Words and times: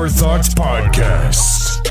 Sober 0.00 0.08
Thoughts 0.08 0.54
Podcast. 0.54 1.86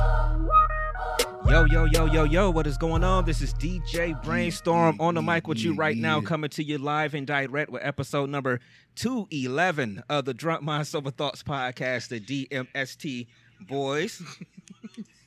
Yo, 1.48 1.66
yo, 1.66 1.86
yo, 1.86 2.06
yo, 2.06 2.24
yo, 2.24 2.50
what 2.50 2.66
is 2.66 2.76
going 2.76 3.04
on? 3.04 3.24
This 3.24 3.40
is 3.40 3.54
DJ 3.54 4.20
Brainstorm 4.24 5.00
on 5.00 5.14
the 5.14 5.22
mic 5.22 5.48
with 5.48 5.60
you 5.60 5.76
right 5.76 5.96
now, 5.96 6.20
coming 6.20 6.50
to 6.52 6.64
you 6.64 6.80
live 6.80 7.14
and 7.14 7.28
direct 7.28 7.70
with 7.70 7.86
episode 7.86 8.32
number 8.32 8.62
211 8.96 10.02
of 10.10 10.26
the 10.26 10.34
Drunk 10.34 10.64
Mind 10.64 10.88
Sober 10.88 11.12
Thoughts 11.12 11.44
Podcast, 11.44 12.08
the 12.08 12.20
DMST 12.20 13.28
boys. 13.68 14.24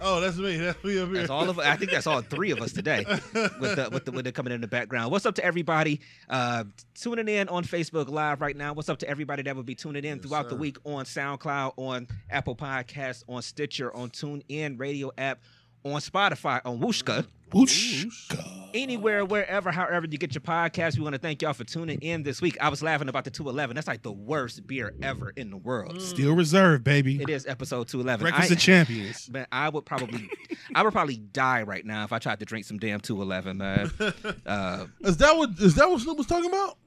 Oh, 0.00 0.20
that's 0.20 0.36
me. 0.36 0.56
That's 0.56 0.82
me 0.84 0.98
up 0.98 1.08
here. 1.08 1.18
That's 1.18 1.30
all 1.30 1.48
of 1.48 1.58
I 1.58 1.76
think 1.76 1.90
that's 1.90 2.06
all 2.06 2.20
three 2.22 2.50
of 2.50 2.60
us 2.60 2.72
today 2.72 3.04
with 3.06 3.76
the 3.76 3.88
with 3.92 4.04
the 4.04 4.12
with 4.12 4.24
the 4.24 4.32
coming 4.32 4.52
in 4.52 4.60
the 4.60 4.66
background. 4.66 5.10
What's 5.12 5.26
up 5.26 5.34
to 5.36 5.44
everybody 5.44 6.00
uh 6.28 6.64
tuning 6.94 7.28
in 7.28 7.48
on 7.48 7.64
Facebook 7.64 8.08
Live 8.08 8.40
right 8.40 8.56
now? 8.56 8.72
What's 8.72 8.88
up 8.88 8.98
to 8.98 9.08
everybody 9.08 9.42
that 9.42 9.54
will 9.56 9.62
be 9.62 9.74
tuning 9.74 10.04
in 10.04 10.16
Yes, 10.18 10.26
throughout 10.26 10.48
the 10.48 10.56
week 10.56 10.78
on 10.84 11.04
SoundCloud, 11.04 11.74
on 11.76 12.08
Apple 12.30 12.56
Podcasts, 12.56 13.22
on 13.28 13.42
Stitcher, 13.42 13.94
on 13.94 14.10
TuneIn 14.10 14.78
Radio 14.78 15.10
app, 15.18 15.40
on 15.84 16.00
Spotify, 16.00 16.60
on 16.64 16.78
Wooshka. 16.80 17.26
Wooshka. 17.50 18.70
Anywhere, 18.74 19.24
wherever, 19.26 19.70
however 19.70 20.06
you 20.10 20.16
get 20.16 20.34
your 20.34 20.40
podcast, 20.40 20.96
we 20.96 21.02
want 21.02 21.14
to 21.14 21.18
thank 21.18 21.42
y'all 21.42 21.52
for 21.52 21.64
tuning 21.64 21.98
in 22.00 22.22
this 22.22 22.40
week. 22.40 22.56
I 22.60 22.70
was 22.70 22.82
laughing 22.82 23.08
about 23.10 23.24
the 23.24 23.30
211. 23.30 23.74
That's 23.74 23.86
like 23.86 24.02
the 24.02 24.12
worst 24.12 24.66
beer 24.66 24.94
ever 25.02 25.30
in 25.36 25.50
the 25.50 25.58
world. 25.58 26.00
Still 26.00 26.32
reserved, 26.34 26.82
baby. 26.84 27.20
It 27.20 27.28
is 27.28 27.46
episode 27.46 27.88
211. 27.88 28.24
Breakfast 28.24 28.50
I- 28.50 28.54
of 28.54 28.58
champions. 28.60 29.28
Man, 29.32 29.46
I 29.52 29.68
would 29.68 29.84
probably, 29.84 30.30
I 30.74 30.82
would 30.82 30.92
probably 30.92 31.18
die 31.18 31.62
right 31.62 31.84
now 31.84 32.04
if 32.04 32.12
I 32.14 32.18
tried 32.18 32.38
to 32.40 32.46
drink 32.46 32.64
some 32.64 32.78
damn 32.78 33.00
211, 33.00 33.58
man. 33.58 33.90
Uh, 34.46 34.86
Is 35.00 35.18
that 35.18 35.36
what 35.36 35.50
is 35.60 35.74
that 35.74 35.88
what 35.88 36.00
Snoop 36.00 36.16
was 36.18 36.26
talking 36.26 36.48
about? 36.48 36.78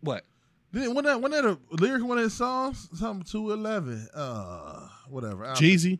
what? 0.00 0.24
Didn't 0.72 0.94
when 0.94 1.04
that 1.04 1.20
when 1.20 1.30
that 1.32 1.44
a 1.44 1.58
lyric 1.70 2.02
one 2.04 2.18
of 2.18 2.24
his 2.24 2.34
songs? 2.34 2.88
Something 2.94 3.24
two 3.24 3.52
eleven. 3.52 4.08
Uh 4.14 4.88
whatever. 5.08 5.44
Jeezy. 5.54 5.98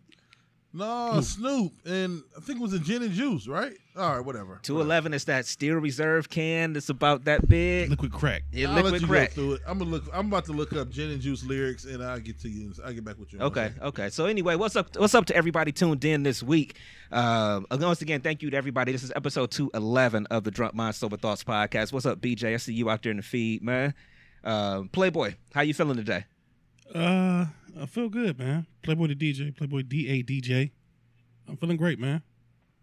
No, 0.74 1.20
Snoop 1.20 1.72
and 1.84 2.22
I 2.36 2.40
think 2.40 2.58
it 2.58 2.62
was 2.62 2.72
a 2.72 2.78
gin 2.78 3.02
and 3.02 3.12
juice, 3.12 3.46
right? 3.46 3.74
All 3.94 4.16
right, 4.16 4.24
whatever. 4.24 4.58
211 4.62 5.12
is 5.12 5.24
that 5.26 5.44
steel 5.44 5.74
reserve 5.76 6.30
can 6.30 6.72
that's 6.72 6.88
about 6.88 7.24
that 7.26 7.46
big. 7.46 7.90
Liquid 7.90 8.12
crack. 8.12 8.42
Yeah, 8.52 8.68
I'll 8.68 8.76
let 8.76 8.84
liquid 8.84 9.02
you 9.02 9.08
crack. 9.08 9.28
go 9.30 9.34
through 9.34 9.52
it. 9.54 9.60
I'm 9.66 9.78
gonna 9.78 9.90
look. 9.90 10.04
I'm 10.12 10.28
about 10.28 10.46
to 10.46 10.52
look 10.52 10.72
up 10.72 10.88
gin 10.88 11.10
and 11.10 11.20
juice 11.20 11.44
lyrics, 11.44 11.84
and 11.84 12.02
I'll 12.02 12.20
get 12.20 12.40
to 12.40 12.48
you. 12.48 12.72
I'll 12.84 12.92
get 12.94 13.04
back 13.04 13.18
with 13.18 13.32
you. 13.34 13.40
in 13.40 13.44
Okay, 13.44 13.72
okay. 13.82 14.08
So 14.08 14.24
anyway, 14.24 14.56
what's 14.56 14.74
up? 14.74 14.96
What's 14.96 15.14
up 15.14 15.26
to 15.26 15.36
everybody 15.36 15.72
tuned 15.72 16.04
in 16.06 16.22
this 16.22 16.42
week? 16.42 16.76
Um, 17.10 17.66
once 17.70 18.00
again, 18.00 18.22
thank 18.22 18.40
you 18.40 18.48
to 18.50 18.56
everybody. 18.56 18.92
This 18.92 19.02
is 19.02 19.12
episode 19.14 19.50
two 19.50 19.70
eleven 19.74 20.26
of 20.26 20.44
the 20.44 20.50
Drunk 20.50 20.74
Mind 20.74 20.94
Sober 20.94 21.18
Thoughts 21.18 21.44
podcast. 21.44 21.92
What's 21.92 22.06
up, 22.06 22.18
BJ? 22.20 22.54
I 22.54 22.56
see 22.56 22.72
you 22.72 22.88
out 22.88 23.02
there 23.02 23.10
in 23.10 23.18
the 23.18 23.22
feed, 23.22 23.62
man. 23.62 23.92
Uh, 24.42 24.84
Playboy, 24.90 25.34
how 25.54 25.60
you 25.60 25.74
feeling 25.74 25.96
today? 25.96 26.24
Uh, 26.94 27.46
I 27.80 27.86
feel 27.86 28.08
good, 28.08 28.38
man. 28.38 28.66
Playboy 28.82 29.08
the 29.08 29.14
DJ, 29.14 29.56
Playboy 29.56 29.82
DA 29.82 30.22
DJ. 30.22 30.70
I'm 31.48 31.56
feeling 31.56 31.76
great, 31.76 31.98
man. 31.98 32.22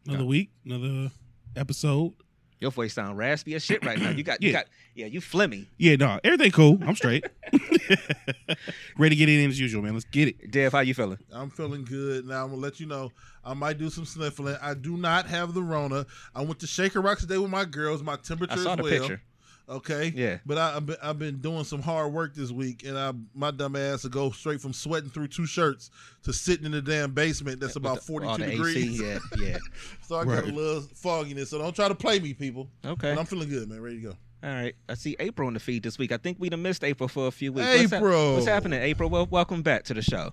Another 0.07 0.25
week, 0.25 0.49
another 0.65 1.11
episode. 1.55 2.13
Your 2.59 2.71
voice 2.71 2.93
sound 2.93 3.17
raspy 3.17 3.55
as 3.55 3.63
shit 3.63 3.85
right 3.85 3.97
now. 3.97 4.09
You 4.09 4.23
got, 4.23 4.41
you 4.41 4.49
Yeah. 4.49 4.53
got, 4.53 4.65
yeah, 4.93 5.05
you 5.05 5.21
flimmy. 5.21 5.67
Yeah, 5.77 5.95
no, 5.95 6.19
everything 6.25 6.51
cool. 6.51 6.77
I'm 6.85 6.95
straight. 6.95 7.23
Ready 8.97 9.15
to 9.15 9.19
get 9.19 9.29
in 9.29 9.49
as 9.49 9.57
usual, 9.59 9.81
man. 9.81 9.93
Let's 9.93 10.05
get 10.05 10.27
it. 10.27 10.51
Dev, 10.51 10.73
how 10.73 10.79
you 10.79 10.93
feeling? 10.93 11.19
I'm 11.31 11.49
feeling 11.49 11.85
good. 11.85 12.25
Now 12.25 12.43
I'm 12.43 12.49
gonna 12.49 12.61
let 12.61 12.79
you 12.81 12.85
know. 12.85 13.11
I 13.45 13.53
might 13.53 13.77
do 13.77 13.89
some 13.89 14.03
sniffling. 14.05 14.57
I 14.61 14.73
do 14.73 14.97
not 14.97 15.25
have 15.27 15.53
the 15.53 15.63
Rona. 15.63 16.05
I 16.35 16.41
went 16.41 16.59
to 16.59 16.67
Shaker 16.67 16.99
Rocks 17.01 17.21
today 17.21 17.37
with 17.37 17.49
my 17.49 17.63
girls. 17.63 18.03
My 18.03 18.17
temperature 18.17 18.53
I 18.53 18.57
saw 18.63 18.71
is 18.73 18.77
the 18.77 18.83
well. 18.83 18.91
picture. 18.99 19.21
Okay. 19.69 20.11
Yeah. 20.15 20.37
But 20.45 20.57
I, 20.57 20.77
I've, 20.77 20.85
been, 20.85 20.95
I've 21.01 21.19
been 21.19 21.37
doing 21.37 21.63
some 21.63 21.81
hard 21.81 22.11
work 22.11 22.33
this 22.33 22.51
week, 22.51 22.83
and 22.85 22.97
I 22.97 23.13
my 23.35 23.51
dumb 23.51 23.75
ass 23.75 24.01
to 24.01 24.09
go 24.09 24.31
straight 24.31 24.59
from 24.61 24.73
sweating 24.73 25.09
through 25.09 25.27
two 25.27 25.45
shirts 25.45 25.91
to 26.23 26.33
sitting 26.33 26.65
in 26.65 26.71
the 26.71 26.81
damn 26.81 27.13
basement 27.13 27.59
that's 27.59 27.75
about 27.75 27.97
the- 27.97 28.01
42 28.01 28.37
the 28.37 28.51
degrees. 28.51 29.01
AC, 29.01 29.05
yeah, 29.05 29.19
yeah. 29.37 29.57
so 30.01 30.17
I 30.17 30.25
got 30.25 30.45
a 30.45 30.47
little 30.47 30.81
fogginess. 30.95 31.51
So 31.51 31.59
don't 31.59 31.75
try 31.75 31.87
to 31.87 31.95
play 31.95 32.19
me, 32.19 32.33
people. 32.33 32.67
Okay. 32.83 33.13
But 33.13 33.19
I'm 33.19 33.25
feeling 33.25 33.49
good, 33.49 33.69
man. 33.69 33.81
Ready 33.81 33.97
to 33.97 34.09
go. 34.09 34.13
All 34.41 34.49
right. 34.49 34.73
I 34.87 34.93
see 34.93 35.15
April 35.19 35.47
in 35.49 35.53
the 35.53 35.59
feed 35.59 35.83
this 35.83 35.97
week. 35.97 36.11
I 36.11 36.17
think 36.17 36.37
we'd 36.39 36.53
have 36.53 36.61
missed 36.61 36.83
April 36.83 37.09
for 37.09 37.27
a 37.27 37.31
few 37.31 37.51
weeks. 37.51 37.67
What's 37.67 37.91
hap- 37.91 38.01
April. 38.01 38.33
What's 38.35 38.47
happening, 38.47 38.81
April? 38.81 39.09
Well, 39.09 39.27
welcome 39.29 39.61
back 39.61 39.83
to 39.85 39.93
the 39.93 40.01
show. 40.01 40.31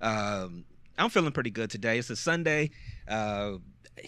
Um, 0.00 0.64
I'm 0.98 1.10
feeling 1.10 1.32
pretty 1.32 1.50
good 1.50 1.70
today. 1.70 1.98
It's 1.98 2.10
a 2.10 2.16
Sunday. 2.16 2.70
Uh, 3.08 3.54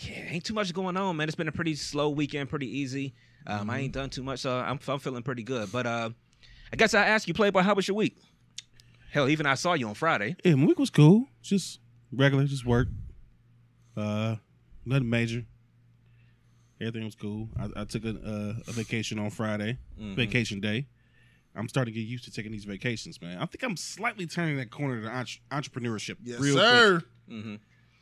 yeah, 0.03 0.25
ain't 0.28 0.45
too 0.45 0.55
much 0.55 0.72
going 0.75 0.97
on, 0.97 1.16
man. 1.16 1.28
It's 1.28 1.34
been 1.37 1.49
a 1.49 1.53
pretty 1.53 1.75
slow 1.75 2.10
weekend, 2.10 2.50
pretty 2.50 2.69
easy. 2.78 3.15
Um, 3.47 3.71
I 3.71 3.78
ain't 3.81 3.93
done 3.93 4.10
too 4.10 4.22
much, 4.22 4.41
so 4.41 4.59
I'm, 4.59 4.78
I'm 4.88 4.99
feeling 4.99 5.22
pretty 5.22 5.43
good. 5.43 5.72
But 5.72 5.87
uh, 5.87 6.10
I 6.72 6.76
guess 6.76 6.94
I 6.94 7.06
ask 7.06 7.26
you, 7.28 7.34
Playboy, 7.34 7.60
how 7.62 7.75
was 7.75 7.88
your 7.88 7.97
week? 7.97 8.19
Hell, 9.10 9.28
even 9.28 9.47
I 9.47 9.54
saw 9.54 9.72
you 9.75 9.88
on 9.88 9.94
Friday. 9.94 10.37
Yeah, 10.44 10.54
my 10.56 10.66
week 10.66 10.78
was 10.78 10.91
cool. 10.91 11.26
Just 11.43 11.81
regular, 12.12 12.44
just 12.44 12.66
work. 12.66 12.88
Uh, 13.97 14.37
nothing 14.84 15.09
major. 15.09 15.44
Everything 16.81 17.04
was 17.04 17.15
cool. 17.15 17.48
I, 17.59 17.81
I 17.81 17.84
took 17.84 18.04
a, 18.04 18.10
uh, 18.10 18.54
a 18.69 18.72
vacation 18.72 19.19
on 19.19 19.31
Friday, 19.31 19.78
Mhm. 20.00 20.15
vacation 20.15 20.60
day. 20.60 20.87
I'm 21.56 21.69
starting 21.69 21.93
to 21.93 21.98
get 22.00 22.06
used 22.06 22.25
to 22.25 22.31
taking 22.31 22.53
these 22.53 22.66
vacations, 22.66 23.21
man. 23.21 23.38
I 23.38 23.47
think 23.47 23.65
I'm 23.65 23.77
slightly 23.77 24.27
turning 24.27 24.59
that 24.59 24.71
corner 24.71 25.00
to 25.03 25.09
entre- 25.09 25.41
entrepreneurship 25.50 26.16
Yes, 26.22 26.38
real 26.38 26.56
sir. 26.56 27.03
Mm-hmm. 27.28 27.56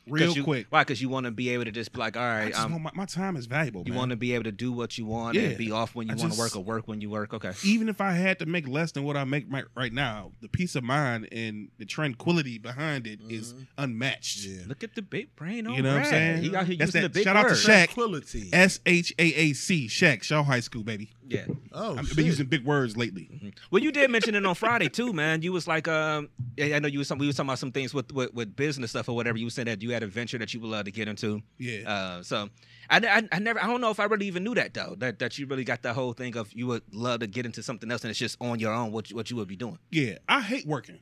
Quick. 0.08 0.20
Real 0.20 0.32
you, 0.36 0.44
quick. 0.44 0.66
Why? 0.70 0.82
Because 0.82 1.00
you 1.02 1.08
want 1.08 1.26
to 1.26 1.30
be 1.32 1.50
able 1.50 1.64
to 1.64 1.70
just 1.72 1.92
be 1.92 1.98
like, 1.98 2.16
all 2.16 2.22
right, 2.22 2.46
I 2.46 2.48
just 2.50 2.60
um, 2.60 2.82
my, 2.82 2.90
my 2.94 3.04
time 3.06 3.36
is 3.36 3.46
valuable, 3.46 3.82
you 3.86 3.92
want 3.94 4.10
to 4.10 4.16
be 4.16 4.34
able 4.34 4.44
to 4.44 4.52
do 4.52 4.72
what 4.72 4.96
you 4.98 5.06
want 5.06 5.34
Yeah. 5.34 5.42
and 5.48 5.58
be 5.58 5.70
off 5.72 5.94
when 5.94 6.08
you 6.08 6.16
want 6.16 6.32
to 6.32 6.38
work 6.38 6.56
or 6.56 6.62
work 6.62 6.86
when 6.88 7.00
you 7.00 7.10
work. 7.10 7.34
Okay. 7.34 7.52
even 7.64 7.88
if 7.88 8.00
I 8.00 8.12
had 8.12 8.38
to 8.40 8.46
make 8.46 8.68
less 8.68 8.92
than 8.92 9.04
what 9.04 9.16
I 9.16 9.24
make 9.24 9.48
my, 9.48 9.64
right 9.76 9.92
now, 9.92 10.32
the 10.40 10.48
peace 10.48 10.74
of 10.76 10.84
mind 10.84 11.28
and 11.32 11.68
the 11.78 11.84
tranquility 11.84 12.58
behind 12.58 13.06
it 13.06 13.20
is 13.28 13.54
unmatched. 13.78 14.44
Yeah. 14.44 14.62
Look 14.66 14.84
at 14.84 14.94
the 14.94 15.02
big 15.02 15.34
brain 15.36 15.56
You 15.68 15.82
know 15.82 15.94
what 15.94 16.02
I'm 16.02 16.04
saying? 16.04 16.42
He 16.42 16.54
out 16.56 16.66
here 16.66 16.76
That's 16.76 16.88
using 16.94 17.02
that- 17.02 17.12
the 17.12 17.18
big 17.18 17.24
shout 17.24 17.36
out 17.36 17.42
to 17.44 17.48
words. 17.48 17.64
Shaq. 17.64 17.84
Tranquility. 17.86 18.50
S 18.52 18.80
H 18.86 19.12
A 19.18 19.22
A 19.24 19.52
C, 19.52 19.86
Shaq, 19.88 20.22
Shaw 20.22 20.42
High 20.42 20.60
School, 20.60 20.82
baby. 20.82 21.10
Yeah. 21.28 21.46
oh, 21.72 21.96
I've 21.98 22.06
shit. 22.06 22.16
been 22.16 22.26
using 22.26 22.46
big 22.46 22.64
words 22.64 22.96
lately. 22.96 23.52
Well, 23.72 23.82
you 23.82 23.90
did 23.90 24.10
mention 24.12 24.36
it 24.36 24.46
on 24.46 24.54
Friday 24.54 24.88
too, 24.88 25.12
man. 25.12 25.42
You 25.42 25.52
was 25.52 25.66
like, 25.66 25.88
um, 25.88 26.28
I 26.60 26.78
know 26.78 26.86
you 26.86 26.98
was 26.98 27.08
some, 27.08 27.18
we 27.18 27.26
was 27.26 27.34
talking 27.34 27.48
about 27.48 27.58
some 27.58 27.72
things 27.72 27.92
with, 27.92 28.12
with 28.12 28.32
with 28.32 28.54
business 28.54 28.90
stuff 28.90 29.08
or 29.08 29.16
whatever. 29.16 29.36
You 29.36 29.50
said 29.50 29.66
that 29.66 29.82
you 29.82 29.92
had 29.96 30.02
a 30.02 30.06
venture 30.06 30.38
that 30.38 30.52
you 30.54 30.60
would 30.60 30.68
love 30.70 30.84
to 30.84 30.90
get 30.92 31.08
into. 31.08 31.42
Yeah. 31.58 31.90
Uh, 31.90 32.22
so 32.22 32.48
I, 32.88 32.98
I, 32.98 33.22
I 33.32 33.38
never, 33.38 33.62
I 33.62 33.66
don't 33.66 33.80
know 33.80 33.90
if 33.90 33.98
I 34.00 34.04
really 34.04 34.26
even 34.26 34.44
knew 34.44 34.54
that 34.54 34.72
though. 34.74 34.94
That 34.98 35.18
that 35.18 35.38
you 35.38 35.46
really 35.46 35.64
got 35.64 35.82
the 35.82 35.92
whole 35.92 36.12
thing 36.12 36.36
of 36.36 36.52
you 36.52 36.66
would 36.68 36.82
love 36.92 37.20
to 37.20 37.26
get 37.26 37.46
into 37.46 37.62
something 37.62 37.90
else 37.90 38.04
and 38.04 38.10
it's 38.10 38.18
just 38.18 38.36
on 38.40 38.58
your 38.60 38.72
own. 38.72 38.92
What 38.92 39.10
you- 39.10 39.16
what 39.16 39.30
you 39.30 39.36
would 39.36 39.48
be 39.48 39.56
doing? 39.56 39.78
yeah. 39.90 40.18
I 40.28 40.40
hate 40.42 40.66
working. 40.66 41.00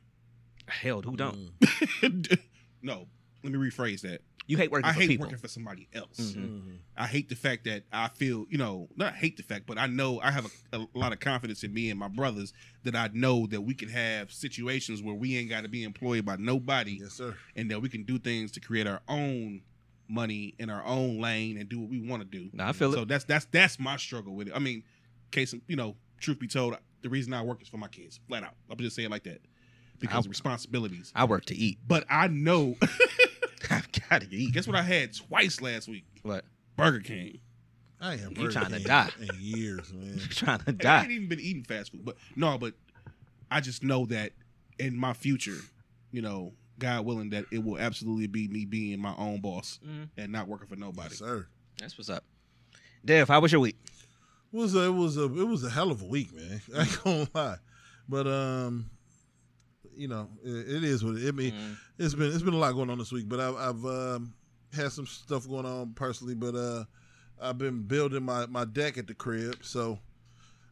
Hell, 0.67 1.01
who 1.03 1.15
don't? 1.15 1.51
no, 2.81 3.07
let 3.43 3.53
me 3.53 3.59
rephrase 3.59 4.01
that. 4.01 4.21
You 4.47 4.57
hate 4.57 4.69
working 4.71 4.85
I 4.89 4.93
for 4.93 4.99
hate 4.99 5.07
people. 5.07 5.25
working 5.25 5.39
for 5.39 5.47
somebody 5.47 5.87
else. 5.93 6.19
Mhm. 6.19 6.35
Mhm. 6.61 6.77
I 6.95 7.07
hate 7.07 7.29
the 7.29 7.35
fact 7.35 7.63
that 7.65 7.83
I 7.91 8.09
feel, 8.09 8.45
you 8.49 8.57
know, 8.59 8.87
not 8.95 9.15
hate 9.15 9.37
the 9.37 9.43
fact, 9.43 9.65
but 9.65 9.77
I 9.79 9.87
know 9.87 10.19
I 10.21 10.29
have 10.31 10.45
a, 10.71 10.77
a 10.77 10.87
lot 10.93 11.13
of 11.13 11.19
confidence 11.19 11.63
in 11.63 11.73
me 11.73 11.89
and 11.89 11.99
my 11.99 12.07
brothers 12.07 12.53
that 12.83 12.95
I 12.95 13.09
know 13.13 13.47
that 13.47 13.61
we 13.61 13.73
can 13.73 13.89
have 13.89 14.31
situations 14.31 15.01
where 15.01 15.15
we 15.15 15.35
ain't 15.37 15.49
got 15.49 15.61
to 15.63 15.67
be 15.67 15.83
employed 15.83 16.25
by 16.25 16.35
nobody 16.35 16.99
Yes, 17.01 17.13
sir. 17.13 17.35
and 17.55 17.71
that 17.71 17.81
we 17.81 17.89
can 17.89 18.03
do 18.03 18.19
things 18.19 18.51
to 18.51 18.59
create 18.59 18.85
our 18.87 19.01
own 19.07 19.61
money 20.07 20.53
in 20.59 20.69
our 20.69 20.85
own 20.85 21.19
lane 21.19 21.57
and 21.57 21.67
do 21.67 21.79
what 21.79 21.89
we 21.89 21.99
want 22.07 22.21
to 22.21 22.27
do. 22.27 22.49
Nah, 22.53 22.69
I 22.69 22.71
feel 22.73 22.93
so 22.93 23.01
it. 23.01 23.07
that's 23.07 23.23
that's 23.23 23.45
that's 23.45 23.79
my 23.79 23.97
struggle 23.97 24.35
with 24.35 24.47
it. 24.49 24.53
I 24.55 24.59
mean, 24.59 24.83
case 25.31 25.55
you 25.67 25.75
know, 25.75 25.95
truth 26.19 26.37
be 26.39 26.47
told, 26.47 26.77
the 27.01 27.09
reason 27.09 27.33
I 27.33 27.41
work 27.41 27.63
is 27.63 27.67
for 27.67 27.77
my 27.77 27.87
kids, 27.87 28.19
flat 28.27 28.43
out. 28.43 28.53
I'm 28.69 28.77
just 28.77 28.95
saying 28.95 29.07
it 29.07 29.11
like 29.11 29.23
that 29.23 29.41
because 29.97 30.17
I- 30.17 30.19
of 30.19 30.27
responsibilities. 30.29 31.11
I 31.15 31.25
work 31.25 31.45
to 31.45 31.55
eat. 31.55 31.79
But 31.87 32.05
I 32.09 32.27
know. 32.27 32.75
I've 34.05 34.21
got 34.21 34.29
to 34.29 34.35
eat. 34.35 34.53
guess 34.53 34.67
what 34.67 34.75
I 34.75 34.81
had 34.81 35.13
twice 35.15 35.61
last 35.61 35.87
week? 35.87 36.05
What? 36.23 36.45
Burger 36.77 36.99
King. 36.99 37.39
I 38.01 38.13
ain't 38.13 38.21
had 38.21 38.29
You 38.31 38.35
Burger 38.37 38.51
trying 38.51 38.69
to 38.71 38.77
King 38.77 38.87
die. 38.87 39.09
in 39.19 39.29
years, 39.39 39.93
man. 39.93 40.19
trying 40.29 40.59
to 40.59 40.69
And 40.69 40.81
I 40.81 40.83
die. 40.83 41.01
ain't 41.03 41.11
even 41.11 41.29
been 41.29 41.39
eating 41.39 41.63
fast 41.63 41.91
food, 41.91 42.03
but 42.05 42.17
no, 42.35 42.57
but 42.57 42.73
I 43.49 43.61
just 43.61 43.83
know 43.83 44.05
that 44.07 44.31
in 44.79 44.97
my 44.97 45.13
future, 45.13 45.57
you 46.11 46.21
know, 46.21 46.53
God 46.77 47.05
willing, 47.05 47.29
that 47.29 47.45
it 47.51 47.63
will 47.63 47.79
absolutely 47.79 48.27
be 48.27 48.47
me 48.49 48.65
being 48.65 48.99
my 48.99 49.15
own 49.17 49.39
boss 49.39 49.79
Mhm. 49.85 50.09
and 50.17 50.31
not 50.31 50.47
working 50.47 50.67
for 50.67 50.75
nobody. 50.75 51.09
Yes, 51.11 51.19
sir. 51.19 51.47
That's 51.79 51.97
what's 51.97 52.09
up. 52.09 52.23
Dev, 53.05 53.27
how 53.29 53.39
was 53.39 53.51
your 53.51 53.61
week? 53.61 53.77
It 54.51 54.57
was 54.57 54.75
a, 54.75 54.83
it 54.85 54.89
was 54.93 55.17
a 55.17 55.23
it 55.25 55.47
was 55.47 55.63
a 55.63 55.69
hell 55.69 55.91
of 55.91 56.01
a 56.01 56.05
week, 56.05 56.33
man. 56.33 56.61
I 56.75 56.81
ain't 56.81 57.03
gonna 57.03 57.27
lie, 57.33 57.57
but 58.09 58.27
um, 58.27 58.89
you 59.97 60.07
know, 60.07 60.27
it, 60.43 60.49
it 60.77 60.83
is 60.83 61.03
what 61.03 61.15
it. 61.15 61.27
I 61.27 61.31
mean, 61.31 61.53
Mm. 61.53 61.75
it's 61.97 62.13
been 62.15 62.31
it's 62.33 62.43
been 62.43 62.53
a 62.53 62.57
lot 62.57 62.73
going 62.73 62.89
on 62.89 62.97
this 62.97 63.11
week, 63.11 63.27
but 63.29 63.39
I've, 63.39 63.55
I've 63.55 63.85
um, 63.85 64.33
had 64.73 64.91
some 64.91 65.05
stuff 65.07 65.47
going 65.47 65.65
on 65.65 65.93
personally, 65.93 66.35
but 66.35 66.55
uh, 66.55 66.83
I've 67.41 67.57
been 67.57 67.83
building 67.83 68.23
my 68.23 68.45
my 68.47 68.65
deck 68.65 68.97
at 68.97 69.07
the 69.07 69.13
crib, 69.13 69.57
so 69.61 69.99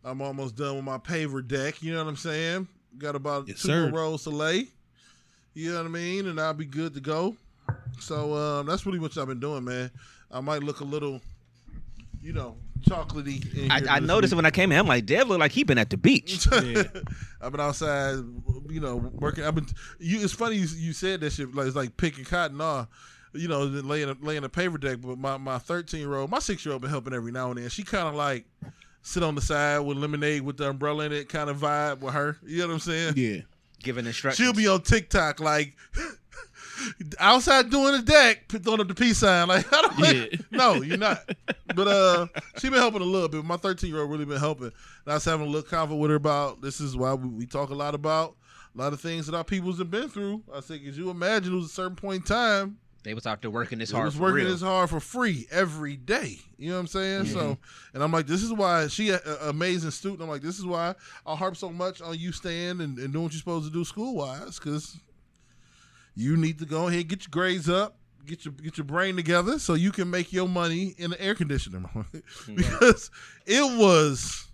I'm 0.04 0.22
almost 0.22 0.56
done 0.56 0.76
with 0.76 0.86
my 0.86 0.98
paver 0.98 1.46
deck. 1.46 1.82
You 1.82 1.94
know 1.94 2.04
what 2.04 2.10
I'm 2.10 2.16
saying? 2.18 2.68
Got 2.98 3.16
about 3.16 3.48
Yes, 3.48 3.62
two 3.62 3.68
sir. 3.70 3.90
more 3.90 4.00
rolls 4.00 4.24
to 4.24 4.30
lay. 4.30 4.68
You 5.54 5.72
know 5.72 5.78
what 5.78 5.86
I 5.86 5.90
mean? 5.90 6.28
And 6.28 6.40
I'll 6.40 6.54
be 6.54 6.66
good 6.66 6.94
to 6.96 7.00
go. 7.00 7.36
So 8.00 8.34
um, 8.36 8.66
that's 8.66 8.86
really 8.86 9.00
what 9.00 9.18
I've 9.18 9.28
been 9.28 9.40
doing, 9.40 9.64
man. 9.64 9.92
I 10.32 10.42
might 10.42 10.64
look 10.64 10.80
a 10.80 10.84
little, 10.84 11.22
you 12.24 12.34
know, 12.34 12.58
chocolatey. 12.82 13.56
in 13.56 13.72
I, 13.72 13.98
I 13.98 14.00
noticed 14.00 14.34
week. 14.34 14.38
when 14.38 14.46
I 14.46 14.52
came 14.52 14.72
in, 14.72 14.80
I'm 14.80 14.88
like, 14.88 15.06
Dev 15.06 15.28
look 15.28 15.40
like 15.40 15.52
he 15.52 15.64
been 15.64 15.78
at 15.78 15.90
the 15.90 15.98
beach. 15.98 16.48
Yeah. 16.52 16.84
I've 17.42 17.52
been 17.52 17.62
outside, 17.62 18.16
you 18.70 18.80
know, 18.80 18.96
working. 18.96 19.44
I've 19.44 19.56
been. 19.56 19.68
You, 20.00 20.22
it's 20.24 20.34
funny 20.34 20.56
you, 20.56 20.68
you 20.76 20.94
said 20.94 21.22
that 21.22 21.34
shit. 21.34 21.54
Like 21.54 21.68
it's 21.68 21.76
like 21.76 21.98
picking 21.98 22.26
cotton 22.26 22.62
off. 22.62 22.88
You 23.34 23.48
know, 23.48 23.64
laying 23.64 24.10
a, 24.10 24.18
laying 24.22 24.44
a 24.44 24.50
paper 24.50 24.78
deck. 24.78 25.00
But 25.02 25.18
my 25.18 25.38
my 25.38 25.58
thirteen 25.58 26.02
year 26.02 26.16
old, 26.16 26.30
my 26.30 26.40
six 26.40 26.66
year 26.66 26.74
old, 26.74 26.82
been 26.82 26.92
helping 26.92 27.14
every 27.14 27.32
now 27.32 27.52
and 27.52 27.60
then. 27.60 27.70
She 27.70 27.84
kind 27.84 28.08
of 28.08 28.16
like 28.16 28.46
sit 29.02 29.24
on 29.24 29.36
the 29.36 29.42
side 29.42 29.80
with 29.80 29.98
lemonade 29.98 30.44
with 30.44 30.58
the 30.58 30.70
umbrella 30.70 31.06
in 31.06 31.12
it, 31.12 31.30
kind 31.30 31.50
of 31.50 31.58
vibe 31.58 32.00
with 32.00 32.14
her. 32.14 32.38
You 32.46 32.60
know 32.60 32.68
what 32.68 32.74
I'm 32.74 32.80
saying? 32.80 33.14
Yeah. 33.18 33.42
Giving 33.82 34.06
instructions. 34.06 34.46
She'll 34.46 34.56
be 34.56 34.68
on 34.68 34.82
TikTok 34.82 35.40
like 35.40 35.76
outside 37.20 37.70
doing 37.70 37.94
the 37.94 38.02
deck, 38.02 38.48
throwing 38.50 38.82
up 38.82 38.88
the 38.88 38.96
peace 38.96 39.20
sign. 39.20 39.48
Like, 39.54 39.72
I 39.72 39.82
don't 39.82 40.00
Yeah. 40.00 40.38
no, 40.52 40.74
you're 40.82 40.98
not. 40.98 41.20
But 41.76 41.88
uh, 41.88 42.28
she 42.60 42.70
been 42.70 42.80
helping 42.80 43.02
a 43.02 43.06
little 43.06 43.30
bit. 43.30 43.44
My 43.46 43.58
13 43.58 43.90
year 43.90 44.02
old 44.02 44.12
really 44.12 44.26
been 44.26 44.40
helping. 44.40 44.66
And 44.68 44.74
I 45.08 45.14
was 45.16 45.26
having 45.26 45.48
a 45.48 45.50
little 45.50 45.70
convo 45.70 45.98
with 46.00 46.10
her 46.12 46.16
about 46.16 46.62
this 46.62 46.80
is 46.80 46.96
why 46.96 47.14
we, 47.14 47.28
we 47.30 47.46
talk 47.46 47.70
a 47.70 47.76
lot 47.76 47.96
about 47.96 48.36
a 48.76 48.78
lot 48.82 48.94
of 48.94 49.00
things 49.02 49.28
that 49.28 49.36
our 49.36 49.44
peoples 49.44 49.78
have 49.78 49.92
been 49.92 50.10
through. 50.10 50.42
I 50.54 50.60
said, 50.62 50.84
could 50.84 50.96
you 50.96 51.10
imagine 51.10 51.54
it 51.54 51.56
was 51.56 51.66
a 51.66 51.70
certain 51.70 51.96
point 51.96 52.22
in 52.22 52.28
time 52.28 52.78
They 53.04 53.14
was 53.14 53.28
out 53.28 53.42
there 53.42 53.52
working 53.52 53.78
this 53.80 53.92
hard 53.92 54.06
was 54.06 54.16
for 54.16 54.22
working 54.22 54.46
real. 54.46 54.52
this 54.52 54.62
hard 54.62 54.90
for 54.90 55.00
free 55.00 55.46
every 55.52 55.96
day. 55.96 56.40
You 56.58 56.70
know 56.70 56.76
what 56.76 56.82
I'm 56.82 56.88
saying? 56.88 57.26
So, 57.26 57.58
and 57.94 58.02
I'm 58.02 58.12
like, 58.12 58.26
this 58.26 58.42
is 58.42 58.52
why 58.52 58.88
she 58.88 59.10
a, 59.10 59.20
a 59.26 59.50
amazing 59.50 59.92
student. 59.92 60.22
I'm 60.22 60.30
like, 60.30 60.42
this 60.42 60.58
is 60.58 60.66
why 60.66 60.96
I 61.26 61.36
harp 61.36 61.56
so 61.58 61.70
much 61.70 62.02
on 62.02 62.18
you 62.18 62.32
staying 62.32 62.82
and, 62.82 62.98
and 62.98 63.12
doing 63.14 63.24
what 63.26 63.34
you're 63.34 63.40
supposed 63.40 63.68
to 63.68 63.74
do 63.74 63.84
school 63.86 64.16
wise, 64.16 64.58
because 64.58 64.98
you 66.16 66.38
need 66.38 66.60
to 66.60 66.66
go 66.66 66.88
ahead 66.88 67.02
and 67.02 67.10
get 67.10 67.22
your 67.24 67.32
grades 67.32 67.70
up. 67.70 67.98
Get 68.26 68.46
your 68.46 68.54
get 68.54 68.78
your 68.78 68.86
brain 68.86 69.16
together 69.18 69.60
so 69.60 69.74
you 69.74 69.92
can 69.92 70.10
make 70.10 70.32
your 70.32 70.48
money 70.48 70.96
in 70.98 71.10
the 71.12 71.22
air 71.22 71.36
conditioner 71.36 71.84
because 72.56 73.12
it 73.46 73.78
was 73.78 74.48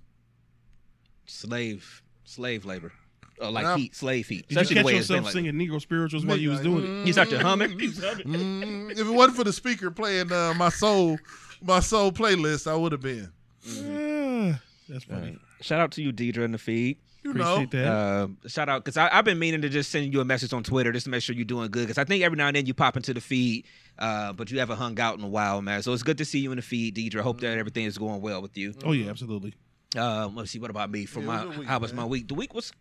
slave, 1.26 2.02
slave 2.24 2.66
labor, 2.66 2.92
or 3.40 3.52
like 3.52 3.64
And 3.64 3.68
I'm- 3.70 3.80
heat, 3.80 3.96
slave 3.96 4.28
heat. 4.28 4.48
Did 4.48 4.58
Especially 4.58 4.78
you 4.78 4.82
the 4.82 4.86
way 4.88 4.94
catch 4.94 5.00
yourself 5.02 5.24
Like, 5.26 5.34
singing 5.34 5.54
Negro 5.54 5.80
spirituals 5.82 6.26
while 6.26 6.38
you 6.38 6.50
was 6.50 6.62
doing 6.62 7.02
it? 7.04 7.08
you 7.08 7.14
start 7.14 7.30
to 7.30 7.40
humming. 7.40 7.78
Mm, 7.80 8.92
if 8.92 9.00
it 9.00 9.12
wasn't 9.12 9.38
for 9.38 9.44
the 9.44 9.54
speaker 9.54 9.92
playing 9.92 10.32
uh, 10.32 10.54
my 10.58 10.70
soul 10.70 11.18
my 11.62 11.80
soul 11.80 12.12
playlist, 12.12 12.66
I 12.72 12.76
would 12.76 12.92
have 12.94 13.02
been. 13.02 13.32
Ah, 13.68 14.60
that's 14.88 15.04
funny. 15.04 15.38
Shout 15.62 15.80
out 15.82 15.92
to 15.92 16.02
you, 16.02 16.12
Deidre, 16.14 16.44
in 16.46 16.54
the 16.54 16.58
feed. 16.58 16.98
You 17.24 17.34
know, 17.34 17.56
Appreciate 17.56 17.72
that. 17.84 17.88
Uh, 17.92 18.28
shout 18.48 18.70
out 18.70 18.84
because 18.86 18.96
I've 18.98 19.26
been 19.26 19.40
meaning 19.40 19.62
to 19.64 19.70
just 19.70 19.92
send 19.92 20.14
you 20.14 20.22
a 20.22 20.26
message 20.26 20.54
on 20.54 20.64
Twitter 20.64 20.92
just 20.94 21.04
to 21.04 21.10
make 21.10 21.22
sure 21.22 21.36
you're 21.36 21.44
doing 21.46 21.70
good. 21.70 21.82
Because 21.88 21.98
I 21.98 22.06
think 22.06 22.24
every 22.24 22.38
now 22.38 22.48
and 22.48 22.56
then 22.56 22.66
you 22.66 22.74
pop 22.74 22.96
into 22.96 23.14
the 23.14 23.20
feed, 23.20 23.66
uh, 23.98 24.32
but 24.34 24.50
you 24.52 24.60
haven't 24.60 24.78
hung 24.78 24.98
out 25.02 25.18
in 25.18 25.24
a 25.26 25.28
while, 25.28 25.62
man. 25.62 25.82
So 25.84 25.92
it's 25.92 26.04
good 26.04 26.18
to 26.20 26.26
see 26.26 26.40
you 26.40 26.52
in 26.52 26.56
the 26.56 26.62
feed, 26.62 26.96
Deidre. 26.96 27.20
Hope 27.22 27.42
that 27.42 27.58
everything 27.58 27.84
is 27.86 27.98
going 27.98 28.22
well 28.22 28.42
with 28.42 28.58
you. 28.58 28.74
oh 28.86 28.94
yeah, 28.94 29.10
absolutely. 29.10 29.54
Um, 29.98 30.36
let's 30.36 30.52
see. 30.52 30.60
What 30.60 30.70
about 30.70 30.90
me? 30.92 31.06
For 31.06 31.20
Yeah, 31.20 31.26
my 31.26 31.42
it 31.42 31.48
was 31.48 31.58
week, 31.58 31.68
how 31.68 31.80
was 31.80 31.92
man. 31.94 32.04
my 32.04 32.06
week? 32.08 32.28
The 32.30 32.36
week 32.36 32.54
was 32.54 32.72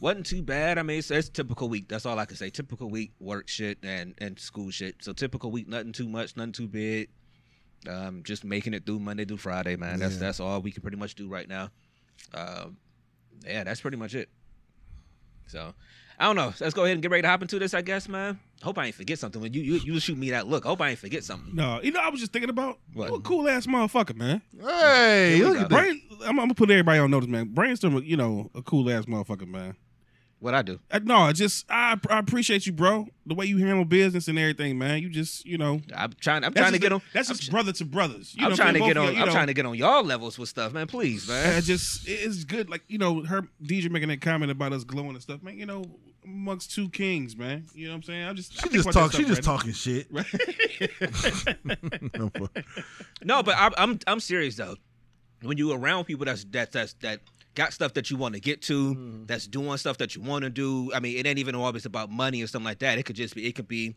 wasn't 0.00 0.26
too 0.26 0.42
bad. 0.42 0.78
I 0.78 0.82
mean, 0.82 0.98
it's, 0.98 1.10
it's 1.10 1.28
typical 1.28 1.68
week. 1.68 1.88
That's 1.88 2.06
all 2.06 2.18
I 2.18 2.24
can 2.24 2.36
say. 2.36 2.50
Typical 2.50 2.88
week, 2.88 3.12
work 3.18 3.48
shit 3.48 3.78
and 3.82 4.14
and 4.18 4.38
school 4.38 4.70
shit. 4.70 4.96
So 5.00 5.12
typical 5.12 5.50
week, 5.50 5.66
nothing 5.68 5.92
too 5.92 6.08
much, 6.08 6.36
nothing 6.36 6.52
too 6.52 6.68
big. 6.68 7.08
Um, 7.88 8.22
just 8.22 8.44
making 8.44 8.74
it 8.74 8.86
through 8.86 9.00
Monday 9.00 9.24
through 9.24 9.38
Friday, 9.38 9.74
man. 9.74 9.98
That's 9.98 10.14
Yeah. 10.14 10.20
that's 10.20 10.38
all 10.40 10.60
we 10.62 10.70
can 10.70 10.82
pretty 10.82 10.98
much 10.98 11.16
do 11.16 11.28
right 11.28 11.48
now. 11.48 11.70
Um, 12.32 12.76
yeah, 13.46 13.64
that's 13.64 13.80
pretty 13.80 13.96
much 13.96 14.14
it. 14.14 14.28
So. 15.46 15.74
I 16.18 16.26
don't 16.26 16.36
know. 16.36 16.52
Let's 16.60 16.74
go 16.74 16.84
ahead 16.84 16.94
and 16.94 17.02
get 17.02 17.10
ready 17.10 17.22
to 17.22 17.28
hop 17.28 17.42
into 17.42 17.58
this, 17.58 17.74
I 17.74 17.82
guess, 17.82 18.08
man. 18.08 18.38
Hope 18.62 18.78
I 18.78 18.86
ain't 18.86 18.94
forget 18.94 19.18
something. 19.18 19.42
When 19.42 19.52
you 19.54 19.60
you 19.62 19.74
you 19.78 19.98
shoot 19.98 20.16
me 20.16 20.30
that 20.30 20.46
look, 20.46 20.62
hope 20.64 20.80
I 20.80 20.90
ain't 20.90 20.98
forget 21.00 21.24
something. 21.24 21.52
No, 21.52 21.80
you 21.82 21.90
know, 21.90 21.98
I 22.00 22.10
was 22.10 22.20
just 22.20 22.32
thinking 22.32 22.50
about 22.50 22.78
What? 22.92 23.10
what 23.10 23.18
a 23.18 23.22
cool 23.22 23.48
ass 23.48 23.66
motherfucker, 23.66 24.14
man. 24.14 24.40
hey, 24.60 25.42
look 25.42 25.56
at 25.56 25.68
that. 25.68 25.70
Brain, 25.70 26.00
I'm, 26.20 26.28
I'm 26.28 26.36
gonna 26.36 26.54
put 26.54 26.70
everybody 26.70 27.00
on 27.00 27.10
notice, 27.10 27.28
man. 27.28 27.48
Brainstorm, 27.48 28.04
you 28.04 28.16
know, 28.16 28.50
a 28.54 28.62
cool 28.62 28.88
ass 28.88 29.06
motherfucker, 29.06 29.48
man. 29.48 29.74
What 30.42 30.54
I 30.54 30.62
do? 30.62 30.80
Uh, 30.90 30.98
no, 31.04 31.18
I 31.18 31.32
just 31.32 31.64
I, 31.70 31.96
I 32.10 32.18
appreciate 32.18 32.66
you, 32.66 32.72
bro. 32.72 33.06
The 33.26 33.34
way 33.36 33.46
you 33.46 33.58
handle 33.58 33.84
business 33.84 34.26
and 34.26 34.36
everything, 34.36 34.76
man. 34.76 35.00
You 35.00 35.08
just, 35.08 35.46
you 35.46 35.56
know, 35.56 35.80
I'm 35.96 36.12
trying. 36.20 36.42
I'm 36.42 36.52
trying 36.52 36.72
to 36.72 36.78
just- 36.80 36.82
get 36.82 36.92
on. 36.92 37.00
That's 37.14 37.30
I'm 37.30 37.36
just 37.36 37.46
tr- 37.48 37.52
brother 37.52 37.72
to 37.72 37.84
brothers. 37.84 38.34
You 38.34 38.46
I'm 38.46 38.50
know, 38.50 38.56
trying 38.56 38.74
to 38.74 38.80
get 38.80 38.96
on. 38.96 39.04
y'all, 39.14 39.22
I'm 39.22 39.26
know, 39.26 39.32
trying 39.32 39.46
to 39.46 39.54
get 39.54 39.66
on 39.66 39.76
y'all 39.76 40.02
levels 40.02 40.40
with 40.40 40.48
stuff, 40.48 40.72
man. 40.72 40.88
Please, 40.88 41.28
man. 41.28 41.54
I 41.56 41.60
just 41.60 42.08
it's 42.08 42.42
good. 42.42 42.68
Like 42.68 42.82
you 42.88 42.98
know, 42.98 43.22
her 43.22 43.42
DJ 43.62 43.88
making 43.88 44.08
that 44.08 44.20
comment 44.20 44.50
about 44.50 44.72
us 44.72 44.82
glowing 44.82 45.10
and 45.10 45.22
stuff, 45.22 45.44
man. 45.44 45.56
You 45.56 45.66
know, 45.66 45.84
amongst 46.24 46.74
two 46.74 46.88
kings, 46.88 47.36
man. 47.36 47.64
You 47.72 47.86
know 47.86 47.92
what 47.92 47.96
I'm 47.98 48.02
saying? 48.02 48.26
I'm 48.26 48.34
just 48.34 48.52
She 48.54 48.58
think 48.62 48.72
just 48.72 48.88
about 48.88 49.00
talk. 49.00 49.12
She 49.12 49.22
stuff, 49.22 49.36
just 49.36 49.42
talking 49.44 49.72
shit. 49.72 50.08
Right? 50.10 50.26
No, 53.24 53.42
but 53.44 53.54
I'm 53.56 53.72
I'm 53.76 53.98
I'm 54.08 54.18
serious 54.18 54.56
though. 54.56 54.74
When 55.42 55.56
you 55.56 55.70
around 55.72 56.06
people 56.06 56.24
that's 56.24 56.42
that 56.46 56.72
that's 56.72 56.94
that 56.94 57.20
got 57.54 57.72
stuff 57.72 57.94
that 57.94 58.10
you 58.10 58.16
want 58.16 58.34
to 58.34 58.40
get 58.40 58.62
to, 58.62 58.94
Mm-hmm. 58.94 59.26
that's 59.26 59.46
doing 59.46 59.76
stuff 59.78 59.98
that 59.98 60.14
you 60.16 60.22
want 60.22 60.44
to 60.44 60.50
do. 60.50 60.92
I 60.94 61.00
mean, 61.00 61.16
it 61.18 61.26
ain't 61.26 61.38
even 61.38 61.54
always 61.54 61.84
about 61.86 62.10
money 62.10 62.42
or 62.42 62.46
something 62.46 62.64
like 62.64 62.78
that. 62.80 62.98
It 62.98 63.04
could 63.04 63.16
just 63.16 63.34
be 63.34 63.46
it 63.46 63.52
could 63.54 63.68
be 63.68 63.94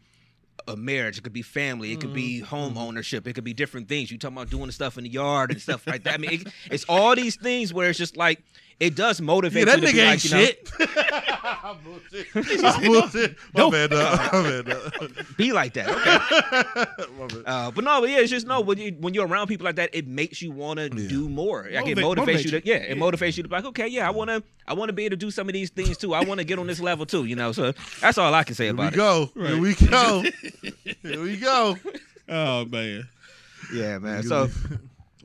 a 0.67 0.75
marriage, 0.75 1.17
it 1.17 1.23
could 1.23 1.33
be 1.33 1.41
family, 1.41 1.91
it 1.91 1.99
could 1.99 2.13
be 2.13 2.37
Mm-hmm. 2.39 2.45
home 2.45 2.77
ownership, 2.77 3.27
it 3.27 3.33
could 3.33 3.43
be 3.43 3.53
different 3.53 3.87
things. 3.89 4.09
You 4.11 4.17
talking 4.17 4.37
about 4.37 4.49
doing 4.49 4.67
the 4.67 4.71
stuff 4.71 4.97
in 4.97 5.03
the 5.03 5.09
yard 5.09 5.51
and 5.51 5.61
stuff 5.61 5.85
like 5.85 6.03
that. 6.03 6.13
I 6.15 6.17
mean, 6.17 6.31
it, 6.33 6.47
it's 6.71 6.85
all 6.87 7.15
these 7.15 7.35
things 7.35 7.73
where 7.73 7.89
it's 7.89 7.99
just 7.99 8.15
like 8.17 8.41
it 8.79 8.95
does 8.95 9.21
motivate 9.21 9.67
Yeah, 9.67 9.75
you 9.75 9.81
that 9.81 9.87
to 9.87 9.93
be 9.93 9.99
nigga 9.99 10.05
like, 10.05 10.13
ain't 10.13 10.25
you 10.25 10.31
know, 10.31 10.45
shit. 10.45 10.71
I'm 11.63 11.77
bullshit. 11.83 12.27
I'm 12.65 12.83
bullshit. 12.85 13.35
My 13.53 13.69
bad, 13.69 13.89
dog. 13.91 14.33
My 14.33 14.41
bad, 14.43 14.65
dog. 14.65 15.25
be 15.37 15.51
like 15.53 15.73
that. 15.73 15.89
Okay. 15.89 16.91
Uh, 17.45 17.69
but 17.71 17.83
no, 17.83 18.01
but 18.01 18.09
yeah, 18.09 18.19
it's 18.19 18.29
just 18.31 18.47
no. 18.47 18.59
When 18.61 18.77
you 18.77 18.95
when 18.99 19.13
you're 19.13 19.27
around 19.27 19.47
people 19.47 19.65
like 19.65 19.75
that, 19.75 19.89
it 19.93 20.07
makes 20.07 20.41
you 20.41 20.51
want 20.51 20.79
to 20.79 20.85
Yeah. 20.85 21.07
do 21.09 21.29
more. 21.29 21.67
Like 21.71 21.87
it 21.87 21.97
motivates 21.97 22.01
motivate 22.17 22.45
you 22.45 22.51
to 22.51 22.67
yeah, 22.67 22.75
it 22.75 22.89
Yeah. 22.97 23.03
motivates 23.03 23.37
you 23.37 23.43
to 23.43 23.49
be 23.49 23.55
like, 23.55 23.65
okay, 23.65 23.87
yeah, 23.87 24.07
I 24.07 24.11
want 24.11 24.29
to 24.29 24.43
I 24.67 24.73
want 24.73 24.89
to 24.89 24.93
be 24.93 25.05
able 25.05 25.11
to 25.13 25.17
do 25.17 25.31
some 25.31 25.47
of 25.47 25.53
these 25.53 25.69
things 25.69 25.97
too. 25.97 26.13
I 26.13 26.23
want 26.23 26.39
to 26.39 26.43
get 26.43 26.57
on 26.59 26.67
this 26.67 26.79
level 26.79 27.05
too. 27.05 27.25
You 27.25 27.35
know, 27.35 27.51
so 27.51 27.71
that's 28.01 28.17
all 28.17 28.33
I 28.33 28.43
can 28.43 28.55
say 28.55 28.65
Here 28.65 28.73
we 28.73 28.79
about 28.87 28.93
it. 28.93 28.95
go. 28.97 29.29
Here 29.35 29.43
Right. 29.43 29.59
we 29.59 29.73
go. 29.75 30.23
Here 31.03 31.21
we 31.21 31.37
go. 31.37 31.77
oh 32.29 32.65
man. 32.65 33.07
Yeah, 33.73 33.99
man. 33.99 34.23
So 34.23 34.49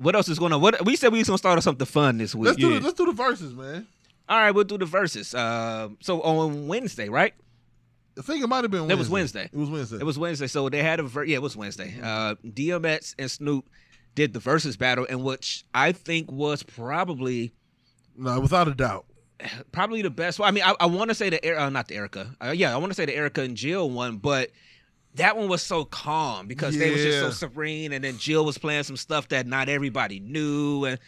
what 0.01 0.15
else 0.17 0.29
is 0.29 0.39
going 0.39 0.53
on? 0.53 0.61
What 0.61 0.85
we 0.85 0.97
said 0.97 1.13
we 1.13 1.19
was 1.19 1.29
gonna 1.29 1.39
start 1.39 1.57
on 1.57 1.63
something 1.63 1.87
fun 1.87 2.19
this 2.19 2.35
week. 2.35 2.47
Let's 2.47 2.59
do 2.59 2.71
Yeah. 2.71 2.79
the, 2.79 2.85
let's 2.87 2.97
do 2.99 3.07
the 3.07 3.13
verses, 3.13 3.55
man. 3.55 3.87
All 4.29 4.39
right, 4.39 4.51
we'll 4.53 4.65
do 4.65 4.79
the 4.79 4.87
verses. 4.87 5.35
Uh, 5.35 5.89
so 6.01 6.21
on 6.23 6.69
Wednesday, 6.69 7.09
right? 7.09 7.35
I 8.19 8.23
think 8.23 8.43
it 8.45 8.47
might 8.49 8.65
have 8.65 8.71
been. 8.71 8.83
Wednesday. 8.89 8.95
It 8.95 8.99
was 8.99 9.09
Wednesday. 9.11 9.45
It 9.53 9.57
was 9.57 9.71
Wednesday. 9.71 9.97
It 9.99 10.05
was 10.05 10.19
Wednesday, 10.19 10.47
so 10.47 10.69
they 10.69 10.83
had 10.83 11.01
a 11.01 11.03
ver- 11.05 11.25
yeah, 11.25 11.37
it 11.37 11.43
was 11.43 11.57
Wednesday. 11.57 11.95
Uh, 12.03 12.35
DMX 12.47 13.15
and 13.19 13.31
Snoop 13.31 13.69
did 14.15 14.33
the 14.33 14.41
versus 14.41 14.77
battle, 14.77 15.05
in 15.05 15.23
which 15.23 15.65
I 15.75 15.93
think 15.93 16.31
was 16.31 16.63
probably 16.63 17.53
no, 18.17 18.41
without 18.41 18.69
a 18.69 18.75
doubt. 18.75 19.07
probably 19.73 20.03
the 20.03 20.11
best 20.11 20.39
one. 20.39 20.49
I 20.49 20.51
mean, 20.53 20.65
I, 20.65 20.75
I 20.81 20.87
want 20.87 21.11
to 21.11 21.15
say 21.15 21.31
the 21.31 21.59
uh, 21.61 21.71
not 21.71 21.89
the 21.89 21.97
Erykah. 21.97 22.37
Uh, 22.45 22.51
yeah, 22.51 22.75
I 22.75 22.77
want 22.79 22.91
to 22.91 22.95
say 22.95 23.07
the 23.07 23.15
Erykah 23.15 23.45
and 23.45 23.57
Jill 23.57 23.89
one, 23.91 24.19
but 24.19 24.51
that 25.17 25.37
one 25.37 25.49
was 25.49 25.63
so 25.63 25.85
calm 25.85 26.47
because 26.47 26.77
they 26.79 26.91
was 26.91 27.03
just 27.03 27.19
so 27.39 27.49
serene, 27.49 27.93
and 27.93 28.05
then 28.05 28.17
Jill 28.19 28.45
was 28.45 28.59
playing 28.59 28.85
some 28.85 28.97
stuff 28.97 29.29
that 29.29 29.47
not 29.47 29.69
everybody 29.69 30.21
knew. 30.21 30.85
And 30.85 30.99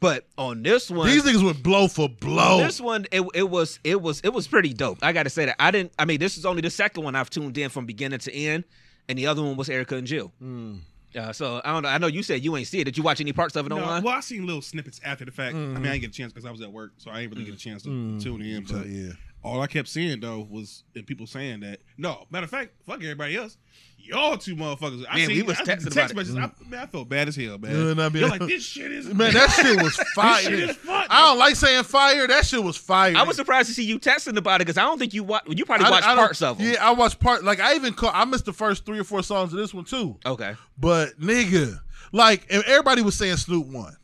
but 0.00 0.26
on 0.36 0.62
this 0.62 0.90
one, 0.90 1.08
These 1.08 1.22
niggas 1.24 1.44
went 1.44 1.62
blow 1.62 1.88
for 1.88 2.08
blow. 2.08 2.58
this 2.58 2.80
one 2.80 3.06
it, 3.12 3.22
it 3.34 3.48
was 3.48 3.78
it 3.84 4.00
was 4.02 4.20
it 4.22 4.32
was 4.32 4.46
pretty 4.46 4.74
dope. 4.74 4.98
I 5.02 5.12
got 5.12 5.22
to 5.22 5.30
say 5.30 5.46
that 5.46 5.56
I 5.58 5.70
didn't. 5.70 5.92
I 5.98 6.04
mean, 6.04 6.18
this 6.18 6.36
is 6.36 6.44
only 6.44 6.62
the 6.62 6.70
second 6.70 7.04
one 7.04 7.14
I've 7.14 7.30
tuned 7.30 7.56
in 7.56 7.70
from 7.70 7.86
beginning 7.86 8.18
to 8.20 8.34
end, 8.34 8.64
and 9.08 9.18
the 9.18 9.26
other 9.28 9.42
one 9.42 9.56
was 9.56 9.68
Erykah 9.68 9.98
and 9.98 10.06
Jill. 10.06 10.32
Mm. 10.42 10.80
Uh, 11.16 11.32
so 11.32 11.60
I 11.64 11.72
don't 11.72 11.84
know. 11.84 11.88
I 11.90 11.98
know 11.98 12.08
you 12.08 12.24
said 12.24 12.44
you 12.44 12.56
ain't 12.56 12.66
see 12.66 12.80
it. 12.80 12.84
Did 12.84 12.98
you 12.98 13.04
watch 13.04 13.20
any 13.20 13.32
parts 13.32 13.54
of 13.54 13.64
it 13.64 13.68
No, 13.68 13.76
online? 13.78 14.02
well, 14.02 14.14
I 14.14 14.20
seen 14.20 14.46
little 14.46 14.60
snippets 14.60 15.00
after 15.04 15.24
the 15.24 15.30
fact. 15.30 15.54
I 15.54 15.58
Mm-hmm. 15.58 15.74
mean, 15.74 15.86
I 15.86 15.92
didn't 15.92 16.00
get 16.00 16.10
a 16.10 16.12
chance 16.14 16.32
because 16.32 16.44
I 16.44 16.50
was 16.50 16.60
at 16.60 16.72
work, 16.72 16.90
so 16.98 17.12
I 17.12 17.20
didn't 17.20 17.34
really 17.34 17.44
get 17.44 17.54
a 17.54 17.58
chance 17.58 17.84
to 17.84 18.18
tune 18.20 18.42
in. 18.42 18.66
So, 18.66 18.78
But 18.78 18.86
yeah. 18.88 19.12
All 19.44 19.60
I 19.60 19.66
kept 19.66 19.88
seeing 19.88 20.20
though 20.20 20.46
was 20.50 20.82
and 20.96 21.06
people 21.06 21.26
saying 21.26 21.60
that. 21.60 21.80
No, 21.98 22.26
matter 22.30 22.44
of 22.44 22.50
fact, 22.50 22.70
fuck 22.86 22.96
everybody 23.02 23.36
else. 23.36 23.56
Y'all 23.98 24.36
two 24.36 24.54
motherfuckers. 24.54 25.04
I 25.08 25.16
Man, 25.18 25.26
seen, 25.28 25.36
we 25.36 25.42
was 25.44 25.58
I, 25.58 25.62
texting 25.64 25.80
the 25.84 25.86
about 25.86 25.92
text 25.94 26.10
it. 26.12 26.16
messages. 26.16 26.34
Mm. 26.36 26.42
I, 26.66 26.68
man, 26.68 26.80
I 26.80 26.86
felt 26.86 27.08
bad 27.08 27.28
as 27.28 27.36
hell, 27.36 27.56
man. 27.56 27.70
Yeah, 27.70 27.92
nah, 27.94 28.10
man. 28.10 28.14
You're 28.16 28.28
like 28.28 28.40
this 28.42 28.62
shit 28.62 28.92
is 28.92 29.06
Man, 29.14 29.32
that 29.32 29.50
shit 29.50 29.82
was 29.82 29.96
fire. 30.14 30.42
shit 30.42 30.52
is 30.70 30.76
fun. 30.76 31.06
I 31.08 31.22
don't 31.22 31.38
like 31.38 31.56
saying 31.56 31.84
fire. 31.84 32.26
That 32.26 32.44
shit 32.44 32.62
was 32.62 32.76
fire. 32.76 33.14
I 33.16 33.22
was 33.22 33.36
surprised 33.36 33.68
to 33.68 33.74
see 33.74 33.84
you 33.84 33.98
texting 33.98 34.36
about 34.36 34.56
it 34.60 34.66
because 34.66 34.76
I 34.76 34.82
don't 34.82 34.98
think 34.98 35.14
you 35.14 35.24
watch. 35.24 35.44
You 35.48 35.64
probably 35.64 35.86
I- 35.86 35.90
watched 35.90 36.04
I 36.06 36.14
don't- 36.14 36.18
parts 36.18 36.42
of 36.42 36.58
them. 36.58 36.66
Yeah, 36.68 36.86
I 36.86 36.90
watched 36.92 37.18
part. 37.18 37.44
Like 37.44 37.60
I 37.60 37.74
even 37.76 37.94
caught. 37.94 38.14
I 38.14 38.24
missed 38.26 38.44
the 38.44 38.52
first 38.52 38.84
three 38.84 38.98
or 38.98 39.04
four 39.04 39.22
songs 39.22 39.52
of 39.54 39.58
this 39.58 39.72
one 39.72 39.84
too. 39.84 40.18
Okay. 40.26 40.54
But 40.78 41.18
nigga, 41.18 41.78
like 42.12 42.46
if 42.50 42.66
everybody 42.68 43.00
was 43.00 43.16
saying 43.16 43.36
Snoop 43.38 43.66
one. 43.68 43.96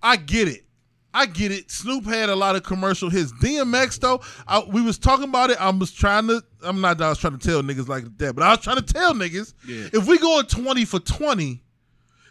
I 0.00 0.14
get 0.16 0.46
it. 0.46 0.64
I 1.18 1.26
get 1.26 1.50
it. 1.52 1.70
Snoop 1.70 2.04
had 2.04 2.28
a 2.28 2.36
lot 2.36 2.54
of 2.56 2.62
commercial 2.62 3.10
hits. 3.10 3.32
DMX 3.42 3.98
though, 4.00 4.20
I, 4.46 4.60
we 4.60 4.80
was 4.82 4.98
talking 4.98 5.28
about 5.28 5.50
it. 5.50 5.60
I 5.60 5.70
was 5.70 5.92
trying 5.92 6.28
to. 6.28 6.42
I'm 6.62 6.80
not. 6.80 7.00
I 7.00 7.08
was 7.08 7.18
trying 7.18 7.36
to 7.38 7.46
tell 7.46 7.62
niggas 7.62 7.88
like 7.88 8.04
that, 8.18 8.34
but 8.34 8.42
I 8.44 8.50
was 8.50 8.60
trying 8.60 8.76
to 8.76 8.82
tell 8.82 9.14
niggas 9.14 9.54
Yeah. 9.66 9.88
if 9.92 10.06
we 10.06 10.18
going 10.18 10.46
20 10.46 10.84
for 10.84 11.00
20, 11.00 11.62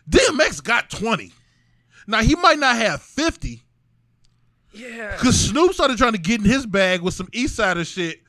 DMX 0.09 0.63
got 0.63 0.89
20. 0.89 1.31
Now 2.07 2.21
he 2.21 2.35
might 2.35 2.59
not 2.59 2.77
have 2.77 3.01
50 3.01 3.61
Yeah. 4.73 5.11
because 5.17 5.39
Snoop 5.39 5.73
started 5.73 5.97
trying 5.97 6.13
to 6.13 6.17
get 6.17 6.39
in 6.39 6.45
his 6.45 6.65
bag 6.65 7.01
with 7.01 7.13
some 7.13 7.27
East 7.33 7.55
Sider 7.55 7.83
shit. 7.83 8.21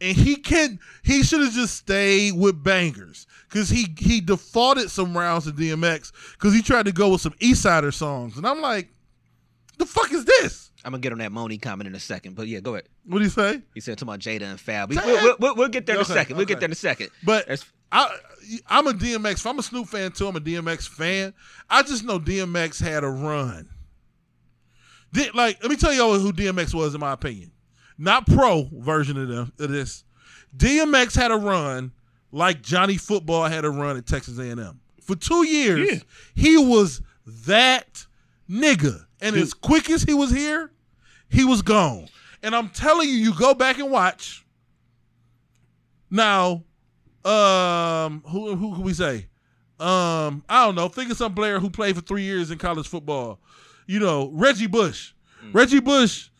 and 0.00 0.16
he 0.16 0.36
can 0.36 0.78
he 1.02 1.22
should 1.22 1.40
have 1.40 1.52
just 1.52 1.74
stayed 1.76 2.32
with 2.34 2.62
bangers 2.62 3.26
because 3.48 3.68
he 3.68 3.94
he 3.98 4.20
defaulted 4.20 4.90
some 4.90 5.16
rounds 5.16 5.44
to 5.44 5.52
DMX 5.52 6.12
because 6.32 6.54
he 6.54 6.62
tried 6.62 6.84
to 6.86 6.92
go 6.92 7.10
with 7.10 7.20
some 7.20 7.34
East 7.40 7.62
Sider 7.62 7.90
songs, 7.92 8.36
and 8.36 8.46
I'm 8.46 8.60
like, 8.60 8.88
the 9.78 9.86
fuck 9.86 10.12
is 10.12 10.24
this? 10.24 10.70
I'm 10.84 10.92
gonna 10.92 11.00
get 11.00 11.12
on 11.12 11.18
that 11.18 11.32
Moni 11.32 11.58
comment 11.58 11.88
in 11.88 11.94
a 11.94 12.00
second, 12.00 12.36
but 12.36 12.46
yeah, 12.46 12.60
go 12.60 12.74
ahead. 12.74 12.88
What 13.06 13.18
do 13.18 13.24
you 13.24 13.30
say? 13.30 13.60
He 13.74 13.80
said 13.80 13.98
talking 13.98 14.08
about 14.14 14.20
Jada 14.20 14.50
and 14.50 14.60
Fab. 14.60 14.90
We, 14.90 14.96
Jada? 14.96 15.38
we'll, 15.38 15.56
we'll, 15.56 15.68
get 15.68 15.86
there 15.86 15.96
in 15.96 16.02
Okay, 16.02 16.12
a 16.12 16.16
second. 16.16 16.36
We'll 16.36 16.44
okay. 16.44 16.54
get 16.54 16.60
there 16.60 16.68
in 16.68 16.72
a 16.72 16.76
second. 16.76 17.10
But 17.24 17.46
That's- 17.46 17.64
I 17.92 18.16
I'm 18.68 18.86
a 18.86 18.92
DMX. 18.92 19.32
If 19.34 19.46
I'm 19.46 19.58
a 19.58 19.62
Snoop 19.62 19.88
fan 19.88 20.12
too, 20.12 20.28
I'm 20.28 20.36
a 20.36 20.40
DMX 20.40 20.88
fan. 20.88 21.34
I 21.68 21.82
just 21.82 22.04
know 22.04 22.18
DMX 22.18 22.80
had 22.80 23.04
a 23.04 23.08
run. 23.08 23.68
Di- 25.12 25.30
like, 25.32 25.62
let 25.62 25.70
me 25.70 25.76
tell 25.76 25.92
y'all 25.92 26.18
who 26.18 26.32
DMX 26.32 26.74
was 26.74 26.94
in 26.94 27.00
my 27.00 27.12
opinion. 27.12 27.52
Not 27.98 28.26
pro 28.26 28.68
version 28.72 29.16
of, 29.16 29.28
them, 29.28 29.52
of 29.58 29.70
this. 29.70 30.04
DMX 30.56 31.16
had 31.16 31.30
a 31.30 31.36
run 31.36 31.92
like 32.32 32.62
Johnny 32.62 32.96
Football 32.96 33.44
had 33.44 33.64
a 33.64 33.70
run 33.70 33.96
at 33.96 34.06
Texas 34.06 34.38
A&M. 34.38 34.80
For 35.00 35.16
two 35.16 35.46
years, 35.46 35.88
Yeah. 35.90 35.98
he 36.34 36.56
was 36.58 37.00
that 37.46 38.06
nigga. 38.50 39.05
And 39.20 39.34
Dude. 39.34 39.42
as 39.42 39.54
quick 39.54 39.90
as 39.90 40.02
he 40.02 40.14
was 40.14 40.30
here, 40.30 40.70
he 41.28 41.44
was 41.44 41.62
gone. 41.62 42.08
And 42.42 42.54
I'm 42.54 42.68
telling 42.68 43.08
you, 43.08 43.14
you 43.14 43.34
go 43.34 43.54
back 43.54 43.78
and 43.78 43.90
watch. 43.90 44.44
Now, 46.10 46.64
um, 47.24 48.22
who 48.28 48.54
who 48.54 48.74
can 48.74 48.82
we 48.82 48.94
say? 48.94 49.26
Um, 49.80 50.44
I 50.48 50.64
don't 50.64 50.74
know. 50.74 50.88
Think 50.88 51.10
of 51.10 51.16
some 51.16 51.34
player 51.34 51.58
who 51.58 51.68
played 51.68 51.96
for 51.96 52.00
three 52.02 52.22
years 52.22 52.50
in 52.50 52.58
college 52.58 52.88
football. 52.88 53.40
You 53.86 54.00
know, 54.00 54.30
Reggie 54.32 54.66
Bush. 54.66 55.12
Reggie 55.52 55.80
Bush 55.80 56.30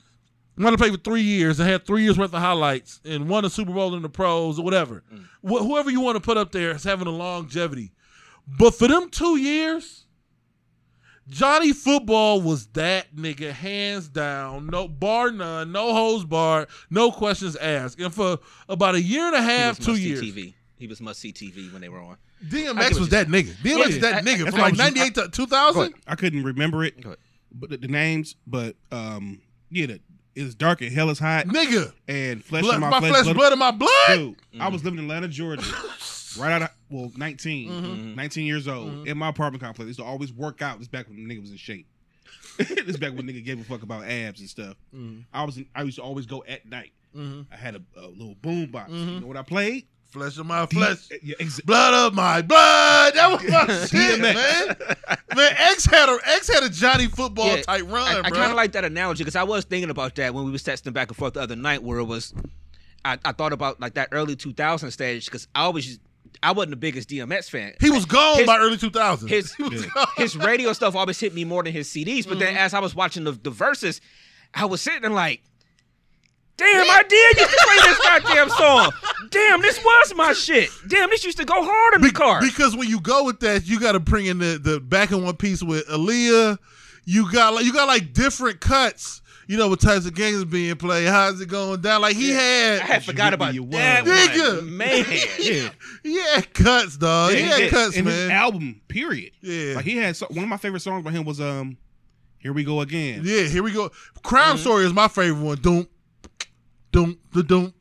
wanted 0.56 0.78
to 0.78 0.82
play 0.82 0.90
for 0.90 0.96
three 0.96 1.22
years 1.22 1.60
and 1.60 1.68
had 1.68 1.86
three 1.86 2.02
years 2.02 2.18
worth 2.18 2.32
of 2.32 2.40
highlights 2.40 3.00
and 3.04 3.28
won 3.28 3.44
a 3.44 3.50
Super 3.50 3.72
Bowl 3.72 3.94
in 3.94 4.02
the 4.02 4.08
pros 4.08 4.58
or 4.58 4.64
whatever. 4.64 5.04
Wh- 5.42 5.60
whoever 5.60 5.90
you 5.90 6.00
want 6.00 6.16
to 6.16 6.20
put 6.20 6.36
up 6.38 6.50
there 6.50 6.70
is 6.72 6.82
having 6.84 7.06
a 7.06 7.10
longevity. 7.10 7.92
But 8.58 8.74
for 8.74 8.88
them 8.88 9.10
two 9.10 9.36
years, 9.36 10.05
Johnny 11.28 11.72
Football 11.72 12.40
was 12.40 12.66
that 12.68 13.14
nigga, 13.14 13.50
hands 13.50 14.08
down, 14.08 14.66
no 14.68 14.86
bar 14.86 15.30
none, 15.32 15.72
no 15.72 15.92
hose 15.92 16.24
bar, 16.24 16.68
no 16.90 17.10
questions 17.10 17.56
asked. 17.56 17.98
And 18.00 18.14
for 18.14 18.38
about 18.68 18.94
a 18.94 19.02
year 19.02 19.26
and 19.26 19.34
a 19.36 19.42
he 19.42 19.48
half, 19.48 19.78
was 19.78 19.86
two 19.86 19.92
must 19.92 20.02
see 20.02 20.08
years, 20.08 20.22
TV. 20.22 20.54
He 20.78 20.86
was 20.86 21.00
must 21.00 21.20
see 21.20 21.32
TV 21.32 21.72
when 21.72 21.80
they 21.82 21.88
were 21.88 22.00
on. 22.00 22.16
DMX 22.48 22.98
was 22.98 23.08
that 23.08 23.28
nigga. 23.28 23.50
DMX 23.56 23.86
was 23.86 23.98
that 24.00 24.14
I- 24.16 24.20
nigga 24.20 24.44
that's 24.44 24.50
from 24.50 24.60
like 24.60 24.76
98 24.76 25.14
to 25.14 25.28
2000. 25.28 25.94
I 26.06 26.14
couldn't 26.14 26.44
remember 26.44 26.84
it, 26.84 26.94
but 27.52 27.70
the, 27.70 27.76
the 27.78 27.88
names. 27.88 28.36
But 28.46 28.76
um, 28.92 29.40
yeah, 29.70 29.86
the, 29.86 30.00
it's 30.36 30.54
dark 30.54 30.82
and 30.82 30.92
hell 30.92 31.08
is 31.10 31.18
hot, 31.18 31.46
Nigga, 31.46 31.92
and 32.06 32.44
flesh 32.44 32.62
blood, 32.62 32.74
in 32.74 32.80
my, 32.82 32.90
my, 32.90 33.00
flesh, 33.00 33.24
blood. 33.24 33.36
blood 33.36 33.52
in 33.54 33.58
my 33.58 33.70
blood. 33.70 33.90
Dude, 34.08 34.36
I 34.60 34.68
was 34.68 34.84
living 34.84 34.98
in 34.98 35.06
Atlanta, 35.06 35.28
Georgia, 35.28 35.62
right 36.38 36.52
out 36.52 36.62
of 36.62 36.70
well, 36.90 37.10
19, 37.16 37.70
Mm-hmm. 37.70 38.14
19 38.14 38.46
years 38.46 38.68
old, 38.68 39.06
in 39.08 39.18
my 39.18 39.28
apartment 39.28 39.62
complex. 39.62 39.86
Used 39.88 39.98
to 39.98 40.04
always 40.04 40.32
work 40.32 40.62
out. 40.62 40.78
This 40.78 40.88
back 40.88 41.08
when 41.08 41.16
the 41.16 41.34
nigga 41.34 41.40
was 41.40 41.50
in 41.50 41.56
shape. 41.56 41.86
this 42.58 42.96
back 42.96 43.12
when 43.14 43.26
nigga 43.26 43.44
gave 43.44 43.60
a 43.60 43.64
fuck 43.64 43.82
about 43.82 44.04
abs 44.04 44.40
and 44.40 44.48
stuff. 44.48 44.76
Mm-hmm. 44.94 45.20
I 45.32 45.44
was 45.44 45.56
in, 45.58 45.66
I 45.74 45.82
used 45.82 45.96
to 45.98 46.02
always 46.02 46.26
go 46.26 46.44
at 46.48 46.64
night. 46.66 46.92
Mhm. 47.16 47.46
I 47.52 47.56
had 47.56 47.74
a, 47.76 47.82
a 47.98 48.06
little 48.08 48.34
boom 48.42 48.66
box. 48.70 48.90
Mm-hmm. 48.90 49.08
You 49.14 49.20
know 49.20 49.26
what 49.26 49.36
I 49.36 49.42
played? 49.42 49.86
Flesh 50.10 50.38
of 50.38 50.46
my 50.46 50.64
flesh. 50.66 51.08
Yeah, 51.22 51.34
ex- 51.40 51.60
Blood 51.62 51.92
of 51.92 52.14
my 52.14 52.40
blood. 52.40 53.14
That 53.14 53.28
was 53.32 53.50
my 53.50 53.86
shit, 53.86 54.20
man. 54.20 54.76
Man, 55.34 55.54
X 55.58 55.84
had 55.86 56.08
a 56.08 56.18
X 56.24 56.48
had 56.52 56.62
a 56.62 56.70
Johnny 56.70 57.06
football 57.08 57.48
Yeah, 57.56 57.62
type 57.62 57.82
run, 57.90 58.06
I, 58.16 58.20
I 58.20 58.30
kind 58.30 58.50
of 58.50 58.56
like 58.56 58.72
that 58.72 58.84
analogy 58.84 59.24
because 59.24 59.34
I 59.36 59.42
was 59.42 59.64
thinking 59.64 59.90
about 59.90 60.14
that 60.14 60.32
when 60.32 60.44
we 60.44 60.50
was 60.50 60.62
texting 60.62 60.92
back 60.92 61.08
and 61.08 61.16
forth 61.16 61.34
the 61.34 61.40
other 61.40 61.56
night, 61.56 61.82
where 61.82 61.98
it 61.98 62.04
was, 62.04 62.32
I, 63.04 63.18
I 63.24 63.32
thought 63.32 63.52
about 63.52 63.80
like 63.80 63.94
that 63.94 64.08
early 64.12 64.36
2000 64.36 64.90
stage 64.92 65.26
because 65.26 65.48
I 65.54 65.62
always, 65.62 65.98
I 66.42 66.52
wasn't 66.52 66.70
the 66.70 66.76
biggest 66.76 67.08
DMX 67.08 67.50
fan. 67.50 67.74
he 67.80 67.90
was 67.90 68.04
gone 68.04 68.38
His- 68.38 68.46
by 68.46 68.58
early 68.58 68.76
2000s. 68.76 69.28
his 69.28 69.54
He 69.54 69.62
was 69.64 69.82
Yeah. 69.84 69.90
gone. 69.94 70.06
his 70.16 70.36
radio 70.36 70.72
stuff 70.72 70.94
always 70.94 71.18
hit 71.18 71.34
me 71.34 71.44
more 71.44 71.62
than 71.62 71.72
his 71.72 71.88
CDs. 71.88 72.24
But 72.24 72.32
Mm-hmm. 72.34 72.38
then 72.40 72.56
as 72.56 72.74
I 72.74 72.80
was 72.80 72.94
watching 72.94 73.24
the, 73.24 73.32
the 73.32 73.50
verses, 73.50 74.00
I 74.54 74.64
was 74.66 74.80
sitting 74.82 75.02
there 75.02 75.10
like, 75.10 75.42
damn, 76.56 76.86
I 76.90 77.02
did 77.08 77.36
used 77.38 77.50
to 77.50 77.58
play 77.66 77.76
this 77.88 77.98
goddamn 77.98 78.48
song. 78.50 78.92
Damn, 79.30 79.60
this 79.62 79.78
was 79.82 80.14
my 80.14 80.32
shit. 80.32 80.70
Damn, 80.88 81.10
this 81.10 81.24
used 81.24 81.38
to 81.38 81.44
go 81.44 81.62
hard 81.64 81.94
in 81.94 82.00
the 82.02 82.08
Be- 82.08 82.12
car. 82.14 82.40
Because 82.40 82.76
when 82.76 82.88
you 82.88 83.00
go 83.00 83.24
with 83.24 83.40
that, 83.40 83.66
you 83.66 83.78
got 83.80 83.92
to 83.92 84.00
bring 84.00 84.26
in 84.26 84.38
the, 84.38 84.58
the 84.62 84.80
back 84.80 85.10
in 85.10 85.22
one 85.22 85.36
piece 85.36 85.62
with 85.62 85.86
Aaliyah. 85.88 86.58
You 87.04 87.30
got 87.32 87.54
like 87.54 87.64
you 87.64 87.72
got 87.72 87.86
like 87.88 88.12
different 88.12 88.60
cuts. 88.60 89.20
You 89.48 89.56
know 89.56 89.68
what 89.68 89.80
types 89.80 90.06
of 90.06 90.14
games 90.14 90.44
being 90.44 90.74
played. 90.74 91.06
How's 91.06 91.40
it 91.40 91.48
going 91.48 91.80
down? 91.80 92.00
Like 92.00 92.16
he 92.16 92.30
had, 92.30 92.80
I 92.80 92.84
had 92.84 93.04
forgot 93.04 93.32
about 93.32 93.52
give 93.52 93.64
me 93.64 93.70
that 93.76 94.34
your 94.34 94.44
word. 94.44 94.64
one. 94.64 94.76
Man. 94.76 95.04
yeah. 95.38 95.68
he 96.02 96.18
had 96.18 96.52
cuts, 96.52 96.96
dog. 96.96 97.30
Yeah, 97.30 97.36
he 97.36 97.42
he 97.44 97.48
had 97.48 97.58
did. 97.58 97.70
cuts, 97.70 97.96
in 97.96 98.06
his 98.06 98.30
album, 98.30 98.80
period. 98.88 99.32
Yeah. 99.40 99.76
Like 99.76 99.84
he 99.84 99.96
had 99.96 100.16
so, 100.16 100.26
one 100.30 100.42
of 100.42 100.48
my 100.48 100.56
favorite 100.56 100.80
songs 100.80 101.04
by 101.04 101.12
him 101.12 101.24
was 101.24 101.40
um, 101.40 101.76
"Here 102.38 102.52
We 102.52 102.64
Go 102.64 102.80
Again." 102.80 103.22
Yeah, 103.24 103.42
here 103.42 103.62
we 103.62 103.72
go. 103.72 103.90
Crime 104.24 104.58
Story 104.58 104.84
is 104.84 104.92
my 104.92 105.06
favorite 105.06 105.42
one. 105.42 105.58
Doom, 105.58 105.86
doom, 106.90 107.18
the 107.32 107.44
doom. 107.44 107.72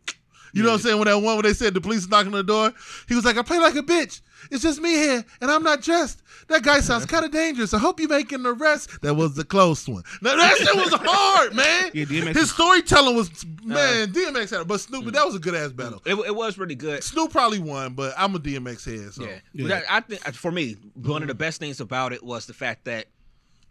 You 0.53 0.63
know 0.63 0.69
what 0.69 0.75
I'm 0.75 0.81
saying? 0.81 0.99
When 0.99 1.07
that 1.07 1.17
one 1.17 1.35
when 1.35 1.43
they 1.43 1.53
said 1.53 1.73
the 1.73 1.81
police 1.81 1.99
is 1.99 2.09
knocking 2.09 2.31
on 2.31 2.37
the 2.37 2.43
door, 2.43 2.73
he 3.09 3.15
was 3.15 3.25
like, 3.25 3.37
"I 3.37 3.41
play 3.41 3.57
like 3.57 3.75
a 3.75 3.81
bitch. 3.81 4.21
It's 4.51 4.61
just 4.61 4.79
me 4.79 4.91
here, 4.91 5.25
and 5.41 5.51
I'm 5.51 5.63
not 5.63 5.81
dressed. 5.81 6.21
That 6.47 6.63
guy 6.63 6.79
sounds 6.79 7.05
kind 7.05 7.25
of 7.25 7.31
dangerous. 7.31 7.73
I 7.73 7.79
hope 7.79 7.99
you 7.99 8.07
make 8.07 8.31
an 8.31 8.45
arrest." 8.45 9.01
That 9.01 9.15
was 9.15 9.35
the 9.35 9.43
close 9.43 9.87
one. 9.87 10.03
Now 10.21 10.35
that 10.35 10.57
shit 10.57 10.75
was 10.75 10.93
hard, 10.93 11.55
man. 11.55 11.91
Yeah, 11.93 12.05
DMX 12.05 12.35
His 12.35 12.51
storytelling 12.51 13.15
was 13.15 13.29
uh. 13.43 13.67
man. 13.67 14.13
DMX 14.13 14.51
had 14.51 14.61
it, 14.61 14.67
but 14.67 14.79
Snoop, 14.79 15.05
mm. 15.05 15.13
that 15.13 15.25
was 15.25 15.35
a 15.35 15.39
good 15.39 15.55
ass 15.55 15.71
battle. 15.71 16.01
It, 16.05 16.15
it 16.15 16.35
was 16.35 16.57
really 16.57 16.75
good. 16.75 17.03
Snoop 17.03 17.31
probably 17.31 17.59
won, 17.59 17.93
but 17.93 18.13
I'm 18.17 18.35
a 18.35 18.39
DMX 18.39 18.85
head. 18.85 19.13
So. 19.13 19.23
Yeah. 19.23 19.39
Yeah. 19.53 19.67
That- 19.67 19.83
I 19.89 19.99
think 20.01 20.21
for 20.35 20.51
me, 20.51 20.77
one 20.95 21.21
of 21.21 21.27
the 21.27 21.35
best 21.35 21.59
things 21.59 21.79
about 21.79 22.13
it 22.13 22.23
was 22.23 22.45
the 22.45 22.53
fact 22.53 22.85
that 22.85 23.07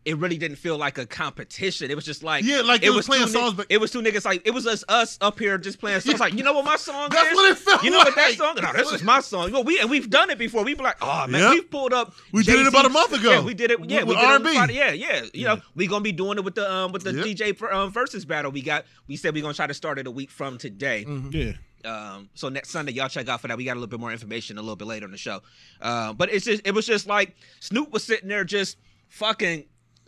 it 0.05 0.19
really 0.19 0.37
didn't 0.37 0.57
feel 0.57 0.77
like 0.77 0.99
a 0.99 1.07
competition. 1.07 1.91
It 1.91 1.95
was 1.95 2.05
just 2.05 2.23
like 2.23 2.45
Yeah, 2.45 2.61
like 2.61 2.83
they 2.83 2.91
was 2.91 3.07
playing 3.07 3.23
two 3.27 3.33
ni- 3.33 3.39
songs, 3.41 3.55
but- 3.55 3.67
it 3.71 3.79
was 3.81 3.91
two 3.91 4.03
niggas 4.03 4.25
like 4.25 4.43
it 4.45 4.51
was 4.53 4.67
us 4.67 4.85
us 4.89 5.17
up 5.21 5.39
here 5.39 5.57
just 5.59 5.79
playing 5.79 6.01
songs. 6.01 6.21
Like 6.21 6.35
you 6.35 6.43
know 6.43 6.53
what 6.53 6.65
my 6.65 6.77
song 6.77 7.09
That's 7.11 7.31
is? 7.31 7.35
what 7.35 7.51
it 7.53 7.59
felt 7.59 7.83
You 7.83 7.91
know 7.91 7.99
what 7.99 8.15
that 8.15 8.33
song? 8.35 8.57
No, 8.61 8.73
this 8.73 8.93
is 8.93 9.03
my 9.03 9.21
song. 9.21 9.51
Well, 9.53 9.65
we 9.65 9.81
and 9.81 9.89
we've 9.89 10.11
done 10.11 10.31
it 10.31 10.39
before. 10.39 10.63
We 10.65 10.75
be 10.75 10.83
like, 10.83 10.99
oh 11.01 11.27
man, 11.27 11.41
Yep. 11.41 11.51
we 11.53 11.61
pulled 11.63 11.93
up. 11.93 12.13
We 12.33 12.43
did 12.43 12.61
it 12.61 12.67
about 12.67 12.85
a 12.85 12.91
month 12.91 13.13
ago. 13.13 13.31
Yeah, 13.31 13.41
we 13.41 13.55
did 13.55 13.71
it. 13.71 13.79
Yeah, 13.89 14.01
With- 14.01 14.09
we 14.09 14.15
with 14.17 14.19
did 14.19 14.31
R&B. 14.31 14.55
Friday. 14.55 14.75
Yeah, 14.75 14.93
yeah. 14.93 15.25
You 15.33 15.45
know, 15.47 15.61
we 15.75 15.87
gonna 15.87 16.03
be 16.03 16.13
doing 16.13 16.39
it 16.39 16.45
with 16.45 16.55
the 16.55 16.71
um 16.71 16.93
with 16.93 17.03
the 17.05 17.13
Yep. 17.15 17.25
DJ 17.27 17.57
for, 17.57 17.73
um, 17.73 17.91
versus 17.91 18.25
battle. 18.25 18.51
We 18.51 18.63
got. 18.63 18.85
We 19.09 19.17
said 19.17 19.35
we 19.35 19.41
gonna 19.41 19.55
try 19.55 19.67
to 19.67 19.75
start 19.75 19.99
it 19.99 20.07
a 20.07 20.11
week 20.11 20.31
from 20.31 20.59
today. 20.59 21.07
Yeah. 21.31 21.53
Um, 21.85 22.31
so 22.35 22.49
next 22.49 22.71
Sunday, 22.71 22.93
y'all 22.93 23.09
check 23.11 23.29
out 23.29 23.43
for 23.43 23.49
that. 23.49 23.59
We 23.59 23.65
got 23.65 23.73
a 23.73 23.81
little 23.81 23.89
bit 23.89 24.01
more 24.01 24.11
information 24.11 24.57
a 24.57 24.63
little 24.63 24.75
bit 24.77 24.87
later 24.89 25.05
in 25.05 25.13
the 25.13 25.19
show. 25.19 25.43
Uh, 25.83 26.15
but 26.15 26.33
it's 26.33 26.47
just, 26.47 26.67
it 26.67 26.71
was 26.73 26.87
just 26.87 27.07
like 27.07 27.37
Snoop 27.61 27.91
was 27.93 28.03
sitting 28.03 28.27
there 28.31 28.43
just 28.43 28.79
fucking, 29.09 29.65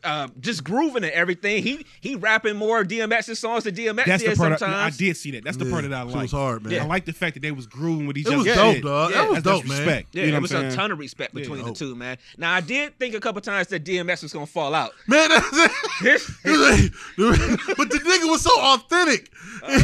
uh, 0.06 0.28
just 0.40 0.64
grooving 0.64 1.04
and 1.04 1.12
everything. 1.12 1.62
He 1.62 1.84
he 2.00 2.14
rapping 2.16 2.56
more 2.56 2.84
DMX's 2.84 3.38
songs 3.38 3.64
than 3.64 3.74
DMX 3.74 4.04
That's 4.06 4.22
the 4.22 4.28
did 4.30 4.38
part 4.38 4.52
I, 4.52 4.54
I 4.54 4.58
sometimes. 4.58 4.96
did 4.96 5.16
see 5.16 5.30
that. 5.32 5.44
That's 5.44 5.56
the 5.56 5.64
Yeah, 5.66 5.70
part 5.72 5.82
that 5.84 5.92
I 5.92 6.04
shit 6.06 6.12
like. 6.14 6.22
was 6.22 6.32
hard, 6.32 6.64
man. 6.64 6.80
I 6.80 6.84
like 6.86 7.04
the 7.04 7.12
fact 7.12 7.34
that 7.34 7.40
they 7.40 7.50
was 7.50 7.66
grooving 7.66 8.06
with 8.06 8.16
each 8.16 8.26
It 8.26 8.28
other. 8.28 8.36
was 8.38 8.46
Yeah. 8.46 8.54
dope, 8.54 8.82
dog. 8.82 9.10
Yeah, 9.10 9.16
that 9.22 9.30
was 9.30 9.42
that's, 9.42 9.44
that's 9.44 9.60
dope, 9.60 9.68
man. 9.68 9.78
respect. 9.86 10.08
Yeah, 10.12 10.22
you 10.24 10.30
know 10.30 10.32
it 10.32 10.36
what 10.36 10.42
was 10.42 10.52
I'm 10.54 10.58
a 10.58 10.60
saying? 10.70 10.76
ton 10.76 10.92
of 10.92 10.98
respect 10.98 11.34
Yeah. 11.34 11.40
between 11.40 11.64
the 11.64 11.72
two, 11.72 11.94
man. 11.94 12.16
Now 12.38 12.54
I 12.54 12.60
did 12.60 12.98
think 12.98 13.14
a 13.14 13.20
couple 13.20 13.40
times 13.42 13.66
that 13.68 13.84
DMX 13.84 14.22
was 14.22 14.32
gonna 14.32 14.46
fall 14.46 14.74
out. 14.74 14.92
Man, 15.08 15.28
that's 15.28 15.48
it. 15.52 15.70
He 16.44 16.50
was 16.50 16.60
like- 16.60 17.76
but 17.76 17.90
the 17.90 17.98
nigga 17.98 18.30
was 18.30 18.42
so 18.42 18.50
authentic. 18.60 19.30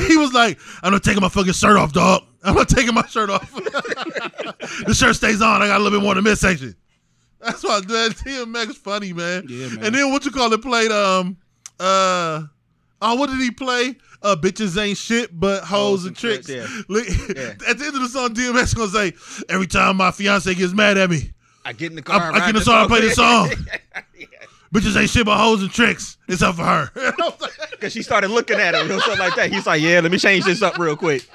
He 0.09 0.17
was 0.17 0.33
like, 0.33 0.59
I'm 0.83 0.93
not 0.93 1.03
taking 1.03 1.23
my 1.23 1.29
fucking 1.29 1.53
shirt 1.55 1.77
off, 1.77 1.93
dog. 1.93 2.23
I'm 2.45 2.55
not 2.55 2.69
taking 2.69 2.95
my 2.95 3.07
shirt 3.07 3.31
off. 3.31 3.51
the 4.87 4.95
shirt 4.95 5.17
stays 5.17 5.41
on. 5.41 5.63
I 5.63 5.69
got 5.69 5.81
a 5.81 5.83
little 5.83 5.99
bit 5.99 6.03
more 6.05 6.17
in 6.17 6.23
the 6.23 6.29
midsection. 6.31 6.75
That's 7.43 7.63
why 7.65 7.81
man, 7.81 8.11
DMX 8.11 8.75
funny, 8.77 9.13
man. 9.13 9.45
Yeah, 9.49 9.69
man. 9.69 9.85
And 9.87 9.95
then 9.95 10.13
what 10.13 10.25
you 10.25 10.31
call 10.31 10.53
it 10.53 10.63
played 10.63 10.91
um 10.93 11.37
uh 11.81 12.43
oh 13.01 13.15
what 13.17 13.29
did 13.31 13.41
he 13.41 13.51
play? 13.51 13.97
Uh 14.23 14.37
bitches 14.37 14.81
ain't 14.81 14.97
shit 14.97 15.39
but 15.39 15.65
hoes 15.65 16.05
and 16.07 16.17
tricks. 16.17 16.49
yeah. 16.49 16.67
Yeah. 16.89 17.01
At 17.69 17.79
the 17.79 17.85
end 17.87 17.97
of 17.97 18.03
the 18.03 18.09
song, 18.09 18.35
DMX 18.35 18.75
gonna 18.77 18.89
say, 18.91 19.45
every 19.49 19.67
time 19.67 19.97
my 19.97 20.11
fiance 20.13 20.55
gets 20.55 20.73
mad 20.73 20.97
at 20.99 21.11
me, 21.11 21.33
I 21.65 21.73
get 21.73 21.91
in 21.91 21.97
the 21.97 22.03
car. 22.03 22.21
I- 22.33 22.37
I 22.37 22.39
get 22.41 22.49
in 22.51 22.55
the 22.57 22.61
song, 22.63 22.87
play 22.89 23.01
this 23.01 23.17
song. 23.17 23.51
Yeah. 24.17 24.27
bitches 24.73 24.99
ain't 24.99 25.11
shit 25.11 25.27
but 25.27 25.37
hoes 25.37 25.61
and 25.63 25.71
tricks. 25.71 26.17
It's 26.29 26.41
up 26.43 26.55
for 26.55 26.65
her. 26.65 26.91
I 26.97 27.13
Cause 27.81 27.93
she 27.93 28.03
started 28.03 28.31
looking 28.31 28.59
at 28.61 28.75
him 28.75 28.91
or 28.91 29.01
something 29.01 29.19
like 29.19 29.35
that. 29.35 29.53
He's 29.53 29.67
like, 29.67 29.83
"Yeah, 29.83 29.99
let 30.01 30.13
me 30.13 30.19
change 30.19 30.45
this 30.45 30.63
up 30.63 30.79
real 30.79 30.97
quick." 30.97 31.27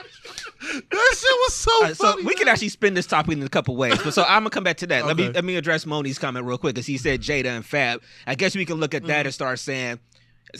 That 0.61 1.15
shit 1.15 1.29
was 1.45 1.53
so 1.53 1.81
right, 1.83 1.95
so 1.95 2.11
funny. 2.11 2.23
we 2.23 2.35
can 2.35 2.47
actually 2.47 2.69
spin 2.69 2.93
this 2.93 3.05
topic 3.07 3.37
in 3.37 3.43
a 3.43 3.49
couple 3.49 3.75
ways. 3.75 3.97
But 4.03 4.13
so 4.13 4.23
I'm 4.23 4.39
gonna 4.41 4.49
come 4.49 4.63
back 4.63 4.77
to 4.77 4.87
that. 4.87 5.05
Let 5.05 5.17
me 5.17 5.29
let 5.29 5.43
me 5.43 5.55
address 5.55 5.85
Moni's 5.85 6.17
comment 6.19 6.45
real 6.45 6.57
quick 6.57 6.75
because 6.75 6.87
he 6.87 6.97
said 6.97 7.21
Jada 7.21 7.47
and 7.55 7.65
Fab. 7.65 8.01
I 8.25 8.35
guess 8.35 8.55
we 8.55 8.65
can 8.65 8.75
look 8.77 8.93
at 8.93 9.01
Mm-hmm. 9.03 9.07
that 9.09 9.25
and 9.25 9.33
start 9.33 9.59
saying. 9.59 9.99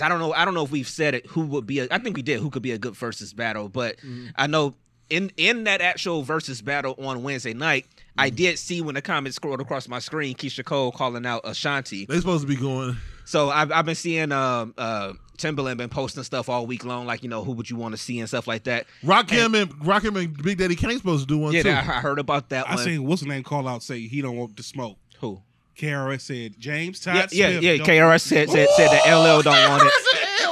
I 0.02 0.10
don't 0.10 0.20
know. 0.20 0.34
I 0.34 0.44
don't 0.44 0.54
know 0.54 0.66
if 0.66 0.72
we've 0.72 0.88
said 0.88 1.16
it. 1.16 1.26
Who 1.28 1.42
would 1.48 1.66
be? 1.66 1.80
A, 1.80 1.88
I 1.90 1.98
think 1.98 2.16
we 2.18 2.22
did. 2.22 2.42
Who 2.42 2.50
could 2.50 2.62
be 2.62 2.72
a 2.74 2.78
good 2.78 2.94
versus 2.96 3.34
battle? 3.34 3.70
But 3.70 3.98
Mm-hmm. 3.98 4.28
I 4.36 4.46
know 4.48 4.76
in 5.10 5.32
in 5.38 5.64
that 5.64 5.80
actual 5.80 6.24
versus 6.24 6.62
battle 6.62 6.94
on 7.00 7.24
Wednesday 7.24 7.54
night, 7.54 7.86
I 8.18 8.28
Mm-hmm. 8.28 8.36
did 8.36 8.60
see 8.60 8.82
when 8.82 8.96
the 8.96 9.02
comments 9.02 9.38
scrolled 9.38 9.62
across 9.62 9.88
my 9.88 10.00
screen, 10.00 10.36
Keyshia 10.36 10.66
Cole 10.66 10.92
calling 10.92 11.26
out 11.26 11.42
Ashanti. 11.46 12.06
They 12.06 12.20
supposed 12.20 12.42
to 12.42 12.48
be 12.48 12.58
going. 12.58 12.98
So 13.24 13.50
I've, 13.50 13.72
I've 13.72 13.86
been 13.86 13.96
seeing 13.96 14.32
um 14.34 14.74
uh 14.78 15.14
Timbaland 15.38 15.78
been 15.78 15.90
posting 15.90 16.24
stuff 16.24 16.50
all 16.50 16.66
week 16.66 16.84
long, 16.84 17.06
like 17.06 17.24
you 17.24 17.30
know 17.30 17.44
who 17.44 17.52
would 17.54 17.70
you 17.70 17.76
want 17.76 17.94
to 17.94 17.98
see 17.98 18.20
and 18.20 18.28
stuff 18.28 18.48
like 18.48 18.64
that. 18.64 18.88
Rakim 19.04 19.60
and 19.62 19.72
Rakim 19.82 20.18
and 20.22 20.36
Big 20.44 20.58
Daddy 20.58 20.76
Kane 20.76 20.98
supposed 20.98 21.28
to 21.28 21.34
do 21.34 21.38
one 21.38 21.54
Yeah, 21.54 21.64
too. 21.64 21.70
that- 21.70 21.84
I 21.88 22.00
heard 22.02 22.20
about 22.20 22.50
that 22.50 22.68
I 22.70 22.76
one. 22.76 22.84
seen 22.84 23.04
what's 23.06 23.22
the 23.22 23.28
name 23.28 23.44
call 23.44 23.68
out 23.68 23.84
say 23.84 24.00
he 24.08 24.22
don't 24.22 24.36
want 24.38 24.58
the 24.58 24.64
smoke. 24.64 24.98
who? 25.20 25.42
KRS 25.78 26.22
said 26.22 26.56
James 26.60 27.00
Todd 27.00 27.16
Yeah, 27.32 27.50
yeah, 27.50 27.50
Smith 27.60 27.64
yeah. 27.64 27.78
don't- 27.78 27.88
KRS 27.88 28.22
said 28.24 28.50
said, 28.50 28.68
said 28.76 28.88
that 28.90 29.06
LL 29.08 29.42
don't 29.44 29.70
want 29.70 29.84
it. 29.86 29.94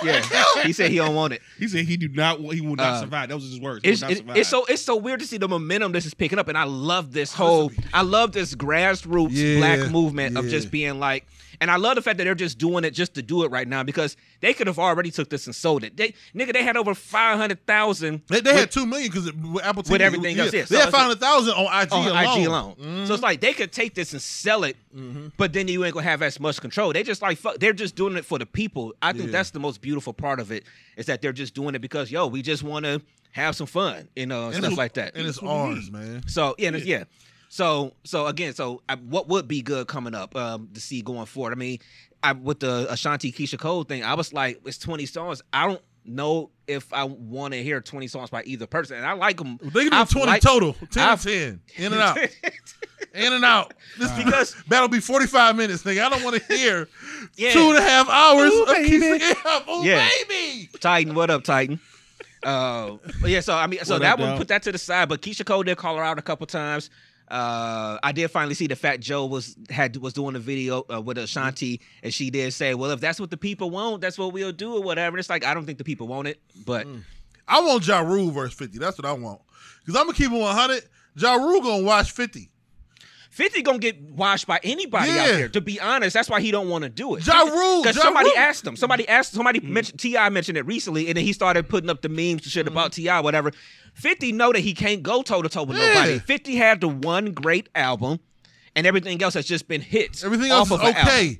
Yeah. 0.03 0.23
Yeah, 0.31 0.63
he 0.63 0.71
said 0.73 0.91
he 0.91 0.97
don't 0.97 1.15
want 1.15 1.33
it. 1.33 1.41
He 1.57 1.67
said 1.67 1.85
he 1.85 1.97
do 1.97 2.07
not 2.09 2.39
he 2.39 2.61
will 2.61 2.75
not 2.75 2.93
Uh, 2.95 2.99
survive. 2.99 3.29
That 3.29 3.35
was 3.35 3.45
his 3.45 3.59
words. 3.59 3.81
It's, 3.83 4.01
not 4.01 4.11
it- 4.11 4.23
it's 4.35 4.49
so 4.49 4.65
it's 4.65 4.83
so 4.83 4.95
weird 4.97 5.19
to 5.21 5.25
see 5.25 5.37
the 5.37 5.47
momentum 5.47 5.93
this 5.93 6.05
is 6.05 6.13
picking 6.13 6.37
up, 6.37 6.47
and 6.47 6.55
I 6.57 6.65
love 6.65 7.11
this 7.11 7.33
whole 7.33 7.71
I 7.91 8.03
love 8.03 8.31
this 8.33 8.53
grassroots 8.53 9.29
Yeah, 9.31 9.57
black 9.57 9.89
movement 9.91 10.37
of 10.37 10.47
just 10.47 10.69
being 10.69 10.99
like, 10.99 11.25
and 11.61 11.71
I 11.71 11.77
love 11.77 11.95
the 11.95 12.01
fact 12.01 12.17
that 12.17 12.23
they're 12.23 12.35
just 12.35 12.57
doing 12.57 12.83
it 12.83 12.91
just 12.91 13.13
to 13.15 13.21
do 13.21 13.43
it 13.43 13.51
right 13.51 13.67
now 13.67 13.83
because 13.83 14.17
they 14.41 14.53
could 14.53 14.67
have 14.67 14.79
already 14.79 15.11
took 15.11 15.29
this 15.29 15.45
and 15.45 15.55
sold 15.55 15.83
it. 15.83 15.97
They 15.97 16.13
nigga, 16.33 16.53
they 16.53 16.63
had 16.63 16.77
over 16.77 16.93
five 16.93 17.37
hundred 17.37 17.65
thousand 17.65 18.21
They, 18.27 18.41
they 18.41 18.53
had 18.55 18.71
two 18.71 18.85
million 18.85 19.09
because 19.11 19.27
Apple 19.63 19.83
TV 19.83 19.91
with 19.91 20.01
everything 20.01 20.39
else, 20.39 20.53
yeah. 20.53 20.61
They 20.61 20.65
So 20.75 20.79
had 20.79 20.89
five 20.89 21.01
hundred 21.03 21.19
thousand 21.19 21.53
on 21.53 21.83
IG 21.83 21.91
on 21.93 22.07
alone. 22.07 22.39
IG 22.39 22.47
alone. 22.47 22.75
So 22.77 22.83
it's 22.85 23.11
mm-hmm. 23.11 23.23
like 23.23 23.41
they 23.41 23.53
could 23.53 23.71
take 23.71 23.93
this 23.95 24.13
and 24.13 24.21
sell 24.21 24.63
it, 24.63 24.77
mm-hmm. 24.95 25.27
but 25.37 25.53
then 25.53 25.67
you 25.67 25.83
ain't 25.85 25.93
gonna 25.93 26.03
have 26.03 26.21
as 26.21 26.39
much 26.39 26.61
control. 26.61 26.93
They 26.93 27.03
just 27.03 27.21
like 27.21 27.37
fuck, 27.37 27.57
they're 27.59 27.73
just 27.73 27.95
doing 27.95 28.15
it 28.15 28.25
for 28.25 28.39
the 28.39 28.45
people. 28.45 28.93
I 29.01 29.11
think 29.11 29.25
Yeah. 29.25 29.31
that's 29.31 29.51
the 29.51 29.59
most 29.59 29.81
beautiful 29.81 30.13
part 30.13 30.39
of 30.39 30.51
it 30.51 30.63
is 30.97 31.05
that 31.07 31.21
they're 31.21 31.33
just 31.33 31.53
doing 31.53 31.75
it 31.75 31.79
because 31.79 32.11
yo, 32.11 32.27
we 32.27 32.41
just 32.41 32.63
want 32.63 32.85
to 32.85 33.01
have 33.31 33.55
some 33.55 33.67
fun, 33.67 34.07
you 34.15 34.25
know, 34.25 34.45
and 34.45 34.55
And 34.55 34.63
stuff 34.63 34.77
like 34.77 34.93
that. 34.93 35.15
And 35.15 35.27
it's 35.27 35.39
ours, 35.43 35.91
man. 35.91 36.23
So 36.27 36.55
yeah, 36.57 36.67
and 36.67 36.75
it's- 36.77 36.87
yeah. 36.87 37.03
So 37.49 37.93
so 38.03 38.27
again, 38.27 38.53
so 38.53 38.81
I, 38.89 38.95
what 38.95 39.27
would 39.29 39.47
be 39.47 39.61
good 39.61 39.87
coming 39.87 40.13
up 40.15 40.35
um, 40.35 40.69
to 40.73 40.81
see 40.81 41.01
going 41.01 41.25
forward? 41.25 41.53
I 41.53 41.55
mean, 41.55 41.79
I 42.23 42.33
with 42.33 42.59
the 42.59 42.87
Ashanti 42.91 43.31
Keyshia 43.31 43.59
Cole 43.59 43.83
thing, 43.83 44.03
I 44.03 44.13
was 44.15 44.33
like, 44.33 44.59
it's 44.65 44.77
twenty 44.77 45.05
songs. 45.05 45.41
I 45.53 45.67
don't 45.67 45.81
know 46.07 46.49
if 46.67 46.91
I 46.93 47.03
want 47.05 47.53
to 47.53 47.63
hear 47.63 47.79
twenty 47.81 48.07
songs 48.07 48.29
by 48.29 48.43
either 48.43 48.67
person, 48.67 48.97
and 48.97 49.05
I 49.05 49.13
like 49.13 49.37
them. 49.37 49.57
They 49.61 49.87
can 49.87 50.05
do 50.05 50.05
twenty 50.19 50.39
total, 50.39 50.73
10 50.91 51.09
and 51.09 51.21
10, 51.21 51.61
in 51.77 51.93
and 51.93 52.01
out, 52.01 52.17
in 53.13 53.33
and 53.33 53.45
out. 53.45 53.73
This 53.99 54.11
Because- 54.11 54.55
that'll 54.67 54.87
be 54.89 54.99
forty 54.99 55.27
five 55.27 55.55
minutes, 55.55 55.83
nigga. 55.83 56.03
I 56.05 56.09
don't 56.09 56.23
want 56.23 56.41
to 56.43 56.53
hear 56.55 56.87
Yeah. 57.37 57.53
two 57.53 57.69
and 57.69 57.77
a 57.77 57.81
half 57.81 58.09
hours 58.09 58.51
Ooh, 58.53 58.63
of 58.63 58.67
baby. 58.69 58.97
Keisha 59.19 59.43
Gap. 59.43 59.67
Ooh, 59.69 59.83
Yeah. 59.85 60.09
baby. 60.27 60.69
Titan, 60.79 61.15
what 61.15 61.29
up, 61.29 61.43
Titan? 61.43 61.79
Uh, 62.43 62.97
but 63.21 63.29
yeah, 63.31 63.39
so 63.39 63.55
I 63.55 63.65
mean, 63.67 63.79
so 63.83 63.95
What 63.95 64.01
that 64.03 64.13
up, 64.13 64.19
one 64.19 64.29
dog? 64.29 64.37
put 64.39 64.47
that 64.49 64.61
to 64.63 64.71
the 64.71 64.77
side. 64.77 65.09
But 65.09 65.21
Keyshia 65.21 65.45
Cole 65.45 65.63
did 65.63 65.77
call 65.77 65.95
her 65.97 66.03
out 66.03 66.19
a 66.19 66.21
couple 66.21 66.45
times. 66.45 66.89
Uh, 67.27 67.97
I 68.03 68.11
did 68.11 68.29
finally 68.29 68.53
see 68.53 68.67
the 68.67 68.75
Fat 68.75 68.99
Joe 68.99 69.25
was 69.25 69.55
had 69.69 69.97
was 69.97 70.13
doing 70.13 70.35
a 70.35 70.39
video 70.39 70.85
uh, 70.93 71.01
with 71.01 71.17
Ashanti, 71.17 71.81
and 72.03 72.13
she 72.13 72.29
did 72.29 72.53
say, 72.53 72.75
"Well, 72.75 72.91
if 72.91 72.99
that's 72.99 73.19
what 73.19 73.31
the 73.31 73.37
people 73.37 73.71
want, 73.71 74.01
that's 74.01 74.17
what 74.17 74.31
we'll 74.31 74.51
do, 74.51 74.75
or 74.75 74.81
whatever." 74.83 75.15
And 75.15 75.19
it's 75.19 75.29
like 75.29 75.43
I 75.43 75.53
don't 75.53 75.65
think 75.65 75.79
the 75.79 75.83
people 75.83 76.07
want 76.07 76.27
it, 76.27 76.39
but 76.65 76.85
I 77.47 77.61
want 77.61 77.87
Ja 77.87 77.99
Rule 77.99 78.29
verse 78.31 78.53
fifty. 78.53 78.77
That's 78.77 78.97
what 78.97 79.05
I 79.05 79.13
want. 79.13 79.41
Because 79.79 79.99
I'm 79.99 80.05
gonna 80.05 80.17
keep 80.17 80.31
it 80.31 80.37
one 80.39 80.55
hundred. 80.55 80.83
Ja 81.15 81.33
Rule 81.33 81.61
gonna 81.61 81.83
watch 81.83 82.11
fifty. 82.11 82.51
50 83.35 83.63
gonna 83.63 83.79
get 83.79 84.01
washed 84.01 84.47
by 84.47 84.59
anybody 84.63 85.11
out 85.11 85.15
Yeah. 85.15 85.31
there. 85.33 85.49
To 85.49 85.59
be 85.61 85.77
honest, 85.79 86.13
that's 86.13 86.29
why 86.29 86.39
he 86.39 86.51
don't 86.51 86.69
want 86.69 86.83
to 86.85 86.89
do 86.89 87.15
it. 87.15 87.27
Ja 87.27 87.41
Rule, 87.43 87.81
Because 87.81 87.97
Ja 87.97 88.03
somebody 88.03 88.29
Rule. 88.29 88.37
asked 88.37 88.65
him. 88.65 88.77
Somebody 88.77 89.05
asked. 89.09 89.33
Somebody 89.33 89.59
mentioned 89.59 89.99
Ti 89.99 90.29
mentioned 90.29 90.57
it 90.57 90.65
recently, 90.65 91.07
and 91.09 91.17
then 91.17 91.25
he 91.25 91.33
started 91.33 91.67
putting 91.67 91.89
up 91.89 92.01
the 92.01 92.07
memes 92.07 92.43
and 92.43 92.45
shit 92.45 92.65
about 92.65 92.93
Ti, 92.93 93.09
whatever. 93.19 93.51
Fifty 93.93 94.31
know 94.31 94.53
that 94.53 94.61
he 94.61 94.73
can't 94.73 95.03
go 95.03 95.21
toe 95.21 95.41
to 95.41 95.49
toe 95.49 95.63
with 95.63 95.77
Yeah. 95.77 95.93
nobody. 95.95 96.19
Fifty 96.19 96.55
had 96.55 96.79
the 96.79 96.87
one 96.87 97.33
great 97.33 97.67
album, 97.75 98.19
and 98.73 98.87
everything 98.87 99.21
else 99.21 99.33
has 99.33 99.45
just 99.45 99.67
been 99.67 99.81
hits. 99.81 100.23
Everything 100.23 100.49
else 100.51 100.69
is 100.69 100.71
of 100.73 100.79
an 100.79 100.87
album. 100.95 101.03
okay. 101.07 101.39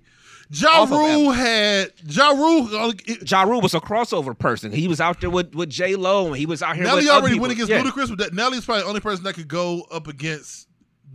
Ja 0.52 0.82
Off 0.82 0.92
of 0.92 1.00
Rule 1.00 1.32
had 1.32 1.92
Ja 2.08 2.30
Rule. 2.32 2.70
uh, 2.76 2.92
it- 3.08 3.32
Ja 3.32 3.44
Rule 3.44 3.62
was 3.62 3.74
a 3.74 3.80
crossover 3.80 4.38
person. 4.38 4.72
He 4.72 4.88
was 4.90 5.00
out 5.02 5.22
there 5.22 5.30
with 5.30 5.56
with 5.56 5.70
J 5.70 5.96
Lo, 5.96 6.28
and 6.28 6.36
he 6.36 6.46
was 6.46 6.62
out 6.62 6.76
here. 6.76 6.84
Nelly 6.84 6.98
with 7.04 7.08
other 7.08 7.20
already 7.22 7.36
people. 7.36 7.42
went 7.44 7.54
against 7.54 7.72
Yeah. 7.72 7.82
Ludacris, 7.82 8.10
but 8.10 8.18
that 8.20 8.34
Nelly's 8.34 8.66
probably 8.66 8.84
the 8.84 8.88
only 8.90 9.00
person 9.00 9.24
that 9.24 9.34
could 9.34 9.48
go 9.48 9.88
up 9.92 10.08
against 10.10 10.68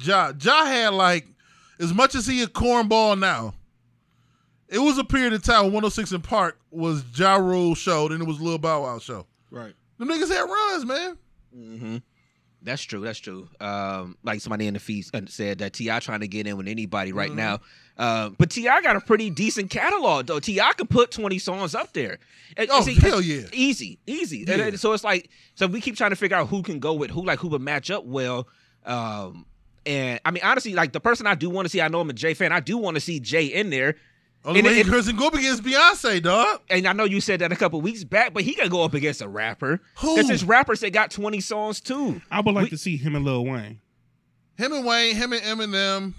Ja. 0.02 0.32
Ja 0.40 0.64
had 0.66 0.94
like 0.94 1.26
as 1.78 1.92
much 1.94 2.14
as 2.14 2.26
he 2.26 2.42
a 2.42 2.46
cornball 2.46 3.18
now. 3.18 3.54
It 4.68 4.78
was 4.78 4.98
a 4.98 5.04
period 5.04 5.32
of 5.32 5.42
time 5.42 5.64
when 5.64 5.72
106 5.82 6.12
& 6.18 6.22
Park 6.22 6.58
was 6.70 7.02
Ja 7.16 7.34
Rule 7.36 7.74
show, 7.74 8.06
then 8.08 8.20
it 8.20 8.26
was 8.26 8.40
Lil 8.40 8.58
Bow 8.58 8.82
Wow 8.84 8.98
show. 9.00 9.26
right. 9.50 9.74
The 9.98 10.04
niggas 10.06 10.28
had 10.30 10.42
runs, 10.42 10.86
man. 10.86 11.18
hmm 11.52 11.96
That's 12.62 12.82
true. 12.82 13.00
That's 13.00 13.18
true. 13.18 13.48
Um, 13.60 14.16
like 14.22 14.40
somebody 14.40 14.66
in 14.66 14.74
the 14.74 14.80
feed 14.80 15.06
uh, 15.12 15.22
said 15.26 15.58
that 15.58 15.72
Ti 15.74 15.98
trying 16.00 16.20
to 16.20 16.28
get 16.28 16.46
in 16.46 16.56
with 16.56 16.68
anybody 16.68 17.12
right 17.12 17.30
Mhm. 17.32 17.34
now. 17.36 17.60
Uh, 17.98 18.30
but 18.30 18.50
Ti 18.50 18.62
got 18.62 18.96
a 18.96 19.00
pretty 19.00 19.28
decent 19.28 19.70
catalog 19.70 20.26
though. 20.26 20.40
Ti 20.40 20.58
can 20.76 20.86
put 20.86 21.10
twenty 21.10 21.38
songs 21.38 21.74
up 21.74 21.92
there. 21.92 22.18
And- 22.56 22.68
Oh, 22.70 22.80
see, 22.82 22.94
hell 22.94 23.20
yeah. 23.20 23.42
easy, 23.52 23.98
easy. 24.06 24.44
Yeah. 24.46 24.54
And, 24.54 24.62
and 24.62 24.80
so 24.80 24.92
it's 24.94 25.04
like 25.04 25.28
so 25.54 25.66
we 25.66 25.80
keep 25.82 25.96
trying 25.96 26.10
to 26.10 26.16
figure 26.16 26.36
out 26.36 26.48
who 26.48 26.62
can 26.62 26.78
go 26.78 26.94
with 26.94 27.10
who, 27.10 27.24
like 27.26 27.40
who 27.40 27.48
would 27.48 27.60
match 27.62 27.90
up 27.90 28.04
well. 28.06 28.46
Um, 28.86 29.44
and 29.86 30.20
I 30.24 30.30
mean 30.30 30.42
honestly, 30.44 30.74
like 30.74 30.92
the 30.92 31.00
person 31.00 31.26
I 31.26 31.34
do 31.34 31.50
want 31.50 31.66
to 31.66 31.68
see, 31.70 31.80
I 31.80 31.88
know 31.88 32.00
I'm 32.00 32.10
a 32.10 32.12
Jay 32.12 32.34
fan. 32.34 32.52
I 32.52 32.60
do 32.60 32.76
want 32.78 32.96
to 32.96 33.00
see 33.00 33.20
Jay 33.20 33.46
in 33.46 33.70
there. 33.70 33.96
Only 34.44 34.60
And 34.60 34.66
way 34.68 34.80
it- 34.80 34.86
he 34.86 34.90
couldn't 34.92 35.16
go 35.16 35.26
up 35.26 35.34
against 35.34 35.62
Beyonce, 35.62 36.22
dog. 36.22 36.60
And 36.70 36.86
I 36.86 36.94
know 36.94 37.04
you 37.04 37.20
said 37.20 37.40
that 37.40 37.52
a 37.52 37.56
couple 37.56 37.78
weeks 37.82 38.04
back, 38.04 38.32
but 38.32 38.42
he 38.42 38.54
can 38.54 38.70
go 38.70 38.82
up 38.84 38.94
against 38.94 39.20
a 39.20 39.28
rapper. 39.28 39.80
Who? 39.98 40.14
Because 40.14 40.28
there's 40.28 40.44
rappers 40.44 40.80
that 40.80 40.92
got 40.94 41.10
20 41.10 41.40
songs 41.40 41.80
too. 41.80 42.22
I 42.30 42.40
would 42.40 42.54
like 42.54 42.64
We- 42.64 42.70
to 42.70 42.78
see 42.78 42.96
him 42.96 43.14
and 43.14 43.24
Lil 43.24 43.44
Wayne. 43.44 43.80
Him 44.56 44.72
and 44.72 44.84
Wayne, 44.86 45.14
him 45.16 45.32
and 45.34 45.42
Eminem. 45.42 46.14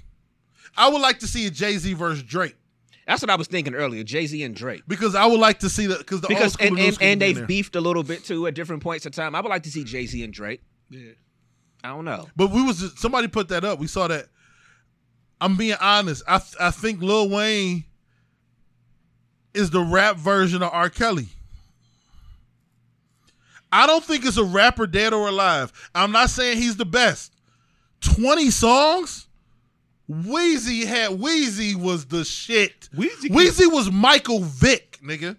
I 0.78 0.88
would 0.89 1.02
like 1.02 1.19
to 1.19 1.28
see 1.28 1.47
a 1.47 1.52
Jay 1.52 1.78
Z 1.78 1.93
versus 1.93 2.24
Drake 2.24 2.56
That's 3.08 3.21
what 3.21 3.30
I 3.32 3.36
was 3.36 3.47
thinking 3.47 3.74
earlier, 3.74 4.04
Jay 4.04 4.26
Z 4.28 4.41
and 4.43 4.56
Drake. 4.56 4.84
because 4.88 5.15
I 5.15 5.26
would 5.26 5.39
like 5.39 5.60
to 5.60 5.69
see 5.69 5.88
the 5.88 5.97
because 5.97 6.21
the 6.21 6.28
old 6.28 6.38
Because 6.38 6.54
school 6.54 6.67
and, 6.67 6.76
new 6.78 6.84
and, 6.88 6.97
and 7.02 7.21
they've 7.21 7.36
there. 7.36 7.45
beefed 7.47 7.76
a 7.76 7.82
little 7.82 8.04
bit 8.04 8.24
too 8.24 8.45
at 8.47 8.54
different 8.54 8.84
points 8.84 9.06
of 9.08 9.13
time. 9.13 9.34
I 9.36 9.41
would 9.41 9.50
like 9.50 9.63
to 9.63 9.71
see 9.71 9.84
Jay 9.84 10.06
Z 10.06 10.24
and 10.24 10.32
Drake. 10.32 10.62
Yeah. 10.91 11.12
I 11.84 11.89
don't 11.89 12.06
know. 12.06 12.28
But 12.36 12.52
we 12.52 12.62
was 12.63 12.80
just, 12.80 13.00
somebody 13.00 13.28
put 13.28 13.50
that 13.50 13.63
up. 13.63 13.80
We 13.80 13.88
saw 13.88 14.08
that. 14.08 14.28
I'm 15.39 15.58
being 15.58 15.78
honest. 15.82 16.24
I 16.28 16.39
I 16.60 16.72
think 16.72 17.02
Lil 17.02 17.30
Wayne 17.30 17.84
is 19.54 19.72
the 19.72 19.82
rap 19.82 20.17
version 20.17 20.62
of 20.62 20.72
R. 20.72 20.89
Kelly. 20.89 21.28
I 23.72 23.88
don't 23.88 24.04
think 24.04 24.26
it's 24.26 24.38
a 24.38 24.44
rapper 24.44 24.86
dead 24.86 25.13
or 25.13 25.28
alive. 25.28 25.72
I'm 25.96 26.12
not 26.12 26.30
saying 26.30 26.58
he's 26.58 26.76
the 26.76 26.86
best. 26.86 27.34
20 28.02 28.50
songs? 28.52 29.28
Weezy 30.10 30.86
had 30.86 31.12
Weezy 31.12 31.76
was 31.76 32.06
the 32.06 32.26
shit. 32.26 32.89
Weezy 32.94 33.34
Wheezy 33.34 33.67
was 33.67 33.89
Michael 33.89 34.41
Vick, 34.41 35.00
nigga. 35.02 35.38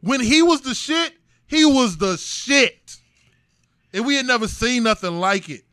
When 0.00 0.20
he 0.20 0.40
was 0.40 0.62
the 0.62 0.74
shit, 0.74 1.12
he 1.46 1.64
was 1.64 1.98
the 1.98 2.16
shit. 2.16 2.96
And 3.92 4.06
we 4.06 4.16
had 4.16 4.26
never 4.26 4.48
seen 4.48 4.82
nothing 4.82 5.20
like 5.20 5.50
it. 5.50 5.64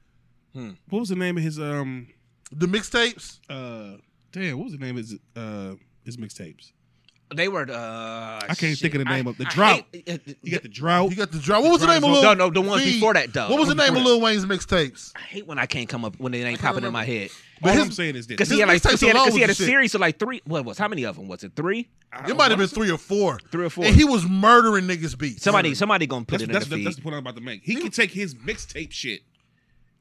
What 0.53 0.99
was 0.99 1.09
the 1.09 1.15
name 1.15 1.37
of 1.37 1.43
his 1.43 1.59
um 1.59 2.07
The 2.51 2.65
mixtapes? 2.67 3.39
uh 3.49 3.97
damn, 4.31 4.57
what 4.57 4.65
was 4.65 4.73
the 4.73 4.79
name 4.79 4.97
of 4.97 5.03
his 5.07 5.17
uh 5.35 5.75
his 6.05 6.17
mixtapes? 6.17 6.71
They 7.33 7.47
were 7.47 7.61
uh 7.69 8.41
I 8.49 8.55
can't 8.55 8.77
think 8.77 8.93
of 8.93 8.99
the 8.99 9.05
name 9.05 9.25
of- 9.25 9.37
The 9.37 9.45
I 9.47 9.49
Drought. 9.49 9.85
hate- 9.93 10.09
uh, 10.09 10.17
You 10.43 10.51
got 10.51 10.63
the 10.63 10.67
drought. 10.67 11.11
You 11.11 11.15
got 11.15 11.31
the 11.31 11.39
drought. 11.39 11.63
What 11.63 11.71
was 11.71 11.79
the 11.79 11.87
name 11.87 12.03
of 12.03 12.11
No, 12.11 12.19
Lil? 12.19 12.35
no, 12.35 12.49
the 12.49 12.59
ones 12.59 12.83
V? 12.83 12.93
before 12.95 13.13
that, 13.13 13.31
though. 13.31 13.49
What 13.49 13.57
was 13.57 13.69
the 13.69 13.75
The 13.75 13.85
name 13.85 13.95
of 13.95 14.03
Lil 14.03 14.19
Wayne's 14.19 14.45
mixtapes? 14.45 15.13
I 15.15 15.19
hate 15.21 15.47
when 15.47 15.57
I 15.57 15.65
can't 15.65 15.87
come 15.87 16.03
up 16.03 16.19
when 16.19 16.33
they 16.33 16.43
ain't 16.43 16.59
popping 16.59 16.83
in 16.83 16.91
my 16.91 17.05
head. 17.05 17.29
All 17.63 17.71
But 17.73 17.77
I'm 17.77 17.91
saying 17.93 18.17
is 18.17 18.27
this. 18.27 18.35
Because 18.35 18.49
he 18.49 18.59
had 18.59 18.67
like 18.67 18.83
cause 18.83 18.99
he 18.99 19.07
had, 19.07 19.15
cause 19.15 19.33
he 19.33 19.39
had 19.39 19.49
a 19.49 19.51
was 19.51 19.57
shit. 19.57 19.65
series 19.67 19.95
of 19.95 20.01
like 20.01 20.19
three. 20.19 20.41
What 20.43 20.65
was 20.65 20.77
how 20.77 20.89
many 20.89 21.03
of 21.05 21.15
them 21.15 21.29
was 21.29 21.45
it? 21.45 21.53
Three, 21.55 21.87
It 22.27 22.35
might 22.35 22.49
have 22.49 22.57
been 22.59 22.67
three 22.67 22.91
or 22.91 22.97
four. 22.97 23.39
three 23.49 23.63
or 23.65 23.69
four. 23.69 23.85
And 23.85 23.95
he 23.95 24.03
was 24.03 24.25
murdering 24.27 24.87
niggas 24.87 25.17
beats. 25.17 25.41
somebody, 25.43 25.73
somebody 25.73 26.07
gonna 26.07 26.25
put 26.25 26.39
that's, 26.39 26.43
it 26.43 26.49
in 26.49 26.51
that's, 26.51 26.65
the 26.65 26.69
the, 26.71 26.75
feed. 26.77 26.85
that's 26.87 26.95
the 26.97 27.01
point 27.01 27.15
I'm 27.15 27.19
about 27.19 27.35
to 27.35 27.41
make. 27.41 27.61
He 27.63 27.75
can 27.75 27.91
take 27.91 28.11
his 28.11 28.35
mixtape 28.35 28.91
shit 28.91 29.21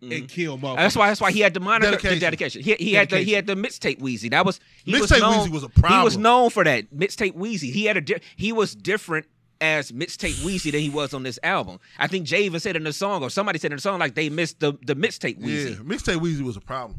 and 0.02 0.10
mm-hmm. 0.10 0.26
kill 0.26 0.58
motherfuckers. 0.58 0.76
That's 0.76 0.96
why. 0.96 1.08
That's 1.08 1.20
why 1.20 1.32
he 1.32 1.40
had 1.40 1.54
the 1.54 1.60
moniker, 1.60 1.90
Dedication. 1.90 2.14
the 2.14 2.20
dedication. 2.20 2.62
He, 2.62 2.74
he 2.74 2.94
had 2.94 3.10
the 3.10 3.18
he 3.18 3.32
had 3.32 3.46
the 3.46 3.54
mixtape 3.54 4.00
Weezy. 4.00 4.30
That 4.30 4.46
was 4.46 4.60
he 4.84 4.98
was 4.98 5.10
Mixtape 5.10 5.20
known, 5.20 5.46
Weezy 5.46 5.50
was 5.50 5.62
a 5.62 5.68
problem. 5.68 6.00
He 6.00 6.04
was 6.04 6.16
known 6.16 6.50
for 6.50 6.64
that 6.64 6.94
mixtape 6.94 7.34
Weezy. 7.34 7.72
He 7.72 7.84
had 7.84 7.96
a 7.96 8.00
di- 8.00 8.20
he 8.36 8.52
was 8.52 8.74
different 8.74 9.26
as 9.60 9.92
mixtape 9.92 10.42
Weezy 10.42 10.72
than 10.72 10.80
he 10.80 10.88
was 10.88 11.12
on 11.12 11.22
this 11.22 11.38
album. 11.42 11.80
I 11.98 12.06
think 12.06 12.24
Jay 12.26 12.42
even 12.44 12.60
said 12.60 12.76
in 12.76 12.84
the 12.84 12.92
song, 12.92 13.22
or 13.22 13.30
somebody 13.30 13.58
said 13.58 13.72
in 13.72 13.76
the 13.76 13.82
song, 13.82 13.98
like 13.98 14.14
they 14.14 14.30
missed 14.30 14.60
the 14.60 14.72
the 14.86 14.94
mixtape 14.94 15.38
Weezy. 15.40 15.70
Yeah, 15.70 15.76
Weezy. 15.76 15.84
mixtape 15.84 16.20
Weezy 16.20 16.42
was 16.42 16.56
a 16.56 16.60
problem. 16.60 16.98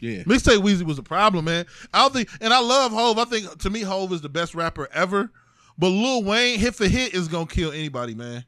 Yeah. 0.00 0.24
Mixtape 0.24 0.58
Weezy 0.58 0.82
was 0.82 0.98
a 0.98 1.02
problem, 1.02 1.46
man. 1.46 1.66
I 1.92 2.08
think, 2.08 2.28
and 2.40 2.52
I 2.52 2.60
love 2.60 2.92
Hove. 2.92 3.18
I 3.18 3.24
think 3.24 3.58
to 3.58 3.70
me, 3.70 3.80
Hove 3.80 4.12
is 4.12 4.20
the 4.20 4.28
best 4.28 4.54
rapper 4.54 4.88
ever. 4.92 5.30
But 5.78 5.88
Lil 5.88 6.22
Wayne, 6.22 6.58
hit 6.58 6.74
for 6.74 6.86
hit, 6.86 7.14
is 7.14 7.28
gonna 7.28 7.46
kill 7.46 7.72
anybody, 7.72 8.14
man. 8.14 8.44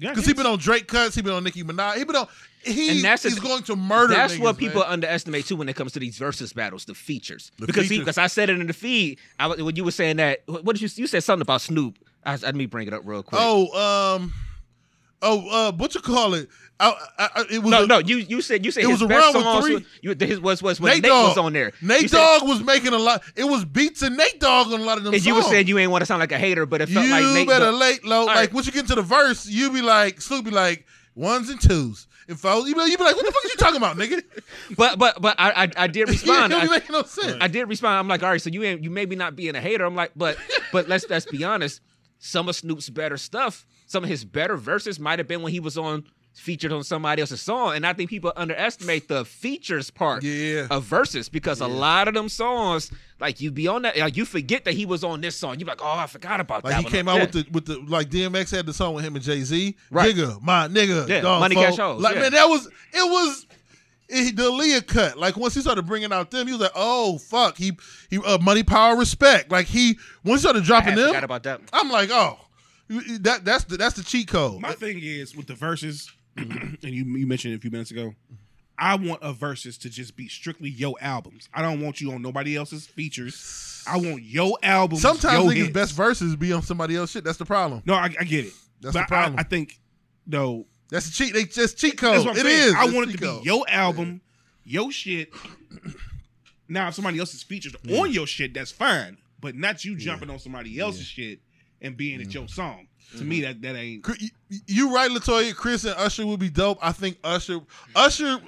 Yeah, 0.00 0.10
Because 0.10 0.24
he 0.26 0.32
been 0.32 0.46
on 0.46 0.58
Drake 0.58 0.86
cuts, 0.88 1.14
he 1.14 1.22
been 1.22 1.34
on 1.34 1.44
Nicki 1.44 1.62
Minaj, 1.62 1.96
he 1.96 2.04
been 2.04 2.16
on. 2.16 2.26
He 2.62 2.90
And 2.90 3.04
that's 3.04 3.22
he's 3.22 3.38
a- 3.38 3.40
going 3.40 3.62
to 3.64 3.76
murder. 3.76 4.12
That's 4.14 4.34
niggas, 4.34 4.40
what 4.40 4.58
people 4.58 4.80
man. 4.82 4.90
underestimate 4.90 5.46
too 5.46 5.56
when 5.56 5.68
it 5.68 5.76
comes 5.76 5.92
to 5.92 5.98
these 5.98 6.18
versus 6.18 6.52
battles, 6.52 6.84
the 6.86 6.94
features. 6.94 7.52
The 7.58 7.66
because 7.66 7.86
features. 7.88 8.04
because 8.04 8.18
I 8.18 8.26
said 8.26 8.50
it 8.50 8.58
in 8.58 8.66
the 8.66 8.72
feed. 8.72 9.18
I, 9.38 9.46
when 9.48 9.76
you 9.76 9.84
were 9.84 9.90
saying 9.90 10.16
that, 10.16 10.42
what 10.46 10.64
did 10.76 10.82
you 10.82 10.88
you 10.96 11.06
said 11.06 11.22
something 11.22 11.42
about 11.42 11.60
Snoop? 11.62 11.98
I, 12.24 12.36
let 12.36 12.54
me 12.54 12.66
bring 12.66 12.86
it 12.86 12.92
up 12.92 13.02
real 13.04 13.22
quick. 13.22 13.40
Oh, 13.42 14.16
um, 14.18 14.34
Oh, 15.22 15.48
uh, 15.68 15.72
what 15.72 15.94
you 15.94 16.00
call 16.00 16.32
it? 16.34 16.48
I, 16.78 16.94
I, 17.18 17.28
I- 17.36 17.44
it 17.50 17.58
was 17.62 17.70
No, 17.70 17.84
a- 17.84 17.86
no, 17.86 17.98
you 17.98 18.16
you 18.16 18.40
said 18.40 18.64
you 18.64 18.70
said 18.70 18.84
It 18.84 18.86
was 18.86 19.02
around 19.02 19.34
with 19.34 19.42
songs 19.44 19.64
three- 19.66 19.74
was, 19.74 19.84
you, 20.00 20.16
his 20.18 20.40
was 20.40 20.62
was 20.62 20.80
when 20.80 20.94
Nate, 20.94 21.02
Nate, 21.02 21.10
Dogg 21.10 21.28
was 21.28 21.38
on 21.38 21.52
there. 21.52 21.72
Nate 21.82 22.02
you 22.02 22.08
said, 22.08 22.16
Dogg 22.18 22.48
was 22.48 22.62
making 22.62 22.94
a 22.94 22.98
lot. 22.98 23.22
It 23.36 23.44
was 23.44 23.64
beats 23.66 24.00
and 24.02 24.16
Nate 24.16 24.40
Dogg 24.40 24.72
on 24.72 24.80
a 24.80 24.84
lot 24.84 24.96
of 24.96 25.04
them 25.04 25.12
and 25.12 25.22
you 25.24 25.34
were 25.34 25.42
saying 25.42 25.66
you 25.66 25.76
ain't 25.78 25.90
want 25.90 26.00
to 26.02 26.06
sound 26.06 26.20
like 26.20 26.32
a 26.32 26.38
hater, 26.38 26.64
but 26.64 26.80
it 26.80 26.88
felt 26.88 27.04
you 27.04 27.10
like 27.12 27.24
Nate 27.34 27.48
better 27.48 27.66
Dogg- 27.66 27.74
late 27.80 28.04
low. 28.04 28.24
Like 28.24 28.36
right. 28.36 28.52
once 28.54 28.66
you 28.66 28.72
get 28.72 28.80
into 28.82 28.94
the 28.94 29.02
verse, 29.02 29.46
you 29.46 29.70
be 29.72 29.82
like 29.82 30.20
Snoop 30.22 30.46
be 30.46 30.50
like 30.50 30.86
ones 31.14 31.50
and 31.50 31.60
twos 31.60 32.06
and 32.26 32.40
fours. 32.40 32.66
You 32.66 32.74
be, 32.74 32.80
you 32.90 32.96
be 32.96 33.04
like, 33.04 33.14
what 33.16 33.26
the 33.26 33.32
fuck 33.32 33.44
are 33.44 33.48
you 33.48 33.56
talking 33.56 33.76
about, 33.76 33.96
nigga? 33.98 34.22
But 34.76 34.98
but 34.98 35.20
but 35.20 35.36
I 35.38 35.64
I, 35.64 35.70
I 35.76 35.86
did 35.86 36.08
yeah, 36.08 36.12
respond. 36.12 36.50
be 36.52 36.56
I, 36.60 36.80
no 36.88 37.02
sense. 37.02 37.36
I 37.42 37.48
did 37.48 37.68
respond. 37.68 37.98
I'm 37.98 38.08
like, 38.08 38.22
all 38.22 38.30
right, 38.30 38.40
so 38.40 38.48
you 38.48 38.62
ain't 38.62 38.82
you 38.82 38.88
maybe 38.88 39.16
not 39.16 39.36
being 39.36 39.54
a 39.54 39.60
hater. 39.60 39.84
I'm 39.84 39.96
like, 39.96 40.12
but 40.16 40.38
but 40.72 40.88
let's 40.88 41.04
let's 41.10 41.26
be 41.26 41.44
honest. 41.44 41.82
Some 42.22 42.48
of 42.48 42.56
Snoop's 42.56 42.88
better 42.90 43.16
stuff, 43.16 43.66
some 43.90 44.04
of 44.04 44.08
his 44.08 44.24
better 44.24 44.56
verses 44.56 45.00
might 45.00 45.18
have 45.18 45.26
been 45.26 45.42
when 45.42 45.52
he 45.52 45.58
was 45.58 45.76
on 45.76 46.04
featured 46.32 46.70
on 46.70 46.84
somebody 46.84 47.20
else's 47.20 47.40
song. 47.40 47.74
And 47.74 47.84
I 47.84 47.92
think 47.92 48.08
people 48.08 48.32
underestimate 48.36 49.08
the 49.08 49.24
features 49.24 49.90
part 49.90 50.22
Yeah. 50.22 50.68
of 50.70 50.84
verses 50.84 51.28
because 51.28 51.60
a 51.60 51.66
lot 51.66 52.06
of 52.06 52.14
them 52.14 52.28
songs, 52.28 52.92
like 53.18 53.40
you 53.40 53.50
be 53.50 53.66
on 53.66 53.82
that, 53.82 53.96
like 53.98 54.16
you 54.16 54.24
forget 54.24 54.64
that 54.66 54.74
he 54.74 54.86
was 54.86 55.02
on 55.02 55.20
this 55.22 55.34
song. 55.34 55.58
You're 55.58 55.66
like, 55.66 55.82
oh, 55.82 55.98
I 55.98 56.06
forgot 56.06 56.38
about 56.38 56.62
Like 56.62 56.74
that. 56.74 56.78
he 56.78 56.84
one. 56.84 56.92
came 56.92 57.08
out 57.08 57.16
Yeah. 57.16 57.22
with 57.22 57.32
the 57.32 57.46
with 57.50 57.64
the 57.66 57.78
like 57.88 58.10
DMX 58.10 58.52
had 58.52 58.64
the 58.64 58.72
song 58.72 58.94
with 58.94 59.04
him 59.04 59.16
and 59.16 59.24
Jay 59.24 59.40
Z. 59.42 59.76
Right. 59.90 60.14
Nigga, 60.14 60.40
my 60.40 60.68
nigga, 60.68 61.08
Yeah, 61.08 61.20
dog, 61.22 61.40
Money. 61.40 61.56
Cash 61.56 61.78
Hoes, 61.78 62.00
Like 62.00 62.14
yeah. 62.14 62.20
man, 62.22 62.32
that 62.32 62.48
was 62.48 62.66
it 62.92 63.10
was 63.10 63.46
it, 64.08 64.36
the 64.36 64.44
Aaliyah 64.44 64.86
cut. 64.86 65.18
Like 65.18 65.36
once 65.36 65.54
he 65.54 65.60
started 65.62 65.82
bringing 65.86 66.12
out 66.12 66.30
them, 66.30 66.46
he 66.46 66.52
was 66.52 66.62
like, 66.62 66.72
oh 66.76 67.18
fuck, 67.18 67.56
he 67.56 67.72
he 68.08 68.18
uh, 68.18 68.38
money, 68.38 68.62
power, 68.62 68.96
respect. 68.96 69.50
Like 69.50 69.66
he 69.66 69.98
once 70.24 70.42
he 70.42 70.44
started 70.46 70.62
dropping 70.62 70.94
them, 70.94 71.12
about 71.24 71.42
that. 71.42 71.60
I'm 71.72 71.90
like, 71.90 72.10
oh, 72.12 72.38
that 73.20 73.44
that's 73.44 73.64
the 73.64 73.76
that's 73.76 73.94
the 73.96 74.02
cheat 74.02 74.28
code. 74.28 74.60
My 74.60 74.72
thing 74.72 74.98
is 75.00 75.36
with 75.36 75.46
the 75.46 75.54
verses, 75.54 76.10
and 76.36 76.78
you 76.82 77.04
you 77.04 77.26
mentioned 77.26 77.54
it 77.54 77.58
a 77.58 77.60
few 77.60 77.70
minutes 77.70 77.90
ago. 77.90 78.14
I 78.82 78.94
want 78.94 79.20
a 79.22 79.32
verses 79.34 79.76
to 79.78 79.90
just 79.90 80.16
be 80.16 80.26
strictly 80.28 80.70
yo 80.70 80.94
albums. 81.02 81.48
I 81.52 81.60
don't 81.62 81.82
want 81.82 82.00
you 82.00 82.12
on 82.12 82.22
nobody 82.22 82.56
else's 82.56 82.86
features. 82.86 83.84
I 83.86 83.98
want 83.98 84.22
yo 84.22 84.56
albums. 84.62 85.02
Sometimes 85.02 85.44
yo 85.44 85.50
niggas' 85.50 85.56
hits. 85.56 85.72
best 85.72 85.92
verses 85.94 86.34
be 86.34 86.52
on 86.52 86.62
somebody 86.62 86.96
else 86.96 87.10
shit. 87.10 87.22
That's 87.22 87.36
the 87.38 87.44
problem. 87.44 87.82
No, 87.84 87.94
I, 87.94 88.04
I 88.18 88.24
get 88.24 88.46
it. 88.46 88.52
That's 88.80 88.94
But 88.94 89.02
the 89.02 89.06
problem. 89.06 89.38
I, 89.38 89.42
I 89.42 89.44
think 89.44 89.78
no. 90.26 90.66
That's 90.88 91.06
the 91.06 91.12
cheat. 91.12 91.34
They 91.34 91.44
just 91.44 91.78
cheat 91.78 91.96
code. 91.98 92.14
That's 92.14 92.24
what 92.24 92.30
I'm 92.40 92.46
It 92.46 92.50
saying. 92.50 92.68
is. 92.68 92.74
I 92.74 92.84
want 92.86 93.10
it 93.10 93.12
to 93.12 93.18
code. 93.18 93.42
be 93.44 93.48
yo 93.48 93.64
album, 93.68 94.22
yo 94.64 94.90
shit. 94.90 95.30
Now, 96.68 96.88
if 96.88 96.94
somebody 96.94 97.18
else's 97.18 97.42
features 97.42 97.74
on 97.92 98.10
your 98.12 98.26
shit, 98.26 98.54
that's 98.54 98.70
fine. 98.72 99.18
But 99.40 99.54
not 99.56 99.84
you 99.84 99.96
jumping 99.96 100.30
on 100.30 100.38
somebody 100.38 100.78
else's 100.80 101.06
shit 101.06 101.40
and 101.82 101.96
being 101.96 102.20
at 102.20 102.32
your 102.34 102.48
song. 102.48 102.86
To 103.16 103.24
me, 103.24 103.40
that 103.42 103.60
that 103.62 103.74
ain't. 103.76 104.06
You- 104.20 104.60
You 104.66 104.94
right, 104.94 105.10
Latoya. 105.10 105.54
Chris 105.54 105.84
and 105.84 105.94
Usher 105.96 106.24
would 106.26 106.38
be 106.40 106.50
dope. 106.50 106.78
I 106.80 106.92
think 106.92 107.18
Usher, 107.24 107.60
Usher 107.96 108.40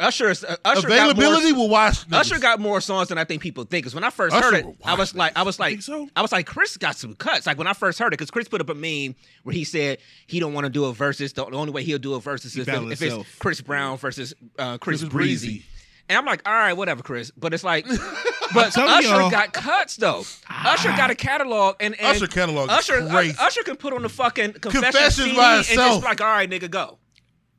Usher, 0.00 0.30
is- 0.30 0.42
uh, 0.44 0.56
Usher 0.64 0.86
availability 0.88 1.50
got 1.50 1.56
more, 1.56 1.64
will 1.66 1.68
watch. 1.70 2.08
niggas. 2.08 2.18
Usher 2.18 2.38
got 2.40 2.58
more 2.60 2.80
songs 2.80 3.08
than 3.08 3.18
I 3.18 3.24
think 3.24 3.42
people 3.42 3.62
think. 3.64 3.84
Because 3.84 3.94
when 3.94 4.02
I 4.04 4.10
first 4.10 4.34
Usher 4.34 4.44
heard 4.46 4.54
it, 4.54 4.66
will 4.66 4.76
I 4.84 4.94
was 4.94 5.14
like, 5.14 5.36
I 5.36 5.42
was 5.42 5.58
like, 5.60 5.82
so? 5.82 6.08
I 6.16 6.22
was 6.22 6.32
like, 6.32 6.46
Chris 6.46 6.76
got 6.76 6.96
some 6.96 7.14
cuts. 7.14 7.46
Like 7.46 7.58
when 7.58 7.66
I 7.68 7.72
first 7.74 7.98
heard 8.00 8.08
it, 8.08 8.18
because 8.18 8.30
Chris 8.30 8.48
put 8.48 8.60
up 8.60 8.68
a 8.70 8.74
meme 8.74 9.14
where 9.44 9.52
he 9.54 9.62
said 9.64 9.98
he 10.26 10.40
don't 10.40 10.52
want 10.52 10.64
to 10.64 10.70
do 10.70 10.84
a 10.86 10.92
versus. 10.92 11.32
The 11.32 11.44
only 11.46 11.72
way 11.72 11.82
he'll 11.84 11.98
do 11.98 12.14
a 12.14 12.20
versus 12.20 12.52
is 12.52 12.58
if, 12.58 12.66
battle 12.66 12.86
if 12.86 12.92
it's 12.94 13.00
himself. 13.02 13.26
Chris 13.38 13.60
Brown 13.60 13.96
versus 13.98 14.34
uh, 14.58 14.78
Chris, 14.78 15.00
Chris 15.00 15.10
Breezy. 15.12 15.46
Breezy. 15.48 15.64
And 16.08 16.18
I'm 16.18 16.24
like, 16.26 16.42
all 16.46 16.52
right, 16.52 16.74
whatever, 16.74 17.02
Chris. 17.02 17.30
But 17.36 17.54
it's 17.54 17.64
like, 17.64 17.86
but 18.52 18.76
Usher 18.76 19.30
got 19.30 19.52
cuts 19.52 19.96
though. 19.96 20.24
Ah. 20.48 20.74
Usher 20.74 20.90
got 20.90 21.10
a 21.10 21.14
catalog, 21.14 21.76
and, 21.80 21.94
and 21.98 22.06
Usher 22.16 22.26
catalog 22.26 22.70
is 22.70 22.76
Usher, 22.76 23.06
crazy. 23.08 23.36
Usher 23.40 23.62
can 23.62 23.76
put 23.76 23.92
on 23.92 24.02
the 24.02 24.08
fucking 24.08 24.54
confession 24.54 24.82
Confessions 24.82 25.14
CD 25.14 25.36
by 25.36 25.56
and 25.56 25.64
just 25.64 25.70
itself. 25.70 26.02
be 26.02 26.06
like, 26.08 26.20
all 26.20 26.26
right, 26.26 26.50
nigga, 26.50 26.70
go. 26.70 26.98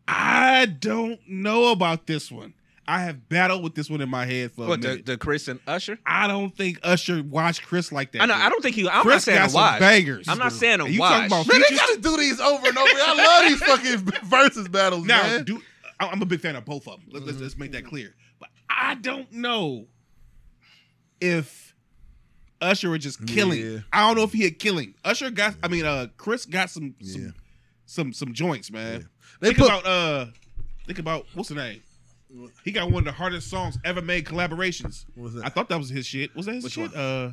I 0.08 0.66
don't 0.66 1.20
know 1.28 1.72
about 1.72 2.06
this 2.08 2.32
one. 2.32 2.54
I 2.88 3.00
have 3.02 3.28
battled 3.30 3.64
with 3.64 3.74
this 3.74 3.90
one 3.90 4.00
in 4.02 4.10
my 4.10 4.26
head 4.28 4.52
for 4.52 4.66
a 4.66 4.68
What 4.68 4.82
the, 4.82 4.90
minute. 4.90 5.06
the 5.08 5.18
Chris 5.18 5.48
and 5.48 5.60
Usher? 5.66 5.98
I 6.06 6.28
don't 6.28 6.56
think 6.56 6.80
Usher 6.84 7.24
watched 7.24 7.64
Chris 7.64 7.92
like 7.92 8.12
that. 8.12 8.22
I 8.22 8.26
know. 8.28 8.36
I 8.36 8.48
don't 8.50 8.62
think 8.62 8.76
he. 8.76 8.88
I'm 8.88 9.02
Chris 9.02 9.14
not 9.16 9.22
saying 9.24 9.38
got 9.40 9.48
a 9.48 9.50
some 9.50 9.62
watch. 9.62 9.80
bangers. 9.80 10.28
I'm 10.30 10.38
not 10.38 10.52
saying 10.52 10.82
a 10.82 10.86
And 10.86 10.94
you 10.94 11.00
watch. 11.00 11.12
talking 11.12 11.26
about 11.26 11.48
Man, 11.52 11.64
they 11.68 11.76
gotta 11.76 11.98
do 12.00 12.16
these 12.18 12.40
over 12.40 12.68
and 12.68 12.78
over. 12.78 12.90
I 12.94 13.42
love 13.42 13.50
these 13.50 13.60
fucking 13.64 14.20
versus 14.30 14.68
battles, 14.68 15.06
Now, 15.08 15.24
man. 15.24 15.44
do 15.46 15.62
I- 16.00 16.08
I'm 16.10 16.22
a 16.22 16.26
big 16.26 16.42
fan 16.42 16.56
of 16.56 16.66
both 16.66 16.88
of 16.88 17.00
them. 17.00 17.10
Let, 17.12 17.24
us 17.24 17.30
mm-hmm. 17.32 17.42
let's 17.44 17.58
make 17.58 17.72
that 17.72 17.86
clear. 17.86 18.14
But 18.40 18.50
I 18.70 18.96
don't 18.96 19.32
know 19.32 19.88
if 21.22 21.74
Usher 22.62 22.90
was 22.90 23.00
just 23.04 23.26
killing. 23.28 23.60
Yeah. 23.60 23.78
I 23.92 24.08
don't 24.08 24.16
know 24.18 24.24
if 24.24 24.34
he 24.34 24.44
had 24.44 24.60
killing. 24.60 24.94
Usher 25.04 25.30
got. 25.32 25.56
I 25.64 25.68
mean, 25.68 25.86
uh, 25.86 26.08
Chris 26.18 26.46
got 26.46 26.70
some 26.70 26.96
some 27.02 27.22
Yeah. 27.22 27.30
some, 27.86 28.14
some 28.14 28.34
joints, 28.34 28.72
man. 28.72 29.08
They 29.42 29.48
think 29.50 29.60
put- 29.60 29.68
about 29.68 29.86
uh, 29.86 30.26
think 30.88 31.00
about 31.00 31.26
what's 31.34 31.50
the 31.50 31.56
name. 31.56 31.82
He 32.64 32.72
got 32.72 32.88
one 32.92 33.00
of 33.00 33.06
the 33.06 33.12
hardest 33.14 33.50
songs 33.50 33.78
ever 33.86 34.02
made 34.02 34.26
collaborations. 34.26 35.06
What's 35.16 35.36
that? 35.36 35.46
I 35.46 35.50
thought 35.50 35.70
that 35.70 35.78
was 35.78 35.90
his 35.90 36.06
shit. 36.06 36.36
Was 36.36 36.48
that 36.48 36.56
his 36.56 36.64
Which 36.66 36.74
shit? 36.74 36.92
one? 36.92 37.00
Uh, 37.00 37.32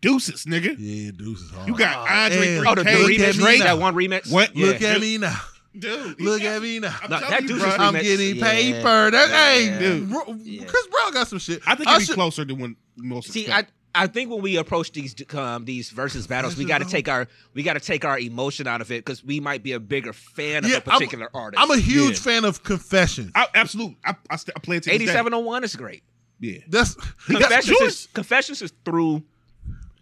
Deuces, 0.00 0.44
nigga. 0.46 0.76
Yeah, 0.78 1.10
Deuce 1.10 1.40
is 1.40 1.50
hard. 1.50 1.68
You 1.68 1.76
got 1.76 1.96
Andre 2.08 2.56
and- 2.56 2.64
3K. 2.64 2.70
Oh, 2.70 2.74
the, 2.76 2.84
the 2.84 2.90
remix, 2.90 3.20
at 3.28 3.34
Drake, 3.34 3.58
now. 3.58 3.64
that 3.66 3.78
one 3.78 3.94
remix. 3.94 4.32
What? 4.32 4.54
Look 4.56 4.80
Yeah. 4.80 4.88
at 4.90 5.00
me 5.00 5.18
now. 5.18 5.38
Dude, 5.78 6.20
Look 6.20 6.42
got- 6.42 6.56
at 6.56 6.62
me 6.62 6.80
now. 6.80 6.96
I'm 7.02 7.10
No, 7.10 7.20
that 7.20 7.42
you, 7.42 7.48
Deuces 7.48 7.62
bro. 7.76 7.86
I'm 7.86 7.92
getting 7.94 8.36
Yeah. 8.36 8.50
paper. 8.50 9.10
That, 9.12 9.30
hey, 9.30 9.78
dude, 9.78 10.10
Ro- 10.10 10.36
Yeah. 10.42 10.64
Chris 10.64 10.86
Brown 10.88 11.12
got 11.12 11.28
some 11.28 11.38
shit. 11.38 11.62
I 11.66 11.74
think 11.76 11.88
it'd 11.88 11.98
be 12.00 12.04
Usher- 12.04 12.14
closer 12.14 12.44
than 12.44 12.58
when 12.58 12.76
most. 12.96 13.30
See, 13.30 13.42
expect. 13.42 13.70
I 13.70 13.72
I 13.92 14.06
think 14.06 14.30
when 14.30 14.40
we 14.40 14.56
approach 14.56 14.92
these 14.92 15.14
um, 15.34 15.64
these 15.64 15.90
versus 15.90 16.26
battles, 16.28 16.56
we 16.56 16.64
got 16.64 16.78
to 16.78 16.84
take 16.84 17.08
our 17.08 17.26
we 17.54 17.64
got 17.64 17.72
to 17.74 17.80
take 17.80 18.04
our 18.04 18.18
emotion 18.20 18.68
out 18.68 18.80
of 18.80 18.90
it 18.92 19.04
because 19.04 19.24
we 19.24 19.40
might 19.40 19.64
be 19.64 19.72
a 19.72 19.80
bigger 19.80 20.12
fan 20.12 20.64
of 20.64 20.70
Yeah, 20.70 20.76
a 20.76 20.80
particular 20.80 21.28
I'm, 21.34 21.40
artist. 21.40 21.60
I'm 21.62 21.70
a 21.72 21.76
huge 21.78 22.14
Yeah. 22.18 22.22
fan 22.22 22.44
of 22.44 22.62
Confessions. 22.62 23.32
I, 23.34 23.48
absolute. 23.54 23.96
I, 24.04 24.14
I, 24.30 24.36
st- 24.36 24.56
I 24.56 24.60
play 24.60 24.76
it 24.76 24.84
to 24.84 24.90
this 24.90 24.98
day. 24.98 25.04
8701 25.04 25.64
is 25.64 25.74
great. 25.76 26.02
Yeah. 26.38 26.58
That's, 26.68 26.94
that's 26.94 27.06
Confessions 27.26 27.66
Jewish. 27.78 27.88
is, 27.88 28.08
Confessions 28.14 28.62
is 28.62 28.72
through 28.84 29.24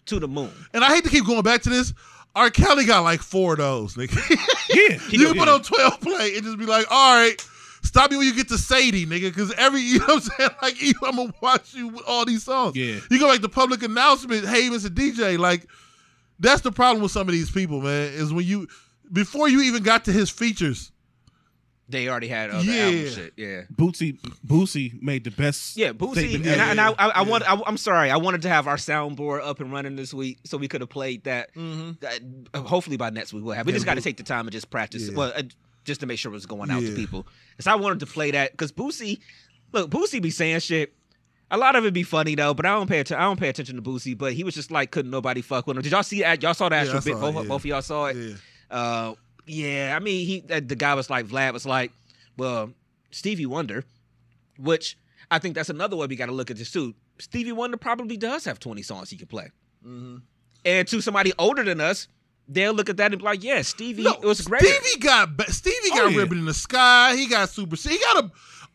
to 0.07 0.19
the 0.19 0.29
moon. 0.29 0.51
And 0.75 0.85
I 0.85 0.89
hate 0.95 1.05
to 1.05 1.11
keep 1.11 1.25
going 1.25 1.43
back 1.43 1.63
to 1.63 1.71
this. 1.71 1.95
R. 2.39 2.51
Kelly 2.51 2.85
got 2.85 3.01
like 3.01 3.21
four 3.21 3.53
of 3.55 3.59
those, 3.59 3.95
nigga. 3.95 4.17
Yeah. 4.71 4.99
you 5.11 5.27
can 5.27 5.37
put 5.37 5.49
on 5.49 5.63
12 5.63 6.01
play 6.01 6.35
and 6.37 6.45
just 6.45 6.57
be 6.57 6.67
like, 6.67 6.87
all 6.91 7.21
right, 7.21 7.37
stop 7.83 8.11
me 8.11 8.17
when 8.17 8.27
you 8.27 8.35
get 8.35 8.49
to 8.49 8.59
Sadie, 8.59 9.07
nigga. 9.07 9.35
Because 9.35 9.53
every, 9.55 9.81
you 9.83 9.99
know 9.99 10.07
what 10.07 10.15
I'm 10.15 10.21
saying? 10.21 10.51
Like, 10.63 10.77
I'm 11.03 11.17
to 11.17 11.35
watch 11.41 11.75
you 11.75 11.89
with 11.89 12.05
all 12.07 12.25
these 12.25 12.45
songs. 12.45 12.77
Yeah. 12.77 13.01
You 13.11 13.19
go 13.19 13.27
like 13.27 13.41
the 13.41 13.49
public 13.49 13.83
announcement, 13.83 14.47
hey, 14.47 14.69
Mr. 14.69 14.89
DJ. 14.89 15.37
Like, 15.37 15.67
that's 16.39 16.63
the 16.63 16.73
problem 16.73 17.03
with 17.03 17.11
some 17.11 17.29
of 17.29 17.33
these 17.33 17.51
people, 17.51 17.81
man, 17.81 18.13
is 18.13 18.33
when 18.33 18.47
you, 18.47 18.69
before 19.13 19.49
you 19.49 19.63
even 19.63 19.83
got 19.83 20.05
to 20.05 20.13
his 20.13 20.31
features, 20.31 20.93
They 21.91 22.09
already 22.09 22.29
had 22.29 22.51
other 22.51 22.65
Yeah. 22.65 22.83
album 22.85 23.09
shit. 23.11 23.33
Yeah. 23.37 23.63
Boosie 23.75 24.19
Boosie 24.47 25.01
made 25.03 25.25
the 25.25 25.31
best. 25.31 25.77
Yeah, 25.77 25.93
Boosie, 25.93 26.35
and, 26.35 26.47
I, 26.61 26.71
and 26.71 26.81
I, 26.81 26.89
I, 26.91 27.09
I 27.09 27.23
Yeah. 27.23 27.29
want. 27.29 27.51
I, 27.51 27.61
I'm 27.67 27.79
sorry, 27.79 28.11
I 28.11 28.17
wanted 28.19 28.43
to 28.43 28.49
have 28.51 28.67
our 28.67 28.77
soundboard 28.77 29.41
up 29.43 29.61
and 29.61 29.73
running 29.73 29.97
this 29.97 30.13
week, 30.13 30.39
so 30.45 30.59
we 30.59 30.69
could 30.69 30.83
have 30.83 30.91
played 30.91 31.25
that. 31.25 31.51
that- 31.55 32.21
uh, 32.53 32.61
hopefully 32.61 32.97
by 32.99 33.09
next 33.11 33.33
week 33.33 33.43
we'll 33.45 33.55
have. 33.55 33.65
We 33.67 33.73
Yeah, 33.73 33.77
just 33.77 33.87
got 33.87 33.95
to 33.95 34.03
take 34.03 34.19
the 34.19 34.23
time 34.23 34.41
and 34.47 34.53
just 34.53 34.69
practice. 34.71 35.11
Well, 35.11 35.33
uh, 35.35 35.43
just 35.85 36.01
to 36.01 36.07
make 36.07 36.19
sure 36.19 36.35
it's 36.35 36.45
going 36.45 36.71
out 36.71 36.81
to 36.83 36.95
people. 36.95 37.27
Because 37.57 37.67
I 37.67 37.75
wanted 37.77 38.01
to 38.01 38.07
play 38.07 38.33
that. 38.33 38.51
Because 38.53 38.71
Boosie, 38.71 39.21
look, 39.73 39.91
Boosie 39.91 40.21
be 40.21 40.31
saying 40.31 40.61
shit. 40.61 40.93
A 41.51 41.57
lot 41.57 41.75
of 41.77 41.87
it 41.87 41.95
be 41.95 42.03
funny 42.03 42.35
though, 42.35 42.53
but 42.53 42.67
I 42.67 42.75
don't 42.75 42.87
pay 42.87 43.01
attention. 43.01 43.17
I 43.23 43.25
don't 43.25 43.41
pay 43.41 43.49
attention 43.49 43.77
to 43.77 43.83
Boosie. 43.83 44.17
But 44.19 44.35
he 44.35 44.45
was 44.45 44.55
just 44.55 44.71
like, 44.71 44.91
couldn't 44.91 45.11
nobody 45.11 45.41
fuck 45.41 45.67
with 45.67 45.79
him. 45.79 45.83
Did 45.83 45.93
y'all 45.93 46.03
see 46.03 46.21
that? 46.21 46.43
Y'all 46.43 46.53
saw 46.53 46.69
the 46.69 46.77
actual 46.77 47.01
bit? 47.01 47.15
Both, 47.19 47.35
it, 47.37 47.39
yeah. 47.45 47.49
both 47.49 47.63
of 47.63 47.65
y'all 47.67 47.81
saw 47.81 48.07
it. 48.07 48.17
yeah. 48.19 48.35
Uh, 48.71 49.15
yeah, 49.49 49.95
I 49.97 49.99
mean, 49.99 50.27
he 50.27 50.45
uh, 50.51 50.61
the 50.65 50.77
guy 50.77 50.95
was 50.95 51.11
like 51.11 51.27
Vlad 51.27 51.53
was 51.53 51.67
like, 51.67 51.93
well, 52.37 52.73
Stevie 53.11 53.47
Wonder, 53.47 53.85
which 54.59 54.97
I 55.31 55.39
think 55.39 55.55
that's 55.55 55.71
another 55.71 55.97
way 55.97 56.07
we 56.07 56.17
got 56.17 56.27
to 56.27 56.33
look 56.33 56.51
at 56.51 56.57
this 56.57 56.71
too. 56.71 56.95
Stevie 57.19 57.53
Wonder 57.53 57.77
probably 57.77 58.17
does 58.17 58.45
have 58.45 58.61
twenty 58.61 58.83
songs 58.83 59.11
he 59.11 59.17
could 59.17 59.29
play, 59.29 59.51
and 60.65 60.89
to 60.89 61.01
somebody 61.01 61.33
older 61.39 61.63
than 61.65 61.81
us, 61.81 62.09
they'll 62.49 62.73
look 62.75 62.89
at 62.89 62.97
that 62.99 63.13
and 63.13 63.19
be 63.21 63.25
like, 63.25 63.43
yeah, 63.43 63.63
Stevie, 63.63 64.03
No, 64.03 64.13
it 64.15 64.25
was 64.25 64.41
great. 64.43 64.63
Stevie 64.63 65.01
got 65.01 65.29
Stevie 65.49 65.77
Oh, 65.93 65.97
got 66.05 66.13
yeah. 66.13 66.19
ribbon 66.19 66.39
in 66.39 66.45
the 66.45 66.55
sky. 66.55 67.17
He 67.17 67.27
got 67.27 67.49
super. 67.49 67.77
He 67.77 67.99
got 67.99 68.25
a. 68.25 68.31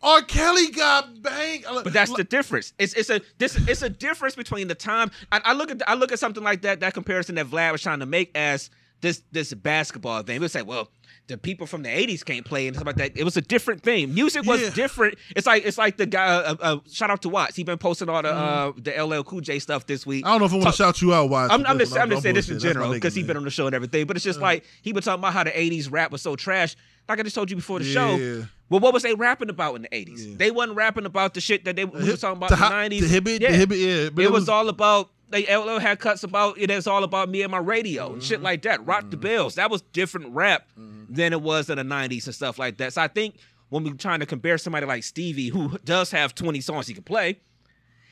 R. 0.05 0.21
Kelly 0.21 0.67
got 0.71 1.21
bang. 1.21 1.63
But 1.65 1.93
that's 1.93 2.12
the 2.13 2.25
difference. 2.25 2.73
It's 2.77 2.93
it's 2.93 3.09
a 3.09 3.21
this 3.38 3.55
it's 3.69 3.83
a 3.83 3.89
difference 3.89 4.36
between 4.36 4.67
the 4.67 4.75
time. 4.75 5.12
I, 5.31 5.39
I 5.45 5.53
look 5.53 5.71
at 5.71 5.81
I 5.88 5.93
look 5.93 6.12
at 6.12 6.19
something 6.19 6.43
like 6.43 6.63
that 6.63 6.81
that 6.81 6.93
comparison 6.93 7.36
that 7.36 7.45
Vlad 7.45 7.71
was 7.71 7.81
trying 7.81 7.99
to 8.01 8.05
make 8.05 8.29
as 8.36 8.69
this 9.04 9.22
this 9.32 9.54
basketball 9.54 10.24
thing. 10.24 10.36
We 10.38 10.39
would 10.46 10.52
say, 10.52 10.63
well, 10.63 10.89
the 11.28 11.38
people 11.38 11.68
from 11.68 11.84
the 11.84 11.89
'80s 11.89 12.26
can't 12.26 12.44
play 12.46 12.66
and 12.68 12.76
stuff 12.76 12.88
like 12.88 12.96
that. 12.96 13.16
It 13.16 13.24
was 13.24 13.38
a 13.38 13.42
different 13.42 13.84
thing. 13.84 14.13
Music 14.13 14.44
was 14.46 14.62
Yeah. 14.62 14.70
different. 14.72 15.18
It's 15.36 15.46
like 15.46 15.63
it's 15.66 15.78
like 15.78 15.98
the 15.98 16.06
guy. 16.08 16.26
Uh, 16.26 16.56
uh, 16.60 16.78
shout 16.92 17.12
out 17.12 17.22
to 17.22 17.30
Watts. 17.30 17.56
He 17.56 17.63
been 17.63 17.78
posting 17.78 18.10
all 18.10 18.22
the 18.24 18.34
uh, 18.34 18.72
the 18.78 18.92
LL 19.04 19.24
Cool 19.24 19.42
J 19.42 19.60
stuff 19.60 19.86
this 19.86 20.06
week. 20.08 20.26
I 20.26 20.32
don't 20.32 20.39
know 20.39 20.46
if 20.46 20.54
I 20.54 20.56
want 20.56 20.68
to 20.70 20.76
shout 20.76 21.02
you 21.02 21.13
out. 21.13 21.30
Watts. 21.30 21.54
I'm, 21.54 21.66
I'm 21.68 21.78
just, 21.78 21.96
I'm 21.96 22.10
just 22.10 22.24
saying 22.24 22.36
this 22.36 22.50
in 22.50 22.56
bullshit. 22.56 22.63
That's 22.63 22.76
my 22.76 22.82
general 22.82 22.94
because 22.94 23.13
he's 23.13 23.24
man. 23.24 23.28
been 23.28 23.38
on 23.38 23.44
the 23.44 23.52
show 23.52 23.68
and 23.68 23.76
everything. 23.76 24.08
But 24.08 24.16
it's 24.18 24.26
just 24.26 24.39
like 24.42 24.66
he 24.82 24.92
been 24.92 25.04
talking 25.04 25.20
about 25.20 25.34
how 25.34 25.44
the 25.44 25.52
'80s 25.52 25.92
rap 25.92 26.12
was 26.12 26.22
so 26.22 26.36
trash. 26.36 26.76
Like 27.08 27.20
I 27.20 27.24
just 27.24 27.36
told 27.36 27.50
you 27.50 27.58
before 27.58 27.80
the 27.80 27.86
Yeah. 27.86 27.94
show. 27.94 28.46
Well, 28.70 28.80
what 28.80 28.94
was 28.94 29.04
they 29.04 29.13
rapping 29.13 29.50
about 29.50 29.76
in 29.76 29.84
the 29.84 29.89
'80s? 29.89 30.26
Yeah. 30.30 30.36
They 30.38 30.50
wasn't 30.50 30.78
rapping 30.78 31.06
about 31.06 31.34
the 31.36 31.42
shit 31.42 31.66
that 31.66 31.76
they 31.76 31.86
we 31.86 32.00
The 32.00 32.12
was 32.12 32.22
talking 32.22 32.38
about 32.38 32.50
the 32.50 32.56
in 32.56 32.60
the 32.62 32.66
hot- 32.66 32.74
'90s. 32.74 33.02
The 33.02 33.22
Hibbit, 33.22 33.39
yeah. 33.42 33.52
the 33.58 33.66
Hibbit, 33.68 34.04
yeah. 34.04 34.10
But 34.10 34.24
it, 34.26 34.32
was, 34.32 34.50
all 34.50 34.68
about 34.70 35.10
They 35.34 35.46
LL 35.58 35.80
had 35.80 36.00
cuts 36.00 36.24
about 36.24 36.58
it, 36.58 36.63
it 36.65 36.72
is 36.72 36.88
all 36.88 37.04
about 37.04 37.28
me 37.28 37.41
and 37.41 37.52
my 37.52 37.58
radio 37.58 38.13
and 38.13 38.24
shit 38.24 38.38
Mm-hmm. 38.38 38.43
like 38.46 38.62
that. 38.62 38.86
Rock 38.86 39.10
the 39.10 39.17
bells. 39.17 39.56
That 39.56 39.69
was 39.72 39.82
different 39.82 40.28
rap 40.34 40.67
than 40.78 41.34
it 41.34 41.41
was 41.41 41.69
in 41.69 41.78
the 41.78 41.84
'90s 41.84 42.26
and 42.28 42.36
stuff 42.36 42.58
like 42.60 42.78
that. 42.78 42.93
So 42.93 43.02
I 43.02 43.08
think 43.08 43.36
when 43.69 43.84
we're 43.84 43.93
trying 43.96 44.19
to 44.22 44.26
compare 44.28 44.58
somebody 44.58 44.86
like 44.86 45.04
Stevie, 45.04 45.50
who 45.50 45.78
does 45.84 46.12
have 46.12 46.36
20 46.36 46.62
songs 46.62 46.86
he 46.88 46.93
can 46.93 47.02
play, 47.04 47.39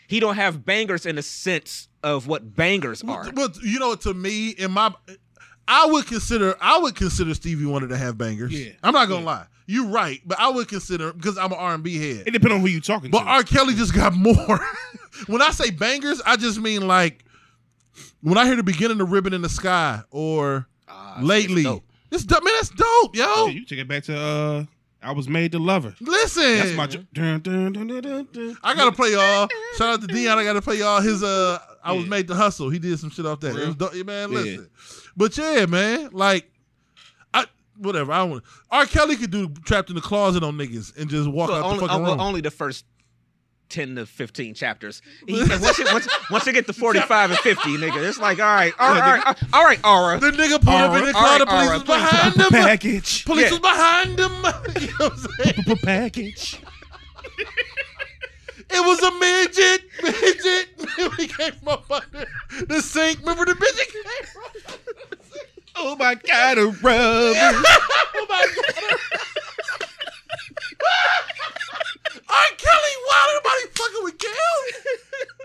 he 0.08 0.20
don't 0.20 0.36
have 0.36 0.66
bangers 0.66 1.06
in 1.06 1.16
the 1.16 1.22
sense 1.22 1.88
of 2.04 2.26
what 2.28 2.56
bangers 2.56 3.04
are. 3.04 3.32
But 3.32 3.62
you 3.62 3.78
know, 3.80 3.94
to 3.96 4.14
me, 4.14 4.50
in 4.50 4.72
my, 4.72 4.92
I 5.68 5.86
would 5.86 6.08
consider 6.08 6.56
I 6.60 6.80
would 6.80 6.96
consider 6.96 7.34
Stevie 7.36 7.66
Wonder 7.66 7.88
to 7.90 7.98
have 7.98 8.18
bangers. 8.18 8.52
Yeah. 8.52 8.72
I'm 8.84 8.94
not 8.94 9.08
gonna 9.08 9.26
lie. 9.26 9.46
You're 9.68 9.88
right, 9.88 10.22
but 10.26 10.40
I 10.40 10.50
would 10.50 10.68
consider 10.68 11.14
because 11.14 11.38
I'm 11.38 11.52
an 11.52 11.58
R&B 11.58 11.98
head. 11.98 12.28
It 12.28 12.32
depends 12.32 12.54
on 12.56 12.60
who 12.62 12.68
you 12.68 12.82
talking 12.82 13.10
But 13.12 13.20
to. 13.20 13.26
But 13.26 13.32
R. 13.32 13.44
Kelly 13.44 13.74
just 13.76 13.94
got 13.94 14.14
more. 14.14 14.60
when 15.28 15.42
I 15.42 15.52
say 15.52 15.70
bangers, 15.72 16.22
I 16.26 16.36
just 16.36 16.60
mean 16.60 16.88
like 16.88 17.24
when 18.22 18.38
I 18.38 18.46
hear 18.46 18.56
the 18.56 18.64
beginning 18.64 19.00
of 19.02 19.12
"Ribbon 19.12 19.34
in 19.34 19.42
the 19.42 19.50
Sky" 19.50 20.02
or 20.12 20.68
it's 21.18 21.24
lately. 21.24 21.64
dope. 21.64 21.84
It's 22.12 22.24
dope, 22.26 22.44
man. 22.44 22.54
That's 22.56 22.70
dope, 22.70 23.16
yo. 23.16 23.46
Yeah, 23.46 23.52
you 23.54 23.66
take 23.66 23.80
it 23.80 23.88
back 23.88 24.04
to 24.06 24.18
uh, 24.20 24.66
I 25.02 25.14
was 25.14 25.30
made 25.30 25.54
to 25.54 25.60
love 25.60 25.84
her. 25.86 25.96
Listen, 26.02 26.58
That's 26.58 26.74
my. 26.74 26.88
Dun, 27.14 27.40
dun, 27.42 27.72
dun, 27.74 27.88
dun. 27.88 28.58
I 28.64 28.76
gotta 28.76 28.92
play 28.92 29.12
y'all. 29.14 29.48
Shout 29.78 29.94
out 29.94 30.02
to 30.02 30.08
Dion. 30.08 30.38
I 30.38 30.44
gotta 30.44 30.62
play 30.62 30.78
y'all 30.80 31.02
his. 31.02 31.24
Uh, 31.24 31.58
I 31.84 31.94
was 31.94 32.06
made 32.08 32.28
to 32.28 32.36
hustle. 32.36 32.70
He 32.70 32.78
did 32.80 33.00
some 33.00 33.10
shit 33.10 33.26
off 33.26 33.40
that. 33.40 33.56
It 33.56 33.58
Real? 33.58 33.68
was 33.68 33.76
dope. 33.78 33.96
Yeah, 33.96 34.04
man, 34.04 34.32
Yeah. 34.32 34.38
listen. 34.38 34.70
But 35.16 35.38
yeah, 35.38 35.66
man, 35.66 36.10
like, 36.12 36.46
I 36.46 36.50
whatever. 37.82 38.12
I 38.12 38.20
don't 38.20 38.30
want. 38.32 38.44
R. 38.70 38.86
Kelly 38.86 39.16
could 39.16 39.32
do 39.32 39.50
trapped 39.66 39.90
in 39.90 39.96
the 39.96 40.02
closet 40.02 40.44
on 40.44 40.58
niggas 40.58 40.96
and 40.98 41.10
just 41.10 41.28
walk 41.30 41.50
Well, 41.50 41.58
out 41.60 41.66
only, 41.66 41.80
the 41.80 41.88
fucking 41.88 41.96
uh, 41.96 42.04
well, 42.04 42.12
room. 42.14 42.22
only 42.22 42.42
the 42.42 42.52
first 42.52 42.86
10 43.70 43.96
to 43.96 44.06
15 44.06 44.54
chapters. 44.54 45.02
He, 45.28 45.34
once, 45.40 45.80
it, 45.80 45.92
once, 45.94 46.08
once 46.30 46.44
they 46.46 46.52
get 46.52 46.68
to 46.68 46.74
45 46.74 47.30
and 47.32 47.40
50, 47.40 47.70
nigga, 47.78 48.08
it's 48.08 48.20
like, 48.20 48.40
all 48.40 48.46
right, 48.46 48.74
all 48.80 48.90
right, 48.94 49.24
all 49.26 49.34
right, 49.34 49.44
all 49.54 49.66
right, 49.66 49.80
Aura. 49.86 50.20
the 50.20 50.32
nigga 50.32 50.62
pulled 50.62 50.76
up 50.76 50.98
in 50.98 51.06
the 51.06 51.08
All 51.08 51.14
car. 51.14 51.24
right, 51.24 51.40
The 51.40 51.46
police 51.46 51.70
all 51.70 51.74
was 51.74 51.84
behind 51.84 52.36
him. 52.36 52.50
Package. 52.50 53.26
Police 53.26 53.46
Yeah. 53.46 53.50
was 53.52 53.60
behind 53.60 54.20
him. 54.20 54.32
you 54.82 54.88
know 55.00 55.10
what 55.10 55.14
I'm 55.14 55.54
saying? 55.66 55.78
Package. 55.84 56.60
It 58.74 58.86
was 58.86 59.02
a 59.04 59.12
midget. 59.20 59.82
Midget. 60.02 61.18
we 61.18 61.28
came 61.28 61.52
from 61.62 61.80
under 61.90 62.26
the 62.68 62.82
sink. 62.82 63.20
Remember 63.20 63.44
the 63.46 63.56
midget 63.56 63.88
came 63.92 64.26
from 64.32 65.20
Oh 65.84 65.96
my 65.96 66.16
God, 66.16 66.58
a 66.58 66.66
rub. 66.68 67.36
Oh 68.14 68.26
my 68.30 68.46
god. 68.56 69.00
R. 72.30 72.50
Kelly 72.58 72.96
wild. 73.08 73.30
Nobody 73.44 73.66
fucking 73.74 74.04
with 74.04 74.18
Kelly. 74.18 74.38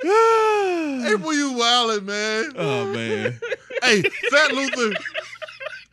Hey, 1.07 1.15
boy, 1.17 1.31
you 1.33 1.53
wildin', 1.53 2.05
man. 2.05 2.53
oh 2.57 2.93
man. 2.93 3.41
Hey, 3.83 4.03
Fat 4.03 4.53
Luther. 4.53 4.95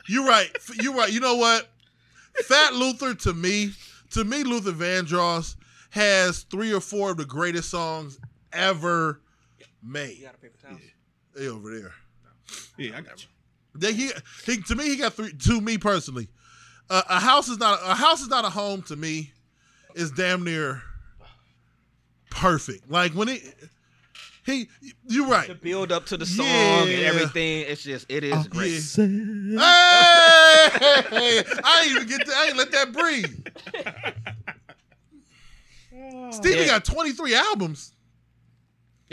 You're 0.07 0.25
right. 0.25 0.49
You're 0.81 0.93
right. 0.95 1.11
You 1.11 1.19
know 1.19 1.35
what? 1.35 1.69
Fat 2.43 2.73
Luther 2.73 3.13
to 3.13 3.33
me, 3.33 3.71
to 4.11 4.23
me, 4.23 4.43
Luther 4.43 4.71
Vandross 4.71 5.55
has 5.91 6.43
three 6.43 6.73
or 6.73 6.81
four 6.81 7.11
of 7.11 7.17
the 7.17 7.25
greatest 7.25 7.69
songs 7.69 8.19
ever 8.51 9.21
made. 9.83 10.27
Hey, 11.37 11.47
over 11.47 11.73
there. 11.79 11.93
Yeah, 12.77 12.97
I 12.97 13.01
got 13.01 13.21
you. 13.23 13.29
They, 13.75 13.93
he, 13.93 14.11
he, 14.45 14.57
to 14.61 14.75
me, 14.75 14.85
he 14.89 14.95
got 14.97 15.13
three. 15.13 15.33
To 15.33 15.61
me 15.61 15.77
personally, 15.77 16.27
uh, 16.89 17.01
a 17.09 17.19
house 17.19 17.49
is 17.49 17.57
not 17.57 17.79
a 17.83 17.95
house 17.95 18.21
is 18.21 18.27
not 18.29 18.45
a 18.45 18.49
home. 18.49 18.81
To 18.83 18.95
me, 18.95 19.31
is 19.95 20.11
damn 20.11 20.43
near 20.43 20.81
perfect. 22.29 22.89
Like 22.89 23.13
when 23.13 23.29
it, 23.29 23.41
he, 24.45 24.67
you're 25.07 25.27
right. 25.27 25.47
The 25.47 25.55
build 25.55 25.91
up 25.91 26.05
to 26.07 26.17
the 26.17 26.25
song 26.25 26.45
and 26.47 26.89
everything, 27.03 27.61
it's 27.67 27.81
just, 27.83 28.05
it 28.09 28.23
is 28.23 28.47
great. 28.47 28.83
Yeah. 28.97 29.59
Hey, 31.09 31.43
I 31.63 31.81
ain't 31.83 31.91
even 31.95 32.07
get. 32.07 32.25
To, 32.25 32.33
I 32.35 32.45
ain't 32.47 32.57
let 32.57 32.71
that 32.71 32.91
breathe. 32.91 33.47
Stevie 36.31 36.57
Yeah. 36.61 36.65
got 36.67 36.85
23 36.85 37.35
albums. 37.35 37.91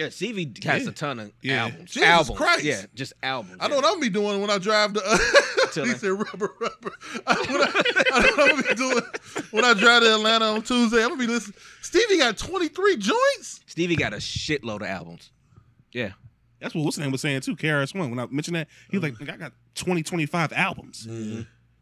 Yeah, 0.00 0.08
Stevie 0.08 0.50
has 0.64 0.84
Yeah. 0.84 0.88
a 0.88 0.92
ton 0.92 1.18
of 1.18 1.32
Yeah. 1.42 1.64
albums. 1.64 1.90
Jesus 1.90 2.08
albums. 2.08 2.38
Christ. 2.38 2.64
Yeah, 2.64 2.86
just 2.94 3.12
albums. 3.22 3.58
I 3.60 3.68
know 3.68 3.76
what 3.76 3.84
I'm 3.84 3.92
gonna 3.92 4.00
be 4.00 4.08
doing 4.08 4.40
when 4.40 4.48
I 4.48 4.56
drive 4.56 4.94
to. 4.94 5.02
Uh, 5.04 5.18
he 5.84 5.92
said 5.92 6.08
rubber, 6.12 6.54
rubber. 6.58 6.92
I, 7.26 7.34
what 7.34 7.76
I, 7.76 7.82
I 8.14 8.20
know 8.22 8.30
what 8.30 8.40
I'm 8.40 8.56
gonna 8.56 8.62
be 8.68 8.74
doing 8.74 9.02
when 9.50 9.64
I 9.66 9.74
drive 9.74 10.02
to 10.02 10.14
Atlanta 10.14 10.46
on 10.46 10.62
Tuesday. 10.62 11.02
I'm 11.02 11.10
gonna 11.10 11.20
be 11.20 11.26
listening. 11.26 11.58
Stevie 11.82 12.16
got 12.16 12.38
23 12.38 12.96
joints. 12.96 13.60
Stevie 13.66 13.96
got 13.96 14.14
a 14.14 14.16
shitload 14.16 14.76
of 14.76 14.88
albums. 14.88 15.32
Yeah. 15.92 16.12
That's 16.60 16.74
what 16.74 16.84
what's 16.84 16.96
name 16.96 17.10
was 17.12 17.20
saying 17.20 17.42
too. 17.42 17.54
KRS 17.56 17.94
One. 17.94 18.08
When 18.08 18.18
I 18.18 18.26
mentioned 18.30 18.56
that, 18.56 18.68
he 18.90 18.96
was 18.98 19.02
like, 19.18 19.28
"I 19.30 19.36
got 19.36 19.52
20, 19.74 20.02
25 20.02 20.52
albums." 20.54 21.06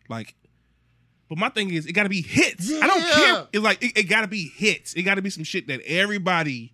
Like, 0.09 0.35
but 1.29 1.39
my 1.39 1.51
thing 1.51 1.71
is, 1.73 1.87
it 1.87 1.93
got 1.93 2.05
to 2.05 2.09
be 2.09 2.23
hits. 2.23 2.73
I 2.73 2.87
don't 2.87 3.03
care. 3.13 3.47
It's 3.53 3.63
like 3.63 3.83
it, 3.83 3.97
it 3.99 4.03
got 4.05 4.23
to 4.23 4.29
be 4.29 4.49
hits. 4.57 4.95
It 4.95 5.03
got 5.03 5.17
to 5.17 5.23
be 5.23 5.31
some 5.31 5.45
shit 5.45 5.67
that 5.69 5.81
everybody, 5.83 6.73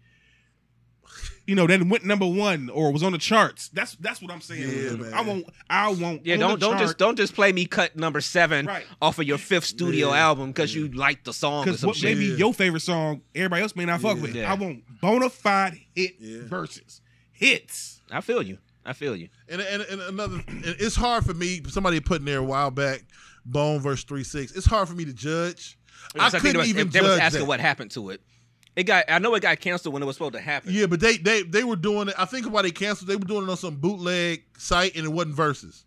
you 1.46 1.54
know, 1.54 1.66
that 1.66 1.82
went 1.86 2.04
number 2.04 2.26
one 2.26 2.70
or 2.70 2.92
was 2.92 3.02
on 3.02 3.12
the 3.12 3.18
charts. 3.18 3.68
That's 3.68 3.96
that's 3.96 4.22
what 4.22 4.30
I'm 4.30 4.40
saying. 4.40 4.98
Yeah, 5.00 5.10
I 5.14 5.20
won't. 5.22 5.46
I 5.68 5.88
won't. 5.92 6.24
Yeah, 6.24 6.36
don't 6.36 6.58
don't 6.58 6.72
chart, 6.72 6.82
just 6.82 6.98
don't 6.98 7.16
just 7.16 7.34
play 7.34 7.52
me 7.52 7.66
cut 7.66 7.96
number 7.96 8.20
seven 8.20 8.66
Right. 8.66 8.84
off 9.02 9.18
of 9.18 9.26
your 9.26 9.38
fifth 9.38 9.64
studio 9.66 10.10
Yeah. 10.10 10.20
album 10.28 10.48
because 10.52 10.74
you 10.74 10.88
like 10.88 11.24
the 11.24 11.32
song 11.32 11.64
Because 11.64 11.84
what 11.84 11.96
shit. 11.96 12.16
may 12.16 12.20
be 12.24 12.26
Yeah. 12.30 12.36
your 12.36 12.54
favorite 12.54 12.80
song, 12.80 13.20
everybody 13.34 13.62
else 13.62 13.76
may 13.76 13.84
not 13.84 14.00
fuck 14.00 14.20
with. 14.20 14.34
Yeah. 14.34 14.50
I 14.50 14.54
want 14.54 14.84
bona 15.00 15.28
fide 15.30 15.78
hit 15.94 16.14
Yeah. 16.18 16.40
verses. 16.46 17.00
Hits. 17.32 18.00
I 18.10 18.20
feel 18.20 18.42
you. 18.42 18.58
I 18.86 18.92
feel 18.92 19.16
you. 19.16 19.28
And, 19.48 19.60
and, 19.60 19.82
and 19.82 20.00
another, 20.02 20.42
and 20.46 20.64
it's 20.64 20.94
hard 20.96 21.24
for 21.24 21.34
me. 21.34 21.60
Somebody 21.68 22.00
put 22.00 22.20
in 22.20 22.26
there 22.26 22.38
a 22.38 22.42
while 22.44 22.70
back, 22.70 23.02
Bone 23.46 23.80
verse 23.80 24.04
three 24.04 24.24
six. 24.24 24.52
It's 24.52 24.66
hard 24.66 24.88
for 24.88 24.94
me 24.94 25.04
to 25.06 25.12
judge. 25.12 25.76
I 26.18 26.28
So 26.28 26.38
think 26.38 26.42
couldn't 26.42 26.52
they 26.54 26.58
was, 26.58 26.68
even 26.68 26.88
they 26.90 27.00
was 27.00 27.18
asking 27.18 27.40
that. 27.40 27.46
what 27.46 27.60
happened 27.60 27.90
to 27.92 28.10
it. 28.10 28.20
It 28.76 28.84
got. 28.84 29.04
I 29.08 29.18
know 29.20 29.34
it 29.34 29.40
got 29.40 29.60
canceled 29.60 29.92
when 29.94 30.02
it 30.02 30.06
was 30.06 30.16
supposed 30.16 30.34
to 30.34 30.40
happen. 30.40 30.72
Yeah, 30.72 30.86
but 30.86 30.98
they 31.00 31.16
they 31.16 31.42
they 31.42 31.62
were 31.64 31.76
doing 31.76 32.08
it. 32.08 32.14
I 32.18 32.24
think 32.24 32.50
why 32.50 32.62
they 32.62 32.72
canceled. 32.72 33.08
They 33.08 33.16
were 33.16 33.24
doing 33.24 33.44
it 33.46 33.50
on 33.50 33.56
some 33.56 33.76
bootleg 33.76 34.42
site, 34.58 34.96
and 34.96 35.04
it 35.04 35.10
wasn't 35.10 35.36
verses. 35.36 35.84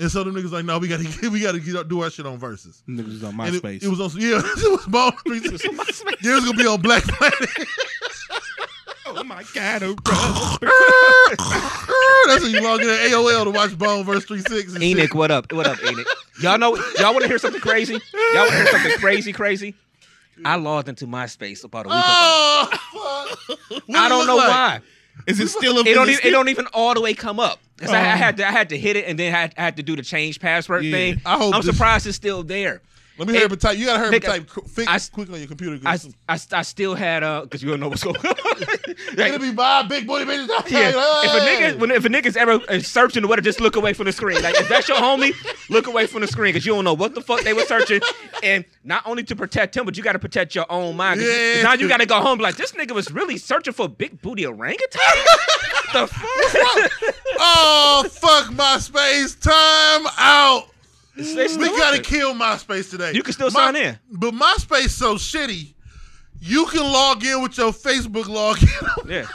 And 0.00 0.10
so 0.10 0.22
them 0.22 0.34
niggas 0.34 0.52
like, 0.52 0.64
no, 0.64 0.78
we 0.78 0.86
gotta 0.88 1.04
get, 1.20 1.30
we 1.30 1.40
gotta 1.40 1.58
get, 1.58 1.88
do 1.88 2.02
our 2.02 2.10
shit 2.10 2.26
on 2.26 2.38
verses. 2.38 2.82
Niggas 2.88 3.06
was 3.06 3.24
on 3.24 3.40
And 3.40 3.56
it, 3.56 3.62
MySpace. 3.62 3.82
it 3.82 3.88
was 3.88 4.00
on 4.00 4.10
yeah, 4.20 4.38
it 4.44 4.70
was 4.70 4.86
Bone 4.86 5.12
three 5.26 5.40
six. 5.40 5.64
Yeah, 6.22 6.32
it 6.32 6.34
was 6.34 6.44
gonna 6.44 6.56
be 6.58 6.66
on 6.66 6.80
Black 6.82 7.02
Planet. 7.04 7.50
oh 9.06 9.24
my 9.24 9.42
god, 9.54 9.82
oh 9.82 9.92
a 9.92 10.66
rub. 10.66 11.38
That's 12.26 12.42
when 12.44 12.52
you 12.52 12.60
log 12.60 12.80
in 12.82 12.88
at 12.90 13.10
AOL 13.10 13.44
to 13.44 13.50
watch 13.50 13.76
Bone 13.78 14.04
verse 14.04 14.24
three 14.24 14.40
six. 14.40 14.74
and 14.74 14.82
Enoch, 14.84 15.04
shit. 15.08 15.14
what 15.14 15.30
up? 15.30 15.50
What 15.52 15.66
up, 15.66 15.82
Enoch? 15.82 16.06
Y'all 16.42 16.58
know? 16.58 16.76
Y'all 16.98 17.12
want 17.12 17.22
to 17.22 17.28
hear 17.28 17.38
something 17.38 17.60
crazy? 17.60 17.94
Y'all 17.94 18.00
want 18.42 18.50
to 18.50 18.56
hear 18.56 18.66
something 18.66 18.98
crazy, 19.00 19.32
crazy? 19.32 19.74
I 20.44 20.56
logged 20.56 20.88
into 20.88 21.06
MySpace 21.06 21.64
about 21.64 21.86
a 21.86 21.88
week 21.88 21.96
ago. 21.96 22.02
Oh, 22.04 22.68
fuck. 23.70 23.82
I 23.94 24.08
don't 24.08 24.26
know 24.26 24.36
like? 24.36 24.48
why. 24.48 24.80
Is 25.26 25.40
it 25.40 25.48
still 25.48 25.78
a 25.78 25.80
It 25.80 25.94
don't. 25.94 26.08
Even, 26.08 26.26
it 26.26 26.30
don't 26.30 26.48
even 26.48 26.66
all 26.72 26.94
the 26.94 27.00
way 27.00 27.12
come 27.14 27.40
up. 27.40 27.58
'Cause 27.78 27.90
I, 27.90 27.98
I 28.00 28.12
Oh. 28.14 28.16
had 28.16 28.36
to. 28.38 28.48
I 28.48 28.50
had 28.50 28.68
to 28.70 28.78
hit 28.78 28.96
it, 28.96 29.04
and 29.06 29.18
then 29.18 29.34
I 29.34 29.38
had, 29.40 29.54
I 29.56 29.62
had 29.62 29.76
to 29.76 29.82
do 29.82 29.94
the 29.96 30.02
change 30.02 30.40
password 30.40 30.84
Yeah. 30.84 30.90
thing. 30.92 31.20
I 31.26 31.36
hope 31.36 31.54
I'm 31.54 31.60
this- 31.62 31.74
surprised 31.74 32.06
it's 32.06 32.16
still 32.16 32.42
there. 32.42 32.80
Let 33.18 33.26
me 33.28 33.34
hurry 33.34 33.44
up 33.44 33.52
and 33.52 33.60
type. 33.60 33.76
You 33.76 33.86
gotta 33.86 33.98
hurry 33.98 34.08
up 34.08 34.14
and 34.14 34.22
type 34.24 34.48
qu- 34.48 34.62
fix, 34.68 34.88
I- 34.88 35.12
quickly 35.14 35.34
on 35.34 35.40
your 35.40 35.48
computer. 35.48 35.78
I, 35.84 35.98
I, 36.28 36.38
I 36.52 36.62
still 36.62 36.94
had 36.94 37.22
uh 37.24 37.42
because 37.42 37.62
you 37.62 37.70
don't 37.70 37.80
know 37.80 37.88
what's 37.88 38.04
going 38.04 38.16
on. 38.16 38.34
It'll 39.18 39.38
be 39.38 39.52
by 39.52 39.82
big 39.82 40.06
booty 40.06 40.24
bitches. 40.24 40.48
Yeah, 40.70 40.90
if 41.24 41.32
a 41.32 41.40
nigga 41.74 41.78
when 41.80 41.90
if 41.90 42.04
a 42.04 42.08
nigga's 42.08 42.36
ever 42.36 42.60
uh, 42.68 42.78
searching 42.80 43.22
the 43.22 43.28
weather, 43.28 43.42
just 43.42 43.60
look 43.60 43.74
away 43.76 43.92
from 43.92 44.06
the 44.06 44.12
screen. 44.12 44.40
Like 44.42 44.54
if 44.60 44.68
that's 44.68 44.88
your 44.88 44.98
homie, 44.98 45.34
look 45.68 45.86
away 45.86 46.06
from 46.06 46.20
the 46.20 46.26
screen 46.28 46.52
because 46.52 46.64
you 46.64 46.72
don't 46.74 46.84
know 46.84 46.94
what 46.94 47.14
the 47.14 47.20
fuck 47.20 47.42
they 47.42 47.52
were 47.52 47.62
searching. 47.62 48.00
And 48.42 48.64
not 48.84 49.02
only 49.06 49.24
to 49.24 49.34
protect 49.36 49.76
him, 49.76 49.84
but 49.84 49.96
you 49.96 50.02
got 50.02 50.12
to 50.12 50.18
protect 50.20 50.54
your 50.54 50.66
own 50.70 50.96
mind. 50.96 51.20
Yeah. 51.20 51.62
Now 51.62 51.72
you 51.74 51.88
got 51.88 51.98
to 51.98 52.06
go 52.06 52.20
home 52.20 52.38
like 52.38 52.56
this 52.56 52.72
nigga 52.72 52.92
was 52.92 53.10
really 53.10 53.36
searching 53.36 53.72
for 53.72 53.88
big 53.88 54.22
booty 54.22 54.46
orangutan. 54.46 55.00
What 55.02 55.92
the 55.92 56.06
fuck? 56.14 57.14
oh 57.40 58.06
fuck 58.10 58.52
my 58.52 58.78
space 58.78 59.34
time 59.36 60.06
out. 60.18 60.64
It's- 61.18 61.34
it's 61.36 61.56
We 61.56 61.68
gotta 61.68 61.98
kill 62.00 62.34
MySpace 62.34 62.90
today. 62.90 63.12
You 63.14 63.22
can 63.22 63.32
still 63.32 63.50
My- 63.50 63.72
sign 63.72 63.76
in. 63.76 63.98
but 64.10 64.32
MySpace 64.34 64.90
so 64.90 65.16
shitty. 65.16 65.74
You 66.40 66.66
can 66.66 66.82
log 66.84 67.24
in 67.24 67.42
with 67.42 67.58
your 67.58 67.72
Facebook 67.72 68.24
login. 68.26 68.68
Yeah. 69.10 69.26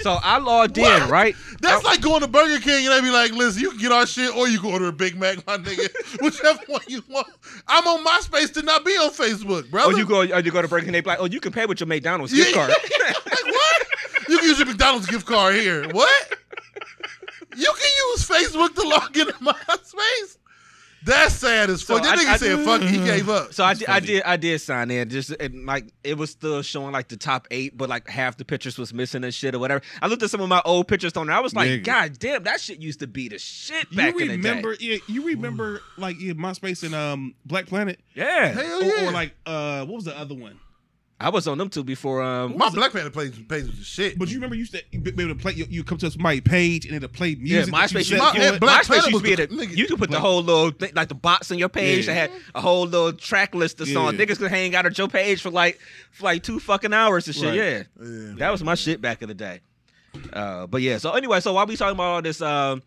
So 0.00 0.18
I 0.20 0.38
logged 0.38 0.76
What? 0.78 1.02
in, 1.02 1.08
right? 1.08 1.36
That's 1.60 1.84
I- 1.84 1.90
like 1.90 2.00
going 2.00 2.22
to 2.22 2.26
Burger 2.26 2.58
King 2.58 2.86
and 2.86 2.92
they 2.96 3.00
be 3.00 3.10
like, 3.12 3.30
listen, 3.30 3.62
you 3.62 3.70
can 3.70 3.78
get 3.78 3.92
our 3.92 4.04
shit 4.04 4.34
or 4.34 4.48
you 4.48 4.58
can 4.58 4.72
order 4.72 4.88
a 4.88 4.92
Big 4.92 5.16
Mac, 5.16 5.46
my 5.46 5.58
nigga. 5.58 5.88
Whichever 6.20 6.58
one 6.66 6.80
you 6.88 7.04
want. 7.08 7.28
I'm 7.68 7.86
on 7.86 8.04
MySpace 8.04 8.52
to 8.54 8.62
not 8.62 8.84
be 8.84 8.90
on 8.92 9.10
Facebook, 9.10 9.70
bro. 9.70 9.82
Or 9.84 9.86
oh, 9.92 9.96
you 9.96 10.04
go, 10.04 10.20
or 10.22 10.40
you 10.40 10.50
go 10.50 10.60
to 10.60 10.66
Burger 10.66 10.84
King, 10.86 10.92
they 10.92 11.00
be 11.02 11.08
like, 11.10 11.20
oh, 11.20 11.26
you 11.26 11.38
can 11.38 11.52
pay 11.52 11.66
with 11.66 11.78
your 11.78 11.86
McDonald's 11.86 12.32
gift 12.32 12.52
card. 12.54 12.70
like 13.26 13.44
what? 13.46 13.86
You 14.28 14.38
can 14.38 14.48
use 14.48 14.58
your 14.58 14.66
McDonald's 14.66 15.06
gift 15.06 15.24
card 15.26 15.54
here. 15.54 15.86
What? 15.90 16.34
You 17.56 17.72
can 17.72 17.90
use 18.10 18.26
Facebook 18.26 18.74
to 18.74 18.88
log 18.88 19.16
into 19.16 19.32
MySpace. 19.34 20.36
That's 21.04 21.34
sad 21.34 21.68
as 21.70 21.82
fuck. 21.82 22.04
So 22.04 22.10
that 22.10 22.18
I- 22.18 22.22
nigga 22.22 22.28
I- 22.28 22.36
said 22.36 22.64
fuck. 22.64 22.80
He 22.82 22.98
gave 22.98 23.28
up. 23.28 23.52
So 23.52 23.64
I 23.64 23.74
did, 23.74 23.88
I 23.88 24.00
did 24.00 24.22
I 24.22 24.36
did 24.36 24.60
sign 24.60 24.90
in 24.90 25.08
just 25.10 25.30
and 25.30 25.66
like 25.66 25.86
it 26.04 26.16
was 26.16 26.30
still 26.30 26.62
showing 26.62 26.92
like 26.92 27.08
the 27.08 27.16
top 27.16 27.48
eight, 27.50 27.76
but 27.76 27.88
like 27.88 28.08
half 28.08 28.36
the 28.36 28.44
pictures 28.44 28.78
was 28.78 28.94
missing 28.94 29.24
and 29.24 29.34
shit 29.34 29.54
or 29.54 29.58
whatever. 29.58 29.82
I 30.00 30.06
looked 30.06 30.22
at 30.22 30.30
some 30.30 30.40
of 30.40 30.48
my 30.48 30.62
old 30.64 30.86
pictures 30.88 31.16
on 31.16 31.26
there. 31.26 31.36
I 31.36 31.40
was 31.40 31.54
like, 31.54 31.68
Nigga. 31.68 31.84
God 31.84 32.18
damn, 32.18 32.42
that 32.44 32.60
shit 32.60 32.78
used 32.80 33.00
to 33.00 33.06
be 33.06 33.28
the 33.28 33.38
shit 33.38 33.94
back 33.94 34.14
you 34.14 34.20
in 34.20 34.28
the 34.28 34.36
remember? 34.36 34.76
day. 34.76 34.84
Yeah, 34.86 34.98
you 35.08 35.26
remember 35.26 35.80
like 35.96 36.20
yeah, 36.20 36.34
MySpace 36.34 36.82
and 36.84 36.94
um 36.94 37.34
Black 37.44 37.66
Planet, 37.66 37.98
Yeah, 38.14 38.48
Hell 38.48 38.82
or, 38.82 38.84
yeah. 38.84 39.08
or 39.08 39.12
like 39.12 39.34
uh 39.44 39.84
what 39.84 39.96
was 39.96 40.04
the 40.04 40.16
other 40.16 40.34
one? 40.34 40.58
I 41.22 41.28
was 41.30 41.46
on 41.46 41.56
them 41.58 41.68
two 41.70 41.84
before. 41.84 42.22
Um, 42.22 42.56
my 42.58 42.68
Black 42.70 42.90
Planet 42.90 43.14
page, 43.14 43.48
page 43.48 43.66
was 43.66 43.78
the 43.78 43.84
shit. 43.84 44.18
But 44.18 44.28
you 44.28 44.36
remember 44.36 44.56
you 44.56 44.60
used 44.60 44.72
to 44.74 44.82
be 44.98 45.10
able 45.22 45.34
to 45.34 45.40
play. 45.40 45.52
You, 45.52 45.66
you 45.70 45.84
come 45.84 45.98
to 45.98 46.10
somebody's 46.10 46.40
page 46.42 46.84
and 46.86 46.94
it'll 46.94 47.08
play 47.08 47.28
yeah, 47.30 47.64
music. 47.64 47.72
that 47.74 47.92
you 47.92 47.98
MySpace. 48.00 48.08
set 48.08 48.18
My- 48.18 48.32
for 48.32 48.38
yeah. 48.38 48.58
Black 48.58 48.82
MySpace 48.82 48.86
Planet 48.86 49.04
used 49.06 49.14
was 49.14 49.22
to 49.22 49.28
be 49.28 49.34
the- 49.36 49.46
the, 49.46 49.66
nigga, 49.66 49.76
you 49.76 49.86
could 49.86 49.98
put 49.98 50.10
the 50.10 50.20
whole 50.20 50.42
little 50.42 50.70
thing, 50.72 50.92
like 50.94 51.08
the 51.08 51.14
box 51.14 51.50
on 51.50 51.58
your 51.58 51.68
page 51.68 52.06
Yeah. 52.06 52.14
that 52.14 52.30
had 52.30 52.40
a 52.54 52.60
whole 52.60 52.84
little 52.86 53.12
track 53.12 53.54
list 53.54 53.80
of 53.80 53.88
songs. 53.88 54.18
Yeah. 54.18 54.24
Niggas 54.26 54.38
could 54.38 54.50
hang 54.50 54.74
out 54.74 54.84
at 54.86 54.98
your 54.98 55.08
page 55.08 55.40
for 55.42 55.50
like 55.50 55.78
for 56.10 56.24
like 56.24 56.42
two 56.42 56.58
fucking 56.58 56.92
hours 56.92 57.26
and 57.26 57.36
shit. 57.36 57.44
Right. 57.44 57.54
Yeah. 57.54 57.82
Yeah. 58.00 58.34
That 58.38 58.50
was 58.50 58.62
my 58.64 58.74
shit 58.74 59.00
back 59.00 59.22
in 59.22 59.28
the 59.28 59.34
day. 59.34 59.60
Uh, 60.32 60.66
but 60.66 60.82
yeah, 60.82 60.98
so 60.98 61.12
anyway, 61.12 61.40
so 61.40 61.54
while 61.54 61.66
we 61.66 61.76
talking 61.76 61.94
about 61.96 62.02
all 62.04 62.22
this, 62.22 62.42
um, 62.42 62.82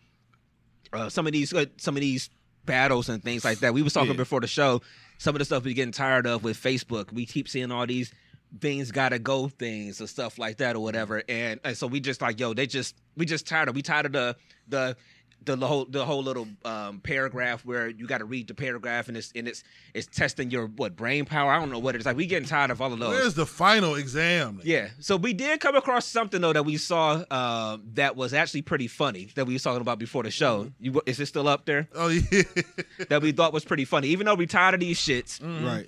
uh, 0.92 1.08
some 1.08 1.26
of 1.26 1.32
these, 1.32 1.52
uh, 1.52 1.64
some 1.76 1.96
of 1.96 2.00
these 2.00 2.30
battles 2.64 3.08
and 3.08 3.22
things 3.22 3.44
like 3.44 3.58
that, 3.60 3.74
we 3.74 3.82
was 3.82 3.92
talking 3.92 4.10
Yeah. 4.12 4.16
before 4.16 4.40
the 4.40 4.46
show. 4.46 4.82
Some 5.18 5.34
of 5.34 5.38
the 5.38 5.44
stuff 5.46 5.64
we 5.64 5.72
getting 5.74 5.92
tired 5.92 6.26
of 6.26 6.44
with 6.44 6.56
Facebook. 6.62 7.10
We 7.12 7.24
keep 7.26 7.48
seeing 7.48 7.72
all 7.72 7.86
these 7.86 8.12
things 8.60 8.90
gotta 8.90 9.18
go 9.18 9.48
things 9.48 10.00
or 10.00 10.06
stuff 10.06 10.38
like 10.38 10.58
that 10.58 10.76
or 10.76 10.80
whatever, 10.80 11.22
and, 11.28 11.60
and 11.64 11.76
so 11.76 11.86
we 11.86 12.00
just 12.00 12.20
like, 12.22 12.38
yo, 12.40 12.54
they 12.54 12.66
just 12.66 12.94
we 13.16 13.26
just 13.26 13.46
tired 13.46 13.68
of 13.68 13.74
we 13.74 13.82
tired 13.82 14.06
of 14.06 14.12
the 14.12 14.36
the. 14.68 14.96
The 15.44 15.56
whole 15.58 15.84
the 15.84 16.04
whole 16.04 16.24
little 16.24 16.48
um, 16.64 16.98
paragraph 16.98 17.64
where 17.64 17.88
you 17.88 18.08
got 18.08 18.18
to 18.18 18.24
read 18.24 18.48
the 18.48 18.54
paragraph 18.54 19.06
and 19.06 19.16
it's 19.16 19.30
and 19.36 19.46
it's 19.46 19.62
it's 19.94 20.08
testing 20.08 20.50
your 20.50 20.66
what 20.66 20.96
brain 20.96 21.24
power. 21.24 21.52
I 21.52 21.60
don't 21.60 21.70
know 21.70 21.78
what 21.78 21.94
it 21.94 22.00
is. 22.00 22.06
Like 22.06 22.16
we 22.16 22.26
getting 22.26 22.48
tired 22.48 22.72
of 22.72 22.80
all 22.82 22.92
of 22.92 22.98
those. 22.98 23.10
Where's 23.10 23.34
the 23.34 23.46
final 23.46 23.94
exam? 23.94 24.60
Yeah. 24.64 24.88
So 24.98 25.16
we 25.16 25.34
did 25.34 25.60
come 25.60 25.76
across 25.76 26.04
something 26.04 26.40
though 26.40 26.52
that 26.52 26.64
we 26.64 26.78
saw 26.78 27.22
uh, 27.30 27.76
that 27.94 28.16
was 28.16 28.34
actually 28.34 28.62
pretty 28.62 28.88
funny 28.88 29.28
that 29.36 29.46
we 29.46 29.52
was 29.52 29.62
talking 29.62 29.82
about 29.82 30.00
before 30.00 30.24
the 30.24 30.32
show. 30.32 30.72
You, 30.80 31.00
is 31.06 31.20
it 31.20 31.26
still 31.26 31.46
up 31.46 31.64
there? 31.64 31.86
Oh 31.94 32.08
yeah. 32.08 32.42
That 33.10 33.22
we 33.22 33.30
thought 33.30 33.52
was 33.52 33.64
pretty 33.64 33.84
funny. 33.84 34.08
Even 34.08 34.26
though 34.26 34.34
we 34.34 34.46
tired 34.46 34.74
of 34.74 34.80
these 34.80 34.98
shits, 34.98 35.40
Right. 35.64 35.86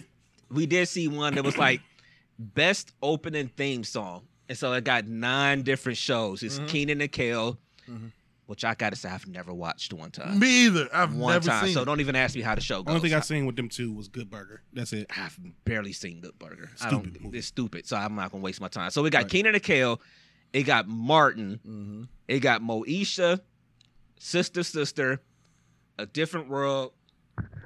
we 0.52 0.66
did 0.66 0.86
see 0.86 1.08
one 1.08 1.34
that 1.34 1.42
was 1.42 1.58
like 1.58 1.80
best 2.38 2.92
opening 3.02 3.48
theme 3.48 3.84
song, 3.84 4.22
and 4.48 4.56
so 4.56 4.72
it 4.72 4.84
got 4.84 5.06
nine 5.06 5.62
different 5.62 5.98
shows. 5.98 6.42
It's 6.42 6.58
Kenan 6.68 7.00
and 7.00 7.10
Kel, 7.12 7.58
which 8.46 8.64
I 8.64 8.74
gotta 8.74 8.96
say 8.96 9.08
I've 9.08 9.26
never 9.26 9.52
watched 9.52 9.92
one 9.92 10.10
time. 10.10 10.38
Me 10.38 10.66
either. 10.66 10.88
I've 10.92 11.14
one 11.14 11.32
never 11.34 11.48
time. 11.48 11.64
seen. 11.66 11.74
So 11.74 11.82
it. 11.82 11.84
don't 11.86 12.00
even 12.00 12.16
ask 12.16 12.34
me 12.34 12.42
how 12.42 12.54
the 12.54 12.60
show 12.60 12.82
goes. 12.82 12.94
Only 12.94 13.08
thing 13.08 13.16
I've 13.16 13.24
seen 13.24 13.44
with 13.46 13.56
them 13.56 13.68
two 13.68 13.92
was 13.92 14.08
Good 14.08 14.30
Burger. 14.30 14.62
That's 14.72 14.92
it. 14.92 15.06
I've 15.16 15.38
barely 15.64 15.92
seen 15.92 16.20
Good 16.20 16.38
Burger. 16.38 16.70
I 16.82 16.88
Stupid 16.88 17.20
movie. 17.22 17.38
It's 17.38 17.46
stupid, 17.48 17.86
so 17.86 17.96
I'm 17.96 18.14
not 18.14 18.30
gonna 18.32 18.42
waste 18.44 18.60
my 18.60 18.68
time. 18.68 18.90
So 18.90 19.02
we 19.02 19.10
got 19.10 19.22
Right. 19.24 19.30
Kenan 19.30 19.54
and 19.54 19.62
Kel. 19.62 20.00
It 20.52 20.62
got 20.62 20.88
Martin. 20.88 21.60
Mm-hmm. 21.66 22.02
It 22.26 22.40
got 22.40 22.62
Moesha, 22.62 23.40
Sister 24.18 24.62
Sister, 24.62 25.20
A 25.98 26.06
Different 26.06 26.48
World, 26.48 26.92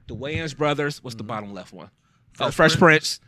The 0.08 0.16
Wayans 0.16 0.56
Brothers. 0.56 1.02
What's 1.04 1.14
the 1.14 1.22
bottom 1.22 1.52
left 1.54 1.72
one? 1.72 1.90
oh, 1.90 1.90
Mm-hmm. 1.90 2.42
Fresh 2.50 2.54
Fresh 2.54 2.76
Prince. 2.78 3.20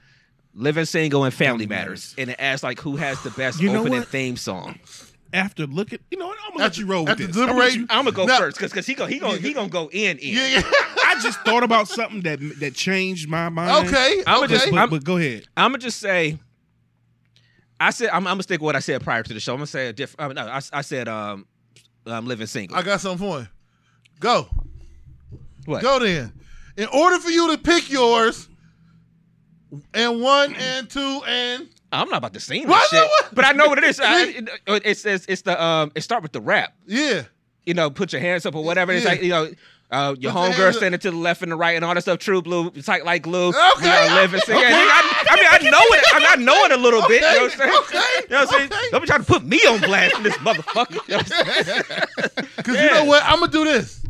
Living 0.54 0.84
Single 0.84 1.24
and 1.24 1.34
Family 1.34 1.64
Family 1.64 1.66
Matters. 1.66 2.14
And 2.16 2.30
it 2.30 2.36
asks 2.38 2.62
like 2.62 2.80
who 2.80 2.96
has 2.96 3.20
the 3.22 3.30
best 3.30 3.60
You 3.60 3.72
know 3.72 3.80
opening 3.80 4.00
what? 4.00 4.08
theme 4.08 4.36
song. 4.36 4.78
After 5.32 5.66
looking, 5.66 5.98
you 6.12 6.18
know 6.18 6.28
what? 6.28 6.36
I'm 6.46 6.52
gonna 6.52 6.64
After- 6.66 6.80
let 6.82 6.86
you 6.86 6.92
roll 6.92 7.02
with 7.02 7.10
after 7.10 7.26
this. 7.26 7.36
I'm 7.36 7.40
gonna 7.46 7.52
deliberating- 7.54 7.80
you- 7.80 7.86
I'm 7.90 8.04
gonna 8.04 8.12
go 8.16 8.24
Now- 8.26 8.38
first 8.38 8.56
because 8.56 8.70
because 8.70 8.86
he 8.86 8.94
gonna 8.94 9.10
he 9.12 9.18
gonna 9.18 9.38
he 9.38 9.52
gonna 9.52 9.68
go 9.68 9.88
in 9.92 10.18
in. 10.18 10.34
Yeah. 10.34 10.62
I 11.06 11.18
just 11.20 11.40
thought 11.40 11.64
about 11.64 11.88
something 11.88 12.20
that 12.22 12.38
that 12.60 12.74
changed 12.74 13.28
my 13.28 13.48
mind. 13.48 13.88
okay. 13.88 14.22
I'ma 14.26 14.44
okay. 14.44 14.54
just- 14.54 14.70
But, 14.70 14.78
I'm- 14.78 14.90
but 14.90 15.02
go 15.02 15.16
ahead. 15.16 15.46
I'm 15.56 15.70
gonna 15.72 15.78
just 15.78 15.98
say. 15.98 16.38
I 17.80 17.90
said 17.90 18.10
I'm, 18.10 18.18
I'm 18.28 18.34
gonna 18.34 18.44
stick 18.44 18.60
with 18.60 18.66
what 18.66 18.76
I 18.76 18.80
said 18.80 19.02
prior 19.02 19.24
to 19.24 19.34
the 19.34 19.40
show. 19.40 19.52
I'm 19.52 19.58
gonna 19.58 19.66
say 19.66 19.88
a 19.88 19.92
different. 19.92 20.36
no, 20.36 20.42
I, 20.46 20.60
I 20.72 20.80
said 20.82 21.08
um, 21.08 21.46
um, 22.06 22.26
living 22.26 22.46
single. 22.46 22.76
I 22.76 22.82
got 22.82 23.00
something 23.00 23.18
for 23.26 23.40
you. 23.40 23.48
Go. 24.20 24.48
what? 25.66 25.82
Go 25.82 25.98
then. 25.98 26.32
In 26.76 26.86
order 26.86 27.18
for 27.18 27.30
you 27.30 27.50
to 27.50 27.58
pick 27.58 27.90
yours, 27.90 28.48
and 29.94 30.20
one 30.20 30.54
and 30.54 30.88
two 30.88 31.20
and 31.26 31.68
I'm 31.92 32.08
not 32.08 32.18
about 32.18 32.34
to 32.34 32.40
sing 32.40 32.66
this 32.66 32.88
shit, 32.88 33.08
but 33.32 33.44
I 33.44 33.52
know 33.52 33.68
what 33.68 33.78
it 33.78 33.84
is. 33.84 34.00
I, 34.02 34.24
it, 34.24 34.48
it 34.84 34.98
says 34.98 35.24
it's 35.28 35.42
the 35.42 35.62
um. 35.62 35.92
It 35.94 36.00
start 36.02 36.22
with 36.22 36.32
the 36.32 36.40
rap. 36.40 36.74
yeah. 36.86 37.22
You 37.66 37.72
know, 37.72 37.88
put 37.88 38.12
your 38.12 38.20
hands 38.20 38.44
up 38.44 38.54
or 38.54 38.62
whatever. 38.62 38.92
It's 38.92 39.04
Yeah. 39.04 39.10
like 39.12 39.22
you 39.22 39.30
know. 39.30 39.48
Uh, 39.90 40.08
your 40.08 40.14
Put 40.14 40.22
your 40.22 40.32
homegirl 40.32 40.56
hands 40.56 40.60
up. 40.60 40.74
standing 40.80 40.98
to 41.00 41.10
the 41.12 41.16
left 41.16 41.42
and 41.42 41.52
the 41.52 41.56
right 41.56 41.76
and 41.76 41.84
all 41.84 41.94
that 41.94 42.00
stuff. 42.00 42.18
True 42.18 42.42
blue, 42.42 42.70
tight 42.70 43.04
like 43.04 43.22
glue. 43.22 43.50
Okay. 43.50 43.60
We 43.82 43.88
are 43.88 44.14
living. 44.22 44.40
So, 44.40 44.52
yeah, 44.58 44.70
nigga, 44.70 44.88
I, 44.90 45.24
I 45.30 45.36
mean, 45.36 45.46
I 45.68 45.70
know 45.70 45.78
it. 45.82 46.04
I, 46.12 46.18
mean, 46.18 46.28
I 46.32 46.36
know 46.36 46.64
it 46.64 46.72
a 46.72 46.76
little 46.76 47.02
bit. 47.06 47.20
You 47.22 47.28
know 47.30 47.42
what 47.44 47.52
I'm 47.52 47.58
saying? 47.58 47.70
Okay, 47.78 47.98
You 48.22 48.28
know 48.30 48.36
what 48.38 48.40
I'm 48.40 48.48
saying? 48.48 48.72
okay. 48.72 48.90
Don't 48.90 49.00
be 49.02 49.06
trying 49.06 49.20
to 49.20 49.26
put 49.26 49.44
me 49.44 49.58
on 49.68 49.80
blast 49.82 50.16
in 50.16 50.22
this 50.24 50.36
motherfucker. 50.38 50.98
You 51.08 51.14
know 51.14 51.16
what 51.18 51.32
I'm 51.32 51.64
saying? 51.64 51.82
Because 52.56 52.74
Yeah. 52.76 52.82
you 52.82 52.90
know 52.94 53.04
what? 53.04 53.22
I'm 53.24 53.38
gonna 53.40 53.52
do 53.52 53.64
this. 53.64 54.00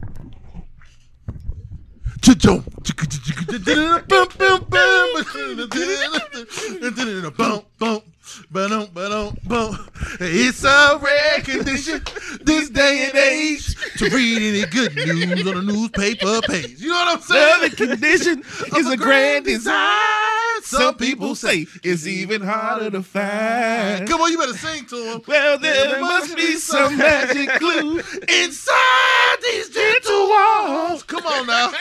It's 10.21 10.65
a 10.65 10.99
rare 11.03 11.41
condition 11.43 12.03
this 12.43 12.71
day 12.71 13.09
and 13.09 13.19
age 13.19 13.75
to 13.99 14.09
read 14.09 14.39
any 14.39 14.65
good 14.71 14.95
news 14.95 15.47
on 15.47 15.57
a 15.59 15.63
newspaper 15.63 16.41
page. 16.43 16.81
You 16.81 16.89
know 16.89 16.95
what 16.95 17.17
I'm 17.17 17.21
saying? 17.21 17.71
The 17.71 17.77
condition 17.77 18.43
is 18.75 18.91
a 18.91 18.97
grand 18.97 19.45
design. 19.45 20.63
Some 20.63 20.97
people 20.97 21.35
say 21.35 21.67
it's 21.83 22.07
even 22.07 22.41
harder 22.41 22.91
to 22.91 23.03
find. 23.03 24.09
Come 24.09 24.23
on, 24.23 24.31
you 24.31 24.39
better 24.39 24.55
sing 24.55 24.87
to 24.87 24.97
him. 24.97 25.23
Well, 25.27 25.59
there 25.59 26.01
must 26.01 26.35
be 26.37 26.55
some 26.57 26.97
magic 26.97 27.51
glue. 27.61 27.99
inside 28.29 29.37
these 29.43 29.69
gentle 29.69 30.04
walls. 30.35 31.03
Come 31.05 31.25
on 31.27 31.47
now. 31.47 31.73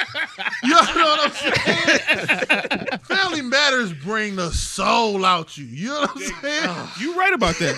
You 0.64 0.70
know 0.70 0.78
what 0.78 1.20
I'm 1.26 1.32
saying? 1.32 3.00
Family 3.04 3.42
Matters 3.42 3.94
bring 3.94 4.36
the 4.36 4.52
soul 4.52 5.26
out 5.26 5.58
you. 5.58 5.66
You 5.66 5.88
know 5.90 6.02
what 6.02 6.12
I'm 6.16 6.22
saying? 6.42 6.88
You 7.00 7.18
right 7.18 7.34
about 7.34 7.56
that. 7.60 7.76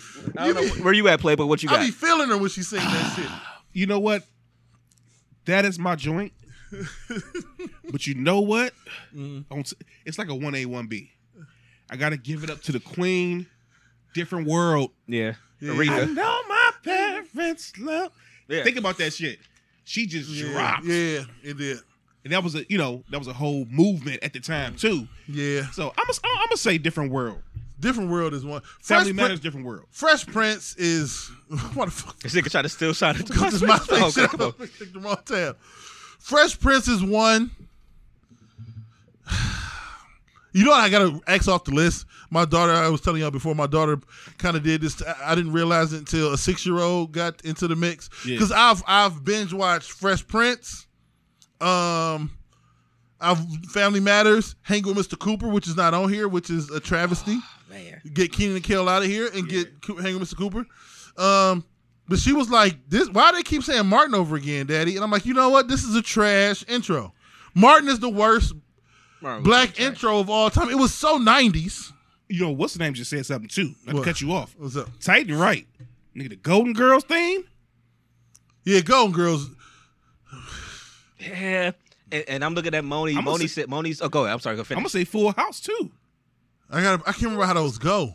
I 0.36 0.52
don't 0.52 0.56
know 0.78 0.84
where 0.84 0.92
you 0.92 1.06
at, 1.08 1.20
Playboy. 1.20 1.44
What 1.46 1.62
you 1.62 1.68
got? 1.68 1.80
I 1.80 1.86
be 1.86 1.90
feeling 1.90 2.28
her 2.28 2.36
when 2.38 2.50
she 2.50 2.62
sing 2.62 2.80
that 2.80 3.12
shit. 3.16 3.26
You 3.72 3.86
know 3.86 4.00
what? 4.00 4.22
That 5.44 5.64
is 5.64 5.78
my 5.78 5.94
joint. 5.94 6.32
but 7.90 8.06
you 8.06 8.14
know 8.14 8.40
what? 8.40 8.72
Mm-hmm. 9.14 9.52
On 9.52 9.60
s- 9.60 9.74
It's 10.04 10.18
like 10.18 10.28
a 10.28 10.34
one 10.34 10.54
A 10.54 10.66
one 10.66 10.86
B. 10.86 11.10
I 11.90 11.96
gotta 11.96 12.16
give 12.16 12.44
it 12.44 12.50
up 12.50 12.60
to 12.62 12.72
the 12.72 12.80
Queen. 12.80 13.46
Different 14.14 14.48
world. 14.48 14.90
Yeah, 15.06 15.34
Yeah. 15.60 15.72
I 15.72 15.74
Aretha. 15.76 16.14
know 16.14 16.40
my 16.48 16.70
parents 16.82 17.72
love. 17.78 18.10
Yeah. 18.48 18.64
Think 18.64 18.78
about 18.78 18.96
that 18.98 19.12
shit. 19.12 19.38
She 19.88 20.06
just 20.06 20.30
dropped, 20.38 20.84
Yeah, 20.84 21.22
it 21.42 21.56
did. 21.56 21.78
and 22.24 22.32
that 22.34 22.44
was 22.44 22.54
a 22.54 22.64
you 22.68 22.76
know 22.76 23.02
that 23.10 23.18
was 23.18 23.26
a 23.26 23.32
whole 23.32 23.64
movement 23.70 24.22
at 24.22 24.32
the 24.34 24.40
time 24.40 24.76
too. 24.76 25.08
Yeah. 25.26 25.70
So 25.70 25.88
I'm 25.96 26.04
gonna 26.06 26.18
I'm 26.24 26.46
gonna 26.48 26.56
say 26.58 26.76
different 26.78 27.10
world. 27.10 27.38
Different 27.80 28.10
World 28.10 28.34
is 28.34 28.44
one. 28.44 28.60
Family 28.82 29.12
Matters, 29.12 29.38
Prin- 29.38 29.42
different 29.44 29.66
world. 29.66 29.86
Fresh 29.92 30.26
Prince 30.26 30.74
is 30.76 31.30
what 31.74 31.84
the 31.86 31.90
fuck? 31.92 32.18
This 32.18 32.34
nigga 32.34 32.50
try 32.50 32.60
to 32.62 32.68
still 32.68 32.92
shine 32.92 33.14
it 33.16 33.26
to 33.28 33.32
This 33.32 33.54
is 33.54 33.62
my 33.62 33.68
my 33.68 33.78
face. 33.78 34.18
Oh, 34.18 34.22
okay, 34.22 34.26
come 34.26 34.40
on. 34.42 34.54
The 34.92 34.98
wrong 35.00 35.18
tab. 35.24 35.56
Fresh 36.18 36.58
Prince 36.60 36.88
is 36.88 37.02
one. 37.04 37.50
You 40.52 40.64
know, 40.64 40.70
what 40.70 40.80
I 40.80 40.88
gotta 40.88 41.20
X 41.26 41.46
off 41.46 41.64
the 41.64 41.72
list. 41.72 42.06
My 42.30 42.44
daughter, 42.44 42.72
I 42.72 42.88
was 42.88 43.00
telling 43.00 43.22
y'all 43.22 43.30
before, 43.30 43.54
my 43.54 43.66
daughter 43.66 43.98
kind 44.36 44.56
of 44.56 44.62
did 44.62 44.80
this. 44.82 45.02
I- 45.02 45.32
I 45.32 45.34
didn't 45.34 45.52
realize 45.52 45.92
it 45.92 45.98
until 45.98 46.32
a 46.32 46.38
six 46.38 46.66
year 46.66 46.78
old 46.78 47.12
got 47.12 47.40
into 47.42 47.66
the 47.68 47.76
mix 47.76 48.10
Yeah. 48.26 48.34
because 48.36 48.52
I've 48.52 48.82
I've 48.86 49.24
binge 49.24 49.52
watched 49.52 49.92
Fresh 49.92 50.26
Prince, 50.26 50.86
um, 51.60 52.30
I've 53.20 53.38
Family 53.70 54.00
Matters, 54.00 54.54
Hang 54.62 54.82
with 54.82 54.96
Mr. 54.96 55.18
Cooper, 55.18 55.48
which 55.48 55.66
is 55.66 55.76
not 55.76 55.94
on 55.94 56.12
here, 56.12 56.28
which 56.28 56.50
is 56.50 56.70
a 56.70 56.80
travesty 56.80 57.38
Man, 57.70 58.00
get 58.14 58.32
Kenan 58.32 58.56
and 58.56 58.64
Kel 58.64 58.88
out 58.88 59.02
of 59.02 59.08
here 59.08 59.28
and 59.34 59.48
get 59.48 59.68
hang 59.86 60.18
with 60.18 60.30
Mr. 60.30 60.36
Cooper. 60.36 60.64
Um, 61.22 61.64
but 62.08 62.18
she 62.18 62.32
was 62.32 62.48
like, 62.48 62.78
"This 62.88 63.08
why 63.10 63.32
they 63.32 63.42
keep 63.42 63.62
saying 63.62 63.86
Martin 63.86 64.14
over 64.14 64.36
again, 64.36 64.66
Daddy?" 64.66 64.94
And 64.96 65.04
I'm 65.04 65.10
like, 65.10 65.26
"You 65.26 65.34
know 65.34 65.50
what? 65.50 65.68
This 65.68 65.82
is 65.84 65.94
a 65.94 66.00
trash 66.02 66.64
intro. 66.68 67.12
Martin 67.54 67.88
is 67.88 67.98
the 67.98 68.08
worst 68.08 68.52
Martin 69.20 69.42
black 69.42 69.78
intro 69.80 70.18
of 70.20 70.30
all 70.30 70.48
time. 70.48 70.70
It 70.70 70.78
was 70.78 70.94
so 70.94 71.18
90s. 71.18 71.92
You 72.28 72.40
know 72.44 72.50
what's 72.50 72.74
the 72.74 72.78
name 72.80 72.94
just 72.94 73.10
said 73.10 73.24
something 73.26 73.48
too. 73.48 73.74
Not 73.86 73.94
What? 73.94 74.00
to 74.00 74.04
cut 74.10 74.20
you 74.20 74.32
off. 74.32 74.54
What's 74.58 74.76
up? 74.76 74.88
Tight 75.00 75.28
and 75.28 75.40
right. 75.40 75.66
Nigga, 76.16 76.30
the 76.30 76.36
Golden 76.36 76.72
Girls 76.72 77.04
theme. 77.04 77.44
Yeah, 78.64 78.80
Golden 78.80 79.14
Girls. 79.14 79.48
Yeah. 81.18 81.72
And, 82.10 82.24
and 82.28 82.44
I'm 82.44 82.54
looking 82.54 82.74
at 82.74 82.84
Moni. 82.84 83.12
I'ma 83.12 83.22
Moni 83.22 83.46
say- 83.46 83.62
said, 83.62 83.68
Moni's. 83.68 84.00
Oh, 84.00 84.08
go 84.08 84.24
ahead. 84.24 84.34
I'm 84.34 84.40
sorry. 84.40 84.56
Go 84.56 84.60
I'm 84.60 84.64
finish. 84.66 84.80
gonna 84.82 84.88
say 84.90 85.04
Full 85.04 85.32
House 85.32 85.60
too. 85.60 85.90
I 86.70 86.82
got. 86.82 87.00
I 87.00 87.12
can't 87.12 87.22
remember 87.24 87.44
how 87.46 87.54
those 87.54 87.78
go. 87.78 88.14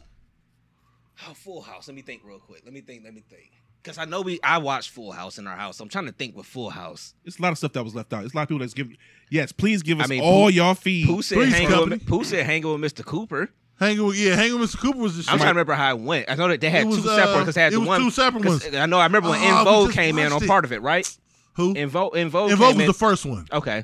Oh, 1.28 1.34
Full 1.34 1.62
House. 1.62 1.88
Let 1.88 1.96
me 1.96 2.02
think 2.02 2.22
real 2.24 2.40
quick. 2.40 2.62
Let 2.66 2.74
me 2.74 2.82
think. 2.82 3.04
Let 3.04 3.14
me 3.14 3.24
think. 3.30 3.52
Because 3.82 3.98
I 3.98 4.06
know 4.06 4.22
we 4.22 4.40
I 4.44 4.58
watched 4.60 4.92
Full 4.92 5.12
House 5.12 5.38
in 5.38 5.46
our 5.48 5.56
house. 5.56 5.80
I'm 5.80 5.90
trying 5.90 6.06
to 6.06 6.12
think 6.12 6.36
with 6.36 6.46
Full 6.46 6.70
House. 6.70 7.14
It's 7.26 7.38
a 7.38 7.42
lot 7.42 7.52
of 7.52 7.58
stuff 7.58 7.74
that 7.74 7.84
was 7.84 7.94
left 7.94 8.14
out. 8.14 8.24
It's 8.26 8.34
a 8.34 8.38
lot 8.38 8.44
of 8.44 8.48
people 8.50 8.60
that's 8.60 8.74
giving. 8.74 8.98
Yes, 9.30 9.52
please 9.52 9.84
give 9.84 10.00
us 10.00 10.06
I 10.06 10.10
mean, 10.10 10.22
all 10.24 10.48
Pooh- 10.48 10.54
y'all 10.54 10.76
feed. 10.76 11.06
Pooh 11.08 11.22
said 11.22 11.36
Three's 11.40 11.54
hanging 11.54 11.70
Company. 11.70 11.98
Pooh 12.00 12.24
said 12.24 12.46
hanging 12.46 12.80
with 12.82 12.94
Mr. 12.94 13.04
Cooper. 13.06 13.50
Hanging 13.80 14.06
with 14.06 14.16
yeah, 14.18 14.36
hanging 14.36 14.60
with 14.60 14.72
Mr. 14.72 14.78
Cooper 14.80 15.00
was 15.00 15.18
the 15.18 15.24
shit. 15.24 15.32
I'm 15.32 15.38
trying 15.40 15.50
to 15.50 15.54
remember 15.56 15.74
how 15.74 15.96
it 15.96 16.00
went. 16.02 16.30
I 16.30 16.36
know 16.36 16.48
that 16.48 16.62
they 16.62 16.70
had 16.70 16.86
was, 16.88 17.02
two 17.04 17.10
uh, 17.10 17.16
separate 17.16 17.40
because 17.40 17.56
they 17.56 17.62
had 17.62 17.74
it 17.74 17.76
the 17.76 17.80
was 17.82 17.88
one 17.90 18.02
two 18.02 18.12
separate 18.12 18.44
'cause 18.44 18.64
ones. 18.64 18.76
I 18.76 18.86
know 18.86 19.00
I 19.00 19.06
remember 19.06 19.30
when 19.30 19.40
Oh, 19.42 19.44
In 19.44 19.58
we 19.58 19.64
Vogue 19.64 19.88
just 19.88 19.98
came 19.98 20.18
in 20.20 20.26
watched 20.26 20.36
on 20.36 20.44
it. 20.44 20.48
part 20.48 20.66
of 20.66 20.72
it, 20.72 20.82
right? 20.82 21.18
Who? 21.56 21.74
In 21.74 21.90
Vogue, 21.90 22.16
In 22.16 22.30
Vogue, 22.30 22.52
In 22.52 22.58
Vogue 22.58 22.68
came 22.70 22.76
was 22.78 22.84
in- 22.84 22.88
the 22.88 22.94
first 22.94 23.26
one. 23.26 23.48
Okay. 23.52 23.80
I 23.80 23.84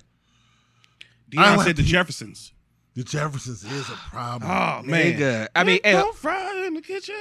Dion 1.30 1.56
don't 1.58 1.66
said 1.66 1.76
the 1.76 1.84
Jeffersons. 1.84 2.54
The 2.96 3.04
Jeffersons 3.04 3.64
is 3.64 3.90
a 3.90 3.94
problem. 3.94 4.50
Oh 4.50 4.82
man, 4.84 5.14
Nigga. 5.18 5.48
I 5.56 5.64
mean, 5.64 5.80
Let 5.84 5.92
don't 5.94 6.16
fry 6.16 6.66
in 6.68 6.74
the 6.76 6.82
kitchen. 6.82 7.16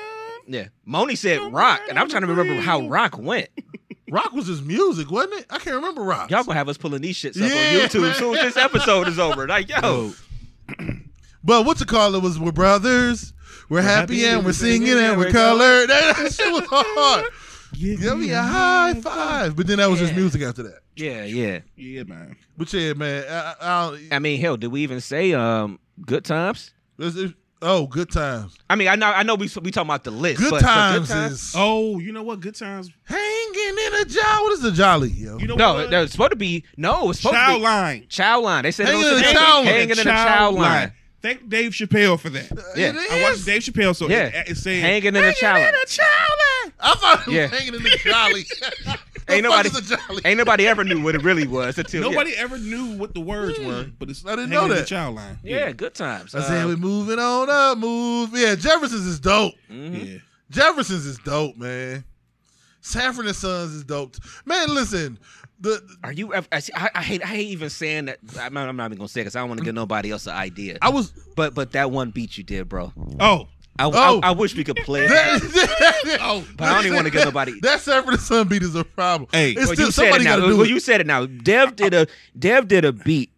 yeah. 0.47 0.69
Moni 0.85 1.15
said 1.15 1.41
Roc, 1.53 1.81
and 1.89 1.99
I'm 1.99 2.09
trying 2.09 2.23
to 2.23 2.27
remember 2.29 2.61
how 2.61 2.87
Roc 2.89 3.19
went. 3.19 3.49
Roc 4.11 4.33
was 4.33 4.47
his 4.47 4.63
music, 4.63 5.11
wasn't 5.11 5.35
it? 5.41 5.47
I 5.51 5.59
can't 5.59 5.77
remember 5.77 6.03
Roc. 6.03 6.31
Y'all 6.31 6.43
gonna 6.45 6.57
have 6.57 6.69
us 6.69 6.79
pulling 6.79 7.03
these 7.03 7.17
shits 7.17 7.37
up 7.43 7.51
Yeah, 7.51 7.83
on 7.83 7.89
YouTube 7.89 8.01
man. 8.03 8.11
as 8.13 8.17
soon 8.17 8.37
as 8.37 8.43
this 8.55 8.57
episode 8.57 9.09
is 9.09 9.19
over. 9.19 9.47
Like, 9.47 9.69
yo, 9.69 10.13
But 11.45 11.65
what 11.67 11.81
you 11.81 11.87
call 11.87 12.15
it 12.15 12.23
was 12.23 12.39
we're 12.39 12.53
brothers. 12.53 13.33
We're, 13.69 13.83
happy, 13.83 14.21
happy 14.21 14.25
and 14.25 14.35
and 14.37 14.45
we're 14.45 14.49
we're 14.49 14.53
singing 14.55 14.87
singing 14.89 14.99
and 14.99 15.07
and 15.13 15.19
we're 15.19 15.27
we're 15.27 15.33
colored. 15.33 15.89
That, 15.91 16.17
that 16.19 16.33
shit 16.33 16.53
was 16.53 16.65
hard. 16.71 17.27
give, 17.75 18.01
Give 18.01 18.19
me 18.19 18.31
a 18.31 18.43
high 18.43 18.95
five. 18.95 19.57
But 19.57 19.67
then 19.67 19.79
that 19.79 19.89
was 19.91 19.99
just 20.01 20.13
Yeah. 20.13 20.19
music 20.19 20.43
after 20.43 20.63
that. 20.65 20.81
yeah, 20.97 21.25
yeah. 21.25 21.61
Yeah, 21.77 22.03
man. 22.05 22.37
But 22.57 22.73
yeah, 22.73 22.93
man. 22.95 23.25
I, 23.29 23.55
I, 23.61 23.67
I, 23.67 23.99
I 24.13 24.19
mean, 24.21 24.41
hell, 24.41 24.57
did 24.57 24.69
we 24.69 24.83
even 24.83 25.01
say 25.01 25.33
um 25.35 25.79
good 26.07 26.25
times? 26.25 26.73
it's- 26.99 27.17
it's- 27.17 27.35
oh, 27.61 27.87
good 27.87 28.11
times. 28.11 28.57
I 28.71 28.77
mean, 28.77 28.89
I 28.89 28.95
know, 28.97 29.07
I 29.09 29.23
know, 29.23 29.35
we 29.35 29.49
we 29.63 29.71
talking 29.71 29.89
about 29.89 30.05
the 30.05 30.11
list. 30.13 30.41
Good 30.41 30.51
but, 30.51 30.61
but 30.63 30.67
times 30.67 31.09
good 31.09 31.15
times? 31.15 31.33
is 31.33 31.53
Oh, 31.57 31.99
you 31.99 32.13
know 32.13 32.23
what? 32.23 32.41
Good 32.41 32.55
times. 32.55 32.91
hanging 33.05 33.77
in 33.87 33.95
a 34.01 34.05
jolly. 34.05 34.43
What 34.45 34.53
is 34.55 34.65
a 34.65 34.73
jolly, 34.73 35.11
yo? 35.11 35.39
You 35.39 35.47
know 35.49 35.57
no, 35.57 35.75
what? 35.75 35.91
no, 35.91 36.03
it's 36.03 36.13
supposed 36.13 36.31
to 36.33 36.37
be 36.37 36.65
no, 36.77 37.11
it's 37.11 37.21
supposed 37.21 37.35
Child 37.37 37.55
to 37.55 37.59
be 37.59 37.65
line. 37.65 38.07
Chow 38.09 38.41
line. 38.41 38.63
They 38.63 38.71
said 38.71 38.87
Hanging 38.89 39.01
it 39.07 39.11
was 39.13 39.19
in 39.19 39.25
a 39.25 39.27
hanging, 39.27 39.39
chow 39.41 39.57
line. 39.57 39.67
hanging 39.67 39.91
in 39.91 39.99
a 39.99 40.03
chow 40.05 40.51
line. 40.53 40.93
Thank 41.21 41.49
Dave 41.49 41.73
Chappelle 41.73 42.19
for 42.19 42.29
that. 42.31 42.49
Yeah. 42.77 42.91
It 42.95 43.11
I 43.11 43.23
watched. 43.23 43.45
Dave 43.45 43.63
Chappelle, 43.63 43.95
so 43.97 44.09
Yeah. 44.09 44.27
it, 44.27 44.49
it's 44.51 44.61
saying 44.63 44.83
Hanging 44.83 45.17
in 45.17 45.25
a 45.25 45.33
chow 45.33 45.55
line. 45.55 45.73
I 46.81 46.95
thought 46.95 47.21
it 47.23 47.27
was 47.27 47.35
Yeah. 47.35 47.47
hanging 47.49 47.75
in 47.75 47.83
the 47.83 47.91
jolly. 48.05 48.47
The 49.29 49.35
Ain't 49.35 49.45
fuck 49.45 49.51
nobody, 49.57 49.69
is 49.69 49.77
a 49.93 49.97
jolly? 49.97 50.23
ain't 50.25 50.39
nobody 50.39 50.67
ever 50.67 50.85
knew 50.85 51.03
what 51.03 51.15
it 51.15 51.23
really 51.23 51.47
was 51.47 51.77
until 51.77 52.03
yeah. 52.03 52.09
Nobody 52.09 52.35
ever 52.37 52.57
knew 52.57 52.97
what 52.97 53.13
the 53.13 53.21
words 53.21 53.59
were, 53.59 53.85
but 53.99 54.09
it's 54.09 54.25
I 54.25 54.31
didn't 54.31 54.51
hanging 54.51 54.55
know 54.55 54.63
in 54.65 54.69
the 54.71 54.75
that. 54.77 54.87
child 54.87 55.17
line. 55.17 55.39
Yeah, 55.43 55.71
good 55.73 55.93
times. 55.95 56.35
I 56.35 56.41
said 56.41 56.65
Uh, 56.65 56.69
we're 56.69 56.77
moving 56.79 57.19
on 57.19 57.51
up, 57.51 57.77
move. 57.77 58.31
Yeah, 58.33 58.55
Jefferson's 58.55 59.05
is 59.05 59.21
dope. 59.21 59.53
mhm. 59.71 60.13
yeah. 60.15 60.19
Jefferson's 60.51 61.05
is 61.05 61.19
dope, 61.19 61.59
man. 61.59 62.05
Sanford 62.81 63.27
and 63.27 63.37
Sons 63.37 63.75
is 63.75 63.85
dope. 63.85 64.17
Man, 64.47 64.75
listen, 64.75 65.19
the 65.61 65.83
Are 66.05 66.13
you? 66.13 66.33
ever- 66.35 66.47
I, 66.53 66.61
see, 66.61 66.73
I, 66.75 66.91
I 66.95 67.03
hate. 67.03 67.23
I 67.23 67.27
hate 67.29 67.49
even 67.49 67.71
saying 67.71 68.07
that. 68.07 68.19
I'm 68.41 68.55
not, 68.55 68.69
I'm 68.69 68.77
not 68.77 68.87
even 68.87 68.99
gonna 68.99 69.09
say 69.09 69.21
because 69.21 69.37
I 69.37 69.41
don't 69.41 69.49
want 69.49 69.59
to 69.61 69.65
give 69.65 69.75
nobody 69.75 70.11
else 70.11 70.27
an 70.27 70.35
idea. 70.35 70.79
I 70.83 70.89
was 70.91 71.11
But 71.37 71.55
but 71.55 71.73
that 71.73 71.91
one 71.91 72.11
beat 72.11 72.39
you 72.39 72.45
did, 72.45 72.69
bro. 72.69 72.93
Oh, 73.21 73.49
I, 73.79 73.85
Oh. 73.85 74.21
I, 74.23 74.29
I 74.29 74.31
wish 74.33 74.57
we 74.57 74.65
could 74.65 74.77
play 74.79 75.07
it. 75.09 75.11
oh, 76.21 76.45
But 76.57 76.69
I 76.69 76.75
don't 76.75 76.85
even 76.87 76.97
wanna 76.97 77.11
get 77.11 77.25
nobody- 77.25 77.59
That 77.61 77.81
Sanford 77.81 78.19
Son 78.21 78.49
beat 78.49 78.63
is 78.63 78.75
a 78.75 78.85
problem. 78.85 79.29
Hey. 79.33 79.53
it's 79.53 79.67
Well, 79.67 79.75
still 79.75 79.87
you 79.87 79.93
said 79.93 80.03
it 80.03 80.09
somebody 80.13 80.25
now. 80.25 80.37
to 80.49 80.57
Well, 80.57 80.67
you 80.67 80.81
said 80.81 81.01
it 81.01 81.07
now. 81.07 81.27
Dev 81.27 81.77
did 81.77 81.95
a 81.95 82.07
Dev 82.39 82.67
did 82.69 82.85
a 82.85 82.93
beat 82.93 83.31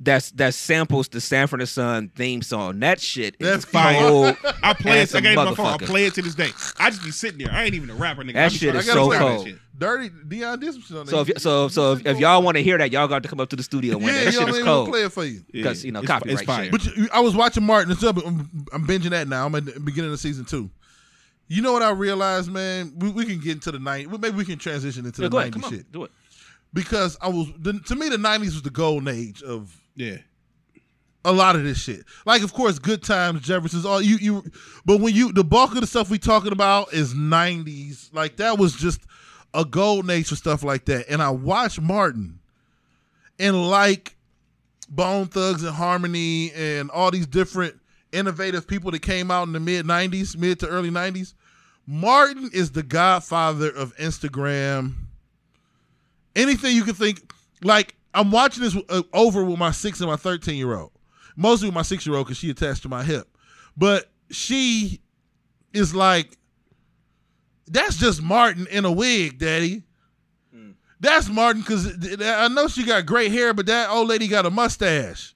that's 0.00 0.30
that 0.32 0.54
samples 0.54 1.08
the 1.08 1.20
Sanford 1.20 1.60
and 1.60 1.68
Son 1.68 2.10
theme 2.14 2.42
song. 2.42 2.80
That 2.80 3.00
shit 3.00 3.36
is 3.38 3.46
That's 3.48 3.64
fire. 3.64 3.98
cold. 4.00 4.36
I 4.62 4.72
play 4.74 5.00
it. 5.00 5.14
I 5.14 5.18
a 5.18 5.22
got 5.22 5.32
it 5.32 5.36
my 5.50 5.54
phone. 5.54 5.66
I 5.66 5.76
play 5.78 6.04
it 6.06 6.14
to 6.14 6.22
this 6.22 6.34
day. 6.34 6.50
I 6.78 6.90
just 6.90 7.02
be 7.04 7.10
sitting 7.10 7.38
there. 7.38 7.50
I 7.52 7.64
ain't 7.64 7.74
even 7.74 7.90
a 7.90 7.94
rapper, 7.94 8.22
nigga. 8.22 8.34
That 8.34 8.52
shit 8.52 8.70
trying- 8.72 8.76
is 8.76 8.88
I 8.90 8.94
gotta 8.94 9.12
so 9.12 9.18
cold. 9.18 9.46
shit. 9.46 9.56
Dirty 9.78 10.10
Dion 10.26 10.58
did 10.58 10.72
some 10.72 10.82
shit 10.82 10.96
on 10.96 11.06
So 11.06 11.20
if 11.20 11.38
so 11.40 11.68
so 11.68 11.92
if, 11.92 12.06
if 12.06 12.18
y'all 12.18 12.42
want 12.42 12.56
to 12.56 12.62
hear 12.62 12.78
that, 12.78 12.90
y'all 12.92 13.08
got 13.08 13.22
to 13.22 13.28
come 13.28 13.40
up 13.40 13.50
to 13.50 13.56
the 13.56 13.62
studio 13.62 13.98
one 13.98 14.06
day. 14.06 14.18
yeah, 14.18 14.24
That 14.24 14.32
shit 14.34 14.34
is 14.34 14.38
I 14.40 14.44
mean? 14.44 14.64
We'll 14.64 14.64
cold. 14.64 14.88
play 14.88 15.02
it 15.04 15.12
for 15.12 15.24
you. 15.24 15.34
Yeah. 15.34 15.42
Because, 15.52 15.84
you 15.84 15.92
know, 15.92 16.00
It's- 16.02 16.08
copyright 16.18 16.38
it's 16.40 16.46
fire. 16.46 16.62
shit. 16.64 16.72
But 16.72 16.84
you, 16.96 17.08
I 17.12 17.20
was 17.20 17.34
watching 17.36 17.62
Martin. 17.64 17.92
It's 17.92 18.02
up. 18.02 18.16
I'm, 18.24 18.50
I'm 18.72 18.86
binging 18.86 19.10
that 19.10 19.28
now. 19.28 19.44
I'm 19.46 19.54
at 19.54 19.66
the 19.66 19.78
beginning 19.80 20.12
of 20.12 20.18
season 20.20 20.44
two. 20.46 20.70
You 21.48 21.62
know 21.62 21.72
what 21.72 21.82
I 21.82 21.90
realized, 21.90 22.50
man? 22.50 22.92
We, 22.96 23.10
we 23.10 23.24
can 23.24 23.38
get 23.38 23.52
into 23.52 23.70
the 23.70 23.78
90s. 23.78 24.18
Maybe 24.20 24.36
we 24.36 24.44
can 24.44 24.58
transition 24.58 25.06
into 25.06 25.22
Yeah, 25.22 25.28
the 25.28 25.30
go 25.30 25.38
ahead, 25.38 25.52
90s 25.52 25.54
come 25.54 25.64
on, 25.64 25.70
shit. 25.70 25.92
do 25.92 26.04
it. 26.04 26.10
Because 26.72 27.16
I 27.20 27.28
was, 27.28 27.46
the, 27.58 27.74
to 27.86 27.94
me, 27.94 28.08
the 28.08 28.16
90s 28.16 28.40
was 28.40 28.62
the 28.62 28.70
golden 28.70 29.08
age 29.08 29.42
of 29.42 29.74
Yeah. 29.96 30.18
a 31.24 31.32
lot 31.32 31.56
of 31.56 31.64
this 31.64 31.78
shit. 31.78 32.04
Like, 32.24 32.42
of 32.42 32.52
course, 32.52 32.78
Good 32.78 33.02
Times, 33.02 33.40
Jefferson's, 33.40 33.84
all 33.84 34.00
you, 34.00 34.16
you, 34.18 34.44
but 34.84 35.00
when 35.00 35.12
you, 35.14 35.32
the 35.32 35.42
bulk 35.42 35.74
of 35.74 35.80
the 35.80 35.86
stuff 35.86 36.08
we 36.08 36.18
talking 36.18 36.52
about 36.52 36.92
is 36.92 37.14
90s. 37.14 38.14
Like, 38.14 38.36
that 38.36 38.58
was 38.58 38.74
just 38.74 39.00
a 39.52 39.64
golden 39.64 40.10
age 40.10 40.28
stuff 40.28 40.62
like 40.62 40.84
that. 40.84 41.06
And 41.08 41.20
I 41.20 41.30
watched 41.30 41.80
Martin 41.80 42.38
and 43.38 43.68
like 43.68 44.14
Bone 44.88 45.26
Thugs 45.26 45.64
and 45.64 45.74
Harmony 45.74 46.52
and 46.52 46.90
all 46.90 47.10
these 47.10 47.26
different 47.26 47.74
innovative 48.12 48.68
people 48.68 48.92
that 48.92 49.02
came 49.02 49.30
out 49.30 49.46
in 49.46 49.52
the 49.52 49.60
mid 49.60 49.84
90s, 49.84 50.36
mid 50.36 50.60
to 50.60 50.68
early 50.68 50.90
90s. 50.90 51.34
Martin 51.86 52.50
is 52.52 52.70
the 52.72 52.82
godfather 52.82 53.68
of 53.70 53.96
Instagram. 53.96 54.94
Anything 56.36 56.76
you 56.76 56.84
can 56.84 56.94
think, 56.94 57.32
like 57.62 57.95
I'm 58.16 58.30
watching 58.30 58.62
this 58.62 58.76
uh, 58.88 59.02
over 59.12 59.44
with 59.44 59.58
my 59.58 59.70
six 59.70 60.00
and 60.00 60.08
my 60.08 60.16
13 60.16 60.56
year 60.56 60.74
old, 60.74 60.90
mostly 61.36 61.68
with 61.68 61.74
my 61.74 61.82
six 61.82 62.06
year 62.06 62.16
old 62.16 62.26
because 62.26 62.38
she 62.38 62.50
attached 62.50 62.82
to 62.82 62.88
my 62.88 63.04
hip, 63.04 63.28
but 63.76 64.10
she 64.30 65.00
is 65.72 65.94
like, 65.94 66.36
that's 67.68 67.96
just 67.96 68.22
Martin 68.22 68.66
in 68.70 68.84
a 68.84 68.92
wig, 68.92 69.38
Daddy. 69.38 69.82
That's 70.98 71.28
Martin 71.28 71.60
because 71.60 71.92
I 72.22 72.48
know 72.48 72.68
she 72.68 72.84
got 72.84 73.04
great 73.04 73.30
hair, 73.30 73.52
but 73.52 73.66
that 73.66 73.90
old 73.90 74.08
lady 74.08 74.28
got 74.28 74.46
a 74.46 74.50
mustache. 74.50 75.34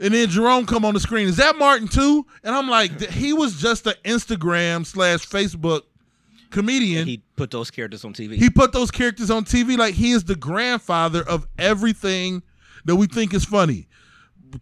And 0.00 0.12
then 0.14 0.28
Jerome 0.28 0.66
come 0.66 0.84
on 0.84 0.94
the 0.94 1.00
screen. 1.00 1.28
Is 1.28 1.36
that 1.36 1.56
Martin 1.58 1.86
too? 1.86 2.26
And 2.42 2.54
I'm 2.54 2.68
like, 2.68 3.00
he 3.10 3.32
was 3.32 3.60
just 3.60 3.86
an 3.86 3.94
Instagram 4.04 4.84
slash 4.84 5.28
Facebook 5.28 5.82
comedian. 6.50 7.06
He 7.06 7.22
put 7.36 7.50
those 7.50 7.70
characters 7.70 8.04
on 8.04 8.12
TV. 8.12 8.34
He 8.34 8.50
put 8.50 8.72
those 8.72 8.90
characters 8.90 9.30
on 9.30 9.44
TV 9.44 9.76
like 9.78 9.94
he 9.94 10.12
is 10.12 10.24
the 10.24 10.36
grandfather 10.36 11.22
of 11.28 11.46
everything 11.58 12.42
that 12.84 12.96
we 12.96 13.06
think 13.06 13.32
is 13.34 13.44
funny. 13.44 13.86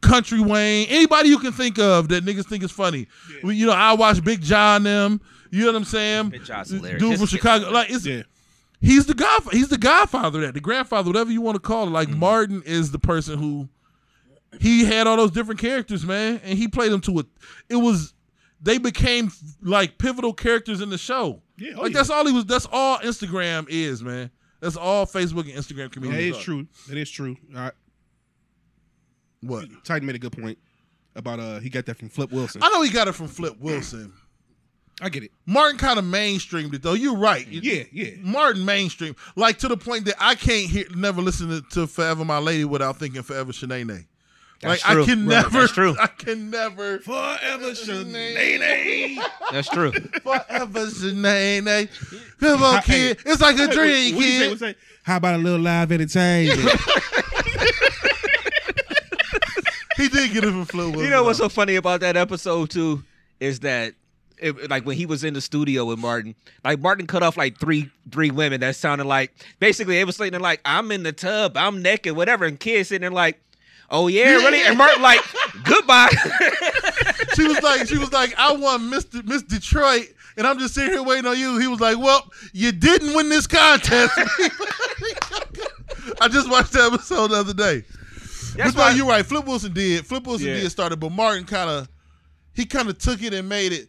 Country 0.03 0.41
Wayne, 0.41 0.87
anybody 0.91 1.31
you 1.31 1.39
can 1.39 1.53
think 1.53 1.79
of 1.79 2.09
that 2.09 2.25
niggas 2.25 2.47
think 2.47 2.63
is 2.63 2.71
funny. 2.71 3.07
We- 3.43 3.57
You 3.57 3.67
know, 3.67 3.73
I 3.73 3.95
watch 3.95 4.23
Big 4.23 4.43
John 4.43 4.83
them. 4.83 5.21
You 5.51 5.61
know 5.63 5.69
what 5.73 5.77
I'm 5.77 5.85
saying? 5.85 6.29
Big 6.29 6.45
John's 6.45 6.69
hilarious. 6.71 7.01
Dude 7.01 7.13
from 7.15 7.21
his- 7.23 7.31
Chicago. 7.31 7.71
Like 7.71 7.89
it's 7.91 8.05
Yeah. 8.05 8.23
he's 8.83 9.07
the 9.07 9.15
god 9.15 9.43
he's 9.51 9.69
the 9.69 9.79
godfather 9.79 10.41
of 10.41 10.45
that 10.47 10.55
the 10.55 10.61
grandfather 10.61 11.09
whatever 11.09 11.31
you 11.33 11.41
want 11.41 11.57
to 11.57 11.61
call 11.61 11.87
it 11.87 11.91
like 11.91 12.09
Mm-hmm. 12.09 12.19
martin 12.21 12.63
is 12.67 12.91
the 12.93 12.99
person 12.99 13.39
who 13.39 13.69
he 14.61 14.85
had 14.85 15.07
all 15.07 15.17
those 15.17 15.31
different 15.33 15.59
characters 15.61 16.05
man 16.07 16.41
and 16.45 16.57
he 16.59 16.69
played 16.69 16.93
them 16.93 17.01
to 17.01 17.19
a 17.21 17.25
it 17.69 17.77
was 17.77 18.15
they 18.61 18.79
became 18.79 19.31
like 19.63 19.99
pivotal 19.99 20.33
characters 20.33 20.81
in 20.81 20.91
the 20.91 20.99
show 20.99 21.41
Yeah, 21.57 21.73
oh 21.77 21.83
like 21.83 21.93
yeah. 21.93 21.99
that's 21.99 22.11
all 22.11 22.27
he 22.27 22.33
was 22.33 22.45
that's 22.47 22.67
all 22.73 22.99
instagram 22.99 23.67
is 23.69 24.03
man 24.03 24.31
that's 24.61 24.77
all 24.77 25.07
facebook 25.07 25.43
and 25.43 25.53
instagram 25.55 25.85
That 25.85 25.93
communities 25.93 26.37
are. 26.37 26.41
true. 26.41 26.67
That 26.89 26.97
is 26.99 27.11
true. 27.11 27.37
All 27.55 27.61
right. 27.63 27.73
what 29.43 29.67
Titan 29.85 30.07
made 30.07 30.17
a 30.17 30.19
good 30.19 30.33
point 30.33 30.59
about 31.15 31.39
uh 31.41 31.59
he 31.61 31.69
got 31.71 31.87
that 31.87 31.97
from 31.97 32.09
Flip 32.09 32.31
Wilson. 32.33 32.63
i 32.63 32.69
know 32.71 32.83
he 32.83 32.91
got 32.91 33.09
it 33.09 33.13
from 33.13 33.27
flip 33.29 33.55
wilson 33.61 34.13
I 35.01 35.09
get 35.11 35.23
it. 35.23 35.31
martin 35.47 35.79
kind 35.79 35.99
of 35.99 36.05
mainstreamed 36.05 36.75
it 36.75 36.83
though 36.83 36.95
you're 36.95 37.17
right 37.17 37.47
Yeah, 37.47 37.85
yeah. 37.93 38.11
Martin 38.21 38.65
mainstream, 38.65 39.15
like 39.37 39.59
to 39.59 39.69
the 39.69 39.77
point 39.77 40.07
that 40.07 40.17
I 40.19 40.35
can't 40.35 40.69
hear, 40.69 40.87
never 40.95 41.23
listen 41.23 41.49
to, 41.51 41.61
to 41.71 41.87
"Forever 41.87 42.25
My 42.25 42.39
Lady" 42.39 42.65
without 42.65 42.99
thinking 42.99 43.23
"Forever 43.23 43.53
Shanae." 43.53 44.07
Like 44.63 44.81
That's 44.81 44.85
I 44.87 44.93
true. 44.95 45.05
can 45.07 45.27
Right, 45.27 45.43
never, 45.43 45.61
that's 45.61 45.73
true. 45.73 45.97
I 46.01 46.07
can 46.09 46.51
never, 46.51 46.99
Forever 46.99 47.71
Shanae. 47.73 49.23
That's 49.53 49.69
true. 49.69 49.93
forever 49.93 50.87
Shanae. 50.87 51.89
Come 52.41 52.63
on, 52.65 52.83
Hey, 52.83 53.15
kid, 53.15 53.19
it's 53.25 53.41
like 53.41 53.57
a 53.59 53.69
dream, 53.69 54.17
What 54.17 54.25
you 54.25 54.31
say? 54.31 54.39
kid. 54.39 54.41
What 54.41 54.51
you 54.51 54.57
say? 54.59 54.75
How 55.05 55.17
about 55.19 55.37
a 55.37 55.39
little 55.39 55.61
live 55.61 55.93
entertainment? 55.93 56.69
He 59.97 60.09
did 60.09 60.33
get 60.33 60.45
it 60.45 60.51
from 60.51 60.65
Flip 60.65 60.87
Wilson. 60.87 61.05
You 61.05 61.11
know 61.11 61.25
what's 61.25 61.39
so 61.39 61.49
funny 61.49 61.75
about 61.75 62.01
that 62.01 62.17
episode 62.17 62.71
too 62.71 63.03
is 63.41 63.61
that 63.61 63.95
it, 64.37 64.71
like 64.71 64.87
when 64.87 64.97
he 64.97 65.07
was 65.07 65.25
in 65.25 65.35
the 65.35 65.41
studio 65.41 65.87
with 65.87 65.99
Martin, 65.99 66.37
like 66.65 66.79
Martin 66.79 67.09
cut 67.09 67.25
off 67.25 67.37
like 67.37 67.59
three 67.59 67.91
three 68.13 68.31
women 68.31 68.61
that 68.61 68.77
sounded 68.77 69.07
like 69.09 69.35
basically 69.59 69.97
they 69.97 70.05
was 70.05 70.15
sitting 70.15 70.31
there 70.31 70.41
like 70.41 70.61
I'm 70.65 70.93
in 70.93 71.03
the 71.03 71.11
tub, 71.11 71.57
I'm 71.57 71.83
naked, 71.83 72.15
whatever, 72.15 72.45
and 72.45 72.61
kids 72.61 72.91
sitting 72.91 73.01
there 73.01 73.11
like, 73.11 73.41
oh 73.91 74.09
yeah, 74.09 74.31
really, 74.37 74.63
and 74.63 74.77
Martin 74.79 75.03
like 75.03 75.21
goodbye. 75.65 76.11
She 77.35 77.47
was 77.47 77.63
like, 77.63 77.87
she 77.87 77.99
was 77.99 78.11
like, 78.13 78.35
I 78.37 78.53
won 78.53 78.91
Miss 78.91 79.07
Miss 79.25 79.43
Detroit, 79.43 80.09
and 80.37 80.45
I'm 80.45 80.59
just 80.59 80.75
sitting 80.75 80.91
here 80.93 81.03
waiting 81.05 81.27
on 81.27 81.39
you. 81.39 81.59
He 81.59 81.69
was 81.69 81.79
like, 81.79 81.97
Well, 81.97 82.29
you 82.53 82.73
didn't 82.73 83.15
win 83.15 83.29
this 83.29 83.47
contest. 83.47 84.13
I 86.21 86.27
just 86.29 86.51
watched 86.51 86.73
the 86.73 86.83
episode 86.93 87.29
the 87.29 87.37
other 87.37 87.55
day. 87.55 87.85
That's 88.57 88.75
why 88.75 88.91
you're 88.91 89.07
right. 89.07 89.25
Flip 89.25 89.47
Wilson 89.47 89.73
did. 89.73 90.05
Flip 90.07 90.27
Wilson 90.27 90.49
Yeah. 90.49 90.55
did 90.55 90.71
start 90.71 90.93
it, 90.93 90.99
but 90.99 91.13
Martin 91.13 91.45
kind 91.45 91.71
of 91.71 91.89
he 92.55 92.65
kind 92.67 92.89
of 92.89 92.99
took 92.99 93.23
it 93.23 93.33
and 93.33 93.49
made 93.49 93.73
it. 93.73 93.89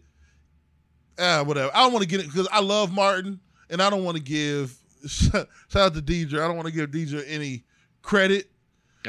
Ah, 1.17 1.43
whatever. 1.43 1.71
I 1.73 1.79
don't 1.79 1.91
want 1.93 2.03
to 2.03 2.09
get 2.09 2.19
it 2.19 2.27
because 2.27 2.47
I 2.51 2.59
love 2.61 2.93
Martin 2.93 3.39
and 3.69 3.81
I 3.81 3.89
don't 3.89 4.03
want 4.03 4.17
to 4.17 4.23
give 4.23 4.75
shout 5.07 5.47
out 5.75 5.93
to 5.95 6.01
DJ. 6.01 6.35
I 6.35 6.47
don't 6.47 6.55
want 6.55 6.67
to 6.67 6.73
give 6.73 6.91
DJ 6.91 7.23
any 7.27 7.63
credit, 8.03 8.49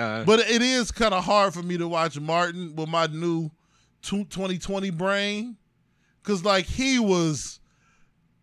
Uh, 0.01 0.25
but 0.25 0.41
it 0.41 0.63
is 0.63 0.91
kind 0.91 1.15
of 1.15 1.25
hard 1.25 1.53
for 1.53 1.63
me 1.63 1.77
to 1.77 1.87
watch 1.87 2.19
Martin 2.19 2.75
with 2.75 2.89
my 2.89 3.07
new 3.07 3.51
2020 4.03 4.91
brain, 4.91 5.57
because 6.23 6.45
like 6.45 6.65
he 6.65 6.99
was 6.99 7.61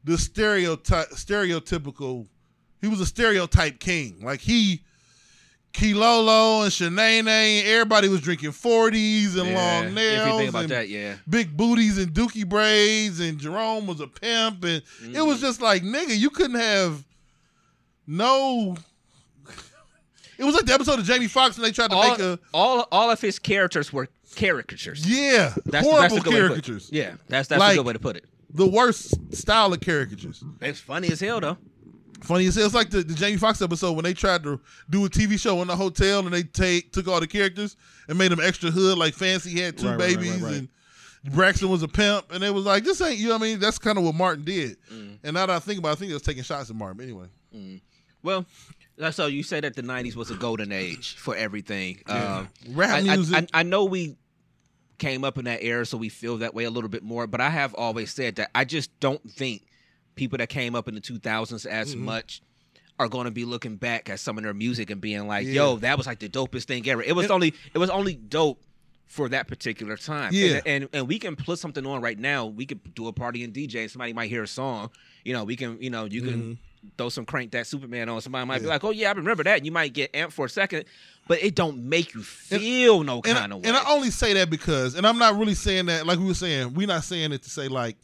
the 0.03 0.18
stereotype 0.18 1.10
stereotypical. 1.10 2.28
He 2.80 2.88
was 2.88 3.01
a 3.01 3.05
stereotype 3.05 3.80
king. 3.80 4.20
Like 4.24 4.41
he. 4.41 4.82
Kilolo 5.74 6.64
and 6.64 6.72
Shanae, 6.72 7.20
and 7.20 7.68
everybody 7.68 8.08
was 8.08 8.22
drinking 8.22 8.49
40s 8.49 9.38
and 9.38 9.49
yeah, 9.49 9.82
long 9.82 9.93
nails. 9.93 10.28
you 10.28 10.38
think 10.39 10.49
about 10.49 10.62
and 10.62 10.70
that, 10.70 10.89
yeah. 10.89 11.16
big 11.30 11.55
booties 11.55 11.99
and 11.99 12.12
dookie 12.14 12.47
braids, 12.47 13.20
and 13.20 13.38
Jerome 13.38 13.86
was 13.86 13.99
a 13.99 14.08
pimp, 14.08 14.64
and 14.64 14.82
it 15.14 15.22
was 15.22 15.39
just 15.39 15.62
like 15.62 15.84
nigga, 15.84 16.18
you 16.18 16.32
couldn't 16.32 16.60
have 16.60 17.05
no. 18.08 18.76
It 20.38 20.44
was 20.44 20.54
like 20.56 20.66
the 20.66 20.74
episode 20.74 21.00
of 21.00 21.06
Jamie 21.06 21.28
Foxx 21.28 21.58
when 21.58 21.64
they 21.64 21.72
tried 21.72 21.90
to 21.92 21.96
All, 21.96 22.10
make 22.12 22.20
a 22.20 22.40
all, 22.54 22.88
all 22.92 23.10
of 23.12 23.20
his 23.22 23.40
characters 23.40 23.92
were 23.92 24.08
caricatures. 24.36 25.06
yeah 25.08 25.54
That's, 25.66 25.86
horrible 25.86 26.02
that's 26.02 26.16
a 26.18 26.20
good 26.30 26.34
way 26.34 26.40
to 26.42 26.48
put 26.48 26.52
it. 26.58 26.64
caricatures. 26.66 26.90
Yeah, 26.92 27.16
that's 27.28 27.48
that's 27.48 27.60
Like- 27.60 27.74
a 27.74 27.78
good 27.78 27.86
way 27.86 27.94
to 27.94 28.00
put 28.00 28.16
it. 28.18 28.26
The 28.54 28.68
worst 28.68 29.36
style 29.36 29.74
of 29.74 29.82
caricatures. 29.82 30.44
It's 30.62 30.80
funny 30.80 31.10
as 31.12 31.20
hell 31.20 31.40
though. 31.42 31.58
Funny 32.22 32.48
as 32.48 32.56
hell. 32.56 32.66
It's 32.66 32.74
like 32.74 32.90
the, 32.90 33.04
the 33.04 33.14
Jamie 33.14 33.38
Foxx 33.38 33.62
episode 33.62 33.92
when 33.94 34.04
they 34.04 34.14
tried 34.14 34.42
to 34.44 34.60
do 34.90 35.06
a 35.06 35.10
TV 35.10 35.40
show 35.40 35.62
in 35.62 35.68
the 35.68 35.76
hotel 35.76 36.20
and 36.20 36.34
they 36.34 36.44
take 36.44 36.92
took 36.92 37.08
all 37.08 37.20
the 37.20 37.28
characters 37.28 37.76
and 38.08 38.18
made 38.18 38.32
them 38.32 38.40
extra 38.42 38.72
hood. 38.72 38.98
Like 38.98 39.14
Fancy 39.14 39.60
had 39.60 39.78
two 39.78 39.88
Right, 39.88 39.92
right, 39.92 40.00
right, 40.00 40.16
babies 40.16 40.32
right, 40.42 40.44
right. 40.44 40.54
and 40.56 40.70
Braxton 41.34 41.70
was 41.70 41.84
a 41.84 41.88
pimp, 41.90 42.32
and 42.32 42.44
it 42.44 42.54
was 42.54 42.64
like 42.66 42.84
this 42.86 43.02
ain't 43.02 43.18
you. 43.20 43.28
know 43.28 43.34
what 43.36 43.42
I 43.42 43.46
mean, 43.46 43.60
that's 43.60 43.78
kind 43.78 43.98
of 43.98 44.04
what 44.06 44.16
Martin 44.16 44.46
did. 44.46 44.78
Mm. 44.92 45.18
And 45.24 45.34
now 45.34 45.46
that 45.46 45.56
I 45.56 45.60
think 45.60 45.78
about, 45.80 45.90
it, 45.90 45.92
I 45.92 45.96
think 45.96 46.12
it 46.12 46.14
was 46.14 46.24
taking 46.24 46.44
shots 46.44 46.70
at 46.70 46.76
Martin. 46.76 47.02
Anyway, 47.04 47.26
Well, 48.24 48.46
that's 48.46 48.76
so 49.12 49.28
you 49.28 49.43
say 49.43 49.60
that 49.60 49.76
the 49.76 49.82
'90s 49.84 50.16
was 50.16 50.32
a 50.32 50.36
golden 50.36 50.72
age 50.72 51.16
for 51.16 51.36
everything. 51.36 52.02
Um, 52.08 52.50
rap 52.70 52.89
I, 52.89 52.98
I- 53.00 53.16
music. 53.16 53.50
I, 53.54 53.60
I 53.60 53.64
know 53.64 53.86
we 53.86 54.16
came 54.98 55.24
up 55.24 55.38
in 55.38 55.45
that 55.45 55.62
era, 55.64 55.86
so 55.86 55.98
we 55.98 56.10
feel 56.10 56.38
that 56.38 56.54
way 56.56 56.64
a 56.64 56.70
little 56.72 56.89
bit 56.89 57.04
more. 57.04 57.28
But 57.28 57.39
I 57.41 57.50
have 57.50 57.74
always 57.76 58.12
said 58.12 58.38
that 58.38 58.50
I 58.56 58.66
just 58.66 58.89
don't 59.00 59.22
think 59.30 59.64
people 60.16 60.38
that 60.39 60.50
came 60.50 60.74
up 60.76 60.88
in 60.88 60.95
the 60.95 61.02
2000s 61.02 61.66
as 61.68 61.93
Mm-hmm. 61.95 62.06
much 62.06 62.41
are 63.00 63.08
going 63.08 63.26
to 63.26 63.32
be 63.32 63.45
looking 63.45 63.76
back 63.76 64.10
at 64.10 64.20
some 64.20 64.39
of 64.39 64.43
their 64.43 64.56
music 64.56 64.89
and 64.89 65.00
being 65.00 65.28
like, 65.28 65.45
Yeah. 65.45 65.54
"Yo, 65.54 65.76
that 65.78 65.98
was 66.00 66.08
like 66.08 66.18
the 66.18 66.30
dopest 66.30 66.64
thing 66.64 66.88
ever." 66.89 67.04
It 67.04 67.16
was 67.16 67.30
only 67.30 67.54
it 67.74 67.78
was 67.78 67.91
only 67.91 68.16
dope 68.16 68.64
for 69.06 69.30
that 69.30 69.48
particular 69.48 69.95
time. 69.95 70.32
Yeah. 70.34 70.56
and, 70.56 70.66
and 70.66 70.89
and 70.93 71.08
we 71.08 71.20
can 71.20 71.36
put 71.36 71.60
something 71.60 71.86
on 71.86 72.02
right 72.02 72.18
now. 72.18 72.48
We 72.48 72.66
could 72.66 72.95
do 72.95 73.08
a 73.08 73.14
party 73.14 73.43
and 73.43 73.54
DJ, 73.54 73.82
and 73.84 73.91
somebody 73.91 74.14
might 74.14 74.30
hear 74.32 74.41
a 74.43 74.48
song. 74.48 74.89
You 75.24 75.34
know, 75.34 75.43
we 75.43 75.56
can 75.56 75.80
you 75.80 75.91
know 75.91 76.06
you 76.06 76.24
can. 76.24 76.58
Throw 76.97 77.09
some 77.09 77.25
crank 77.25 77.51
that 77.51 77.67
Superman 77.67 78.09
on. 78.09 78.21
Somebody 78.21 78.45
might 78.47 78.55
be 78.57 78.61
Mm-hmm. 78.61 78.69
Like, 78.69 78.84
"Oh 78.84 78.91
yeah, 78.91 79.09
I 79.09 79.13
remember 79.13 79.43
that." 79.43 79.57
And 79.57 79.65
you 79.65 79.71
might 79.71 79.93
get 79.93 80.13
amped 80.13 80.32
for 80.34 80.45
a 80.45 80.49
second, 80.49 80.86
but 81.28 81.41
it 81.43 81.55
don't 81.55 81.84
make 81.89 82.13
you 82.13 82.23
feel 82.23 83.03
no 83.03 83.15
and, 83.25 83.38
kind 83.38 83.53
of 83.53 83.61
way. 83.61 83.67
and 83.69 83.78
I 83.78 83.84
only 83.91 84.09
say 84.11 84.34
that 84.34 84.49
because, 84.49 84.95
and 84.95 85.05
I'm 85.05 85.17
not 85.17 85.38
really 85.38 85.53
saying 85.53 85.88
that 85.88 86.05
like 86.07 86.19
we 86.19 86.25
were 86.25 86.34
saying. 86.34 86.73
We're 86.73 86.88
not 86.88 87.03
saying 87.03 87.32
it 87.34 87.43
to 87.43 87.49
say 87.49 87.67
like 87.67 87.97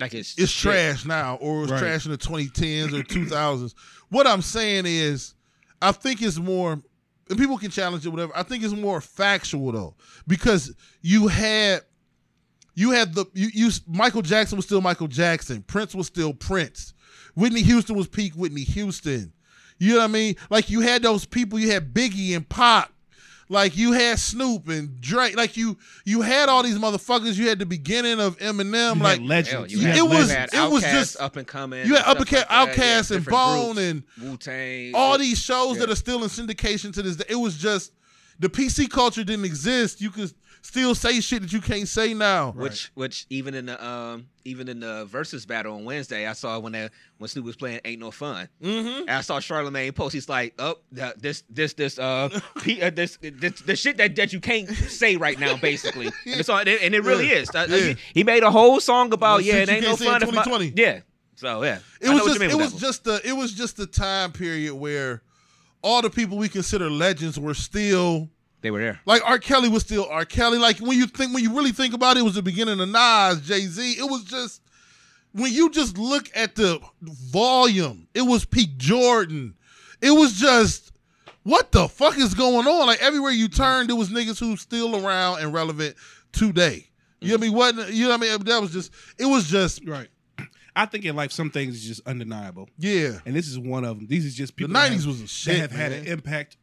like 0.00 0.14
it's 0.14 0.36
it's 0.38 0.50
shit. 0.50 0.72
trash 0.72 1.04
now 1.04 1.36
or 1.36 1.62
it's 1.64 1.72
Right. 1.72 1.78
trash 1.80 2.06
in 2.06 2.12
the 2.12 2.18
2010s 2.18 2.92
or 2.92 3.02
2000s. 3.04 3.74
What 4.08 4.26
I'm 4.26 4.42
saying 4.42 4.84
is, 4.86 5.34
I 5.80 5.92
think 5.92 6.20
it's 6.22 6.38
more, 6.38 6.72
and 7.30 7.38
people 7.38 7.56
can 7.58 7.70
challenge 7.70 8.04
it, 8.04 8.08
whatever. 8.10 8.32
I 8.36 8.42
think 8.42 8.64
it's 8.64 8.74
more 8.74 9.00
factual 9.00 9.70
though, 9.72 9.94
because 10.26 10.74
you 11.02 11.28
had, 11.28 11.82
you 12.74 12.90
had 12.90 13.14
the 13.14 13.26
you, 13.34 13.48
you 13.52 13.70
Michael 13.86 14.22
Jackson 14.22 14.56
was 14.56 14.64
still 14.64 14.80
Michael 14.80 15.08
Jackson, 15.08 15.62
Prince 15.62 15.94
was 15.94 16.06
still 16.08 16.32
Prince, 16.34 16.94
Whitney 17.34 17.62
Houston 17.62 17.96
was 17.96 18.08
peak 18.08 18.34
Whitney 18.34 18.62
Houston. 18.64 19.32
You 19.78 19.94
know 19.94 19.98
what 19.98 20.04
I 20.04 20.08
mean? 20.08 20.36
Like 20.50 20.70
you 20.70 20.80
had 20.80 21.02
those 21.02 21.24
people, 21.24 21.58
you 21.58 21.70
had 21.70 21.92
Biggie 21.92 22.36
and 22.36 22.48
Pop. 22.48 22.90
Like 23.48 23.76
you 23.76 23.92
had 23.92 24.18
Snoop 24.18 24.68
and 24.68 24.98
Drake, 25.00 25.36
like 25.36 25.56
you 25.58 25.76
you 26.06 26.22
had 26.22 26.48
all 26.48 26.62
these 26.62 26.78
motherfuckers. 26.78 27.36
You 27.36 27.48
had 27.48 27.58
the 27.58 27.66
beginning 27.66 28.18
of 28.18 28.38
Eminem, 28.38 28.96
You 28.96 29.02
like 29.02 29.18
had 29.18 29.26
legends. 29.28 29.50
Hell, 29.50 29.66
you 29.66 29.78
You 29.78 29.86
had, 29.88 29.96
It 29.98 30.02
was- 30.08 30.30
had 30.30 30.54
it 30.54 30.70
was 30.70 30.82
Outkast 30.84 30.92
just- 30.92 31.20
up 31.20 31.36
and 31.36 31.46
coming. 31.46 31.86
you 31.86 31.94
had 31.96 32.06
and 32.06 32.16
stuff 32.26 32.28
Uppercat- 32.46 32.50
like 32.50 32.76
that. 32.76 32.78
Yeah, 32.78 33.00
Outkast 33.02 33.10
and 33.16 33.24
Bone 33.26 33.74
groups. 33.74 33.80
and 33.80 34.02
Wu 34.30 34.36
Tang. 34.38 34.92
all 34.94 35.18
these 35.18 35.38
shows 35.38 35.74
Yeah. 35.76 35.80
that 35.80 35.90
are 35.90 35.96
still 35.96 36.22
in 36.22 36.30
syndication 36.30 36.94
to 36.94 37.02
this 37.02 37.16
day. 37.16 37.24
It 37.28 37.34
was 37.34 37.56
just 37.58 37.92
the 38.38 38.48
PC 38.48 38.86
culture 38.88 39.22
didn't 39.24 39.44
exist. 39.44 40.00
You 40.00 40.10
could 40.10 40.32
still 40.62 40.94
say 40.94 41.20
shit 41.20 41.42
that 41.42 41.52
you 41.52 41.60
can't 41.60 41.86
say 41.88 42.14
now. 42.14 42.52
Which, 42.52 42.90
which 42.94 43.26
even 43.30 43.54
in 43.54 43.66
the 43.66 43.84
um, 43.84 44.26
even 44.44 44.68
in 44.68 44.80
the 44.80 45.04
versus 45.04 45.44
battle 45.44 45.74
on 45.74 45.84
Wednesday, 45.84 46.26
I 46.26 46.32
saw 46.32 46.58
when 46.58 46.72
that 46.72 46.92
when 47.18 47.28
Snoop 47.28 47.44
was 47.44 47.56
playing 47.56 47.80
"Ain't 47.84 48.00
No 48.00 48.10
Fun." 48.10 48.48
Mm-hmm. 48.62 49.10
I 49.10 49.20
saw 49.20 49.38
Charlemagne 49.40 49.92
post. 49.92 50.14
He's 50.14 50.28
like, 50.28 50.54
"Oh, 50.58 50.76
this, 50.90 51.42
this, 51.50 51.74
this, 51.74 51.98
uh, 51.98 52.28
P, 52.62 52.80
uh 52.80 52.90
this, 52.90 53.18
this, 53.20 53.60
the 53.60 53.76
shit 53.76 53.96
that, 53.98 54.16
that 54.16 54.32
you 54.32 54.40
can't 54.40 54.68
say 54.70 55.16
right 55.16 55.38
now, 55.38 55.56
basically." 55.56 56.06
And, 56.26 56.40
it's 56.40 56.48
on, 56.48 56.66
and 56.68 56.94
it 56.94 57.02
really 57.04 57.28
Yeah. 57.30 57.36
is. 57.36 57.50
Uh, 57.50 57.66
Yeah. 57.68 57.76
he, 57.78 57.96
he 58.14 58.24
made 58.24 58.42
a 58.42 58.50
whole 58.50 58.80
song 58.80 59.12
about, 59.12 59.38
Well, 59.38 59.40
yeah, 59.42 59.54
it 59.56 59.68
ain't 59.68 59.82
no 59.82 59.96
can't 59.96 60.22
in 60.22 60.28
fun. 60.28 60.34
my- 60.34 60.44
2020. 60.44 60.72
yeah. 60.80 61.00
So 61.36 61.64
yeah, 61.64 61.78
It 62.00 62.08
I 62.08 62.14
was 62.14 62.24
just 62.24 62.40
you 62.40 62.48
it 62.50 62.54
was 62.56 62.72
just 62.74 63.04
the 63.04 63.20
it 63.24 63.32
was 63.32 63.52
just 63.52 63.76
the 63.76 63.86
time 63.86 64.30
period 64.30 64.74
where 64.74 65.22
all 65.82 66.00
the 66.00 66.10
people 66.10 66.38
we 66.38 66.48
consider 66.48 66.88
legends 66.88 67.38
were 67.40 67.54
still 67.54 68.28
they 68.62 68.70
were 68.70 68.80
there. 68.80 69.00
like 69.04 69.22
R. 69.28 69.38
Kelly 69.38 69.68
was 69.68 69.82
still 69.82 70.06
R. 70.08 70.24
Kelly. 70.24 70.58
Like 70.58 70.78
when 70.78 70.96
you 70.98 71.06
think 71.06 71.34
when 71.34 71.42
you 71.42 71.54
really 71.54 71.72
think 71.72 71.94
about 71.94 72.16
it, 72.16 72.20
it 72.20 72.22
was 72.24 72.34
the 72.34 72.42
beginning 72.42 72.80
of 72.80 72.88
Nas, 72.88 73.46
Jay 73.46 73.60
Z. 73.66 73.92
It 73.98 74.10
was 74.10 74.24
just 74.24 74.62
when 75.32 75.52
you 75.52 75.70
just 75.70 75.98
look 75.98 76.30
at 76.34 76.54
the 76.54 76.80
volume, 77.02 78.08
it 78.14 78.22
was 78.22 78.44
peak 78.44 78.76
Jordan. 78.76 79.54
It 80.00 80.10
was 80.10 80.34
just 80.34 80.92
what 81.42 81.72
the 81.72 81.88
fuck 81.88 82.16
is 82.16 82.34
going 82.34 82.66
on? 82.66 82.86
Like 82.86 83.02
everywhere 83.02 83.32
you 83.32 83.48
turned, 83.48 83.90
it 83.90 83.94
was 83.94 84.10
niggas 84.10 84.38
who 84.38 84.56
still 84.56 85.04
around 85.04 85.40
and 85.40 85.52
relevant 85.52 85.96
today. 86.32 86.88
You 87.20 87.28
know 87.28 87.34
what 87.34 87.40
I 87.40 87.46
mean? 87.46 87.54
What 87.54 87.92
you 87.92 88.04
know 88.04 88.10
what 88.10 88.20
I 88.20 88.36
mean? 88.36 88.44
That 88.44 88.60
was 88.60 88.72
just 88.72 88.92
it 89.18 89.26
was 89.26 89.48
just 89.48 89.86
Right. 89.86 90.08
I 90.74 90.86
think 90.86 91.04
in 91.04 91.14
life 91.14 91.32
some 91.32 91.50
things 91.50 91.74
is 91.74 91.84
just 91.84 92.06
undeniable, 92.06 92.66
yeah. 92.78 93.18
and 93.26 93.36
this 93.36 93.46
is 93.46 93.58
one 93.58 93.84
of 93.84 93.98
them. 93.98 94.06
These 94.06 94.24
is 94.24 94.34
just 94.34 94.56
people. 94.56 94.72
The 94.72 94.80
nineties 94.80 95.06
was 95.06 95.20
a 95.20 95.26
shit. 95.26 95.54
that 95.54 95.60
have 95.60 95.72
had 95.72 95.92
an 95.92 96.06
impact 96.06 96.56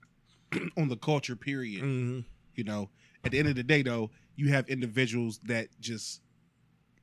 on 0.77 0.89
the 0.89 0.97
culture. 0.97 1.35
Period. 1.35 1.83
Mhm. 1.83 2.25
You 2.55 2.63
know, 2.63 2.89
at 3.23 3.31
the 3.31 3.39
end 3.39 3.47
of 3.47 3.55
the 3.55 3.63
day, 3.63 3.81
though, 3.81 4.11
you 4.35 4.49
have 4.49 4.67
individuals 4.69 5.39
that 5.45 5.67
just 5.79 6.21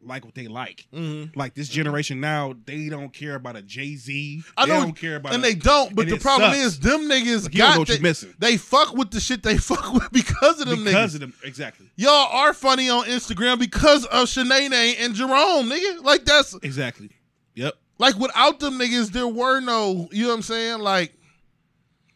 like 0.03 0.25
what 0.25 0.35
they 0.35 0.47
like. 0.47 0.87
Mhm. 0.95 1.35
Like 1.35 1.55
this 1.55 1.69
generation 1.69 2.21
now, 2.21 2.55
they 2.67 2.89
don't 2.89 3.13
care 3.13 3.35
about 3.35 3.57
a 3.57 3.63
Jay 3.63 3.97
Z. 3.97 4.43
I 4.57 4.67
they 4.67 4.73
know, 4.73 4.81
don't 4.83 4.93
care 4.97 5.17
about, 5.17 5.35
and 5.35 5.43
a- 5.43 5.47
they 5.49 5.55
don't. 5.55 5.95
But 5.97 6.09
the 6.09 6.19
problem 6.19 6.53
sucks. 6.53 6.65
is, 6.65 6.79
them 6.81 7.03
niggas 7.09 7.45
Like, 7.45 7.53
don't 7.53 7.59
got 7.59 7.79
what 7.79 7.89
you're 7.89 7.97
they, 7.97 8.03
missing. 8.03 8.35
they 8.39 8.57
fuck 8.57 8.95
with 8.95 9.11
the 9.11 9.19
shit 9.21 9.43
they 9.43 9.57
fuck 9.59 9.93
with 9.95 10.13
because 10.13 10.61
of 10.61 10.69
them 10.69 10.85
because 10.85 11.13
niggas. 11.13 11.15
of 11.15 11.21
them. 11.21 11.35
Exactly. 11.43 11.91
Y'all 11.97 12.29
are 12.31 12.53
funny 12.55 12.89
on 12.91 13.07
Instagram 13.07 13.59
because 13.59 14.05
of 14.07 14.29
Shanae 14.29 14.97
and 15.01 15.15
Jerome, 15.15 15.69
nigga. 15.71 16.05
Like 16.05 16.25
that's 16.25 16.55
Exactly. 16.63 17.11
Yep. 17.55 17.75
like 17.99 18.17
without 18.19 18.61
them 18.61 18.79
niggas, 18.79 19.11
there 19.13 19.27
were 19.29 19.61
no. 19.61 20.09
You 20.13 20.25
know 20.25 20.29
what 20.29 20.35
I'm 20.37 20.43
saying? 20.43 20.81
Like 20.81 21.15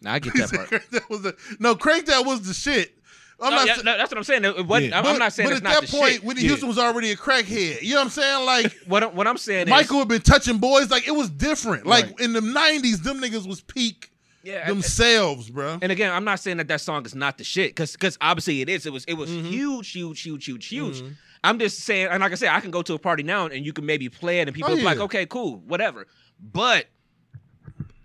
I 0.04 0.18
get 0.18 0.34
that 0.34 0.50
part. 0.50 0.82
that 0.92 1.10
was 1.10 1.22
the 1.22 1.36
no 1.58 1.74
crank. 1.74 2.06
That 2.06 2.24
was 2.24 2.42
the 2.46 2.54
shit. 2.54 2.94
I'm 3.42 3.50
No, 3.52 3.56
not. 3.56 3.66
yeah, 3.66 3.74
no, 3.76 3.96
that's 3.96 4.10
what 4.10 4.18
I'm 4.18 4.24
saying. 4.24 4.44
It 4.44 4.66
wasn't- 4.66 4.90
Yeah. 4.90 4.98
I'm, 4.98 5.04
but, 5.04 5.12
I'm 5.14 5.18
not 5.18 5.32
saying 5.32 5.48
but 5.48 5.52
it's 5.56 5.64
at 5.66 5.72
not 5.72 5.80
that 5.82 5.90
point, 5.90 6.12
shit. 6.12 6.24
Whitney 6.24 6.42
Yeah. 6.42 6.48
Houston 6.48 6.68
was 6.68 6.78
already 6.78 7.10
a 7.10 7.16
crackhead. 7.16 7.80
You 7.80 7.90
know 7.94 7.96
what 8.00 8.04
I'm 8.04 8.10
saying? 8.10 8.44
Like 8.46 8.72
What, 8.86 9.02
I'm- 9.02 9.16
what 9.16 9.26
I'm 9.26 9.38
saying 9.38 9.68
Michael 9.70 9.96
is, 9.96 10.00
had 10.02 10.08
been 10.08 10.20
touching 10.20 10.58
boys. 10.58 10.90
Like 10.90 11.08
it 11.08 11.12
was 11.12 11.30
different. 11.30 11.86
Like 11.86 12.04
Right. 12.06 12.20
in 12.20 12.32
the 12.34 12.40
'90s, 12.40 13.02
them 13.02 13.18
niggas 13.18 13.46
was 13.46 13.62
peak 13.62 14.10
yeah, 14.42 14.66
themselves, 14.66 15.48
bro. 15.50 15.78
And 15.80 15.90
again, 15.92 16.12
I'm 16.12 16.24
not 16.24 16.40
saying 16.40 16.58
that 16.58 16.68
that 16.68 16.80
song 16.82 17.04
is 17.06 17.14
not 17.14 17.38
the 17.38 17.44
shit, 17.44 17.70
because 17.70 17.92
because 17.92 18.18
obviously 18.20 18.60
it 18.62 18.68
is. 18.68 18.84
It 18.86 18.92
was 18.92 19.04
it 19.06 19.14
was 19.14 19.30
Mm-hmm. 19.30 19.46
huge, 19.48 19.90
huge, 19.90 20.20
huge, 20.22 20.44
huge, 20.46 20.66
huge. 20.66 21.02
I'm 21.42 21.58
just 21.58 21.78
saying, 21.80 22.08
and 22.10 22.20
like 22.20 22.32
I 22.32 22.34
said, 22.34 22.50
I 22.50 22.60
can 22.60 22.70
go 22.70 22.82
to 22.82 22.92
a 22.92 22.98
party 22.98 23.22
now 23.22 23.46
and 23.46 23.64
you 23.64 23.72
can 23.72 23.86
maybe 23.86 24.10
play 24.10 24.40
it, 24.40 24.48
and 24.48 24.54
people 24.54 24.72
Oh, 24.72 24.76
be 24.76 24.82
like, 24.82 24.98
okay, 24.98 25.24
cool, 25.24 25.56
whatever. 25.66 26.06
But 26.38 26.86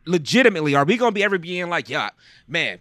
legitimately, 0.05 0.75
are 0.75 0.85
we 0.85 0.97
gonna 0.97 1.11
be 1.11 1.23
ever 1.23 1.37
being 1.37 1.69
like, 1.69 1.89
yeah, 1.89 2.09
man? 2.47 2.79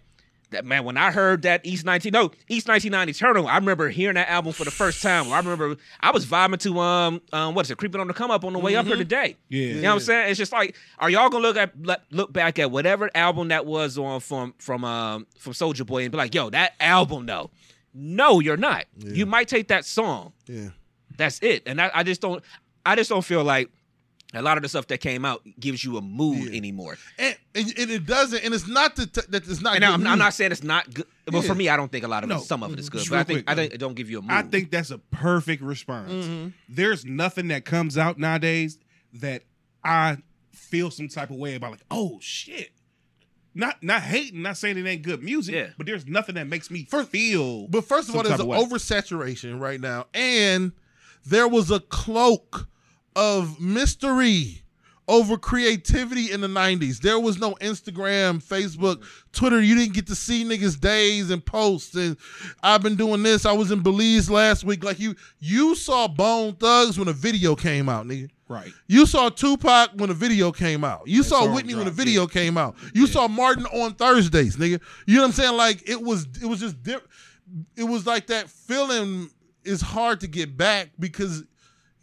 That 0.51 0.63
man, 0.63 0.83
when 0.85 0.95
I 0.95 1.11
heard 1.11 1.41
that 1.41 1.65
East 1.65 1.85
19, 1.85 2.11
no, 2.11 2.31
East 2.47 2.67
99 2.67 3.09
Eternal, 3.09 3.47
I 3.47 3.57
remember 3.57 3.89
hearing 3.89 4.13
that 4.13 4.29
album 4.29 4.53
for 4.53 4.63
the 4.63 4.71
first 4.71 5.01
time. 5.01 5.31
I 5.31 5.39
remember 5.39 5.75
I 5.99 6.11
was 6.11 6.25
vibing 6.25 6.59
to 6.59 6.79
um 6.79 7.21
um 7.33 7.55
what 7.55 7.65
is 7.65 7.71
it, 7.71 7.77
creeping 7.77 7.99
on 7.99 8.07
the 8.07 8.13
come 8.13 8.29
up 8.29 8.45
on 8.45 8.53
the 8.53 8.59
way 8.59 8.75
up 8.75 8.85
here 8.85 8.95
today. 8.95 9.37
Yeah. 9.49 9.65
You 9.65 9.81
know 9.81 9.89
what 9.89 9.93
I'm 9.95 9.99
saying? 10.01 10.29
It's 10.29 10.37
just 10.37 10.51
like, 10.51 10.75
are 10.99 11.09
y'all 11.09 11.29
gonna 11.29 11.41
look 11.41 11.57
at 11.57 11.73
look 12.11 12.31
back 12.31 12.59
at 12.59 12.69
whatever 12.69 13.09
album 13.15 13.47
that 13.47 13.65
was 13.65 13.97
on 13.97 14.19
from 14.19 14.53
from 14.59 14.85
um 14.85 15.25
from 15.39 15.53
Soulja 15.53 15.85
Boy 15.85 16.03
and 16.03 16.11
be 16.11 16.17
like, 16.17 16.35
yo, 16.35 16.49
that 16.51 16.73
album 16.79 17.25
though. 17.25 17.49
No, 17.93 18.39
you're 18.39 18.57
not. 18.57 18.85
You 18.97 19.25
might 19.25 19.47
take 19.47 19.69
that 19.69 19.83
song. 19.83 20.33
Yeah. 20.47 20.69
That's 21.17 21.39
it. 21.41 21.63
And 21.65 21.81
I, 21.81 21.89
I 21.93 22.03
just 22.03 22.21
don't 22.21 22.43
I 22.85 22.95
just 22.95 23.09
don't 23.09 23.23
feel 23.23 23.43
like 23.43 23.71
a 24.37 24.41
lot 24.41 24.57
of 24.57 24.63
the 24.63 24.69
stuff 24.69 24.87
that 24.87 24.99
came 24.99 25.23
out 25.25 25.41
gives 25.59 25.83
you 25.83 25.97
a 25.97 26.01
mood 26.01 26.49
Yeah. 26.51 26.57
anymore. 26.57 26.97
And, 27.17 27.35
and, 27.53 27.67
and 27.77 27.91
it 27.91 28.05
doesn't, 28.05 28.43
and 28.43 28.53
it's 28.53 28.67
not 28.67 28.95
that 28.97 29.13
that 29.31 29.47
it's 29.47 29.61
not. 29.61 29.75
And 29.75 29.83
good 29.83 29.89
I'm, 29.93 30.07
I'm 30.07 30.19
not 30.19 30.33
saying 30.33 30.51
it's 30.51 30.63
not 30.63 30.93
good. 30.93 31.05
Well, 31.31 31.41
Yeah. 31.41 31.47
for 31.49 31.55
me, 31.55 31.69
I 31.69 31.77
don't 31.77 31.91
think 31.91 32.03
a 32.03 32.07
lot 32.07 32.23
of 32.23 32.29
No, 32.29 32.37
it, 32.37 32.41
some 32.43 32.61
of 32.63 32.73
it 32.73 32.79
is 32.79 32.89
good. 32.89 32.99
just 32.99 33.09
But 33.09 33.19
I 33.19 33.23
think 33.23 33.45
quick, 33.45 33.49
I 33.51 33.55
think 33.55 33.73
it 33.73 33.77
don't 33.79 33.95
give 33.95 34.09
you 34.09 34.19
a 34.19 34.21
mood. 34.21 34.31
I 34.31 34.41
think 34.43 34.71
that's 34.71 34.91
a 34.91 34.97
perfect 34.97 35.61
response. 35.61 36.11
Mm-hmm. 36.11 36.47
There's 36.69 37.05
nothing 37.05 37.47
that 37.49 37.65
comes 37.65 37.97
out 37.97 38.17
nowadays 38.19 38.77
that 39.13 39.43
I 39.83 40.17
feel 40.53 40.91
some 40.91 41.07
type 41.07 41.29
of 41.29 41.37
way 41.37 41.55
about 41.55 41.71
like, 41.71 41.85
oh 41.91 42.19
shit. 42.21 42.71
Not 43.57 43.81
not 43.81 44.01
hating, 44.01 44.41
not 44.41 44.57
saying 44.57 44.77
it 44.77 44.85
ain't 44.85 45.01
good 45.01 45.23
music, 45.23 45.55
Yeah. 45.55 45.67
but 45.77 45.85
there's 45.85 46.05
nothing 46.05 46.35
that 46.35 46.45
makes 46.47 46.69
me 46.69 46.83
feel. 46.83 47.67
But 47.69 47.85
first 47.85 48.09
of 48.09 48.15
all, 48.17 48.23
there's 48.23 48.39
an 48.41 48.47
way. 48.47 48.57
oversaturation 48.61 49.61
right 49.61 49.79
now, 49.79 50.07
and 50.13 50.73
there 51.25 51.47
was 51.47 51.71
a 51.71 51.79
cloak 51.79 52.67
of 53.15 53.59
mystery 53.59 54.61
over 55.07 55.37
creativity 55.37 56.31
in 56.31 56.41
the 56.41 56.47
90s. 56.47 56.99
There 56.99 57.19
was 57.19 57.37
no 57.37 57.53
Instagram, 57.55 58.43
Facebook, 58.43 59.03
Twitter. 59.31 59.61
You 59.61 59.75
didn't 59.75 59.93
get 59.93 60.07
to 60.07 60.15
see 60.15 60.43
niggas 60.43 60.79
days 60.79 61.29
and 61.29 61.45
posts. 61.45 61.95
And 61.95 62.17
I've 62.63 62.81
been 62.81 62.95
doing 62.95 63.21
this. 63.23 63.45
I 63.45 63.51
was 63.51 63.71
in 63.71 63.81
Belize 63.81 64.29
last 64.29 64.63
week. 64.63 64.83
Like 64.83 64.99
you, 64.99 65.15
you 65.39 65.75
saw 65.75 66.07
Bone 66.07 66.53
Thugs 66.55 66.97
when 66.97 67.07
a 67.07 67.13
video 67.13 67.55
came 67.55 67.87
out, 67.87 68.07
nigga. 68.07 68.29
right. 68.47 68.71
You 68.87 69.05
saw 69.05 69.29
Tupac 69.29 69.91
when 69.93 70.09
the 70.09 70.15
video 70.15 70.51
came 70.51 70.83
out. 70.83 71.07
You 71.07 71.21
saw 71.23 71.53
Whitney 71.53 71.75
when 71.75 71.85
the 71.85 71.91
dropped, 71.91 71.97
video 71.97 72.21
yeah. 72.21 72.27
came 72.27 72.57
out. 72.57 72.75
You 72.93 73.05
saw 73.07 73.27
Martin 73.27 73.65
on 73.67 73.93
Thursdays, 73.93 74.57
nigga. 74.57 74.81
You 75.05 75.15
know 75.15 75.21
what 75.21 75.27
I'm 75.27 75.33
saying? 75.33 75.55
Like 75.57 75.87
it 75.87 76.01
was 76.01 76.27
it 76.41 76.47
was 76.47 76.59
just 76.59 76.81
di- 76.81 76.97
it 77.75 77.83
was 77.83 78.07
like 78.07 78.27
that 78.27 78.49
feeling 78.49 79.29
is 79.63 79.81
hard 79.81 80.19
to 80.21 80.27
get 80.27 80.57
back 80.57 80.89
because 80.99 81.43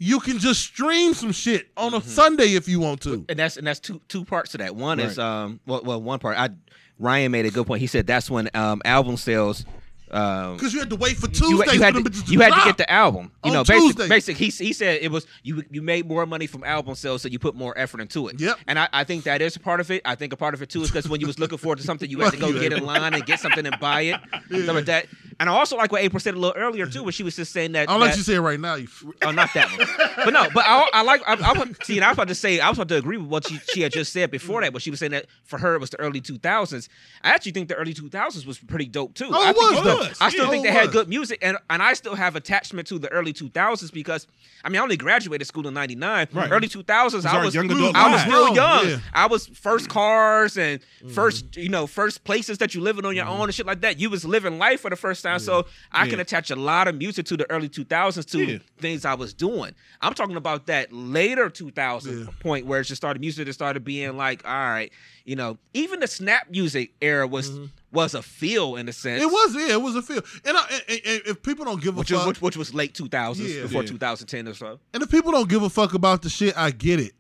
you 0.05 0.19
can 0.21 0.39
just 0.39 0.61
stream 0.61 1.15
some 1.15 1.31
shit 1.33 1.69
on 1.77 1.95
a 1.95 1.99
Mm-hmm. 2.01 2.09
Sunday 2.09 2.55
if 2.55 2.67
you 2.69 2.81
want 2.81 3.01
to. 3.03 3.25
and 3.29 3.39
that's 3.39 3.57
and 3.57 3.67
that's 3.67 3.79
two 3.81 4.01
two 4.09 4.25
parts 4.25 4.51
to 4.53 4.59
that. 4.59 4.75
One 4.75 4.99
is 4.99 5.19
um 5.19 5.61
well, 5.67 5.83
well 5.85 6.03
one 6.03 6.19
part 6.19 6.37
I 6.39 6.51
Ryan 6.99 7.31
made 7.33 7.47
a 7.47 7.51
good 7.51 7.67
point. 7.67 7.81
He 7.81 7.87
said 7.87 8.07
that's 8.07 8.29
when 8.31 8.51
um 8.55 8.83
album 8.85 9.17
sales 9.17 9.65
um 10.11 10.57
Because 10.57 10.75
you 10.75 10.81
had 10.81 10.91
to 10.91 10.97
wait 10.97 11.17
for 11.17 11.27
you, 11.29 11.33
Tuesdays 11.33 11.75
you 11.75 11.83
had 11.83 11.95
for 11.95 12.03
to, 12.03 12.11
to 12.11 12.33
you 12.33 12.41
had 12.41 12.53
to 12.53 12.65
get 12.65 12.77
the 12.77 12.91
album. 12.91 13.31
You 13.45 13.51
On 13.51 13.55
know, 13.55 13.65
basic, 13.65 13.97
Tuesday. 13.97 14.09
basic. 14.09 14.37
He 14.37 14.49
he 14.49 14.73
said 14.73 14.99
it 15.01 15.11
was 15.11 15.27
you 15.43 15.63
you 15.71 15.81
made 15.83 16.07
more 16.07 16.27
money 16.27 16.47
from 16.47 16.65
album 16.65 16.95
sales, 16.97 17.23
so 17.23 17.29
you 17.29 17.39
put 17.39 17.55
more 17.55 17.73
effort 17.79 18.01
into 18.01 18.29
it. 18.29 18.39
Yep. 18.41 18.57
And 18.67 18.79
I, 18.79 18.89
I 18.93 19.05
think 19.05 19.25
that 19.25 19.41
is 19.41 19.57
a 19.57 19.61
part 19.61 19.81
of 19.81 19.91
it. 19.91 20.03
I 20.05 20.15
think 20.17 20.33
a 20.33 20.37
part 20.37 20.53
of 20.55 20.61
it 20.63 20.69
too 20.69 20.83
is 20.83 20.91
because 20.91 21.09
when 21.09 21.21
you 21.21 21.27
was 21.29 21.39
looking 21.39 21.59
forward 21.59 21.79
to 21.79 21.85
something, 21.85 22.11
you 22.11 22.19
had 22.21 22.33
to 22.35 22.39
go 22.47 22.53
get 22.53 22.73
in 22.75 22.85
line 22.85 23.15
and 23.15 23.25
get 23.25 23.41
something 23.41 23.65
and 23.67 23.79
buy 23.81 24.03
it, 24.03 24.21
and 24.51 24.65
stuff 24.65 24.75
like 24.77 24.85
that. 24.87 25.07
And 25.43 25.51
I 25.51 25.55
also 25.55 25.77
like 25.77 25.91
what 25.91 26.01
April 26.03 26.21
said 26.21 26.35
a 26.35 26.39
little 26.39 26.57
earlier 26.57 26.87
too, 26.87 26.99
mm-hmm. 26.99 27.07
where 27.07 27.13
she 27.13 27.25
was 27.25 27.35
just 27.35 27.53
saying 27.53 27.73
that. 27.73 27.89
Let 27.89 27.99
that- 27.99 28.17
you 28.17 28.23
say 28.23 28.35
it 28.35 28.41
right 28.41 28.61
now. 28.61 28.77
You 28.77 28.85
f- 28.85 29.05
Oh, 29.23 29.33
not 29.33 29.53
that 29.55 29.77
one. 29.77 29.89
But 30.25 30.33
no, 30.33 30.47
but 30.55 30.65
I, 30.65 30.89
I 30.93 31.03
like. 31.03 31.21
I, 31.27 31.35
I 31.35 31.59
would 31.59 31.85
see. 31.85 31.97
And 31.97 32.05
I 32.05 32.11
was 32.11 32.17
about 32.17 32.29
to 32.29 32.35
say. 32.37 32.61
I 32.61 32.69
was 32.69 32.79
about 32.79 32.89
to 32.91 32.97
agree 32.97 33.17
with 33.17 33.27
what 33.27 33.49
she, 33.49 33.59
she 33.73 33.81
had 33.81 33.91
just 33.91 34.13
said 34.13 34.31
before 34.31 34.61
that. 34.61 34.73
But 34.73 34.83
she 34.83 34.91
was 34.91 35.01
saying 35.01 35.11
that 35.11 35.27
for 35.43 35.59
her 35.59 35.75
it 35.75 35.81
was 35.81 35.91
the 35.91 35.99
early 35.99 36.21
two 36.21 36.39
thousands. 36.39 36.89
I 37.25 37.31
actually 37.31 37.53
think 37.53 37.69
the 37.69 37.75
early 37.75 37.93
two 37.93 38.09
thousands 38.09 38.47
was 38.47 38.59
pretty 38.59 38.87
dope 38.87 39.15
too. 39.15 39.31
Oh, 39.33 39.43
I 39.45 39.51
it 39.51 39.57
think 39.57 39.71
was 39.71 39.79
it's 39.79 39.83
dope. 39.83 40.01
dope. 40.01 40.17
I 40.21 40.29
still 40.29 40.45
Yeah. 40.45 40.51
think 40.51 40.63
they 40.63 40.69
it 40.71 40.75
had 40.75 40.93
good 40.93 41.09
music, 41.09 41.41
and 41.43 41.57
and 41.69 41.83
I 41.83 41.95
still 41.95 42.15
have 42.15 42.37
attachment 42.37 42.87
to 42.89 43.01
the 43.01 43.11
early 43.11 43.33
two 43.33 43.49
thousands 43.49 43.91
because 43.91 44.29
I 44.63 44.69
mean 44.69 44.79
I 44.79 44.83
only 44.83 44.97
graduated 44.97 45.49
school 45.49 45.67
in 45.67 45.75
ninety 45.75 45.97
nine. 45.97 46.29
Right. 46.33 46.53
Early 46.53 46.69
two 46.69 46.85
thousands, 46.85 47.27
I 47.27 47.45
was 47.45 47.53
young 47.53 47.69
adult 47.69 47.97
I 47.97 48.13
was 48.13 48.27
real 48.27 48.55
Young, 48.55 48.87
yeah. 48.87 48.99
I 49.13 49.27
was 49.27 49.49
first 49.49 49.89
cars 49.89 50.57
and 50.57 50.81
mm-hmm. 50.81 51.09
first 51.09 51.57
you 51.57 51.69
know 51.69 51.89
first 51.89 52.23
places 52.23 52.59
that 52.59 52.75
you 52.75 52.81
living 52.81 53.05
on 53.05 53.17
your 53.17 53.25
mm-hmm. 53.25 53.41
own 53.41 53.49
and 53.49 53.55
shit 53.55 53.67
like 53.67 53.81
that. 53.81 53.99
You 53.99 54.09
was 54.09 54.25
living 54.25 54.59
life 54.59 54.83
for 54.83 54.91
the 54.91 54.97
first 54.97 55.23
time, 55.23 55.32
so 55.39 55.67
I 55.91 56.09
can 56.09 56.21
attach 56.21 56.51
a 56.51 56.57
lot 56.57 56.89
of 56.89 56.97
music 56.97 57.27
to 57.27 57.37
the 57.37 57.51
early 57.51 57.69
two 57.69 57.85
thousands 57.85 58.27
to 58.27 58.45
Yeah. 58.45 58.59
things 58.79 59.05
I 59.05 59.15
was 59.15 59.33
doing. 59.35 59.73
I'm 60.01 60.15
talking 60.15 60.37
about 60.37 60.67
that 60.67 60.93
later 60.93 61.49
2000 61.49 62.19
Yeah. 62.21 62.27
point 62.41 62.67
where 62.67 62.81
it 62.81 62.85
just 62.85 63.01
started 63.01 63.21
music 63.21 63.47
that 63.47 63.53
started 63.53 63.85
being 63.85 64.17
like, 64.17 64.45
all 64.47 64.53
right, 64.53 64.91
you 65.25 65.37
know, 65.37 65.59
even 65.75 66.01
the 66.01 66.07
snap 66.07 66.51
music 66.51 66.93
era 67.01 67.27
was 67.27 67.51
mm-hmm. 67.51 67.67
was 67.93 68.15
a 68.15 68.23
feel 68.23 68.77
in 68.77 68.89
a 68.89 68.93
sense. 68.93 69.23
it 69.23 69.27
was 69.27 69.55
yeah, 69.55 69.73
it 69.75 69.83
was 69.83 69.95
a 69.97 70.03
feel. 70.03 70.23
And, 70.45 70.57
I, 70.57 70.83
and, 70.89 71.01
and 71.07 71.23
if 71.27 71.43
people 71.43 71.65
don't 71.65 71.83
give 71.83 71.97
a 71.97 71.99
which 72.01 72.11
fuck, 72.11 72.19
was 72.19 72.27
which, 72.27 72.41
which 72.43 72.57
was 72.57 72.75
late 72.75 72.95
2000s 72.95 73.39
Yeah. 73.39 73.63
before 73.63 73.83
Yeah. 73.83 73.89
2010 73.89 74.49
or 74.49 74.55
so. 74.55 74.81
And 74.95 75.03
if 75.03 75.11
people 75.11 75.33
don't 75.33 75.49
give 75.49 75.63
a 75.63 75.71
fuck 75.71 75.95
about 75.95 76.23
the 76.23 76.29
shit, 76.29 76.57
I 76.57 76.71
get 76.71 77.01
it. 77.01 77.13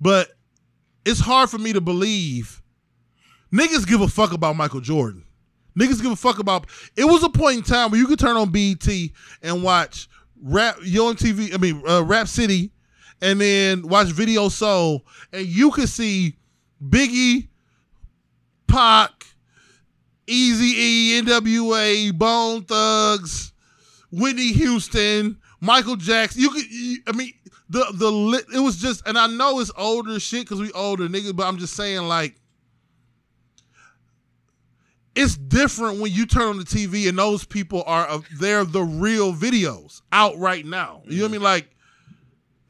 But 0.00 0.30
it's 1.04 1.20
hard 1.20 1.50
for 1.50 1.58
me 1.58 1.72
to 1.72 1.80
believe 1.80 2.62
niggas 3.52 3.86
give 3.86 4.00
a 4.00 4.08
fuck 4.08 4.32
about 4.32 4.56
Michael 4.56 4.80
Jordan. 4.80 5.24
Niggas 5.78 6.02
give 6.02 6.12
a 6.12 6.16
fuck 6.16 6.38
about. 6.38 6.66
It 6.96 7.04
was 7.04 7.22
a 7.22 7.28
point 7.28 7.58
in 7.58 7.62
time 7.62 7.90
where 7.90 8.00
you 8.00 8.06
could 8.06 8.18
turn 8.18 8.36
on 8.36 8.50
BET 8.50 8.86
and 9.42 9.62
watch 9.62 10.08
rap, 10.42 10.76
Yo 10.82 11.06
on 11.06 11.16
TV. 11.16 11.54
I 11.54 11.58
mean, 11.58 11.82
uh, 11.88 12.04
Rap 12.04 12.28
City, 12.28 12.70
and 13.20 13.40
then 13.40 13.86
watch 13.88 14.08
Video 14.08 14.48
Soul, 14.48 15.04
and 15.32 15.46
you 15.46 15.70
could 15.70 15.88
see 15.88 16.36
Biggie, 16.86 17.48
Pac, 18.66 19.26
Easy 20.26 21.16
E, 21.16 21.22
NWA, 21.22 22.16
Bone 22.16 22.62
Thugs, 22.64 23.52
Whitney 24.10 24.52
Houston, 24.52 25.38
Michael 25.60 25.96
Jackson. 25.96 26.42
You 26.42 26.50
could, 26.50 26.70
you, 26.70 26.98
I 27.06 27.12
mean, 27.12 27.32
the 27.68 27.86
the 27.94 28.10
li- 28.10 28.44
it 28.54 28.60
was 28.60 28.76
just, 28.76 29.06
and 29.06 29.16
I 29.16 29.26
know 29.26 29.60
it's 29.60 29.72
older 29.76 30.18
shit 30.20 30.42
because 30.42 30.60
we 30.60 30.70
older 30.72 31.08
niggas, 31.08 31.34
but 31.34 31.46
I'm 31.46 31.58
just 31.58 31.74
saying 31.74 32.02
like, 32.02 32.36
it's 35.14 35.36
different 35.36 36.00
when 36.00 36.12
you 36.12 36.26
turn 36.26 36.48
on 36.48 36.58
the 36.58 36.64
TV 36.64 37.08
and 37.08 37.18
those 37.18 37.44
people 37.44 37.82
are 37.86 38.08
uh, 38.08 38.20
they're 38.38 38.64
the 38.64 38.82
real 38.82 39.32
videos 39.32 40.02
out 40.10 40.38
right 40.38 40.64
now. 40.64 41.02
You 41.04 41.18
know 41.18 41.24
what 41.24 41.28
I 41.28 41.32
mean? 41.32 41.42
Like, 41.42 41.68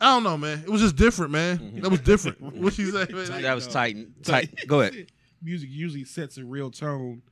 I 0.00 0.06
don't 0.06 0.24
know, 0.24 0.36
man. 0.36 0.60
It 0.60 0.68
was 0.68 0.80
just 0.80 0.96
different, 0.96 1.30
man. 1.30 1.80
That 1.80 1.90
was 1.90 2.00
different. 2.00 2.40
what 2.56 2.76
you 2.78 2.90
say? 2.90 3.12
Man? 3.12 3.42
That 3.42 3.54
was 3.54 3.66
dog. 3.66 3.72
tight. 3.72 4.24
Tight. 4.24 4.66
Go 4.66 4.80
ahead. 4.80 5.06
Music 5.42 5.68
usually 5.70 6.04
sets 6.04 6.38
a 6.38 6.44
real 6.44 6.70
tone 6.70 7.22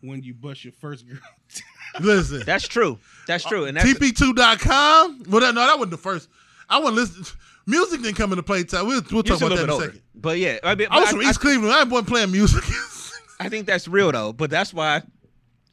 when 0.00 0.22
you 0.22 0.34
bust 0.34 0.64
your 0.64 0.72
first 0.72 1.06
girl. 1.06 1.18
Listen, 2.00 2.42
That's 2.44 2.68
true. 2.68 2.98
That's 3.26 3.44
true. 3.44 3.64
And 3.64 3.76
that's 3.76 3.88
TP2.com. 3.88 5.24
Well, 5.28 5.40
that, 5.40 5.54
no, 5.54 5.66
that 5.66 5.76
wasn't 5.76 5.90
the 5.90 5.96
first. 5.96 6.28
I 6.68 6.78
wasn't 6.78 6.96
listening. 6.96 7.26
Music 7.66 8.02
didn't 8.02 8.16
come 8.16 8.32
into 8.32 8.42
play 8.42 8.64
time. 8.64 8.86
We'll, 8.86 9.02
we'll 9.10 9.22
talk 9.22 9.38
about 9.38 9.56
that 9.56 9.64
in 9.64 9.70
a 9.70 9.78
second. 9.78 10.02
But 10.14 10.38
yeah, 10.38 10.58
I 10.62 10.74
mean, 10.74 10.88
I 10.90 11.00
was 11.00 11.08
but 11.08 11.16
from 11.16 11.26
I- 11.26 11.30
East 11.30 11.40
Cleveland. 11.40 11.72
I 11.72 11.84
wasn't 11.84 12.08
playing 12.08 12.30
music. 12.32 12.64
I 13.40 13.48
think 13.48 13.66
that's 13.66 13.86
real 13.88 14.10
though, 14.12 14.32
but 14.32 14.50
that's 14.50 14.72
why 14.74 15.02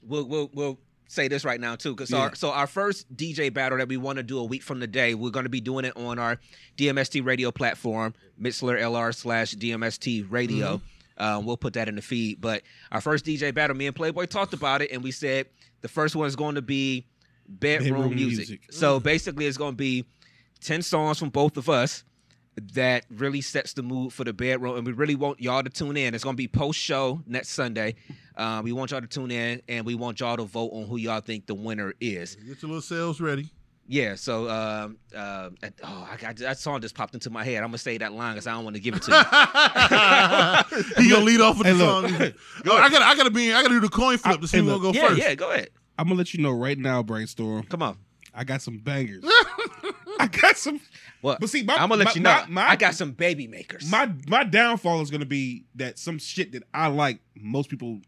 we'll 0.04 0.26
we'll, 0.28 0.50
we'll 0.54 0.80
say 1.08 1.28
this 1.28 1.46
right 1.46 1.60
now 1.60 1.76
too, 1.76 1.94
because 1.96 2.12
Yeah. 2.12 2.18
our 2.20 2.36
so 2.36 2.52
our 2.52 2.68
first 2.68 3.14
DJ 3.16 3.54
battle 3.54 3.78
that 3.78 3.88
we 3.88 3.98
want 3.98 4.18
to 4.18 4.24
do 4.24 4.40
a 4.40 4.44
week 4.44 4.64
from 4.64 4.80
today, 4.80 5.14
we're 5.16 5.30
going 5.32 5.46
to 5.46 5.50
be 5.50 5.62
doing 5.62 5.86
it 5.86 5.96
on 5.98 6.20
our 6.20 6.40
DMST 6.78 7.24
radio 7.26 7.52
platform, 7.52 8.14
Mitzler 8.42 8.80
LR 8.80 9.14
slash 9.14 9.54
DMST 9.56 10.26
radio. 10.30 10.82
Um, 11.18 11.46
we'll 11.46 11.56
put 11.58 11.74
that 11.74 11.88
in 11.88 11.96
the 11.96 12.02
feed. 12.02 12.42
But 12.42 12.64
our 12.92 13.00
first 13.02 13.26
DJ 13.26 13.54
battle, 13.54 13.76
me 13.76 13.88
and 13.88 13.96
Playboy 13.96 14.26
talked 14.26 14.54
about 14.54 14.82
it, 14.82 14.92
and 14.92 15.02
we 15.02 15.12
said 15.12 15.48
the 15.82 15.88
first 15.88 16.16
one 16.16 16.28
is 16.28 16.36
going 16.36 16.56
to 16.56 16.62
be 16.62 17.06
bedroom, 17.48 17.92
Bedroom 17.94 18.16
music. 18.16 18.50
music. 18.50 18.62
So 18.74 19.00
basically, 19.00 19.46
it's 19.46 19.58
going 19.58 19.72
to 19.74 19.78
be 19.78 20.06
ten 20.60 20.82
songs 20.82 21.18
from 21.20 21.30
both 21.30 21.56
of 21.58 21.70
us 21.70 22.04
that 22.74 23.06
really 23.10 23.42
sets 23.42 23.74
the 23.74 23.84
mood 23.84 24.14
for 24.14 24.24
the 24.24 24.34
bedroom, 24.34 24.78
and 24.78 24.86
we 24.88 24.94
really 24.94 25.16
want 25.16 25.42
y'all 25.42 25.62
to 25.64 25.70
tune 25.70 25.98
in. 25.98 26.14
It's 26.16 26.24
gonna 26.24 26.36
be 26.38 26.48
post 26.48 26.80
show 26.80 27.22
next 27.28 27.50
Sunday. 27.50 27.96
Uh, 28.36 28.62
we 28.64 28.72
want 28.72 28.92
y'all 28.92 29.02
to 29.02 29.08
tune 29.08 29.32
in, 29.32 29.62
and 29.68 29.86
we 29.86 29.96
want 29.96 30.20
y'all 30.20 30.38
to 30.38 30.44
vote 30.46 30.70
on 30.74 30.88
who 30.88 30.98
y'all 30.98 31.22
think 31.22 31.46
the 31.48 31.56
winner 31.56 31.94
is. 32.00 32.36
Get 32.36 32.62
your 32.62 32.70
little 32.70 32.82
sales 32.82 33.20
ready. 33.22 33.50
Yeah. 33.88 34.16
So, 34.16 34.50
um, 34.50 34.98
uh, 35.16 35.50
and- 35.62 35.74
oh, 35.84 36.08
I 36.12 36.18
got 36.18 36.38
that 36.38 36.58
song 36.58 36.82
just 36.82 36.96
popped 36.96 37.14
into 37.14 37.30
my 37.30 37.44
head. 37.44 37.58
I'm 37.58 37.68
gonna 37.70 37.78
say 37.78 37.98
that 38.00 38.14
line 38.14 38.34
because 38.34 38.48
I 38.48 38.54
don't 38.54 38.64
want 38.64 38.76
to 38.78 38.82
give 38.82 38.96
it 38.96 39.04
to 39.04 39.12
you. 39.12 39.18
he 41.04 41.10
gonna 41.10 41.24
lead 41.26 41.42
off 41.42 41.58
with 41.58 41.68
Hey, 41.68 41.74
the 41.74 41.86
look. 41.86 42.10
song. 42.10 42.34
I 42.82 42.90
gotta, 42.90 43.06
I 43.06 43.16
gotta 43.16 43.30
be, 43.32 43.54
I 43.54 43.62
gotta 43.62 43.76
do 43.76 43.80
the 43.82 43.90
coin 43.90 44.18
flip 44.18 44.42
to 44.42 44.48
see 44.48 44.58
Hey, 44.58 44.64
who's 44.64 44.72
gonna 44.72 44.84
look. 44.84 44.96
go 44.96 45.00
yeah, 45.02 45.08
first. 45.10 45.22
yeah. 45.22 45.36
Go 45.36 45.52
ahead. 45.52 45.70
I'm 46.00 46.08
gonna 46.08 46.18
let 46.18 46.34
you 46.34 46.42
know 46.42 46.52
right 46.52 46.78
now, 46.78 47.04
brainstorm. 47.04 47.64
Come 47.64 47.82
on. 47.84 47.98
I 48.34 48.44
got 48.44 48.62
some 48.62 48.80
bangers. 48.80 49.24
I 50.20 50.28
got 50.28 50.58
some. 50.58 50.80
Well, 51.22 51.38
But 51.40 51.50
see, 51.50 51.64
my- 51.64 51.76
I'm 51.76 51.90
gonna 51.90 51.96
let 52.04 52.06
my- 52.06 52.14
you 52.14 52.22
know. 52.22 52.30
my- 52.32 52.46
my- 52.48 52.70
I 52.70 52.76
got 52.76 52.96
some 52.96 53.12
baby 53.12 53.48
makers. 53.48 53.90
My 53.90 54.12
my 54.28 54.44
downfall 54.44 55.02
is 55.02 55.10
gonna 55.12 55.26
be 55.26 55.66
that 55.76 55.98
some 56.00 56.20
shit 56.20 56.52
that 56.54 56.64
I 56.74 56.88
like, 56.88 57.20
most 57.36 57.70
people 57.70 58.00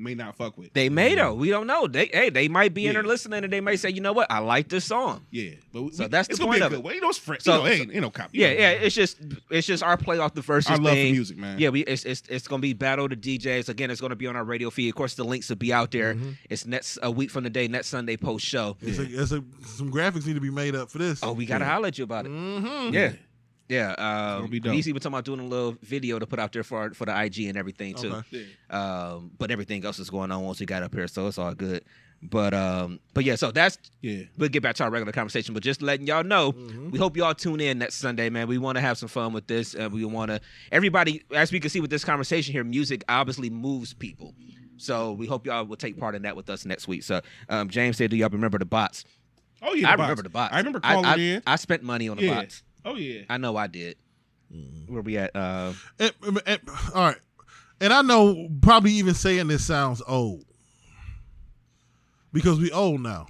may 0.00 0.14
not 0.14 0.36
fuck 0.36 0.56
with. 0.58 0.72
they 0.72 0.88
may 0.88 1.14
though. 1.14 1.34
We 1.34 1.50
don't 1.50 1.66
know. 1.66 1.86
They 1.86 2.06
hey, 2.06 2.30
they 2.30 2.48
might 2.48 2.74
be 2.74 2.86
in 2.86 2.94
there 2.94 3.02
listening, 3.04 3.44
and 3.44 3.52
they 3.52 3.60
may 3.60 3.76
say, 3.76 3.90
you 3.90 4.00
know 4.00 4.12
what, 4.12 4.30
I 4.30 4.38
like 4.38 4.68
this 4.68 4.84
song. 4.84 5.24
Yeah, 5.30 5.50
but 5.72 5.82
we, 5.82 5.92
So 5.92 6.08
that's 6.08 6.28
it's 6.28 6.38
the 6.38 6.44
point 6.46 6.58
be 6.58 6.62
a 6.62 6.66
of 6.66 6.72
good 6.72 6.78
it. 6.80 6.84
way. 6.84 6.94
You 6.94 7.00
know, 7.00 7.08
it's 7.10 7.18
friends. 7.18 7.44
So- 7.44 7.58
you 7.58 7.58
know, 7.58 7.66
ain't, 7.66 7.92
ain't 7.92 8.00
no 8.02 8.10
cop. 8.10 8.30
you 8.32 8.42
Yeah, 8.42 8.52
know. 8.52 8.58
yeah. 8.60 8.70
It's 8.70 8.94
just 8.94 9.18
it's 9.50 9.66
just 9.66 9.82
our 9.82 9.96
play 9.96 10.18
off 10.18 10.34
the 10.34 10.40
verses 10.42 10.70
I 10.70 10.76
love 10.76 10.94
thing. 10.94 11.12
for 11.12 11.16
music, 11.16 11.36
man. 11.38 11.58
Yeah, 11.58 11.68
we 11.68 11.80
it's 11.82 12.04
it's, 12.04 12.22
it's 12.28 12.48
gonna 12.48 12.60
be 12.62 12.72
battle 12.72 13.08
the 13.08 13.16
DJs 13.16 13.68
again. 13.68 13.90
It's 13.90 14.00
gonna 14.00 14.16
be 14.16 14.26
on 14.26 14.36
our 14.36 14.44
radio 14.44 14.70
feed. 14.70 14.88
Of 14.88 14.94
course, 14.94 15.14
the 15.14 15.24
links 15.24 15.48
will 15.48 15.56
be 15.56 15.72
out 15.72 15.90
there. 15.90 16.14
Mm-hmm. 16.14 16.30
It's 16.48 16.66
next 16.66 16.98
a 17.02 17.10
week 17.10 17.30
from 17.30 17.44
the 17.44 17.50
day, 17.50 17.68
next 17.68 17.88
Sunday 17.88 18.16
post 18.16 18.44
show. 18.46 18.76
It's 18.80 18.98
a, 18.98 19.02
it's 19.02 19.32
a, 19.32 19.42
some 19.66 19.90
graphics 19.92 20.26
need 20.26 20.34
to 20.34 20.40
be 20.40 20.50
made 20.50 20.74
up 20.74 20.90
for 20.90 20.98
this. 20.98 21.20
Oh, 21.22 21.32
we 21.32 21.46
gotta 21.46 21.64
holler 21.64 21.88
at 21.88 21.98
you 21.98 22.04
about 22.04 22.26
it. 22.26 22.32
Mm-hmm. 22.32 22.94
Yeah, 22.94 23.12
yeah. 23.70 23.94
gonna 23.96 24.44
Um, 24.44 24.50
be 24.50 24.60
dope. 24.60 24.74
he's 24.74 24.88
even 24.88 25.00
talking 25.00 25.14
about 25.14 25.24
doing 25.24 25.40
a 25.40 25.44
little 25.46 25.76
video 25.82 26.18
to 26.18 26.26
put 26.26 26.38
out 26.38 26.52
there 26.52 26.62
for 26.62 26.92
for 26.94 27.06
the 27.06 27.22
IG 27.24 27.40
and 27.46 27.56
everything 27.56 27.94
too. 27.94 28.12
Okay. 28.14 28.46
Yeah. 28.70 28.78
Um, 29.14 29.30
but 29.38 29.50
everything 29.50 29.84
else 29.84 29.98
is 29.98 30.10
going 30.10 30.30
on 30.30 30.42
once 30.42 30.60
we 30.60 30.66
got 30.66 30.82
up 30.82 30.94
here, 30.94 31.08
so 31.08 31.26
it's 31.28 31.38
all 31.38 31.54
good. 31.54 31.82
But 32.22 32.52
um, 32.52 33.00
but 33.14 33.24
yeah, 33.24 33.36
so 33.36 33.50
that's 33.50 33.78
Yeah. 34.02 34.24
we'll 34.36 34.50
get 34.50 34.62
back 34.62 34.74
to 34.76 34.84
our 34.84 34.90
regular 34.90 35.12
conversation, 35.12 35.54
but 35.54 35.62
just 35.62 35.80
letting 35.80 36.06
y'all 36.06 36.22
know, 36.22 36.52
Mm-hmm. 36.52 36.90
we 36.90 36.98
hope 36.98 37.16
y'all 37.16 37.32
tune 37.34 37.60
in 37.60 37.78
next 37.78 37.94
Sunday, 37.94 38.28
man. 38.28 38.46
We 38.46 38.58
want 38.58 38.76
to 38.76 38.82
have 38.82 38.98
some 38.98 39.08
fun 39.08 39.32
with 39.32 39.46
this. 39.46 39.74
Uh, 39.74 39.88
we 39.90 40.04
want 40.04 40.30
to, 40.30 40.38
everybody, 40.70 41.22
as 41.34 41.50
we 41.50 41.60
can 41.60 41.70
see 41.70 41.80
with 41.80 41.88
this 41.90 42.04
conversation 42.04 42.52
here, 42.52 42.62
music 42.64 43.04
obviously 43.08 43.48
moves 43.48 43.94
people. 43.94 44.34
So 44.76 45.12
we 45.12 45.26
hope 45.26 45.46
y'all 45.46 45.64
will 45.64 45.76
take 45.76 45.98
part 45.98 46.14
in 46.14 46.22
that 46.22 46.36
with 46.36 46.50
us 46.50 46.66
next 46.66 46.86
week. 46.88 47.02
So 47.04 47.22
um, 47.48 47.70
James 47.70 47.96
said, 47.96 48.10
do 48.10 48.16
y'all 48.16 48.28
remember 48.30 48.58
the 48.58 48.64
Box? 48.66 49.04
Oh 49.62 49.72
yeah. 49.74 49.88
I 49.88 49.92
the 49.92 49.96
Box. 49.96 50.00
remember 50.08 50.22
the 50.22 50.28
Box. 50.30 50.54
I 50.54 50.58
remember 50.58 50.80
I, 50.82 50.92
calling 50.94 51.06
I, 51.06 51.16
in. 51.18 51.42
I 51.46 51.56
spent 51.56 51.82
money 51.82 52.08
on 52.10 52.16
the 52.18 52.24
yeah. 52.24 52.34
Box. 52.34 52.62
Oh 52.84 52.96
yeah. 52.96 53.22
I 53.28 53.36
know 53.38 53.56
I 53.56 53.66
did. 53.66 53.96
Where 54.88 55.02
we 55.02 55.16
at? 55.16 55.34
Uh, 55.36 55.72
And- 55.98 56.12
and- 56.46 56.60
all 56.94 57.02
right, 57.04 57.18
and 57.80 57.92
I 57.92 58.02
know 58.02 58.48
probably 58.62 58.92
even 58.92 59.14
saying 59.14 59.46
this 59.46 59.64
sounds 59.64 60.02
old 60.06 60.44
because 62.32 62.58
we 62.58 62.70
old 62.72 63.00
now. 63.00 63.26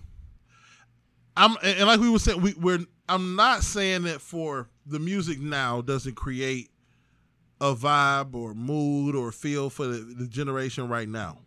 I'm 1.36 1.56
and 1.62 1.78
and 1.78 1.86
like 1.86 2.00
we 2.00 2.10
were 2.10 2.18
saying, 2.18 2.40
we, 2.40 2.54
we're. 2.54 2.80
I'm 3.08 3.34
not 3.34 3.62
saying 3.64 4.02
that 4.04 4.20
for 4.20 4.68
the 4.86 4.98
music 5.00 5.40
now 5.40 5.80
doesn't 5.80 6.14
create 6.14 6.70
a 7.60 7.74
vibe 7.74 8.34
or 8.34 8.54
mood 8.54 9.14
or 9.16 9.32
feel 9.32 9.68
for 9.68 9.86
the, 9.86 9.98
the 9.98 10.26
generation 10.26 10.88
right 10.88 11.08
now. 11.08 11.38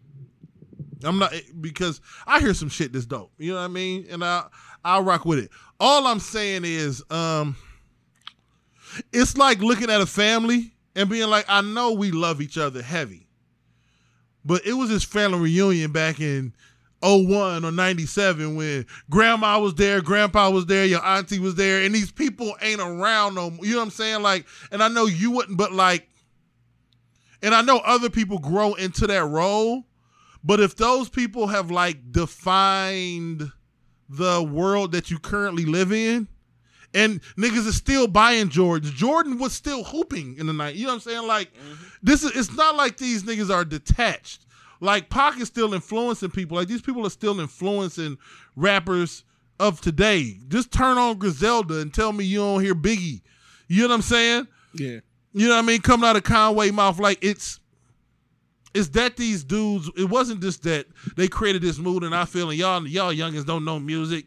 I'm 1.03 1.17
not 1.19 1.33
because 1.61 1.99
I 2.27 2.39
hear 2.41 2.53
some 2.53 2.69
shit 2.69 2.93
that's 2.93 3.05
dope. 3.05 3.31
You 3.37 3.51
know 3.53 3.59
what 3.59 3.65
I 3.65 3.69
mean? 3.69 4.05
And 4.09 4.23
I 4.23 4.45
I'll 4.85 5.03
rock 5.03 5.25
with 5.25 5.39
it. 5.39 5.49
All 5.79 6.05
I'm 6.07 6.19
saying 6.19 6.63
is, 6.65 7.03
um, 7.09 7.55
it's 9.11 9.37
like 9.37 9.59
looking 9.59 9.89
at 9.89 10.01
a 10.01 10.05
family 10.05 10.73
and 10.95 11.09
being 11.09 11.29
like, 11.29 11.45
I 11.47 11.61
know 11.61 11.93
we 11.93 12.11
love 12.11 12.41
each 12.41 12.57
other 12.57 12.81
heavy, 12.81 13.27
but 14.45 14.65
it 14.65 14.73
was 14.73 14.89
this 14.89 15.03
family 15.03 15.39
reunion 15.39 15.91
back 15.91 16.19
in 16.19 16.53
01 17.03 17.65
or 17.65 17.71
97 17.71 18.55
when 18.55 18.85
grandma 19.09 19.59
was 19.59 19.75
there, 19.75 20.01
grandpa 20.01 20.49
was 20.49 20.65
there, 20.65 20.85
your 20.85 21.05
auntie 21.05 21.39
was 21.39 21.55
there, 21.55 21.83
and 21.83 21.93
these 21.93 22.11
people 22.11 22.55
ain't 22.61 22.79
around 22.79 23.35
no 23.35 23.49
more. 23.49 23.65
You 23.65 23.73
know 23.73 23.79
what 23.79 23.85
I'm 23.85 23.91
saying? 23.91 24.21
Like, 24.21 24.45
and 24.71 24.81
I 24.81 24.87
know 24.87 25.05
you 25.05 25.31
wouldn't, 25.31 25.57
but 25.57 25.73
like, 25.73 26.07
and 27.41 27.53
I 27.53 27.61
know 27.61 27.79
other 27.79 28.09
people 28.09 28.39
grow 28.39 28.73
into 28.75 29.05
that 29.07 29.25
role, 29.25 29.83
but 30.43 30.61
if 30.61 30.75
those 30.77 31.09
people 31.09 31.47
have 31.47 31.69
like 31.71 32.11
defined 32.11 33.51
the 34.07 34.41
world 34.43 34.93
that 34.93 35.11
you 35.11 35.19
currently 35.19 35.65
live 35.65 35.91
in, 35.91 36.27
and 36.93 37.21
niggas 37.37 37.67
is 37.67 37.75
still 37.75 38.07
buying 38.07 38.49
Jordan. 38.49 38.91
Jordan 38.93 39.39
was 39.39 39.53
still 39.53 39.83
hooping 39.83 40.37
in 40.37 40.47
the 40.47 40.53
night. 40.53 40.75
You 40.75 40.83
know 40.83 40.89
what 40.89 40.95
I'm 40.95 41.11
saying? 41.11 41.27
Like 41.27 41.53
mm-hmm. 41.53 41.83
this 42.01 42.23
is 42.23 42.35
it's 42.35 42.55
not 42.55 42.75
like 42.75 42.97
these 42.97 43.23
niggas 43.23 43.53
are 43.53 43.65
detached. 43.65 44.45
Like 44.79 45.09
Pac 45.09 45.39
is 45.39 45.47
still 45.47 45.73
influencing 45.73 46.31
people. 46.31 46.57
Like 46.57 46.67
these 46.67 46.81
people 46.81 47.05
are 47.05 47.09
still 47.09 47.39
influencing 47.39 48.17
rappers 48.55 49.23
of 49.59 49.79
today. 49.81 50.37
Just 50.49 50.71
turn 50.71 50.97
on 50.97 51.17
Griselda 51.17 51.79
and 51.79 51.93
tell 51.93 52.11
me 52.11 52.25
you 52.25 52.39
don't 52.39 52.61
hear 52.61 52.75
Biggie. 52.75 53.21
You 53.67 53.83
know 53.83 53.89
what 53.89 53.95
I'm 53.95 54.01
saying? 54.01 54.47
Yeah. 54.73 54.99
You 55.33 55.47
know 55.47 55.55
what 55.55 55.63
I 55.63 55.67
mean? 55.67 55.81
Coming 55.81 56.07
out 56.07 56.15
of 56.15 56.23
Conway 56.23 56.69
mouth, 56.71 56.99
like 56.99 57.17
it's 57.21 57.59
it's 58.73 58.89
that 58.89 59.17
these 59.17 59.43
dudes. 59.43 59.89
It 59.95 60.09
wasn't 60.09 60.41
just 60.41 60.63
that 60.63 60.87
they 61.15 61.27
created 61.27 61.61
this 61.61 61.77
mood, 61.79 62.03
and 62.03 62.13
I 62.13 62.25
feel 62.25 62.49
and 62.49 62.59
y'all 62.59 62.85
y'all 62.87 63.13
youngins 63.13 63.45
don't 63.45 63.65
know 63.65 63.79
music. 63.79 64.25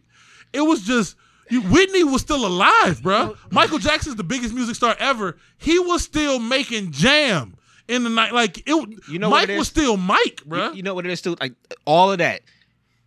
It 0.52 0.60
was 0.60 0.82
just 0.82 1.16
you, 1.50 1.62
Whitney 1.62 2.04
was 2.04 2.22
still 2.22 2.46
alive, 2.46 3.02
bro. 3.02 3.16
Oh. 3.16 3.36
Michael 3.50 3.78
Jackson's 3.78 4.16
the 4.16 4.24
biggest 4.24 4.54
music 4.54 4.74
star 4.76 4.96
ever. 4.98 5.36
He 5.58 5.78
was 5.78 6.02
still 6.02 6.38
making 6.38 6.92
jam 6.92 7.56
in 7.88 8.04
the 8.04 8.10
night. 8.10 8.32
Like 8.32 8.58
it, 8.66 8.98
You 9.08 9.18
know 9.18 9.30
Mike 9.30 9.48
it 9.48 9.58
was 9.58 9.68
still 9.68 9.96
Mike, 9.96 10.40
you, 10.44 10.46
bro. 10.46 10.72
you 10.72 10.82
know 10.82 10.94
what 10.94 11.06
it 11.06 11.12
is 11.12 11.22
too? 11.22 11.36
Like 11.40 11.54
all 11.84 12.10
of 12.12 12.18
that, 12.18 12.42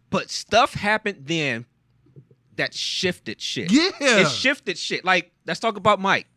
but 0.09 0.29
stuff 0.29 0.73
happened 0.73 1.23
then 1.25 1.65
that 2.55 2.73
shifted 2.73 3.41
shit. 3.41 3.71
Yeah. 3.71 3.89
it 3.99 4.27
shifted 4.29 4.77
shit. 4.77 5.03
Like 5.03 5.31
let's 5.45 5.59
talk 5.59 5.77
about 5.77 5.99
Mike. 5.99 6.27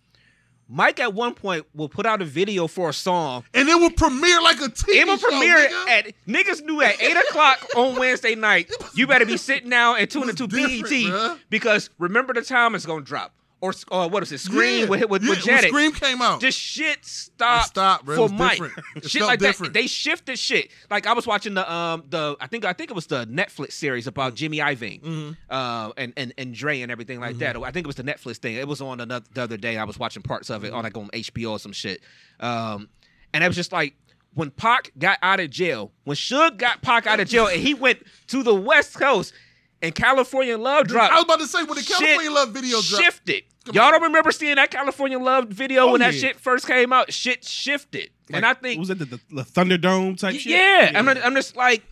Mike 0.75 1.01
at 1.01 1.13
one 1.13 1.35
point 1.35 1.67
will 1.75 1.89
put 1.89 2.07
out 2.07 2.23
a 2.23 2.25
video 2.25 2.67
for 2.67 2.89
a 2.89 2.93
song. 2.95 3.45
and 3.53 3.69
it 3.69 3.75
will 3.75 3.91
premiere 3.91 4.41
like 4.41 4.57
a 4.61 4.69
TV 4.71 4.89
It 5.03 5.07
will 5.07 5.19
show, 5.19 5.29
premiere 5.29 5.59
nigga. 5.59 5.89
at 5.89 6.13
niggas 6.27 6.65
knew 6.65 6.81
at 6.81 7.01
eight 7.03 7.17
o'clock 7.17 7.59
on 7.77 7.97
Wednesday 7.99 8.35
night. 8.35 8.73
You 8.95 9.07
better 9.07 9.27
be 9.27 9.37
sitting 9.37 9.69
down 9.69 9.99
and 9.99 10.11
tuning 10.11 10.35
to 10.37 10.49
BET 10.49 10.69
bruh. 10.69 11.39
because 11.51 11.91
remember 11.99 12.33
the 12.33 12.41
time 12.43 12.75
it's 12.75 12.87
gonna 12.87 13.03
drop. 13.05 13.33
Or, 13.63 13.73
or 13.93 14.09
what 14.11 14.25
is 14.25 14.33
it? 14.33 14.39
Scream 14.39 14.81
Yeah. 14.81 14.85
with 14.89 15.09
with, 15.09 15.23
Yeah, 15.23 15.31
with 15.31 15.39
Janet. 15.45 15.69
Scream 15.71 15.93
came 15.93 16.21
out. 16.21 16.41
Just 16.41 16.59
shit 16.59 17.05
stopped, 17.07 17.69
stopped, 17.69 18.05
for 18.05 18.23
was 18.23 18.33
Mike. 18.33 18.61
shit 19.07 19.23
like 19.23 19.39
different. 19.39 19.73
that. 19.73 19.79
They 19.81 19.87
shifted 19.87 20.37
shit. 20.39 20.71
Like 20.91 21.07
I 21.07 21.13
was 21.13 21.29
watching 21.29 21.55
the 21.55 21.73
um 21.73 22.03
the 22.11 22.37
I 22.41 22.49
think 22.49 22.65
I 22.65 22.73
think 22.73 22.91
it 22.91 22.95
was 22.95 23.07
the 23.07 23.25
Netflix 23.27 23.73
series 23.75 24.09
about 24.09 24.35
Jimmy 24.35 24.59
Iovine, 24.59 25.01
Mm-hmm. 25.03 25.31
uh, 25.49 25.93
and 25.97 26.13
and 26.17 26.35
and 26.37 26.53
Dre 26.53 26.81
and 26.83 26.91
everything 26.91 27.21
like 27.21 27.39
that. 27.39 27.57
I 27.57 27.71
think 27.71 27.85
it 27.85 27.87
was 27.87 27.95
the 27.97 28.03
Netflix 28.03 28.39
thing. 28.39 28.57
It 28.57 28.67
was 28.67 28.81
on 28.81 29.01
another 29.01 29.25
the 29.33 29.43
other 29.43 29.57
day. 29.57 29.79
I 29.79 29.85
was 29.85 29.97
watching 29.97 30.23
parts 30.23 30.51
of 30.51 30.65
it 30.65 30.69
Mm-hmm. 30.73 30.77
on 30.77 30.83
like 30.83 30.97
on 30.97 31.09
HBO 31.11 31.53
or 31.53 31.59
some 31.61 31.73
shit. 31.73 32.01
Um, 32.41 32.89
and 33.33 33.45
it 33.45 33.47
was 33.47 33.57
just 33.57 33.73
like. 33.73 33.95
When 34.35 34.51
Pac 34.51 34.93
got 34.99 35.19
out 35.21 35.41
of 35.41 35.51
jail, 35.51 35.93
when 36.05 36.17
Suge 36.17 36.57
got 36.57 36.81
Pac 36.81 37.07
out 37.07 37.21
of 37.21 37.29
jail, 37.29 37.49
and 37.49 37.61
he 37.61 37.75
went 37.75 37.99
to 38.29 38.43
the 38.43 38.55
West 38.55 38.95
Coast, 38.95 39.35
and 39.83 39.95
California 39.95 40.57
Love 40.57 40.89
dropped, 40.89 41.13
I 41.13 41.17
was 41.17 41.25
about 41.25 41.41
to 41.41 41.47
say 41.47 41.63
when 41.65 41.75
the 41.77 41.83
California 41.83 42.31
Love 42.31 42.49
video 42.49 42.81
dropped. 42.81 43.05
shifted. 43.05 43.43
Y'all 43.67 43.91
don't 43.93 44.03
remember 44.03 44.33
seeing 44.33 44.57
that 44.57 44.71
California 44.71 45.19
Love 45.19 45.49
video 45.49 45.83
Oh, 45.83 45.93
when 45.93 46.01
that 46.01 46.15
yeah. 46.15 46.21
shit 46.21 46.41
first 46.41 46.67
came 46.67 46.93
out? 46.93 47.13
Shit 47.13 47.45
shifted, 47.45 48.11
and 48.33 48.45
I 48.45 48.55
think 48.55 48.79
was 48.81 48.91
it 48.91 48.99
the, 48.99 49.05
the, 49.05 49.21
the 49.31 49.43
Thunderdome 49.43 50.19
type 50.19 50.35
shit? 50.35 50.47
yeah, 50.47 50.91
I'm, 50.95 51.09
I'm 51.09 51.35
just 51.35 51.57
like 51.57 51.83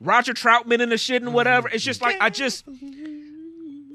Roger 0.00 0.32
Troutman 0.32 0.80
and 0.82 0.90
the 0.90 0.96
shit 0.98 1.22
and 1.22 1.34
whatever. 1.34 1.68
It's 1.68 1.84
just 1.84 2.00
like 2.00 2.16
I 2.20 2.30
just 2.30 2.64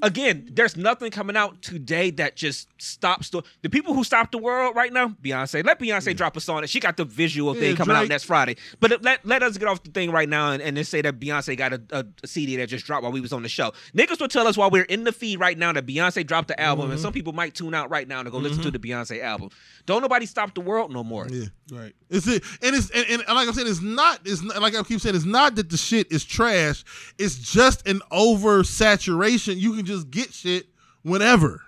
again, 0.02 0.48
there's 0.52 0.76
nothing 0.76 1.10
coming 1.10 1.36
out 1.36 1.62
today 1.62 2.10
that 2.12 2.36
just 2.36 2.68
stops 2.80 3.30
the 3.30 3.42
the 3.62 3.70
people 3.70 3.94
who 3.94 4.04
stop 4.04 4.30
the 4.32 4.38
world 4.38 4.74
right 4.76 4.92
now. 4.92 5.08
Beyonce, 5.08 5.64
let 5.64 5.78
Beyonce 5.78 6.14
drop 6.16 6.36
a 6.36 6.40
song. 6.40 6.58
And 6.58 6.68
she 6.70 6.80
got 6.80 6.96
the 6.96 7.04
visual 7.04 7.54
thing 7.54 7.70
Yeah, 7.70 7.76
coming 7.76 7.96
out 7.96 8.08
next 8.08 8.24
Friday. 8.24 8.56
But 8.80 9.02
let 9.02 9.24
let 9.24 9.42
us 9.42 9.56
get 9.58 9.68
off 9.68 9.82
the 9.82 9.90
thing 9.90 10.10
right 10.10 10.28
now 10.28 10.52
and, 10.52 10.62
and 10.62 10.76
then 10.76 10.84
say 10.84 11.00
that 11.02 11.18
Beyonce 11.18 11.56
got 11.56 11.72
a, 11.72 11.82
a, 11.90 12.04
a 12.22 12.26
CD 12.26 12.56
that 12.56 12.68
just 12.68 12.84
dropped 12.86 13.02
while 13.02 13.12
we 13.12 13.20
was 13.20 13.32
on 13.32 13.42
the 13.42 13.48
show. 13.48 13.72
Niggas 13.96 14.20
will 14.20 14.28
tell 14.28 14.46
us 14.46 14.56
while 14.56 14.70
we're 14.70 14.82
in 14.84 15.04
the 15.04 15.12
feed 15.12 15.40
right 15.40 15.56
now 15.56 15.72
that 15.72 15.86
Beyonce 15.86 16.26
dropped 16.26 16.48
the 16.48 16.60
album, 16.60 16.84
Mm-hmm. 16.84 16.92
and 16.92 17.00
some 17.00 17.12
people 17.12 17.32
might 17.32 17.54
tune 17.54 17.74
out 17.74 17.88
right 17.90 18.06
now 18.08 18.22
to 18.22 18.30
go 18.30 18.38
listen 18.38 18.62
to 18.62 18.70
the 18.70 18.78
Beyonce 18.78 19.22
album. 19.22 19.48
Don't 19.86 20.02
nobody 20.02 20.26
stop 20.26 20.54
the 20.54 20.60
world 20.60 20.92
no 20.92 21.04
more. 21.04 21.26
Yeah. 21.28 21.46
Right. 21.72 21.94
It's 22.10 22.26
it, 22.26 22.42
and 22.62 22.74
it's 22.76 22.90
and, 22.90 23.06
and 23.08 23.20
like 23.28 23.48
I'm 23.48 23.54
saying, 23.54 23.68
it's 23.68 23.80
not. 23.80 24.20
It's 24.24 24.42
not, 24.42 24.60
like 24.60 24.74
I 24.74 24.82
keep 24.82 25.00
saying, 25.00 25.16
it's 25.16 25.24
not 25.24 25.54
that 25.56 25.70
the 25.70 25.76
shit 25.78 26.12
is 26.12 26.24
trash. 26.24 26.84
It's 27.18 27.36
just 27.38 27.86
an 27.88 28.00
oversaturation. 28.12 29.56
You 29.56 29.74
can 29.76 29.83
just 29.84 30.10
get 30.10 30.32
shit 30.32 30.66
whenever. 31.02 31.62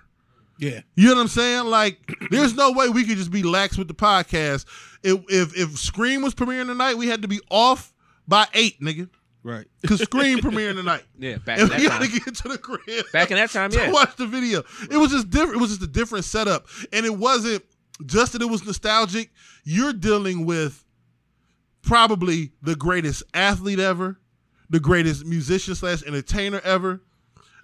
Yeah. 0.59 0.81
You 0.95 1.09
know 1.09 1.15
what 1.15 1.21
I'm 1.21 1.27
saying? 1.27 1.65
Like, 1.65 1.99
there's 2.31 2.55
no 2.55 2.71
way 2.71 2.89
we 2.89 3.05
could 3.05 3.17
just 3.17 3.31
be 3.31 3.43
lax 3.43 3.77
with 3.77 3.87
the 3.87 3.93
podcast. 3.93 4.65
If 5.03 5.23
if 5.29 5.55
if 5.57 5.77
Scream 5.77 6.21
was 6.21 6.33
premiering 6.33 6.65
tonight, 6.67 6.95
we 6.95 7.07
had 7.07 7.21
to 7.21 7.27
be 7.27 7.39
off 7.49 7.93
by 8.27 8.47
eight, 8.53 8.81
nigga. 8.81 9.09
Right. 9.43 9.65
Because 9.81 10.01
Scream 10.01 10.39
premiering 10.39 10.75
tonight. 10.75 11.03
Yeah, 11.17 11.37
back 11.37 11.57
in 11.59 11.63
And 11.63 11.71
that 11.71 11.79
we 11.79 11.85
had 11.87 12.01
to 12.01 12.07
time. 12.07 12.19
get 12.25 12.35
to 12.35 12.47
the 12.49 12.57
crib. 12.57 13.05
Back 13.13 13.31
in 13.31 13.37
that 13.37 13.51
time, 13.51 13.69
to 13.71 13.77
yeah. 13.77 13.91
watch 13.91 14.15
the 14.17 14.25
video. 14.25 14.63
It 14.91 14.97
was 14.97 15.11
just 15.11 15.29
different. 15.29 15.55
It 15.55 15.59
was 15.61 15.69
just 15.69 15.83
a 15.83 15.87
different 15.87 16.25
setup, 16.25 16.65
and 16.91 17.05
it 17.05 17.15
wasn't 17.15 17.63
just 18.05 18.33
that 18.33 18.41
it 18.41 18.49
was 18.49 18.65
nostalgic. 18.65 19.31
You're 19.63 19.93
dealing 19.93 20.45
with 20.45 20.83
probably 21.81 22.51
the 22.61 22.75
greatest 22.75 23.23
athlete 23.33 23.79
ever, 23.79 24.19
the 24.69 24.79
greatest 24.79 25.25
musician 25.25 25.75
slash 25.75 26.03
entertainer 26.03 26.59
ever, 26.61 27.01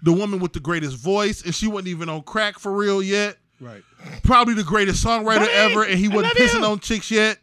the 0.04 0.12
woman 0.12 0.38
with 0.38 0.52
the 0.52 0.60
greatest 0.60 0.96
voice, 0.96 1.42
and 1.44 1.54
she 1.54 1.66
wasn't 1.66 1.88
even 1.88 2.08
on 2.08 2.22
crack 2.22 2.58
for 2.58 2.72
real 2.72 3.02
yet. 3.02 3.38
Right. 3.60 3.82
Probably 4.22 4.54
the 4.54 4.62
greatest 4.64 5.04
songwriter 5.04 5.40
Right. 5.40 5.50
ever, 5.50 5.82
and 5.84 5.98
he 5.98 6.08
wasn't 6.08 6.34
pissing 6.36 6.58
him. 6.58 6.64
on 6.64 6.78
chicks 6.80 7.10
yet. 7.10 7.38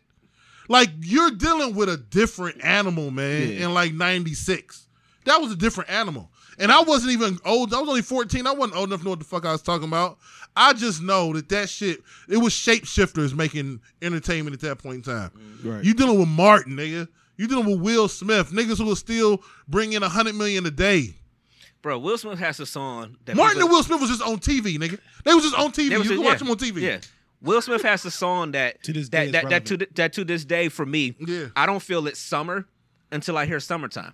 Like 0.69 0.89
you're 1.01 1.31
dealing 1.31 1.75
with 1.75 1.89
a 1.89 1.97
different 1.97 2.63
animal, 2.63 3.11
man. 3.11 3.49
Yeah. 3.49 3.65
In 3.65 3.73
like 3.73 3.93
'96, 3.93 4.87
that 5.25 5.41
was 5.41 5.51
a 5.51 5.55
different 5.55 5.89
animal. 5.89 6.29
And 6.59 6.71
I 6.71 6.81
wasn't 6.81 7.13
even 7.13 7.39
old. 7.45 7.73
I 7.73 7.79
was 7.79 7.89
only 7.89 8.01
14. 8.03 8.45
I 8.45 8.51
wasn't 8.51 8.77
old 8.77 8.89
enough 8.89 8.99
to 8.99 9.05
know 9.05 9.09
what 9.11 9.19
the 9.19 9.25
fuck 9.25 9.45
I 9.45 9.51
was 9.51 9.61
talking 9.63 9.87
about. 9.87 10.19
I 10.55 10.73
just 10.73 11.01
know 11.01 11.33
that 11.33 11.49
that 11.49 11.69
shit. 11.69 12.03
It 12.29 12.37
was 12.37 12.53
shapeshifters 12.53 13.33
making 13.33 13.79
entertainment 14.01 14.53
at 14.53 14.59
that 14.61 14.77
point 14.77 14.97
in 14.97 15.01
time. 15.01 15.31
Right. 15.63 15.83
You 15.83 15.93
dealing 15.93 16.19
with 16.19 16.27
Martin, 16.27 16.75
nigga. 16.75 17.07
You 17.37 17.47
dealing 17.47 17.65
with 17.65 17.79
Will 17.79 18.07
Smith, 18.07 18.51
niggas 18.51 18.77
who 18.77 18.85
will 18.85 18.95
still 18.95 19.41
bring 19.67 19.93
in 19.93 20.03
a 20.03 20.09
hundred 20.09 20.35
million 20.35 20.65
a 20.67 20.71
day. 20.71 21.15
Bro, 21.81 21.99
Will 21.99 22.17
Smith 22.17 22.39
has 22.39 22.59
a 22.59 22.65
song 22.65 23.17
that 23.25 23.35
Martin 23.35 23.55
people- 23.57 23.67
and 23.67 23.73
Will 23.73 23.83
Smith 23.83 24.01
was 24.01 24.09
just 24.09 24.21
on 24.21 24.37
TV, 24.39 24.77
nigga. 24.77 24.99
They 25.25 25.33
was 25.33 25.43
just 25.43 25.55
on 25.55 25.71
TV. 25.71 25.89
They 25.89 25.93
You 25.95 25.99
was 25.99 26.07
can 26.07 26.17
just- 26.17 26.23
watch 26.25 26.33
yeah, 26.33 26.37
them 26.37 26.49
on 26.51 26.57
TV. 26.57 26.81
Yeah. 26.81 26.99
Will 27.41 27.61
Smith 27.61 27.81
has 27.81 28.05
a 28.05 28.11
song 28.11 28.51
that 28.51 28.83
To 28.83 28.93
this 28.93 29.09
that 29.09 29.25
day 29.25 29.31
that, 29.31 29.43
is 29.45 29.49
that 29.49 29.65
to 29.65 29.77
th- 29.77 29.89
that 29.95 30.13
to 30.13 30.23
this 30.23 30.45
day 30.45 30.69
for 30.69 30.85
me, 30.85 31.15
Yeah. 31.19 31.45
I 31.55 31.65
don't 31.65 31.81
feel 31.81 32.05
it's 32.05 32.19
summer 32.19 32.65
until 33.11 33.35
I 33.37 33.47
hear 33.47 33.59
summertime. 33.59 34.13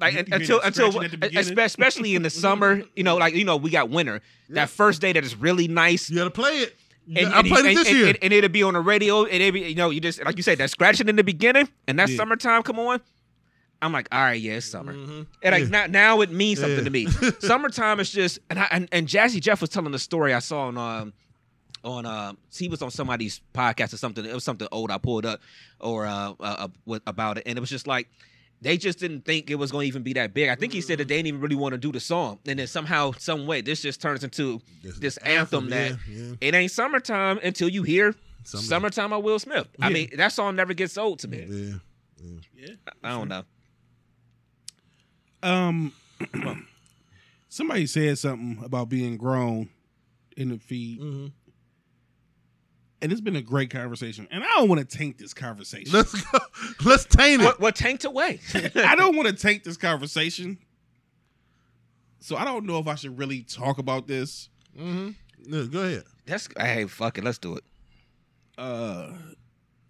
Like 0.00 0.14
You- 0.14 0.20
you 0.20 0.24
until 0.34 0.60
until 0.60 0.92
scratching 0.92 1.04
at 1.14 1.20
the 1.20 1.26
uh, 1.26 1.28
beginning? 1.30 1.56
espe- 1.56 1.64
especially 1.64 2.14
in 2.14 2.22
the 2.22 2.30
summer, 2.44 2.82
you 2.94 3.02
know, 3.02 3.16
like 3.16 3.34
you 3.34 3.44
know, 3.44 3.56
we 3.56 3.70
got 3.70 3.90
winter. 3.90 4.20
That 4.50 4.70
first 4.70 5.00
day 5.00 5.12
that 5.12 5.24
is 5.24 5.34
really 5.34 5.66
nice. 5.66 6.08
You 6.08 6.16
gotta 6.18 6.30
play 6.30 6.58
it. 6.58 6.76
And, 7.16 7.34
I 7.34 7.40
and, 7.40 7.48
played 7.48 7.64
it 7.64 7.68
and- 7.70 7.76
this 7.78 7.88
and- 7.88 7.96
year. 7.98 8.06
and- 8.10 8.18
and 8.22 8.32
it'll 8.32 8.48
be 8.48 8.62
on 8.62 8.74
the 8.74 8.80
radio, 8.80 9.24
and 9.24 9.42
it'll 9.42 9.52
be, 9.52 9.60
you 9.62 9.74
know, 9.74 9.90
you 9.90 10.00
just 10.00 10.24
like 10.24 10.36
you 10.36 10.42
said, 10.44 10.58
that 10.58 10.70
scratching 10.70 11.08
in 11.08 11.16
the 11.16 11.24
beginning, 11.24 11.68
and 11.88 11.98
that 11.98 12.08
Yeah. 12.08 12.16
summertime 12.16 12.62
come 12.62 12.78
on. 12.78 13.00
I'm 13.82 13.92
like, 13.92 14.08
all 14.12 14.20
right, 14.20 14.40
yeah, 14.40 14.52
it's 14.54 14.66
summer, 14.66 14.94
Mhm. 14.94 15.26
and 15.42 15.52
like 15.52 15.64
Yeah. 15.64 15.68
now, 15.68 15.86
now 15.86 16.20
it 16.20 16.30
means 16.30 16.60
something 16.60 16.78
Yeah. 16.78 16.84
to 16.84 16.90
me. 16.90 17.06
summertime 17.40 18.00
is 18.00 18.10
just, 18.10 18.38
and, 18.48 18.58
I, 18.58 18.68
and 18.70 18.88
and 18.92 19.08
Jazzy 19.08 19.40
Jeff 19.40 19.60
was 19.60 19.70
telling 19.70 19.92
the 19.92 19.98
story 19.98 20.32
I 20.32 20.38
saw 20.38 20.68
on 20.68 20.78
um 20.78 21.12
on 21.84 22.06
um 22.06 22.38
he 22.56 22.68
was 22.68 22.80
on 22.80 22.90
somebody's 22.92 23.40
podcast 23.52 23.92
or 23.92 23.96
something. 23.96 24.24
It 24.24 24.32
was 24.34 24.44
something 24.44 24.68
old 24.70 24.90
I 24.92 24.98
pulled 24.98 25.26
up 25.26 25.40
or 25.80 26.06
uh, 26.06 26.34
uh, 26.40 26.68
uh 26.88 26.98
about 27.06 27.38
it, 27.38 27.42
and 27.46 27.58
it 27.58 27.60
was 27.60 27.70
just 27.70 27.86
like 27.88 28.08
they 28.60 28.76
just 28.76 29.00
didn't 29.00 29.24
think 29.24 29.50
it 29.50 29.56
was 29.56 29.72
going 29.72 29.86
to 29.86 29.88
even 29.88 30.04
be 30.04 30.12
that 30.12 30.32
big. 30.32 30.48
I 30.48 30.54
think 30.54 30.72
he 30.72 30.80
said 30.80 30.98
that 31.00 31.08
they 31.08 31.16
didn't 31.16 31.26
even 31.26 31.40
really 31.40 31.56
want 31.56 31.72
to 31.72 31.78
do 31.78 31.90
the 31.90 31.98
song, 31.98 32.38
and 32.46 32.60
then 32.60 32.68
somehow, 32.68 33.10
some 33.18 33.44
way, 33.48 33.60
this 33.60 33.82
just 33.82 34.00
turns 34.00 34.22
into 34.22 34.60
This- 34.84 34.98
this 34.98 35.16
anthem, 35.16 35.68
that 35.70 35.98
yeah, 36.08 36.16
yeah. 36.28 36.34
it 36.40 36.54
ain't 36.54 36.70
summertime 36.70 37.40
until 37.42 37.68
you 37.68 37.82
hear. 37.82 38.14
"Summertime" 38.44 39.10
by 39.10 39.16
Will 39.16 39.40
Smith. 39.40 39.66
I 39.80 39.88
mean, 39.90 40.10
that 40.16 40.30
song 40.30 40.54
never 40.54 40.74
gets 40.74 40.96
old 40.96 41.18
to 41.20 41.28
me. 41.28 41.44
Yeah. 41.48 41.74
Yeah. 42.54 42.74
I 43.02 43.10
don't 43.10 43.28
know. 43.28 43.42
Um, 45.42 45.92
somebody 47.48 47.86
said 47.86 48.18
something 48.18 48.62
about 48.64 48.88
being 48.88 49.16
grown 49.16 49.68
in 50.36 50.48
the 50.50 50.58
feed, 50.58 51.00
Mm-hmm. 51.00 51.26
and 53.02 53.12
it's 53.12 53.20
been 53.20 53.36
a 53.36 53.42
great 53.42 53.70
conversation. 53.70 54.28
And 54.30 54.42
I 54.44 54.46
don't 54.56 54.68
want 54.68 54.88
to 54.88 54.96
taint 54.96 55.18
this 55.18 55.34
conversation. 55.34 55.92
Let's 55.92 56.12
go. 56.22 56.38
Let's 56.84 57.04
taint 57.04 57.42
it. 57.42 57.44
What, 57.44 57.60
what 57.60 57.74
tanked 57.76 58.04
away? 58.04 58.40
I 58.74 58.94
don't 58.96 59.16
want 59.16 59.28
to 59.28 59.34
taint 59.34 59.64
this 59.64 59.76
conversation. 59.76 60.58
So 62.20 62.36
I 62.36 62.44
don't 62.44 62.66
know 62.66 62.78
if 62.78 62.86
I 62.86 62.94
should 62.94 63.18
really 63.18 63.42
talk 63.42 63.78
about 63.78 64.06
this. 64.06 64.48
Mm-hmm. 64.78 65.10
Yeah, 65.52 65.64
go 65.64 65.80
ahead. 65.82 66.04
That's 66.24 66.48
hey, 66.56 66.84
fuck 66.86 67.18
it, 67.18 67.24
let's 67.24 67.38
do 67.38 67.56
it. 67.56 67.64
Uh, 68.56 69.10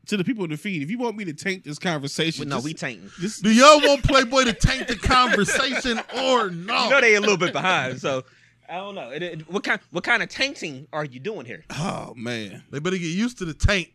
to 0.07 0.17
the 0.17 0.25
people 0.25 0.45
in 0.45 0.51
the 0.51 0.57
feed, 0.57 0.83
if 0.83 0.91
you 0.91 0.99
want 0.99 1.17
me 1.17 1.25
to 1.27 1.33
taint 1.33 1.65
this 1.65 1.79
conversation, 1.79 2.49
no, 2.49 2.57
just- 2.57 2.65
we 2.65 2.75
tainting. 2.75 3.11
just 3.21 3.43
Do 3.43 3.53
y'all 3.53 3.81
want 3.81 4.03
Playboy 4.03 4.45
to 4.45 4.53
taint 4.53 4.89
the 4.89 4.97
conversation 4.97 5.99
or 6.17 6.51
no? 6.51 6.85
You 6.85 6.91
know 6.91 7.01
they 7.01 7.15
a 7.15 7.21
little 7.21 7.37
bit 7.37 7.53
behind, 7.53 8.01
so 8.01 8.25
I 8.69 8.77
don't 8.77 8.95
know. 8.95 9.11
It- 9.11 9.23
it- 9.23 9.51
what 9.51 9.63
kind 9.65 9.81
what 9.91 10.03
kind 10.05 10.23
of 10.23 10.29
tainting 10.29 10.87
are 10.93 11.05
you 11.05 11.21
doing 11.21 11.47
here? 11.47 11.65
oh 11.71 12.15
man, 12.17 12.65
They 12.71 12.79
better 12.81 12.97
get 12.99 13.07
used 13.07 13.39
to 13.39 13.45
the 13.45 13.55
taint. 13.55 13.91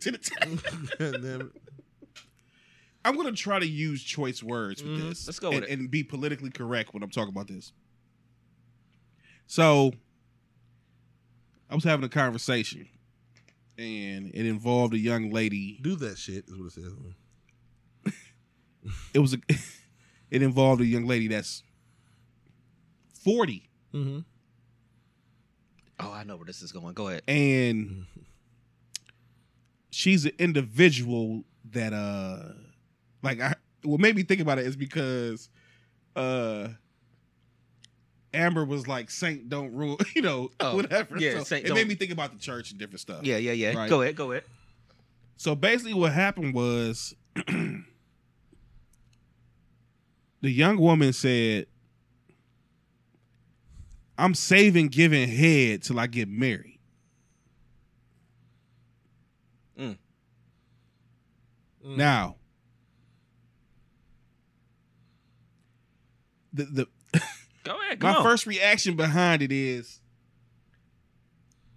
to 0.00 0.10
the 0.10 0.18
taint. 0.18 1.52
I'm 3.04 3.16
gonna 3.16 3.32
try 3.32 3.58
to 3.58 3.66
use 3.66 4.02
choice 4.02 4.42
words 4.44 4.82
with 4.82 4.92
Mhm. 5.00 5.08
this. 5.08 5.26
Let's 5.26 5.40
go 5.40 5.48
and, 5.50 5.60
with 5.62 5.70
it. 5.70 5.78
and 5.78 5.90
be 5.90 6.04
politically 6.04 6.50
correct 6.50 6.94
when 6.94 7.02
I'm 7.02 7.10
talking 7.10 7.30
about 7.32 7.48
this. 7.48 7.72
So, 9.48 9.92
I 11.68 11.74
was 11.74 11.82
having 11.84 12.04
a 12.04 12.08
conversation, 12.08 12.88
and 13.78 14.30
it 14.34 14.46
involved 14.46 14.94
a 14.94 14.98
young 14.98 15.30
lady. 15.30 15.78
Do 15.82 15.96
that 15.96 16.18
shit 16.18 16.44
is 16.48 16.56
what 16.56 16.66
it 16.66 16.72
says. 16.72 16.92
It 19.14 19.18
was 19.20 19.34
a, 19.34 19.38
it 20.30 20.42
involved 20.42 20.80
a 20.80 20.86
young 20.86 21.06
lady 21.06 21.28
that's 21.28 21.62
40, 23.24 23.68
Mm-hmm. 23.94 24.18
Oh, 26.00 26.12
I 26.12 26.24
know 26.24 26.36
where 26.36 26.46
this 26.46 26.62
is 26.62 26.72
going. 26.72 26.94
Go 26.94 27.08
ahead. 27.08 27.22
and 27.28 28.06
she's 29.90 30.24
an 30.24 30.32
individual 30.38 31.44
that 31.70 31.92
uh, 31.92 32.54
like 33.22 33.40
I 33.40 33.54
what 33.84 34.00
made 34.00 34.16
me 34.16 34.22
think 34.24 34.40
about 34.40 34.58
it 34.58 34.66
is 34.66 34.74
because 34.76 35.48
uh. 36.16 36.68
Amber 38.34 38.64
was 38.64 38.88
like, 38.88 39.10
"Saint 39.10 39.48
don't 39.48 39.72
rule," 39.74 39.98
you 40.16 40.22
know, 40.22 40.50
Oh, 40.60 40.76
whatever. 40.76 41.18
yeah, 41.18 41.38
So 41.38 41.44
Saint 41.44 41.64
it 41.64 41.68
don't- 41.68 41.76
made 41.76 41.88
me 41.88 41.94
think 41.94 42.12
about 42.12 42.32
the 42.32 42.38
church 42.38 42.70
and 42.70 42.78
different 42.78 43.00
stuff. 43.00 43.24
Yeah, 43.24 43.36
yeah, 43.36 43.52
yeah. 43.52 43.74
Right. 43.74 43.90
Go 43.90 44.02
ahead. 44.02 44.16
Go 44.16 44.32
ahead. 44.32 44.44
So 45.36 45.54
basically, 45.54 45.94
what 45.94 46.12
happened 46.12 46.54
was 46.54 47.14
the 47.46 47.82
young 50.42 50.78
woman 50.78 51.12
said, 51.12 51.66
I'm 54.18 54.34
saving 54.34 54.88
giving 54.88 55.28
head 55.28 55.82
till 55.82 55.98
I 55.98 56.06
get 56.06 56.28
married. 56.28 56.78
Mm. 59.78 59.96
Mm. 61.84 61.96
Now, 61.96 62.36
the, 66.52 66.64
the 66.64 66.86
Go 67.64 67.80
ahead. 67.80 68.00
my 68.02 68.14
on. 68.14 68.22
first 68.22 68.46
reaction 68.46 68.96
behind 68.96 69.42
it 69.42 69.52
is 69.52 70.00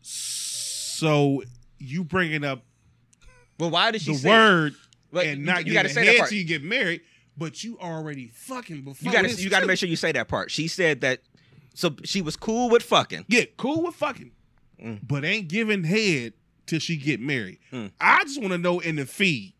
so 0.01 1.43
you 1.77 2.03
bringing 2.03 2.43
up 2.43 2.63
Well, 3.59 3.69
why 3.69 3.91
did 3.91 4.01
she 4.01 4.13
the 4.13 4.17
say 4.19 4.29
word 4.29 4.73
But 5.11 5.25
and 5.27 5.45
not 5.45 5.65
you 5.67 5.73
gotta 5.73 5.89
giving 5.89 6.03
say 6.03 6.05
that 6.13 6.17
part. 6.19 6.29
till 6.29 6.37
you 6.39 6.43
get 6.45 6.63
married, 6.63 7.01
but 7.37 7.63
you 7.63 7.77
already 7.79 8.27
fucking 8.27 8.81
before. 8.83 9.11
You 9.11 9.11
got 9.17 9.29
to 9.29 9.41
you 9.41 9.49
got 9.49 9.59
to 9.61 9.65
make 9.67 9.77
sure 9.77 9.89
you 9.89 9.95
say 9.95 10.11
that 10.11 10.27
part. 10.27 10.51
She 10.51 10.67
said 10.67 11.01
that 11.01 11.21
so 11.73 11.95
she 12.03 12.21
was 12.21 12.35
cool 12.37 12.69
with 12.69 12.83
fucking. 12.83 13.25
Yeah, 13.27 13.43
cool 13.57 13.83
with 13.83 13.95
fucking, 13.95 14.31
Mm. 14.81 14.99
but 15.07 15.23
ain't 15.25 15.47
giving 15.49 15.83
head 15.83 16.33
till 16.65 16.79
she 16.79 16.97
get 16.97 17.19
married. 17.21 17.59
Mm. 17.71 17.91
I 17.99 18.23
just 18.23 18.39
want 18.41 18.51
to 18.53 18.57
know 18.57 18.79
in 18.79 18.95
the 18.95 19.05
feed. 19.05 19.53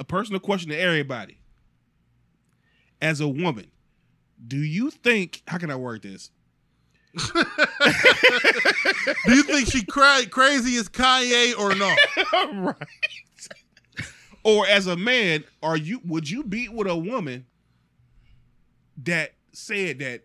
A 0.00 0.04
personal 0.04 0.40
question 0.40 0.70
to 0.70 0.78
everybody. 0.78 1.38
As 3.02 3.20
a 3.20 3.28
woman, 3.28 3.66
do 4.46 4.58
you 4.58 4.90
think? 4.90 5.42
How 5.48 5.58
can 5.58 5.70
I 5.70 5.76
word 5.76 6.02
this? 6.02 6.30
Do 9.26 9.34
you 9.34 9.42
think 9.42 9.68
she 9.68 9.84
cried 9.84 10.30
crazy 10.30 10.76
as 10.76 10.88
Kanye 10.88 11.58
or 11.58 11.74
not? 11.74 11.98
right. 12.76 12.88
or 14.44 14.66
as 14.66 14.86
a 14.86 14.96
man, 14.96 15.44
are 15.62 15.76
you 15.76 16.00
would 16.04 16.28
you 16.30 16.44
beat 16.44 16.72
with 16.72 16.86
a 16.86 16.96
woman 16.96 17.46
that 19.04 19.32
said 19.52 19.98
that 20.00 20.22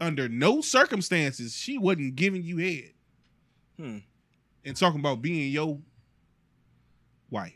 under 0.00 0.28
no 0.28 0.60
circumstances 0.60 1.56
she 1.56 1.78
wasn't 1.78 2.14
giving 2.14 2.42
you 2.42 2.58
head 2.58 2.92
Hmm. 3.76 3.98
and 4.64 4.76
talking 4.76 5.00
about 5.00 5.22
being 5.22 5.50
your 5.50 5.78
wife? 7.30 7.54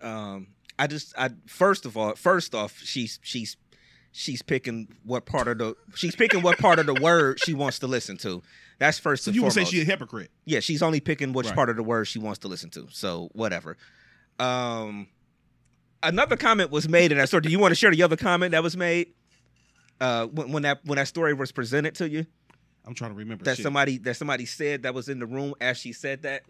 Um, 0.00 0.48
I 0.78 0.86
just 0.86 1.14
I 1.16 1.30
first 1.46 1.86
of 1.86 1.96
all, 1.96 2.14
first 2.16 2.54
off, 2.54 2.78
she's 2.82 3.18
she's 3.22 3.56
she's 4.18 4.40
picking 4.42 4.88
what 5.04 5.26
part 5.26 5.46
of 5.46 5.58
the 5.58 5.74
she's 5.94 6.16
picking 6.16 6.40
what 6.42 6.58
part 6.58 6.78
of 6.78 6.86
the 6.86 6.94
word 6.94 7.38
she 7.44 7.52
wants 7.54 7.78
to 7.80 7.86
listen 7.86 8.16
to. 8.18 8.42
That's 8.78 8.98
first 8.98 9.24
So 9.24 9.28
and 9.30 9.36
you 9.36 9.42
would 9.42 9.52
say 9.52 9.64
she 9.64 9.80
a 9.82 9.84
hypocrite? 9.84 10.30
yeah, 10.44 10.60
she's 10.60 10.82
only 10.82 11.00
picking 11.00 11.32
which 11.32 11.46
Right. 11.46 11.54
part 11.54 11.70
of 11.70 11.76
the 11.76 11.82
word 11.82 12.06
she 12.06 12.18
wants 12.18 12.38
to 12.40 12.48
listen 12.48 12.70
to. 12.70 12.88
So 12.90 13.28
whatever. 13.32 13.76
Um, 14.38 15.08
another 16.02 16.36
comment 16.36 16.70
was 16.70 16.88
made 16.88 17.12
in 17.12 17.18
that 17.18 17.28
story. 17.28 17.42
Do 17.42 17.50
you 17.50 17.58
want 17.58 17.72
to 17.72 17.76
share 17.76 17.90
the 17.90 18.02
other 18.02 18.16
comment 18.16 18.52
that 18.52 18.62
was 18.62 18.76
made? 18.76 19.08
Uh, 20.00 20.26
when, 20.26 20.52
when 20.52 20.62
that 20.64 20.80
when 20.84 20.96
that 20.96 21.08
story 21.08 21.32
was 21.34 21.52
presented 21.52 21.94
to 21.96 22.08
you, 22.08 22.26
I'm 22.86 22.94
trying 22.94 23.12
to 23.12 23.16
remember. 23.16 23.44
that 23.44 23.56
shit. 23.56 23.62
somebody 23.62 23.98
that 23.98 24.14
somebody 24.16 24.44
said 24.46 24.82
that 24.82 24.92
was 24.94 25.08
in 25.08 25.18
the 25.18 25.26
room 25.26 25.54
as 25.60 25.78
she 25.78 25.92
said 25.92 26.22
that. 26.22 26.42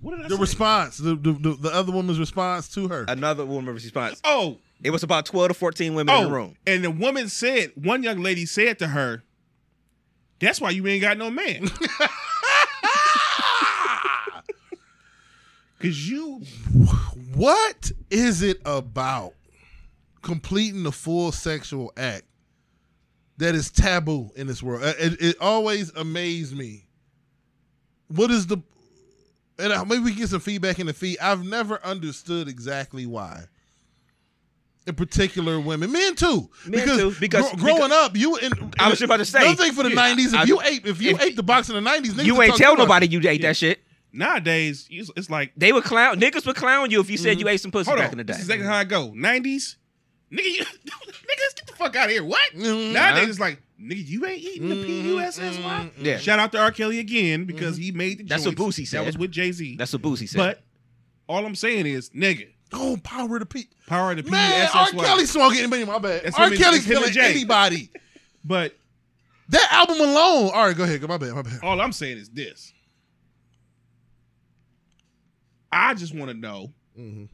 What 0.00 0.16
did 0.16 0.26
I 0.26 0.28
The 0.28 0.34
say? 0.36 0.40
response, 0.42 0.98
the, 0.98 1.14
the 1.16 1.32
the 1.32 1.54
the 1.54 1.70
other 1.74 1.90
woman's 1.90 2.18
response 2.18 2.68
to 2.74 2.88
her. 2.88 3.06
Another 3.08 3.46
woman's 3.46 3.82
response. 3.84 4.20
oh, 4.24 4.58
It 4.84 4.90
was 4.90 5.02
about 5.02 5.26
twelve 5.26 5.48
to 5.48 5.54
fourteen 5.54 5.94
women 5.94 6.14
in 6.14 6.22
oh, 6.22 6.28
the 6.28 6.34
room. 6.34 6.56
and 6.66 6.84
the 6.84 6.90
woman 6.90 7.28
said, 7.28 7.72
one 7.74 8.02
young 8.02 8.20
lady 8.20 8.44
said 8.44 8.78
to 8.80 8.88
her, 8.88 9.24
"That's 10.38 10.60
why 10.60 10.70
you 10.70 10.86
ain't 10.86 11.00
got 11.00 11.16
no 11.18 11.30
man." 11.30 11.70
Cause 15.80 15.98
you 16.08 16.42
What 17.34 17.92
is 18.10 18.42
it 18.42 18.60
about 18.64 19.32
completing 20.22 20.82
the 20.82 20.92
full 20.92 21.32
sexual 21.32 21.92
act 21.96 22.24
that 23.38 23.54
is 23.54 23.70
taboo 23.70 24.30
in 24.36 24.46
this 24.46 24.62
world? 24.62 24.82
It, 24.84 24.96
it, 24.98 25.22
it 25.22 25.36
always 25.40 25.90
amazed 25.94 26.56
me. 26.56 26.86
What 28.08 28.30
is 28.30 28.46
the 28.46 28.58
and 29.58 29.88
maybe 29.88 30.02
we 30.02 30.10
can 30.10 30.20
get 30.20 30.28
some 30.30 30.40
feedback 30.40 30.78
in 30.78 30.86
the 30.86 30.92
feed. 30.92 31.18
I've 31.20 31.44
never 31.44 31.84
understood 31.84 32.48
exactly 32.48 33.06
why. 33.06 33.44
In 34.86 34.94
particular, 34.94 35.58
women, 35.58 35.90
men 35.92 36.14
too. 36.14 36.50
Men 36.66 36.86
too, 36.86 37.14
because- 37.18 37.50
gro- 37.52 37.76
growing 37.76 37.92
up, 37.92 38.16
you. 38.16 38.36
In, 38.36 38.52
I 38.78 38.90
was 38.90 38.98
just 38.98 39.02
about 39.04 39.16
to 39.16 39.24
say, 39.24 39.40
Another 39.40 39.64
thing 39.64 39.72
for 39.72 39.82
the 39.82 39.88
yeah, 39.88 39.94
nineties, 39.94 40.34
if 40.34 40.40
I- 40.40 40.44
you 40.44 40.60
ate, 40.60 40.86
if 40.86 41.00
you 41.00 41.10
if- 41.12 41.22
ate 41.22 41.36
the 41.36 41.42
box 41.42 41.70
in 41.70 41.74
the 41.74 41.80
nineties, 41.80 42.14
You 42.22 42.40
ain't 42.42 42.56
tell 42.56 42.76
nobody 42.76 43.06
you 43.06 43.26
ate 43.26 43.40
that 43.42 43.56
shit. 43.56 43.80
nowadays 44.12 44.86
it's 44.90 45.10
it's 45.16 45.28
like 45.30 45.52
They 45.56 45.72
would 45.72 45.84
clown 45.84 46.20
niggas 46.20 46.46
would 46.46 46.54
clown 46.54 46.90
you 46.90 47.00
if 47.00 47.10
you 47.10 47.16
said 47.16 47.32
mm-hmm. 47.32 47.40
you 47.40 47.48
ate 47.48 47.60
some 47.60 47.70
pussy 47.72 47.90
hold 47.90 47.98
back 47.98 48.08
on. 48.08 48.12
in 48.12 48.18
the 48.18 48.24
day. 48.24 48.34
This 48.34 48.42
is 48.42 48.48
exactly 48.48 48.66
how 48.66 48.76
I 48.76 48.84
go. 48.84 49.12
Nineties, 49.14 49.76
nigga, 50.30 50.44
you, 50.44 50.64
niggas 50.64 51.54
get 51.56 51.66
the 51.66 51.72
fuck 51.76 51.96
out 51.96 52.06
of 52.06 52.10
here. 52.10 52.24
What? 52.24 52.52
Mhm. 52.54 52.92
Nowadays 52.92 53.30
it's 53.30 53.40
like 53.40 53.60
nigga, 53.80 54.06
you 54.06 54.26
ain't 54.26 54.42
eating 54.42 54.68
the 54.68 54.84
P-U-S-S-Y. 54.84 55.62
Mm-hmm. 55.62 56.04
Yeah. 56.04 56.18
Shout 56.18 56.38
out 56.38 56.52
to 56.52 56.58
R. 56.58 56.70
Kelly 56.70 56.98
again 56.98 57.44
because 57.44 57.74
mm-hmm. 57.76 57.82
he 57.84 57.92
made 57.92 58.18
the. 58.18 58.24
That's 58.24 58.44
what 58.46 58.56
joints. 58.56 58.78
Boosie 58.78 58.86
said. 58.86 59.00
That 59.00 59.06
was 59.06 59.18
with 59.18 59.30
Jay 59.30 59.52
Z. 59.52 59.76
That's 59.76 59.92
what 59.92 60.02
Boosie 60.02 60.28
said. 60.28 60.38
But 60.38 60.62
all 61.28 61.44
I'm 61.44 61.54
saying 61.54 61.86
is, 61.86 62.10
nigga, 62.10 62.48
Oh, 62.72 62.98
power 63.02 63.38
to 63.38 63.46
P. 63.46 63.68
power 63.86 64.12
of 64.12 64.24
the 64.24 64.30
Man, 64.30 64.68
R. 64.74 64.86
Kelly 64.90 65.26
smoking 65.26 65.60
anybody. 65.60 65.84
My 65.84 65.98
bad. 65.98 66.22
That's 66.24 66.36
R. 66.38 66.50
Kelly's 66.50 66.80
it's 66.80 66.86
him 66.96 67.02
and 67.04 67.12
killing 67.12 67.30
anybody. 67.30 67.90
But 68.46 68.76
That 69.50 69.68
album 69.72 70.00
alone. 70.00 70.50
All 70.54 70.66
right, 70.66 70.76
go 70.76 70.84
ahead. 70.84 71.00
My 71.02 71.16
bad. 71.18 71.32
My 71.34 71.42
bad. 71.42 71.60
all 71.62 71.80
I'm 71.80 71.92
saying 71.92 72.18
is 72.18 72.28
this. 72.30 72.72
I 75.72 75.94
just 75.94 76.14
want 76.14 76.30
to 76.30 76.36
know 76.36 76.72
Mhm. 76.98 77.28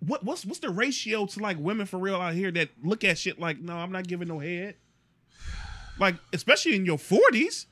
what 0.00 0.22
what's 0.24 0.44
what's 0.46 0.60
the 0.60 0.70
ratio 0.70 1.26
to 1.26 1.40
like 1.40 1.58
women 1.58 1.86
for 1.86 1.98
real 1.98 2.16
out 2.16 2.34
here 2.34 2.50
that 2.52 2.70
look 2.82 3.02
at 3.04 3.18
shit 3.18 3.40
like, 3.40 3.58
no, 3.60 3.74
I'm 3.76 3.90
not 3.90 4.06
giving 4.06 4.28
no 4.28 4.38
head. 4.38 4.76
Like, 5.98 6.14
especially 6.32 6.76
in 6.76 6.84
your 6.86 6.98
40s. 6.98 7.66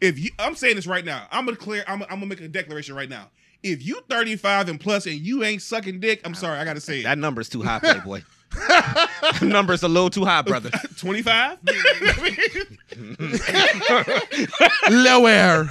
If 0.00 0.18
you 0.18 0.30
I'm 0.38 0.54
saying 0.54 0.76
this 0.76 0.86
right 0.86 1.04
now, 1.04 1.26
I'm 1.30 1.44
gonna 1.46 1.56
clear, 1.56 1.82
I'm, 1.88 2.02
I'm 2.02 2.08
gonna 2.08 2.26
make 2.26 2.40
a 2.40 2.48
declaration 2.48 2.94
right 2.94 3.08
now. 3.08 3.30
If 3.62 3.84
you 3.84 4.00
35 4.08 4.68
and 4.70 4.80
plus 4.80 5.06
and 5.06 5.14
you 5.16 5.44
ain't 5.44 5.60
sucking 5.62 6.00
dick, 6.00 6.20
I'm 6.24 6.34
sorry, 6.34 6.58
I 6.58 6.64
gotta 6.64 6.80
say 6.80 7.00
it. 7.00 7.02
That 7.04 7.18
number's 7.18 7.48
too 7.48 7.62
high, 7.62 7.78
Playboy. 7.82 8.22
number's 9.42 9.82
a 9.82 9.88
little 9.88 10.10
too 10.10 10.24
high, 10.24 10.42
brother. 10.42 10.70
25? 10.96 11.58
Lower. 14.90 15.64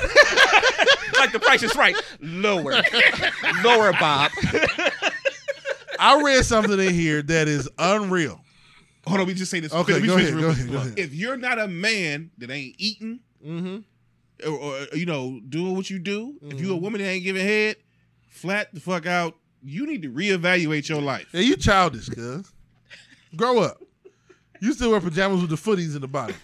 like 1.17 1.31
the 1.31 1.39
price 1.41 1.63
is 1.63 1.75
right. 1.75 1.95
Lower. 2.21 2.81
Lower, 3.63 3.91
Bob. 3.93 4.31
I 5.99 6.21
read 6.23 6.45
something 6.45 6.79
in 6.79 6.93
here 6.93 7.21
that 7.23 7.47
is 7.47 7.69
unreal. 7.77 8.39
Hold 9.07 9.21
on, 9.21 9.27
we 9.27 9.33
just 9.33 9.51
say 9.51 9.59
this. 9.59 9.73
Okay, 9.73 9.99
go 10.05 10.15
ahead, 10.17 10.33
go 10.39 10.49
ahead, 10.49 10.71
go 10.71 10.77
ahead. 10.77 10.99
If 10.99 11.13
you're 11.13 11.37
not 11.37 11.59
a 11.59 11.67
man 11.67 12.31
that 12.37 12.51
ain't 12.51 12.75
eating 12.77 13.19
Mm-hmm. 13.45 13.77
Or, 14.45 14.51
or, 14.51 14.87
you 14.93 15.05
know 15.05 15.39
doing 15.47 15.75
what 15.75 15.89
you 15.89 15.99
do, 15.99 16.35
if 16.41 16.59
you're 16.59 16.71
a 16.71 16.73
mm-hmm. 16.73 16.83
woman 16.83 17.01
that 17.01 17.07
ain't 17.07 17.23
giving 17.23 17.45
head, 17.45 17.77
flat 18.29 18.73
the 18.73 18.79
fuck 18.79 19.05
out. 19.05 19.35
You 19.61 19.85
need 19.85 20.03
to 20.03 20.09
reevaluate 20.09 20.87
your 20.87 21.01
life. 21.01 21.27
Yeah, 21.33 21.41
you 21.41 21.57
childish, 21.57 22.07
cuz. 22.07 22.51
Grow 23.35 23.59
up. 23.59 23.81
You 24.61 24.73
still 24.73 24.91
wear 24.91 24.99
pajamas 24.99 25.41
with 25.41 25.49
the 25.49 25.55
footies 25.55 25.95
in 25.95 26.01
the 26.01 26.07
bottom. 26.07 26.35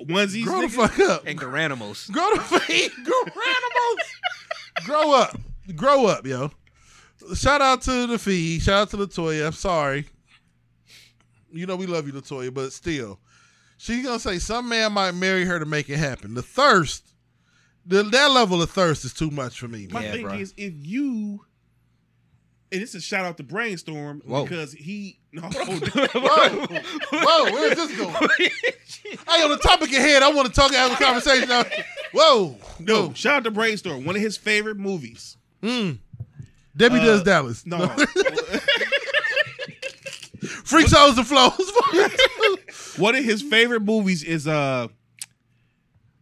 Onesies, 0.00 0.44
Grow 0.46 0.62
the 0.62 0.68
fuck 0.68 0.98
up. 1.00 1.26
And 1.26 1.38
Garanimals. 1.38 2.10
Grow 2.10 2.30
the 2.34 2.40
fuck 2.40 2.66
Grow 2.66 3.22
animals. 3.22 4.00
Grow 4.84 5.12
up. 5.14 5.40
Grow 5.74 6.06
up, 6.06 6.26
yo. 6.26 6.50
Shout 7.34 7.60
out 7.60 7.82
to 7.82 8.06
the 8.06 8.18
fee. 8.18 8.58
Shout 8.60 8.82
out 8.82 8.90
to 8.90 8.96
Latoya. 8.96 9.46
I'm 9.46 9.52
sorry. 9.52 10.06
You 11.50 11.66
know 11.66 11.76
we 11.76 11.86
love 11.86 12.06
you, 12.06 12.12
Latoya, 12.12 12.52
but 12.52 12.72
still. 12.72 13.18
She's 13.76 14.04
gonna 14.04 14.18
say 14.18 14.38
some 14.38 14.68
man 14.68 14.92
might 14.92 15.12
marry 15.12 15.44
her 15.44 15.58
to 15.58 15.66
make 15.66 15.88
it 15.90 15.98
happen. 15.98 16.34
The 16.34 16.42
thirst, 16.42 17.12
the, 17.84 18.02
that 18.02 18.30
level 18.30 18.62
of 18.62 18.70
thirst 18.70 19.04
is 19.04 19.12
too 19.12 19.30
much 19.30 19.58
for 19.58 19.68
me. 19.68 19.86
My 19.90 20.00
Man. 20.00 20.02
Yeah, 20.08 20.12
thing 20.12 20.22
bro. 20.26 20.34
is, 20.34 20.54
if 20.56 20.72
you, 20.76 21.44
and 22.72 22.82
it's 22.82 22.94
a 22.94 23.00
shout 23.00 23.24
out 23.26 23.36
to 23.36 23.42
Brainstorm 23.42 24.22
Whoa. 24.24 24.44
because 24.44 24.72
he, 24.72 25.20
no, 25.32 25.42
hold 25.54 25.82
on. 25.82 25.88
Whoa, 26.14 26.80
whoa, 27.12 27.44
where's 27.52 27.76
this 27.76 27.96
going? 27.96 28.12
hey, 28.38 29.42
on 29.44 29.50
the 29.50 29.58
topic 29.62 29.92
ahead, 29.92 30.22
I 30.22 30.32
want 30.32 30.48
to 30.48 30.54
talk, 30.54 30.72
have 30.72 30.92
a 30.92 30.96
conversation. 31.04 31.48
Now. 31.48 31.64
Whoa, 32.12 32.56
no, 32.80 33.06
no, 33.08 33.12
shout 33.14 33.34
out 33.34 33.44
to 33.44 33.50
Brainstorm. 33.50 34.04
One 34.04 34.16
of 34.16 34.22
his 34.22 34.36
favorite 34.38 34.78
movies. 34.78 35.36
Mm. 35.62 35.98
Debbie 36.76 36.98
Uh, 36.98 37.04
does 37.04 37.22
Dallas. 37.22 37.64
No, 37.66 37.78
Freak 40.36 40.88
shows 40.88 41.16
and 41.18 41.26
flows. 41.26 42.96
one 42.98 43.14
of 43.14 43.24
his 43.24 43.42
favorite 43.42 43.80
movies 43.80 44.22
is 44.22 44.46
uh, 44.46 44.88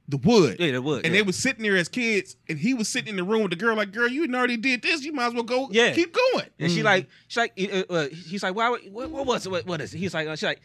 The 0.08 0.16
Wood. 0.16 0.56
Yeah, 0.58 0.72
they 0.72 0.78
would. 0.78 1.04
And 1.04 1.14
yeah. 1.14 1.20
they 1.20 1.22
was 1.22 1.36
sitting 1.36 1.62
there 1.62 1.76
as 1.76 1.88
kids, 1.88 2.36
and 2.48 2.58
he 2.58 2.74
was 2.74 2.88
sitting 2.88 3.08
in 3.08 3.16
the 3.16 3.24
room 3.24 3.42
with 3.42 3.50
the 3.50 3.56
girl, 3.56 3.76
like, 3.76 3.92
"Girl, 3.92 4.08
you 4.08 4.32
already 4.34 4.56
did 4.56 4.82
this. 4.82 5.02
You 5.02 5.12
might 5.12 5.26
as 5.26 5.34
well 5.34 5.42
go. 5.42 5.68
Yeah. 5.70 5.92
keep 5.92 6.14
going." 6.14 6.48
And 6.58 6.70
she 6.70 6.82
like, 6.82 7.08
she's 7.28 7.36
like, 7.36 7.52
uh, 7.72 7.92
uh, 7.92 8.08
he's 8.08 8.42
like, 8.42 8.54
why? 8.54 8.70
What, 8.70 9.10
what 9.10 9.26
was 9.26 9.46
it? 9.46 9.50
What, 9.50 9.66
what 9.66 9.80
is 9.80 9.94
it? 9.94 9.98
He's 9.98 10.14
like, 10.14 10.28
uh, 10.28 10.36
she's 10.36 10.44
like, 10.44 10.60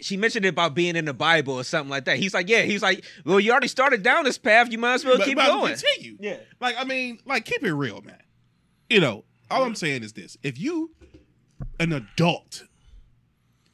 she 0.00 0.16
mentioned 0.16 0.44
it 0.44 0.48
about 0.48 0.74
being 0.74 0.96
in 0.96 1.04
the 1.04 1.14
Bible 1.14 1.54
or 1.54 1.64
something 1.64 1.90
like 1.90 2.04
that. 2.04 2.18
He's 2.18 2.34
like, 2.34 2.48
yeah. 2.48 2.62
He's 2.62 2.82
like, 2.82 3.04
well, 3.24 3.40
you 3.40 3.50
already 3.52 3.68
started 3.68 4.02
down 4.02 4.24
this 4.24 4.38
path. 4.38 4.70
You 4.70 4.78
might 4.78 4.94
as 4.94 5.04
well 5.04 5.18
But- 5.18 5.26
keep 5.26 5.36
but 5.36 5.46
going. 5.46 5.74
Continue. 5.74 6.16
Yeah. 6.20 6.36
Like, 6.60 6.76
I 6.78 6.84
mean, 6.84 7.18
like, 7.24 7.44
keep 7.44 7.62
it 7.62 7.72
real, 7.72 8.02
man. 8.02 8.18
You 8.90 9.00
know, 9.00 9.24
all 9.50 9.62
I'm 9.62 9.74
saying 9.74 10.02
is 10.02 10.12
this: 10.12 10.36
if 10.42 10.58
you, 10.58 10.90
an 11.80 11.92
adult, 11.92 12.64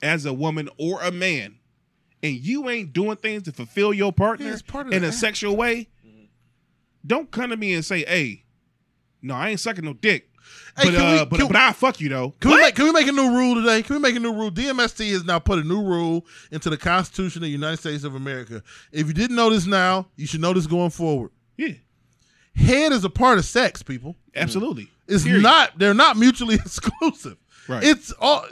as 0.03 0.25
a 0.27 0.33
woman 0.33 0.69
or 0.79 1.03
a 1.03 1.11
man, 1.11 1.57
and 2.23 2.35
you 2.35 2.69
ain't 2.69 2.93
doing 2.93 3.17
things 3.17 3.43
to 3.45 3.53
fulfill 3.53 3.93
your 3.93 4.13
partner 4.13 4.47
Yeah, 4.47 4.97
in 4.97 5.05
a 5.05 5.09
act. 5.09 5.17
sexual 5.17 5.57
way, 5.57 5.89
don't 7.07 7.31
come 7.31 7.51
to 7.51 7.57
me 7.57 7.75
and 7.75 7.85
say, 7.85 8.05
"Hey, 8.05 8.45
no, 9.23 9.35
I 9.35 9.51
ain't 9.51 9.61
sucking 9.61 9.85
no 9.85 9.95
dick." 9.95 10.27
Hey, 10.77 10.91
but 10.91 10.95
uh, 10.95 11.27
we- 11.31 11.39
but 11.39 11.47
but 11.49 11.57
I 11.57 11.73
fuck 11.73 12.01
you 12.01 12.09
though. 12.09 12.35
Can 12.41 12.51
we, 12.53 12.57
make, 12.61 12.75
can 12.75 12.85
we 12.87 12.93
make 12.93 13.07
a 13.07 13.13
new 13.13 13.31
rule 13.31 13.55
today? 13.55 13.83
Can 13.83 13.97
we 13.97 14.03
make 14.03 14.17
a 14.17 14.21
new 14.21 14.33
rule? 14.33 14.51
DMST 14.51 15.11
has 15.13 15.25
now 15.25 15.39
put 15.39 15.59
a 15.59 15.63
new 15.65 15.83
rule 15.83 16.27
into 16.51 16.71
the 16.71 16.77
Constitution 16.77 17.41
of 17.41 17.45
the 17.45 17.51
United 17.51 17.79
States 17.79 18.05
of 18.05 18.15
America. 18.15 18.63
If 18.93 19.07
you 19.07 19.13
didn't 19.15 19.37
know 19.37 19.51
this 19.51 19.67
now, 19.67 20.09
you 20.17 20.27
should 20.27 20.41
know 20.41 20.53
this 20.53 20.67
going 20.67 20.91
forward. 20.91 21.31
Yeah, 21.57 21.75
Head 22.57 22.93
is 22.93 23.05
a 23.05 23.11
part 23.11 23.39
of 23.39 23.45
sex, 23.45 23.83
people. 23.83 24.17
absolutely. 24.35 24.91
It's 25.07 25.25
Period. 25.25 25.43
not. 25.43 25.79
They're 25.79 25.95
not 25.95 26.17
mutually 26.17 26.55
exclusive. 26.67 27.37
Right. 27.69 27.83
It's 27.85 28.13
all. 28.21 28.45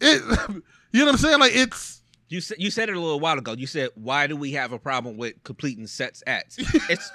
It, 0.00 0.22
You 0.96 1.00
know 1.00 1.06
what 1.06 1.12
I'm 1.12 1.18
saying? 1.18 1.40
Like 1.40 1.54
it's. 1.54 2.00
You 2.28 2.40
said 2.40 2.56
you 2.58 2.70
said 2.70 2.88
it 2.88 2.96
a 2.96 3.00
little 3.00 3.20
while 3.20 3.38
ago. 3.38 3.52
You 3.52 3.66
said, 3.66 3.90
"Why 3.96 4.26
do 4.26 4.34
we 4.34 4.52
have 4.52 4.72
a 4.72 4.78
problem 4.78 5.18
with 5.18 5.34
completing 5.44 5.86
sets 5.86 6.22
acts?" 6.26 6.56
It's, 6.88 7.12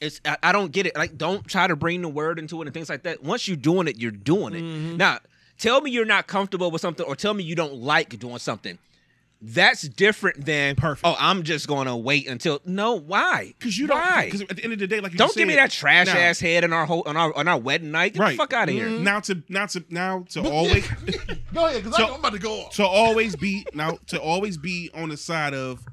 it's. 0.00 0.20
I, 0.24 0.38
I 0.42 0.52
don't 0.52 0.72
get 0.72 0.86
it. 0.86 0.96
Like, 0.96 1.18
don't 1.18 1.46
try 1.46 1.66
to 1.66 1.76
bring 1.76 2.00
the 2.00 2.08
word 2.08 2.38
into 2.38 2.62
it 2.62 2.66
and 2.66 2.72
things 2.72 2.88
like 2.88 3.02
that. 3.02 3.22
Once 3.22 3.46
you're 3.46 3.56
doing 3.58 3.86
it, 3.86 3.98
you're 3.98 4.10
doing 4.10 4.54
it. 4.54 4.62
Mm-hmm. 4.62 4.96
Now, 4.96 5.18
tell 5.58 5.82
me 5.82 5.90
you're 5.90 6.06
not 6.06 6.26
comfortable 6.26 6.70
with 6.70 6.80
something, 6.80 7.04
or 7.04 7.14
tell 7.14 7.34
me 7.34 7.44
you 7.44 7.54
don't 7.54 7.74
like 7.74 8.18
doing 8.18 8.38
something. 8.38 8.78
That's 9.42 9.82
different 9.82 10.46
than 10.46 10.76
Perfect. 10.76 11.06
Oh, 11.06 11.14
I'm 11.18 11.42
just 11.42 11.68
gonna 11.68 11.96
wait 11.96 12.26
until. 12.26 12.60
No, 12.64 12.94
why? 12.94 13.54
Because 13.58 13.78
you 13.78 13.86
don't. 13.86 13.98
Why? 13.98 14.24
Because 14.24 14.40
at 14.42 14.56
the 14.56 14.64
end 14.64 14.72
of 14.72 14.78
the 14.78 14.86
day, 14.86 15.00
like 15.00 15.12
you 15.12 15.18
Don't 15.18 15.28
just 15.28 15.36
give 15.36 15.46
me 15.46 15.56
that 15.56 15.70
trash 15.70 16.06
now- 16.06 16.16
ass 16.16 16.40
head 16.40 16.64
on 16.64 16.72
our 16.72 16.86
whole 16.86 17.02
on 17.06 17.16
our 17.16 17.36
on 17.36 17.46
our 17.46 17.58
wedding 17.58 17.90
night. 17.90 18.14
Get 18.14 18.20
Right. 18.20 18.30
the 18.32 18.36
fuck 18.38 18.52
out 18.54 18.68
of 18.68 18.74
here. 18.74 18.88
Mm-hmm. 18.88 19.04
Now 19.04 19.20
to 19.20 19.42
now 19.48 19.66
to 19.66 19.84
now 19.90 20.24
to 20.30 20.48
always 20.48 20.88
Go 21.54 21.66
ahead, 21.66 21.84
because 21.84 22.00
I'm 22.00 22.14
about 22.14 22.32
to 22.32 22.38
go 22.38 22.62
off. 22.62 22.74
to 22.76 22.86
always 22.86 23.36
be 23.36 23.66
now 23.74 23.98
to 24.08 24.20
always 24.20 24.56
be 24.56 24.90
on 24.94 25.10
the 25.10 25.16
side 25.16 25.52
of 25.54 25.84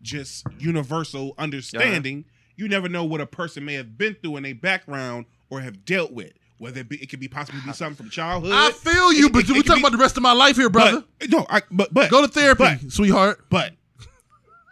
just 0.00 0.46
universal 0.58 1.30
uh-huh. 1.32 1.42
understanding. 1.42 2.24
You 2.56 2.68
never 2.68 2.88
know 2.88 3.04
what 3.04 3.20
a 3.20 3.26
person 3.26 3.64
may 3.64 3.74
have 3.74 3.98
been 3.98 4.14
through 4.14 4.36
in 4.36 4.42
their 4.44 4.54
background 4.54 5.26
or 5.50 5.60
have 5.60 5.84
dealt 5.84 6.12
with. 6.12 6.32
Whether 6.62 6.82
it, 6.82 6.88
be, 6.88 6.96
it 7.02 7.10
could 7.10 7.18
be 7.18 7.26
possibly 7.26 7.60
be 7.66 7.72
something 7.72 7.96
from 7.96 8.08
childhood. 8.08 8.52
I 8.54 8.70
feel 8.70 9.12
you, 9.12 9.26
It- 9.26 9.32
but 9.32 9.42
it- 9.42 9.50
we're 9.50 9.62
talking 9.62 9.74
be- 9.74 9.80
about 9.80 9.90
the 9.90 9.98
rest 9.98 10.16
of 10.16 10.22
my 10.22 10.30
life 10.32 10.54
here, 10.54 10.70
brother. 10.70 11.02
But, 11.18 11.28
no, 11.30 11.44
I, 11.50 11.62
but 11.72 11.92
but 11.92 12.08
Go 12.08 12.24
to 12.24 12.28
therapy, 12.28 12.62
But, 12.80 12.92
sweetheart. 12.92 13.46
but 13.50 13.72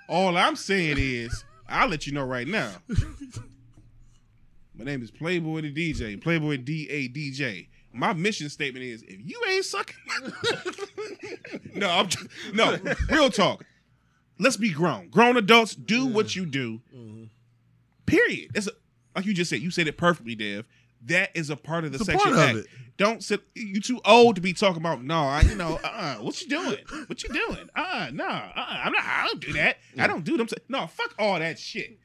all 0.09 0.37
I'm 0.37 0.55
saying 0.55 0.99
is, 1.01 1.45
I'll 1.69 1.89
let 1.89 2.07
you 2.07 2.13
know 2.13 2.23
right 2.25 2.47
now. 2.47 2.71
My 4.77 4.85
name 4.85 5.03
is 5.03 5.11
Playboy 5.11 5.63
the 5.63 5.73
DJ, 5.73 6.17
Playboy 6.21 6.59
D 6.59 6.89
A 6.91 7.09
DJ. 7.09 7.67
My 7.93 8.13
mission 8.13 8.49
statement 8.51 8.85
is: 8.85 9.03
if 9.03 9.19
you 9.25 9.43
ain't 9.51 9.65
sucking, 9.65 9.97
no, 11.75 11.91
I'm 11.91 12.07
just, 12.09 12.25
no, 12.55 12.79
real 13.11 13.31
talk. 13.31 13.65
Let's 14.39 14.57
be 14.57 14.71
grown, 14.71 15.09
grown 15.09 15.37
adults. 15.37 15.75
Do 15.75 16.07
what 16.07 16.37
you 16.37 16.47
do. 16.47 16.81
Mm-hmm. 16.95 17.25
Period. 18.07 18.53
It's 18.55 18.69
a, 18.69 18.73
like 19.17 19.27
you 19.27 19.35
just 19.35 19.51
said. 19.51 19.61
You 19.61 19.71
said 19.73 19.89
it 19.89 19.99
perfectly, 19.99 20.35
Dev. 20.37 20.67
That 21.07 21.31
is 21.35 21.51
a 21.51 21.57
part 21.57 21.85
of 21.85 21.93
the 21.93 21.97
It's 21.97 22.07
sexual 22.07 22.39
act. 22.39 22.59
it. 22.59 22.67
Don't 22.97 23.25
sit. 23.25 23.41
You 23.55 23.81
too 23.81 24.01
old 24.05 24.35
to 24.35 24.43
be 24.43 24.53
talking 24.53 24.77
about. 24.83 25.03
No, 25.03 25.21
I, 25.23 25.41
you 25.41 25.55
know, 25.55 25.81
uh, 25.83 26.17
what 26.17 26.41
you 26.43 26.49
doing? 26.49 26.77
What 27.07 27.23
you 27.23 27.31
doing? 27.31 27.71
Uh, 27.75 28.11
no, 28.13 28.27
uh, 28.27 28.51
I'm 28.57 28.93
not. 28.93 29.03
I 29.03 29.27
don't 29.27 29.41
do 29.41 29.53
that. 29.55 29.79
I 29.99 30.07
don't 30.07 30.25
do 30.25 30.37
them. 30.37 30.49
No, 30.69 30.87
fuck 30.87 31.15
all 31.19 31.39
that 31.39 31.59
shit. 31.59 31.99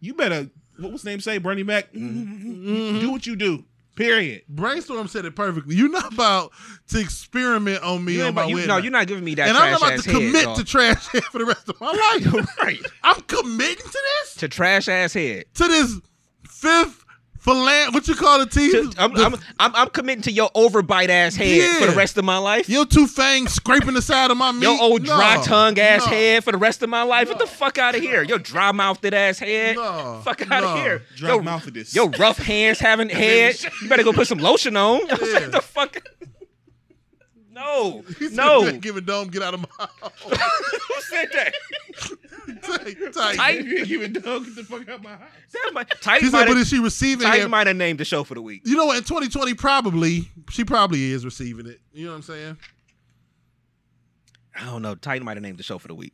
You 0.00 0.12
better. 0.14 0.50
What 0.78 0.92
was 0.92 1.04
name? 1.04 1.20
Say 1.20 1.38
Bernie 1.38 1.62
Mac. 1.62 1.92
Do 1.92 3.10
what 3.10 3.26
you 3.26 3.36
do. 3.36 3.64
Period. 3.96 4.42
Brainstorm 4.48 5.08
said 5.08 5.24
it 5.24 5.34
perfectly. 5.36 5.74
You're 5.74 5.90
not 5.90 6.12
about 6.12 6.52
to 6.88 7.00
experiment 7.00 7.82
on 7.82 8.04
me 8.04 8.14
you 8.14 8.22
on 8.22 8.34
my 8.34 8.46
you, 8.46 8.54
wedding. 8.54 8.68
No, 8.68 8.76
you're 8.78 8.92
not 8.92 9.06
giving 9.06 9.24
me 9.24 9.34
that 9.34 9.48
and 9.48 9.58
I'm 9.58 9.72
not 9.72 9.82
about 9.82 10.00
to 10.02 10.10
commit 10.10 10.44
dog. 10.44 10.56
to 10.56 10.64
trash 10.64 11.06
head 11.08 11.24
for 11.24 11.38
the 11.38 11.44
rest 11.44 11.68
of 11.68 11.78
my 11.80 11.88
life. 11.88 12.58
right 12.62 12.80
I'm 13.02 13.20
committing 13.22 13.84
to 13.84 14.02
this. 14.22 14.34
to 14.36 14.48
trash 14.48 14.88
ass 14.88 15.12
head. 15.12 15.44
To 15.54 15.68
this 15.68 16.00
fifth 16.48 16.99
philan 17.44 17.92
what 17.94 18.06
you 18.08 18.14
call 18.14 18.40
it, 18.42 18.50
T? 18.50 18.70
To- 18.72 18.92
I'm, 18.98 19.14
The- 19.14 19.24
I'm, 19.24 19.34
I'm, 19.58 19.74
I'm 19.74 19.88
committing 19.90 20.22
to 20.22 20.32
your 20.32 20.50
overbite 20.50 21.08
ass 21.08 21.34
head 21.36 21.76
for 21.78 21.86
the 21.86 21.96
rest 21.96 22.18
of 22.18 22.24
my 22.24 22.38
life. 22.38 22.68
your 22.68 22.84
two 22.86 23.06
fangs 23.06 23.52
scraping 23.54 23.94
the 23.94 24.02
side 24.02 24.30
of 24.30 24.36
my 24.36 24.52
meat. 24.52 24.62
Your 24.62 24.80
old 24.80 25.02
No, 25.06 25.16
dry 25.16 25.40
tongue 25.42 25.78
ass 25.78 26.04
no. 26.04 26.12
head 26.12 26.44
for 26.44 26.52
the 26.52 26.58
rest 26.58 26.82
of 26.82 26.88
my 26.90 27.02
life. 27.02 27.28
Get 27.28 27.38
the 27.38 27.46
fuck 27.46 27.78
out 27.78 27.94
of 27.94 28.02
here. 28.02 28.22
Your 28.22 28.38
dry 28.38 28.72
mouthed 28.72 29.04
ass 29.14 29.38
head. 29.38 29.76
No, 29.76 30.20
Fuck 30.24 30.42
out 30.50 30.62
no. 30.62 30.74
of 30.74 30.78
here. 30.78 31.02
Dry 31.16 31.30
Your, 31.34 31.42
mouth 31.42 31.66
of 31.66 31.74
this. 31.74 31.94
your 31.94 32.10
rough 32.10 32.38
hands 32.38 32.78
having 32.78 33.08
head. 33.10 33.56
You 33.82 33.88
better 33.88 34.02
go 34.04 34.12
put 34.12 34.26
some 34.26 34.38
lotion 34.38 34.76
on. 34.76 35.00
I 35.10 35.16
Yeah. 35.20 35.32
like, 35.40 35.50
the 35.52 35.60
fuck. 35.62 36.02
No, 37.52 38.02
He 38.18 38.28
said, 38.28 38.36
no. 38.36 38.62
"Man, 38.64 38.78
Giving 38.80 39.04
dome, 39.04 39.28
get 39.28 39.42
out 39.42 39.52
of 39.54 39.60
my 39.60 39.68
house. 39.78 40.12
Who 40.22 41.00
said 41.02 41.28
that? 41.34 41.52
Tight, 42.62 42.96
tight. 43.14 43.36
Tight. 43.36 43.64
You 43.64 43.78
ain't 43.78 43.88
giving 43.88 44.12
dog 44.14 44.44
get 44.44 44.56
the 44.56 44.64
fuck 44.64 44.88
out 44.88 45.02
my 45.02 45.10
house. 45.10 45.20
That 45.52 45.70
might- 45.72 45.90
Tight 46.00 46.20
He 46.22 46.26
said, 46.30 46.40
but 46.46 46.48
have- 46.48 46.56
is 46.58 46.68
she 46.68 46.78
receiving 46.78 47.26
Tight 47.26 47.40
it? 47.40 47.48
might 47.48 47.66
have 47.66 47.76
named 47.76 47.98
the 48.00 48.04
show 48.04 48.24
for 48.24 48.34
the 48.34 48.42
week. 48.42 48.62
You 48.64 48.76
know 48.76 48.86
what? 48.86 48.96
In 48.98 49.04
2020, 49.04 49.54
probably 49.54 50.28
she 50.50 50.64
probably 50.64 51.12
is 51.12 51.24
receiving 51.24 51.66
it. 51.66 51.80
You 51.92 52.06
know 52.06 52.12
what 52.12 52.16
I'm 52.16 52.22
saying? 52.22 52.56
I 54.60 54.64
don't 54.66 54.82
know. 54.82 54.94
Titan 54.94 55.24
might 55.24 55.36
have 55.36 55.42
named 55.42 55.58
the 55.58 55.62
show 55.62 55.78
for 55.78 55.88
the 55.88 55.94
week. 55.94 56.12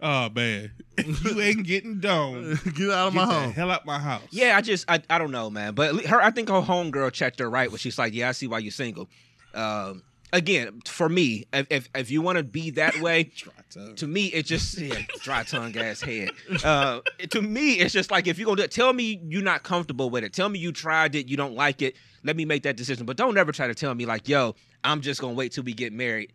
Oh 0.00 0.28
man, 0.28 0.72
you 1.24 1.40
ain't 1.40 1.66
getting 1.66 2.00
done. 2.00 2.58
Get 2.74 2.90
out 2.90 3.08
of 3.08 3.14
Get 3.14 3.14
my 3.14 3.24
the 3.26 3.32
home. 3.32 3.52
hell 3.52 3.70
out 3.70 3.86
my 3.86 3.98
house. 3.98 4.20
Yeah, 4.30 4.54
I 4.56 4.60
just 4.60 4.84
I, 4.90 5.00
I 5.08 5.16
don't 5.16 5.30
know, 5.30 5.48
man. 5.48 5.74
But 5.74 6.04
her, 6.04 6.20
I 6.20 6.30
think 6.30 6.50
her 6.50 6.60
homegirl 6.60 7.12
checked 7.12 7.38
her 7.40 7.48
right 7.48 7.70
when 7.70 7.78
she's 7.78 7.98
like, 7.98 8.12
"Yeah, 8.12 8.28
I 8.28 8.32
see 8.32 8.46
why 8.46 8.58
you're 8.58 8.72
single." 8.72 9.08
Um, 9.54 10.02
again, 10.36 10.80
for 10.86 11.08
me, 11.08 11.46
if 11.52 11.66
if, 11.70 11.88
if 11.94 12.10
you 12.10 12.22
want 12.22 12.38
to 12.38 12.44
be 12.44 12.70
that 12.70 13.00
way, 13.00 13.24
Try 13.24 13.52
to. 13.70 13.94
to 13.94 14.06
me, 14.06 14.26
it 14.26 14.46
just 14.46 14.78
yeah, 14.78 15.00
dry 15.22 15.42
tongue 15.42 15.76
ass 15.76 16.00
head. 16.00 16.30
Uh, 16.64 17.00
to 17.30 17.42
me, 17.42 17.74
it's 17.74 17.92
just 17.92 18.10
like 18.10 18.26
if 18.26 18.38
you're 18.38 18.46
gonna 18.46 18.56
do 18.56 18.62
it, 18.62 18.70
tell 18.70 18.92
me 18.92 19.20
you're 19.28 19.42
not 19.42 19.62
comfortable 19.62 20.10
with 20.10 20.24
it. 20.24 20.32
Tell 20.32 20.48
me 20.48 20.58
you 20.58 20.72
tried 20.72 21.14
it, 21.14 21.28
you 21.28 21.36
don't 21.36 21.54
like 21.54 21.82
it. 21.82 21.96
Let 22.24 22.36
me 22.36 22.44
make 22.44 22.62
that 22.64 22.76
decision. 22.76 23.06
But 23.06 23.16
don't 23.16 23.36
ever 23.36 23.52
try 23.52 23.66
to 23.66 23.74
tell 23.74 23.94
me 23.94 24.06
like, 24.06 24.28
yo, 24.28 24.54
I'm 24.84 25.00
just 25.00 25.20
gonna 25.20 25.34
wait 25.34 25.52
till 25.52 25.64
we 25.64 25.74
get 25.74 25.92
married. 25.92 26.32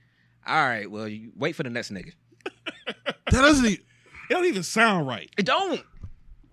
All 0.48 0.56
right, 0.56 0.90
well, 0.90 1.08
you 1.08 1.32
wait 1.36 1.56
for 1.56 1.64
the 1.64 1.70
next 1.70 1.92
nigga. 1.92 2.14
That 3.06 3.16
doesn't. 3.32 3.66
e- 3.66 3.80
It 4.30 4.34
don't 4.34 4.46
even 4.46 4.64
sound 4.64 5.08
right. 5.08 5.30
It 5.38 5.46
don't. 5.46 5.82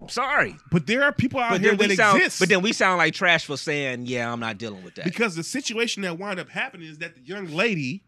I'm 0.00 0.08
sorry. 0.08 0.56
But 0.70 0.86
there 0.86 1.02
are 1.02 1.12
people 1.12 1.40
out 1.40 1.50
But 1.52 1.60
here 1.60 1.74
that 1.74 1.90
sound. 1.96 2.18
exist. 2.18 2.38
But 2.40 2.48
then 2.48 2.62
we 2.62 2.72
sound 2.72 2.98
like 2.98 3.14
trash 3.14 3.44
for 3.46 3.56
saying, 3.56 4.06
yeah, 4.06 4.32
I'm 4.32 4.38
not 4.40 4.56
dealing 4.58 4.84
with 4.84 4.94
that. 4.94 5.04
because 5.04 5.34
the 5.34 5.42
situation 5.42 6.02
that 6.02 6.18
wound 6.18 6.38
up 6.38 6.48
happening 6.48 6.88
is 6.88 6.98
that 6.98 7.16
the 7.16 7.20
young 7.22 7.46
lady 7.48 8.04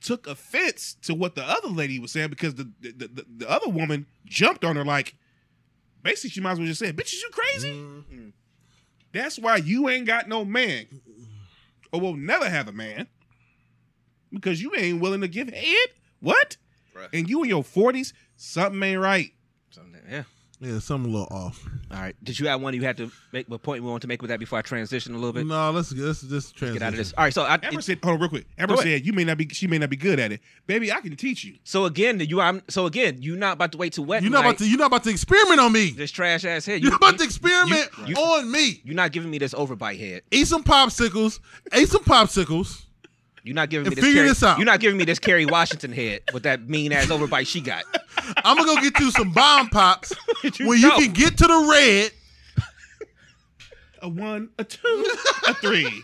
took 0.00 0.26
offense 0.26 0.96
to 1.02 1.14
what 1.14 1.34
the 1.36 1.44
other 1.44 1.68
lady 1.68 1.98
was 2.00 2.10
saying 2.10 2.28
because 2.30 2.56
the 2.56 2.68
the, 2.80 2.92
the, 2.92 3.26
the 3.38 3.48
other 3.50 3.68
woman 3.68 4.06
jumped 4.24 4.64
on 4.64 4.74
her 4.74 4.84
like 4.84 5.14
basically 6.02 6.30
she 6.30 6.40
might 6.40 6.52
as 6.52 6.58
well 6.58 6.66
just 6.66 6.80
say, 6.80 6.92
"Bitch, 6.92 7.12
is 7.12 7.22
you 7.22 7.30
crazy?" 7.30 7.70
Mm-hmm. 7.70 8.28
That's 9.12 9.38
why 9.38 9.56
you 9.56 9.88
ain't 9.88 10.06
got 10.06 10.28
no 10.28 10.44
man, 10.44 10.86
or 11.92 12.00
will 12.00 12.16
never 12.16 12.48
have 12.48 12.66
a 12.66 12.72
man, 12.72 13.06
because 14.32 14.60
you 14.60 14.74
ain't 14.74 15.00
willing 15.00 15.20
to 15.20 15.28
give 15.28 15.48
head. 15.50 15.88
What? 16.20 16.56
Bruh. 16.96 17.08
And 17.12 17.28
you 17.30 17.42
in 17.44 17.48
your 17.48 17.62
forties, 17.62 18.12
something 18.42 18.82
ain't 18.82 19.00
right. 19.00 19.32
Something- 19.70 20.00
yeah. 20.10 20.22
Yeah, 20.60 20.78
something 20.78 21.12
a 21.12 21.18
little 21.18 21.36
off. 21.36 21.68
All 21.90 21.98
right. 21.98 22.14
Did 22.22 22.38
you 22.38 22.46
have 22.46 22.60
one 22.60 22.72
you 22.72 22.82
had 22.82 22.96
to 22.98 23.10
make? 23.32 23.48
What 23.48 23.64
point 23.64 23.82
we 23.82 23.90
want 23.90 24.02
to 24.02 24.06
make 24.06 24.22
with 24.22 24.28
that 24.28 24.38
before 24.38 24.60
I 24.60 24.62
transition 24.62 25.12
a 25.12 25.16
little 25.16 25.32
bit? 25.32 25.44
No, 25.44 25.72
let's 25.72 25.90
let's 25.92 26.22
just 26.22 26.54
transition. 26.54 26.74
Get 26.78 26.82
out 26.86 26.92
of 26.92 26.98
this. 26.98 27.12
All 27.18 27.24
right. 27.24 27.34
So 27.34 27.42
I. 27.42 27.54
Amber 27.60 27.80
it- 27.80 27.82
said, 27.82 27.98
"Hold 28.04 28.14
on, 28.14 28.20
real 28.20 28.28
quick." 28.28 28.46
Amber 28.56 28.76
Go 28.76 28.80
ahead. 28.80 28.98
said, 29.00 29.06
"You 29.06 29.12
may 29.12 29.24
not 29.24 29.38
be. 29.38 29.48
She 29.48 29.66
may 29.66 29.78
not 29.78 29.90
be 29.90 29.96
good 29.96 30.20
at 30.20 30.30
it, 30.30 30.40
baby. 30.68 30.92
I 30.92 31.00
can 31.00 31.16
teach 31.16 31.42
you." 31.42 31.56
so 31.64 31.86
again, 31.86 32.20
you. 32.20 32.40
I'm. 32.40 32.62
So 32.68 32.86
again, 32.86 33.20
you 33.20 33.34
not 33.34 33.54
about 33.54 33.72
to 33.72 33.78
wait 33.78 33.94
to 33.94 34.02
wedding 34.02 34.22
You're 34.30 34.32
not 34.40 34.44
about 34.44 34.58
to. 34.58 34.68
You're 34.68 34.78
not 34.78 34.86
about 34.86 35.02
to 35.02 35.10
experiment 35.10 35.58
on 35.58 35.72
me. 35.72 35.90
This 35.90 36.12
trash 36.12 36.44
ass 36.44 36.64
head. 36.64 36.80
You're 36.80 36.92
You, 36.92 36.96
about 36.96 37.18
to 37.18 37.24
experiment 37.24 37.88
you- 38.06 38.14
on 38.14 38.48
me. 38.48 38.82
You're 38.84 38.94
not 38.94 39.10
giving 39.10 39.32
me 39.32 39.38
this 39.38 39.54
overbite 39.54 39.98
head. 39.98 40.22
Eat 40.30 40.46
some 40.46 40.62
popsicles. 40.62 41.40
Eat 41.76 41.88
some 41.88 42.04
popsicles. 42.04 42.84
You're 43.44 43.54
not 43.54 43.70
giving 43.70 43.88
me 43.88 43.94
this. 43.94 44.04
figure 44.04 44.20
Kerry, 44.20 44.28
this 44.28 44.42
out. 44.42 44.58
You're 44.58 44.66
not 44.66 44.78
giving 44.80 44.96
me 44.96 45.04
this 45.04 45.18
Kerry 45.18 45.46
Washington 45.46 45.92
head 45.92 46.22
with 46.32 46.44
that 46.44 46.68
mean 46.68 46.92
ass 46.92 47.06
overbite 47.06 47.46
she 47.46 47.60
got. 47.60 47.84
I'm 48.44 48.56
gonna 48.56 48.74
go 48.76 48.80
get 48.80 48.98
you 49.00 49.10
some 49.10 49.32
bomb 49.32 49.68
pops 49.68 50.12
You 50.58 50.68
when 50.68 50.78
you 50.80 50.90
can 50.92 51.12
get 51.12 51.38
to 51.38 51.46
the 51.46 51.68
red. 51.70 52.12
A 54.00 54.08
one, 54.08 54.50
a 54.58 54.64
two, 54.64 55.06
a 55.46 55.54
three, 55.54 56.02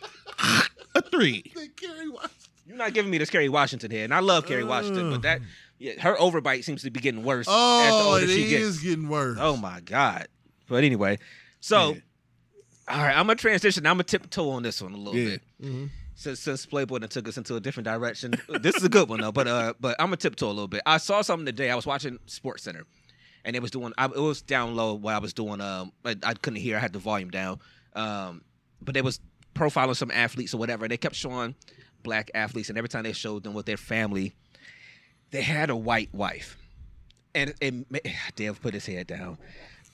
a 0.95 1.03
three. 1.03 1.43
You're 2.66 2.76
not 2.76 2.93
giving 2.93 3.11
me 3.11 3.18
this 3.18 3.28
Kerry 3.30 3.49
Washington 3.49 3.91
head, 3.91 4.05
and 4.05 4.14
I 4.14 4.20
love 4.20 4.47
Kerry 4.47 4.62
Washington, 4.62 5.11
but 5.11 5.22
that 5.22 5.41
yeah, 5.78 6.01
her 6.01 6.14
overbite 6.16 6.62
seems 6.64 6.82
to 6.82 6.91
be 6.91 7.01
getting 7.01 7.24
worse 7.24 7.47
Oh, 7.49 8.11
older 8.12 8.24
it 8.24 8.28
she 8.30 8.55
is 8.55 8.78
gets. 8.78 8.84
getting 8.84 9.09
worse. 9.09 9.39
Oh 9.41 9.57
my 9.57 9.80
god! 9.80 10.28
But 10.68 10.84
anyway, 10.84 11.18
so 11.61 11.95
Yeah. 11.95 12.01
all 12.97 13.03
right, 13.03 13.16
I'm 13.16 13.26
gonna 13.26 13.34
transition. 13.36 13.84
I'm 13.86 13.95
gonna 13.95 14.05
tiptoe 14.05 14.51
on 14.51 14.62
this 14.62 14.80
one 14.80 14.93
a 14.93 14.97
little 14.97 15.16
Yeah. 15.18 15.30
bit. 15.30 15.43
Mm-hmm. 15.62 15.86
Since, 16.18 16.40
since 16.40 16.66
Playboy 16.66 16.98
done 16.98 17.08
took 17.08 17.28
us 17.28 17.38
into 17.38 17.54
a 17.54 17.60
different 17.60 17.84
direction, 17.84 18.34
this 18.60 18.74
is 18.74 18.82
a 18.82 18.88
good 18.88 19.08
one 19.08 19.20
though. 19.20 19.30
But 19.30 19.46
uh, 19.46 19.74
but 19.78 19.94
I'm 20.00 20.06
gonna 20.06 20.16
tiptoe 20.16 20.48
a 20.48 20.48
little 20.48 20.66
bit. 20.66 20.82
I 20.84 20.98
saw 20.98 21.22
something 21.22 21.46
today. 21.46 21.70
I 21.70 21.76
was 21.76 21.86
watching 21.86 22.18
SportsCenter, 22.26 22.82
and 23.44 23.54
it 23.54 23.62
was 23.62 23.70
doing. 23.70 23.92
I, 23.96 24.06
it 24.06 24.16
was 24.16 24.42
down 24.42 24.74
low 24.74 24.94
while 24.94 25.14
I 25.14 25.20
was 25.20 25.32
doing. 25.32 25.60
Um, 25.60 25.92
I, 26.04 26.16
I 26.24 26.34
couldn't 26.34 26.58
hear. 26.58 26.76
I 26.76 26.80
had 26.80 26.92
the 26.92 26.98
volume 26.98 27.30
down. 27.30 27.60
Um, 27.94 28.42
but 28.82 28.94
they 28.94 29.00
was 29.02 29.20
profiling 29.54 29.94
some 29.94 30.10
athletes 30.10 30.52
or 30.52 30.58
whatever. 30.58 30.84
And 30.84 30.90
they 30.90 30.96
kept 30.96 31.14
showing 31.14 31.54
black 32.02 32.32
athletes, 32.34 32.68
and 32.68 32.76
every 32.76 32.88
time 32.88 33.04
they 33.04 33.12
showed 33.12 33.44
them 33.44 33.54
with 33.54 33.66
their 33.66 33.76
family, 33.76 34.34
they 35.30 35.42
had 35.42 35.70
a 35.70 35.76
white 35.76 36.12
wife, 36.12 36.56
and 37.32 37.54
it, 37.60 37.88
ma- 37.92 37.98
Dave 38.34 38.60
put 38.60 38.74
his 38.74 38.86
head 38.86 39.06
down. 39.06 39.38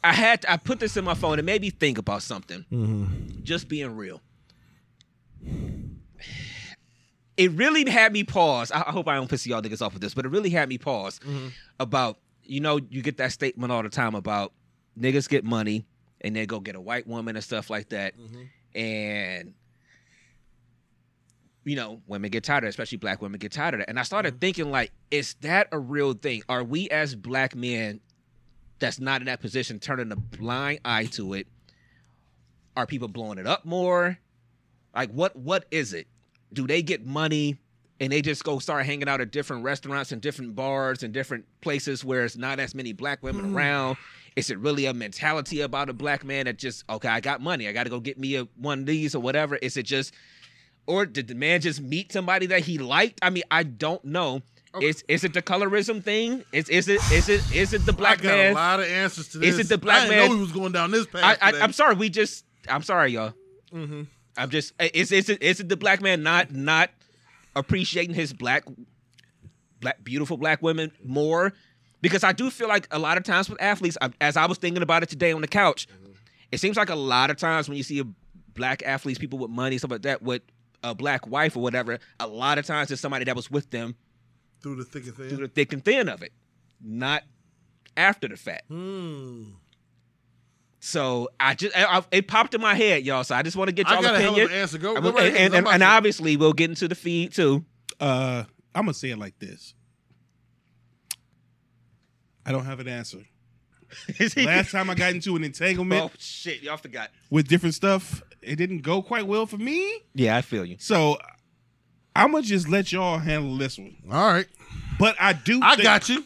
I 0.02 0.14
had 0.14 0.46
I 0.48 0.56
put 0.56 0.80
this 0.80 0.96
in 0.96 1.04
my 1.04 1.12
phone. 1.14 1.38
It 1.38 1.44
made 1.44 1.60
me 1.60 1.68
think 1.68 1.98
about 1.98 2.22
something. 2.22 2.64
Just 3.44 3.68
being 3.68 3.94
real. 3.94 4.22
It 7.36 7.50
really 7.52 7.88
had 7.90 8.12
me 8.12 8.24
pause. 8.24 8.70
I 8.70 8.84
I 8.86 8.90
hope 8.92 9.08
I 9.08 9.16
don't 9.16 9.28
piss 9.28 9.46
y'all 9.46 9.62
niggas 9.62 9.82
off 9.82 9.92
with 9.92 10.02
this, 10.02 10.14
but 10.14 10.24
it 10.24 10.28
really 10.28 10.50
had 10.50 10.68
me 10.68 10.78
pause 10.78 11.18
mm-hmm. 11.20 11.48
about 11.80 12.18
you 12.44 12.60
know 12.60 12.78
you 12.90 13.02
get 13.02 13.16
that 13.16 13.32
statement 13.32 13.72
all 13.72 13.82
the 13.82 13.88
time 13.88 14.14
about 14.14 14.52
niggas 14.98 15.28
get 15.28 15.44
money 15.44 15.86
and 16.20 16.36
they 16.36 16.46
go 16.46 16.60
get 16.60 16.76
a 16.76 16.80
white 16.80 17.06
woman 17.06 17.36
and 17.36 17.44
stuff 17.44 17.70
like 17.70 17.88
that, 17.90 18.18
mm-hmm. 18.18 18.78
and 18.78 19.54
you 21.64 21.76
know, 21.76 22.00
women 22.06 22.30
get 22.30 22.44
tired 22.44 22.64
of 22.64 22.68
it, 22.68 22.70
especially 22.70 22.98
black 22.98 23.22
women 23.22 23.38
get 23.38 23.52
tired 23.52 23.74
of 23.74 23.80
it. 23.80 23.86
And 23.88 23.98
I 23.98 24.02
started 24.02 24.34
mm-hmm. 24.34 24.40
thinking, 24.40 24.70
like, 24.70 24.92
is 25.10 25.34
that 25.40 25.68
a 25.72 25.78
real 25.78 26.12
thing? 26.12 26.42
Are 26.48 26.62
we 26.62 26.88
as 26.90 27.14
black 27.14 27.56
men 27.56 28.00
that's 28.78 29.00
not 29.00 29.22
in 29.22 29.26
that 29.26 29.40
position 29.40 29.78
turning 29.78 30.12
a 30.12 30.16
blind 30.16 30.80
eye 30.84 31.06
to 31.12 31.34
it? 31.34 31.46
Are 32.76 32.86
people 32.86 33.08
blowing 33.08 33.38
it 33.38 33.46
up 33.46 33.64
more? 33.64 34.18
Like, 34.94 35.10
what 35.10 35.36
what 35.36 35.64
is 35.70 35.92
it? 35.92 36.06
Do 36.54 36.66
they 36.66 36.82
get 36.82 37.04
money 37.04 37.58
and 38.00 38.12
they 38.12 38.22
just 38.22 38.44
go 38.44 38.58
start 38.58 38.86
hanging 38.86 39.08
out 39.08 39.20
at 39.20 39.30
different 39.30 39.64
restaurants 39.64 40.12
and 40.12 40.20
different 40.22 40.54
bars 40.56 41.02
and 41.02 41.12
different 41.12 41.44
places 41.60 42.04
where 42.04 42.24
it's 42.24 42.36
not 42.36 42.58
as 42.60 42.74
many 42.74 42.92
black 42.92 43.22
women 43.22 43.54
around? 43.54 43.96
Is 44.36 44.50
it 44.50 44.58
really 44.58 44.86
a 44.86 44.94
mentality 44.94 45.60
about 45.60 45.88
a 45.88 45.92
black 45.92 46.24
man 46.24 46.46
that 46.46 46.58
just 46.58 46.84
okay, 46.88 47.08
I 47.08 47.20
got 47.20 47.40
money, 47.40 47.68
I 47.68 47.72
got 47.72 47.84
to 47.84 47.90
go 47.90 48.00
get 48.00 48.18
me 48.18 48.36
a 48.36 48.44
one 48.56 48.80
of 48.80 48.86
these 48.86 49.14
or 49.14 49.20
whatever? 49.20 49.56
Is 49.56 49.76
it 49.76 49.84
just 49.84 50.14
or 50.86 51.06
did 51.06 51.28
the 51.28 51.34
man 51.34 51.60
just 51.60 51.80
meet 51.80 52.12
somebody 52.12 52.46
that 52.46 52.60
he 52.62 52.78
liked? 52.78 53.20
I 53.22 53.30
mean, 53.30 53.44
I 53.50 53.62
don't 53.62 54.04
know. 54.04 54.42
Is 54.82 55.04
is 55.06 55.22
it 55.22 55.32
the 55.34 55.40
colorism 55.42 56.02
thing? 56.02 56.42
Is 56.52 56.68
is 56.68 56.88
it 56.88 57.00
is 57.12 57.28
it 57.28 57.54
is 57.54 57.72
it 57.72 57.86
the 57.86 57.92
black 57.92 58.18
I 58.18 58.22
got 58.22 58.28
man? 58.28 58.52
a 58.52 58.54
lot 58.54 58.80
of 58.80 58.86
answers 58.86 59.28
to 59.28 59.40
Is 59.42 59.56
this. 59.56 59.66
it 59.66 59.68
the 59.68 59.78
black 59.78 60.02
I 60.02 60.08
didn't 60.08 60.18
man- 60.18 60.28
know 60.30 60.34
we 60.34 60.40
was 60.40 60.50
going 60.52 60.72
down 60.72 60.90
this 60.90 61.06
path. 61.06 61.38
I, 61.40 61.52
I. 61.52 61.60
I'm 61.60 61.72
sorry. 61.72 61.94
We 61.94 62.08
just 62.08 62.44
I'm 62.68 62.82
sorry, 62.82 63.12
y'all. 63.12 63.34
Mm-hmm. 63.72 64.02
I'm 64.36 64.50
just 64.50 64.72
is 64.80 65.12
is 65.12 65.28
it 65.28 65.42
is 65.42 65.60
it 65.60 65.68
the 65.68 65.76
black 65.76 66.00
man 66.00 66.22
not 66.22 66.52
not 66.52 66.90
appreciating 67.56 68.14
his 68.14 68.32
black 68.32 68.64
black 69.80 70.02
beautiful 70.02 70.36
black 70.36 70.62
women 70.62 70.92
more? 71.04 71.52
Because 72.00 72.22
I 72.22 72.32
do 72.32 72.50
feel 72.50 72.68
like 72.68 72.86
a 72.90 72.98
lot 72.98 73.16
of 73.16 73.24
times 73.24 73.48
with 73.48 73.60
athletes, 73.62 73.96
as 74.20 74.36
I 74.36 74.46
was 74.46 74.58
thinking 74.58 74.82
about 74.82 75.02
it 75.02 75.08
today 75.08 75.32
on 75.32 75.40
the 75.40 75.48
couch, 75.48 75.86
it 76.52 76.58
seems 76.58 76.76
like 76.76 76.90
a 76.90 76.94
lot 76.94 77.30
of 77.30 77.38
times 77.38 77.66
when 77.68 77.78
you 77.78 77.82
see 77.82 77.98
a 78.00 78.04
black 78.54 78.82
athletes, 78.84 79.18
people 79.18 79.38
with 79.38 79.50
money, 79.50 79.78
stuff 79.78 79.90
like 79.90 80.02
that, 80.02 80.22
with 80.22 80.42
a 80.82 80.94
black 80.94 81.26
wife 81.26 81.56
or 81.56 81.62
whatever, 81.62 81.98
a 82.20 82.26
lot 82.26 82.58
of 82.58 82.66
times 82.66 82.90
it's 82.90 83.00
somebody 83.00 83.24
that 83.24 83.34
was 83.34 83.50
with 83.50 83.70
them 83.70 83.94
through 84.62 84.76
the 84.76 84.84
thick 84.84 85.06
and 85.06 85.14
thin. 85.14 85.28
through 85.28 85.46
the 85.46 85.48
thick 85.48 85.72
and 85.72 85.84
thin 85.84 86.08
of 86.08 86.22
it, 86.22 86.32
not 86.82 87.22
after 87.96 88.28
the 88.28 88.36
fact. 88.36 88.64
Hmm. 88.68 89.44
So 90.84 91.30
I 91.40 91.54
just 91.54 91.74
I, 91.74 91.84
I- 91.98 92.04
it 92.10 92.28
popped 92.28 92.52
in 92.54 92.60
my 92.60 92.74
head, 92.74 93.04
y'all. 93.04 93.24
So 93.24 93.34
I 93.34 93.42
just 93.42 93.56
want 93.56 93.68
to 93.68 93.72
get 93.74 93.88
I 93.88 93.94
y'all 93.94 94.02
got 94.02 94.14
a 94.16 94.20
hell 94.20 94.32
of 94.32 94.36
opinion. 94.36 94.52
an 94.54 94.60
answer. 94.62 94.76
Go, 94.76 95.00
go 95.00 95.12
right 95.12 95.26
and, 95.28 95.34
ahead, 95.34 95.46
and, 95.46 95.54
and, 95.54 95.66
and 95.66 95.82
obviously 95.82 96.36
we'll 96.36 96.52
get 96.52 96.68
into 96.68 96.88
the 96.88 96.94
feed 96.94 97.32
too. 97.32 97.64
Uh, 97.98 98.44
I'm 98.74 98.82
gonna 98.84 98.92
say 98.92 99.08
it 99.08 99.18
like 99.18 99.38
this. 99.38 99.72
I 102.44 102.52
don't 102.52 102.66
have 102.66 102.80
an 102.80 102.88
answer. 102.88 103.18
Last 104.36 104.72
time 104.72 104.90
I 104.90 104.94
got 104.94 105.14
into 105.14 105.36
an 105.36 105.44
entanglement 105.44 106.02
oh 106.02 106.10
shit, 106.18 106.62
y'all 106.62 106.76
forgot. 106.76 107.10
with 107.30 107.48
different 107.48 107.74
stuff, 107.74 108.22
it 108.42 108.56
didn't 108.56 108.82
go 108.82 109.00
quite 109.00 109.26
well 109.26 109.46
for 109.46 109.56
me. 109.56 110.02
Yeah, 110.14 110.36
I 110.36 110.42
feel 110.42 110.66
you. 110.66 110.76
So 110.80 111.16
I'm 112.14 112.32
gonna 112.32 112.42
just 112.42 112.68
let 112.68 112.92
y'all 112.92 113.18
handle 113.18 113.56
this 113.56 113.78
one. 113.78 113.96
All 114.12 114.26
right, 114.32 114.46
But 114.98 115.16
I 115.18 115.32
do. 115.32 115.60
I 115.62 115.76
think- 115.76 115.84
got 115.84 116.08
you. 116.10 116.24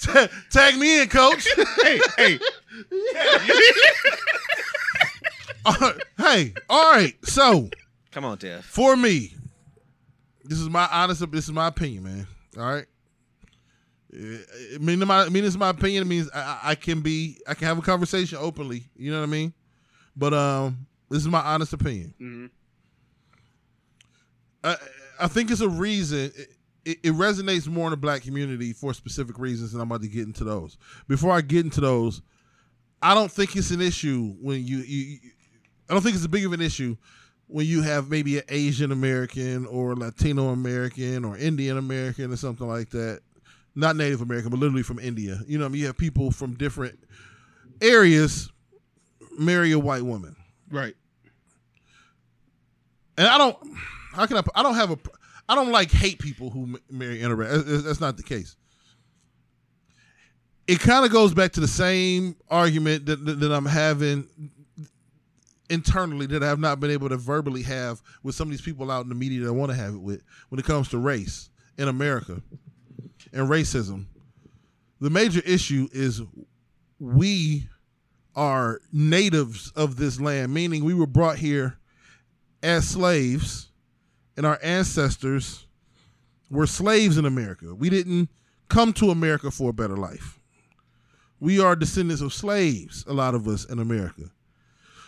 Ta- 0.00 0.28
Tag 0.50 0.76
me 0.78 1.02
in, 1.02 1.08
coach. 1.08 1.46
Hey, 1.82 2.00
hey, 2.16 2.38
All 5.66 5.74
right. 5.80 5.96
Hey, 6.18 6.54
all 6.70 6.92
right. 6.92 7.14
So 7.24 7.68
Come 8.10 8.24
on, 8.24 8.38
Dev. 8.38 8.64
for 8.64 8.96
me, 8.96 9.34
this 10.44 10.58
is 10.58 10.68
my 10.70 10.88
honest. 10.90 11.30
This 11.30 11.44
is 11.44 11.52
my 11.52 11.66
opinion, 11.68 12.04
man. 12.04 12.26
All 12.56 12.64
right. 12.64 12.86
I 14.14 14.78
mean, 14.78 15.00
my, 15.00 15.22
I 15.22 15.28
mean, 15.28 15.42
this 15.42 15.52
is 15.52 15.58
my 15.58 15.68
opinion. 15.70 16.02
It 16.02 16.06
means 16.06 16.30
I, 16.34 16.40
I- 16.40 16.60
I 16.70 16.74
can 16.76 17.00
be, 17.00 17.38
I 17.48 17.54
can 17.54 17.66
have 17.66 17.78
a 17.78 17.82
conversation 17.82 18.38
openly. 18.40 18.84
You 18.96 19.10
know 19.10 19.18
what 19.18 19.24
I 19.24 19.30
mean? 19.30 19.52
But 20.16 20.32
um, 20.34 20.86
this 21.10 21.18
is 21.20 21.28
my 21.28 21.40
honest 21.40 21.72
opinion. 21.72 22.50
I, 24.62 24.76
I 25.20 25.28
think 25.28 25.50
it's 25.50 25.60
a 25.60 25.68
reason. 25.68 26.32
It, 26.84 26.98
it 27.02 27.12
resonates 27.12 27.66
more 27.66 27.86
in 27.86 27.92
the 27.92 27.96
black 27.96 28.22
community 28.22 28.72
for 28.72 28.92
specific 28.92 29.38
reasons, 29.38 29.72
and 29.72 29.82
I'm 29.82 29.90
about 29.90 30.02
to 30.02 30.08
get 30.08 30.26
into 30.26 30.44
those. 30.44 30.76
Before 31.08 31.32
I 31.32 31.40
get 31.40 31.64
into 31.64 31.80
those, 31.80 32.22
I 33.00 33.14
don't 33.14 33.30
think 33.30 33.56
it's 33.56 33.70
an 33.70 33.80
issue 33.80 34.34
when 34.40 34.64
you, 34.64 34.78
you, 34.78 34.98
you 34.98 35.18
I 35.88 35.92
don't 35.92 36.02
think 36.02 36.16
it's 36.16 36.24
a 36.24 36.28
big 36.28 36.44
of 36.44 36.52
an 36.52 36.60
issue 36.60 36.96
when 37.46 37.66
you 37.66 37.82
have 37.82 38.08
maybe 38.08 38.38
an 38.38 38.44
Asian 38.48 38.92
American 38.92 39.66
or 39.66 39.94
Latino 39.94 40.48
American 40.48 41.24
or 41.24 41.36
Indian 41.36 41.78
American 41.78 42.32
or 42.32 42.36
something 42.36 42.66
like 42.66 42.90
that. 42.90 43.20
Not 43.74 43.96
Native 43.96 44.20
American, 44.20 44.50
but 44.50 44.60
literally 44.60 44.84
from 44.84 45.00
India. 45.00 45.40
You 45.46 45.58
know, 45.58 45.64
what 45.64 45.70
I 45.70 45.72
mean, 45.72 45.80
you 45.80 45.86
have 45.88 45.98
people 45.98 46.30
from 46.30 46.54
different 46.54 46.98
areas 47.80 48.50
marry 49.38 49.72
a 49.72 49.78
white 49.78 50.02
woman. 50.02 50.36
Right. 50.70 50.94
And 53.16 53.26
I 53.26 53.38
don't. 53.38 53.56
How 54.12 54.26
can 54.26 54.38
I? 54.38 54.42
I 54.54 54.62
don't 54.62 54.74
have 54.74 54.90
a. 54.90 54.98
I 55.48 55.54
don't 55.54 55.70
like 55.70 55.90
hate 55.90 56.18
people 56.18 56.50
who 56.50 56.78
marry 56.90 57.18
interracial. 57.18 57.82
That's 57.82 58.00
not 58.00 58.16
the 58.16 58.22
case. 58.22 58.56
It 60.66 60.80
kind 60.80 61.04
of 61.04 61.12
goes 61.12 61.34
back 61.34 61.52
to 61.52 61.60
the 61.60 61.68
same 61.68 62.36
argument 62.48 63.06
that, 63.06 63.24
that, 63.26 63.40
that 63.40 63.52
I'm 63.52 63.66
having 63.66 64.26
internally 65.68 66.26
that 66.26 66.42
I 66.42 66.46
have 66.46 66.58
not 66.58 66.80
been 66.80 66.90
able 66.90 67.08
to 67.08 67.16
verbally 67.16 67.62
have 67.62 68.02
with 68.22 68.34
some 68.34 68.48
of 68.48 68.52
these 68.52 68.62
people 68.62 68.90
out 68.90 69.02
in 69.02 69.08
the 69.08 69.14
media 69.14 69.40
that 69.40 69.48
I 69.48 69.52
want 69.52 69.70
to 69.70 69.76
have 69.76 69.94
it 69.94 70.00
with 70.00 70.22
when 70.48 70.58
it 70.58 70.64
comes 70.64 70.88
to 70.90 70.98
race 70.98 71.50
in 71.78 71.88
America 71.88 72.42
and 73.32 73.48
racism. 73.48 74.06
The 75.00 75.10
major 75.10 75.40
issue 75.44 75.88
is 75.92 76.22
we 76.98 77.68
are 78.36 78.80
natives 78.92 79.70
of 79.76 79.96
this 79.96 80.20
land, 80.20 80.52
meaning 80.52 80.84
we 80.84 80.94
were 80.94 81.06
brought 81.06 81.38
here 81.38 81.78
as 82.62 82.88
slaves 82.88 83.70
and 84.36 84.46
our 84.46 84.58
ancestors 84.62 85.66
were 86.50 86.66
slaves 86.66 87.18
in 87.18 87.24
America. 87.24 87.74
We 87.74 87.90
didn't 87.90 88.28
come 88.68 88.92
to 88.94 89.10
America 89.10 89.50
for 89.50 89.70
a 89.70 89.74
better 89.74 89.96
life. 89.96 90.40
We 91.40 91.60
are 91.60 91.76
descendants 91.76 92.22
of 92.22 92.32
slaves, 92.32 93.04
a 93.06 93.12
lot 93.12 93.34
of 93.34 93.46
us 93.46 93.64
in 93.64 93.78
America. 93.78 94.30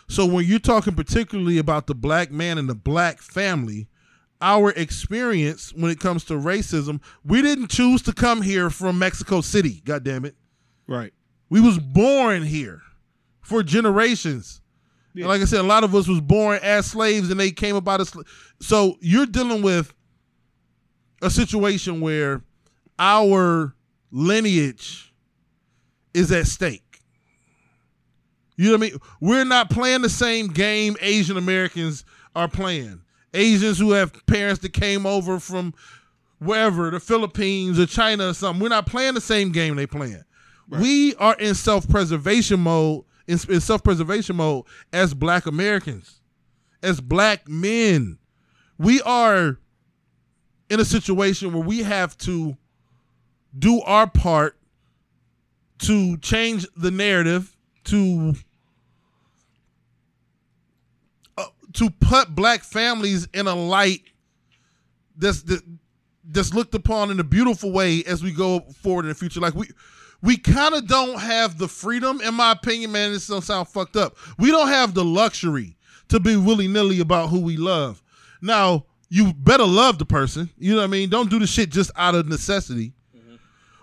So 0.09 0.27
when 0.27 0.45
you're 0.45 0.59
talking 0.59 0.95
particularly 0.95 1.59
about 1.59 1.87
the 1.87 1.95
black 1.95 2.31
man 2.31 2.59
and 2.59 2.69
the 2.69 2.75
black 2.75 3.21
family, 3.21 3.89
our 4.41 4.71
experience 4.73 5.73
when 5.73 5.91
it 5.91 5.99
comes 5.99 6.25
to 6.25 6.35
racism, 6.35 7.01
we 7.25 7.43
didn't 7.43 7.69
choose 7.69 8.03
to 8.03 8.13
come 8.13 8.43
here 8.43 8.71
from 8.71 8.99
Mexico 8.99 9.41
City, 9.41 9.81
god 9.85 10.05
damn 10.05 10.25
it. 10.25 10.35
Right. 10.87 11.13
We 11.49 11.61
was 11.61 11.79
born 11.79 12.43
here 12.43 12.83
for 13.41 13.63
generations. 13.63 14.61
Yeah. 15.17 15.27
like 15.27 15.41
I 15.41 15.45
said, 15.45 15.61
a 15.61 15.63
lot 15.65 15.83
of 15.83 15.95
us 15.95 16.07
was 16.07 16.21
born 16.21 16.59
as 16.63 16.87
slaves 16.87 17.31
and 17.31 17.41
they 17.41 17.51
came 17.51 17.75
about 17.75 18.01
as 18.01 18.11
sla- 18.11 18.27
so 18.61 18.97
you're 19.01 19.27
dealing 19.27 19.63
with 19.63 19.93
a 21.23 21.31
situation 21.31 22.01
where 22.01 22.43
our 22.99 23.75
lineage 24.11 25.13
is 26.15 26.31
at 26.33 26.47
stake. 26.47 27.01
You 28.57 28.67
know 28.67 28.73
what 28.73 28.87
I 28.87 28.91
mean? 28.91 29.01
We're 29.21 29.45
not 29.45 29.71
playing 29.71 30.03
the 30.03 30.09
same 30.09 30.49
game 30.49 30.97
Asian 31.01 31.37
Americans 31.37 32.05
are 32.35 32.49
playing. 32.49 33.01
Asians 33.35 33.79
who 33.79 33.93
have 33.93 34.13
parents 34.27 34.61
that 34.63 34.73
came 34.73 35.05
over 35.05 35.39
from 35.39 35.75
wherever, 36.39 36.91
the 36.91 37.01
Philippines 37.01 37.79
or 37.79 37.87
China 37.87 38.29
or 38.29 38.35
something. 38.35 38.63
We're 38.63 38.69
not 38.69 38.87
playing 38.87 39.15
the 39.15 39.21
same 39.21 39.53
game 39.53 39.77
they 39.77 39.87
playing. 39.87 40.23
We 40.69 41.15
are 41.17 41.35
in 41.37 41.55
self-preservation 41.55 42.61
mode, 42.61 43.05
in, 43.27 43.39
in 43.49 43.61
self-preservation 43.61 44.37
mode 44.37 44.65
as 44.93 45.15
black 45.15 45.47
Americans, 45.47 46.21
as 46.83 47.01
black 47.01 47.49
men. 47.49 48.19
We 48.79 49.01
are 49.03 49.59
in 50.69 50.81
a 50.81 50.85
situation 50.85 51.53
where 51.53 51.65
we 51.65 51.83
have 51.83 52.17
to 52.19 52.57
do 53.59 53.81
our 53.83 54.09
part 54.09 54.57
to 55.79 56.17
change 56.19 56.67
the 56.77 56.91
narrative 56.91 57.55
to 57.85 58.35
uh, 61.39 61.45
to 61.75 61.91
put 61.91 62.35
black 62.35 62.63
families 62.63 63.29
in 63.33 63.47
a 63.47 63.55
light 63.55 64.03
that's 65.17 65.43
that, 65.43 65.63
that's 66.25 66.53
looked 66.55 66.75
upon 66.75 67.11
in 67.11 67.21
a 67.21 67.25
beautiful 67.25 67.73
way 67.73 68.03
as 68.05 68.23
we 68.23 68.33
go 68.33 68.61
forward 68.61 69.05
in 69.05 69.11
the 69.11 69.15
future. 69.15 69.41
Like 69.41 69.55
we 69.55 69.69
we 70.27 70.37
kind 70.37 70.75
of 70.75 70.89
don't 70.89 71.21
have 71.21 71.57
the 71.57 71.69
freedom, 71.69 72.21
in 72.21 72.35
my 72.35 72.51
opinion, 72.51 72.91
man. 72.91 73.13
This 73.13 73.29
don't 73.29 73.45
sound 73.45 73.69
fucked 73.69 73.95
up. 73.95 74.17
We 74.39 74.51
don't 74.51 74.67
have 74.67 74.93
the 74.93 75.05
luxury 75.05 75.77
to 76.09 76.19
be 76.19 76.35
willy 76.35 76.67
nilly 76.67 76.99
about 76.99 77.29
who 77.29 77.41
we 77.41 77.57
love. 77.57 78.03
Now, 78.43 78.87
you 79.09 79.33
better 79.33 79.65
love 79.65 79.99
the 79.99 80.05
person. 80.05 80.51
You 80.59 80.73
know 80.73 80.79
what 80.79 80.85
I 80.85 80.89
mean? 80.89 81.11
Don't 81.11 81.31
do 81.31 81.39
the 81.39 81.47
shit 81.47 81.71
just 81.71 81.93
out 81.95 82.17
of 82.17 82.27
necessity. 82.27 82.93
Mm-hmm. 83.17 83.37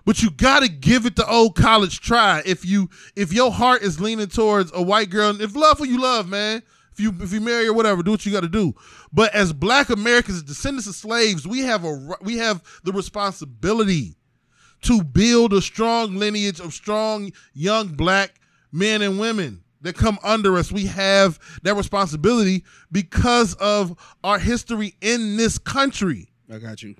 But 0.03 0.21
you 0.21 0.31
gotta 0.31 0.67
give 0.67 1.05
it 1.05 1.15
the 1.15 1.25
old 1.25 1.55
college 1.55 2.01
try. 2.01 2.41
If 2.45 2.65
you 2.65 2.89
if 3.15 3.31
your 3.31 3.49
heart 3.49 3.81
is 3.81 4.01
leaning 4.01 4.27
towards 4.27 4.69
a 4.73 4.81
white 4.81 5.09
girl, 5.09 5.39
if 5.41 5.55
love 5.55 5.77
who 5.77 5.85
you 5.85 6.01
love, 6.01 6.27
man. 6.27 6.61
If 6.91 6.99
you 6.99 7.15
if 7.21 7.31
you 7.31 7.39
marry 7.39 7.67
or 7.67 7.73
whatever, 7.73 8.03
do 8.03 8.11
what 8.11 8.25
you 8.25 8.33
got 8.33 8.41
to 8.41 8.49
do. 8.49 8.75
But 9.11 9.33
as 9.33 9.51
Black 9.53 9.89
Americans, 9.89 10.43
descendants 10.43 10.87
of 10.87 10.93
slaves, 10.93 11.47
we 11.47 11.61
have 11.61 11.85
a 11.85 12.17
we 12.21 12.37
have 12.37 12.61
the 12.83 12.91
responsibility 12.91 14.17
to 14.83 15.03
build 15.03 15.53
a 15.53 15.61
strong 15.61 16.15
lineage 16.15 16.59
of 16.59 16.73
strong 16.73 17.31
young 17.53 17.89
black 17.89 18.39
men 18.71 19.01
and 19.01 19.19
women 19.19 19.63
that 19.81 19.95
come 19.95 20.17
under 20.23 20.57
us. 20.57 20.71
We 20.71 20.85
have 20.87 21.39
that 21.63 21.75
responsibility 21.75 22.63
because 22.91 23.53
of 23.55 23.97
our 24.23 24.39
history 24.39 24.95
in 25.01 25.37
this 25.37 25.57
country. 25.57 26.29
I 26.51 26.57
got 26.57 26.81
you. 26.81 26.95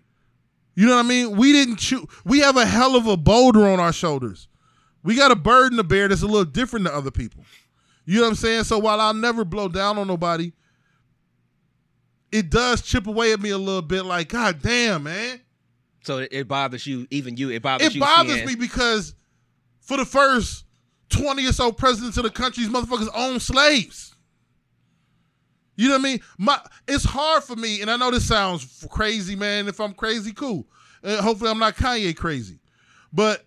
You 0.76 0.88
know 0.88 0.96
what 0.96 1.06
I 1.06 1.08
mean? 1.08 1.38
We 1.38 1.52
didn't 1.52 1.78
choose. 1.78 2.06
We 2.26 2.40
have 2.40 2.58
a 2.58 2.66
hell 2.66 2.96
of 2.96 3.08
a 3.08 3.18
boulder 3.18 3.68
on 3.68 3.80
our 3.80 3.94
shoulders. 3.94 4.48
We 5.04 5.16
got 5.16 5.32
a 5.32 5.36
burden 5.36 5.78
to 5.78 5.84
bear 5.84 6.08
that's 6.08 6.24
a 6.24 6.28
little 6.28 6.46
different 6.46 6.86
than 6.86 6.94
other 6.94 7.12
people. 7.12 7.44
You 8.06 8.18
know 8.18 8.24
what 8.24 8.30
I'm 8.30 8.36
saying? 8.36 8.64
So 8.66 8.80
while 8.80 9.00
I'll 9.00 9.14
never 9.14 9.46
blow 9.46 9.68
down 9.68 9.98
on 9.98 10.08
nobody, 10.08 10.52
it 12.32 12.50
does 12.50 12.82
chip 12.82 13.08
away 13.08 13.34
at 13.34 13.40
me 13.40 13.52
a 13.52 13.58
little 13.58 13.82
bit. 13.82 14.04
Like, 14.04 14.30
God 14.30 14.62
damn, 14.62 15.04
man. 15.04 15.40
So 16.04 16.20
it, 16.20 16.30
it 16.32 16.48
bothers 16.48 16.86
you, 16.86 17.08
even 17.10 17.38
you. 17.38 17.50
It 17.50 17.62
bothers 17.62 17.88
It 17.88 17.96
you. 17.96 18.02
It 18.02 18.06
bothers 18.06 18.34
seeing- 18.36 18.48
me 18.48 18.56
because 18.56 19.16
for 19.82 19.98
the 19.98 20.06
first 20.06 20.66
20 21.10 21.48
or 21.48 21.52
so 21.54 21.72
presidents 21.72 22.18
of 22.18 22.24
the 22.24 22.30
country, 22.30 22.64
these 22.64 22.74
motherfuckers 22.74 23.10
own 23.14 23.40
slaves. 23.40 24.16
You 25.76 25.88
know 25.90 25.96
what 25.96 26.02
I 26.02 26.04
mean? 26.04 26.20
My 26.38 26.60
it's 26.88 27.04
hard 27.04 27.44
for 27.44 27.56
me, 27.56 27.82
and 27.82 27.90
I 27.90 27.98
know 27.98 28.12
this 28.12 28.28
sounds 28.28 28.86
crazy, 28.92 29.36
man. 29.36 29.68
If 29.68 29.80
I'm 29.80 29.94
crazy, 29.94 30.32
cool. 30.32 30.68
Uh, 31.04 31.22
hopefully, 31.22 31.50
I'm 31.50 31.58
not 31.58 31.76
Kanye 31.76 32.16
crazy, 32.16 32.60
but 33.12 33.44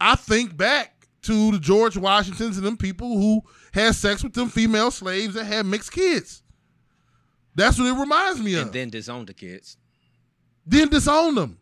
I 0.00 0.14
think 0.16 0.56
back 0.56 1.06
to 1.22 1.50
the 1.52 1.58
George 1.58 1.98
Washingtons 1.98 2.56
and 2.56 2.66
them 2.66 2.78
people 2.78 3.08
who 3.18 3.42
had 3.74 3.94
sex 3.94 4.24
with 4.24 4.32
them 4.32 4.48
female 4.48 4.90
slaves 4.90 5.36
and 5.36 5.46
had 5.46 5.66
mixed 5.66 5.92
kids. 5.92 6.42
That's 7.54 7.78
what 7.78 7.88
it 7.88 8.00
reminds 8.00 8.40
me 8.40 8.54
of. 8.54 8.62
and 8.62 8.72
then 8.72 8.88
disown 8.88 9.26
the 9.26 9.34
kids. 9.34 9.76
then 10.66 10.88
disown 10.88 11.34
them. 11.34 11.58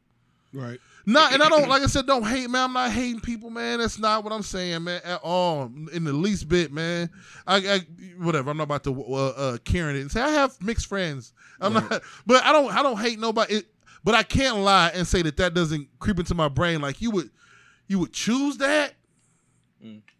Right. 0.52 0.80
Not 1.04 1.34
and 1.34 1.42
I 1.42 1.48
don't 1.48 1.68
like 1.68 1.82
I 1.82 1.86
said, 1.86 2.06
don't 2.06 2.26
hate, 2.26 2.48
man. 2.48 2.64
I'm 2.64 2.72
not 2.72 2.90
hating 2.90 3.20
people, 3.20 3.50
man. 3.50 3.80
That's 3.80 3.98
not 3.98 4.24
what 4.24 4.32
I'm 4.32 4.42
saying, 4.42 4.84
man, 4.84 5.00
at 5.04 5.20
all, 5.22 5.70
in 5.92 6.04
the 6.04 6.12
least 6.12 6.48
bit, 6.48 6.72
man. 6.72 7.10
I, 7.46 7.56
I 7.56 7.80
whatever. 8.18 8.50
I'm 8.50 8.56
not 8.56 8.64
about 8.64 8.84
to 8.84 9.04
uh, 9.04 9.28
uh, 9.36 9.58
Karen 9.58 9.96
it 9.96 10.00
and 10.00 10.10
say 10.10 10.20
I 10.22 10.30
have 10.30 10.60
mixed 10.62 10.86
friends. 10.86 11.32
I'm 11.60 11.74
not, 11.74 12.02
but 12.26 12.44
I 12.44 12.52
don't, 12.52 12.74
I 12.74 12.82
don't 12.82 12.98
hate 12.98 13.18
nobody. 13.18 13.56
It, 13.56 13.66
but 14.04 14.14
I 14.14 14.22
can't 14.22 14.58
lie 14.58 14.90
and 14.94 15.06
say 15.06 15.22
that 15.22 15.36
that 15.36 15.54
doesn't 15.54 15.88
creep 15.98 16.18
into 16.18 16.34
my 16.34 16.48
brain. 16.48 16.80
Like 16.80 17.02
you 17.02 17.10
would, 17.10 17.30
you 17.86 17.98
would 17.98 18.12
choose 18.12 18.56
that. 18.58 18.94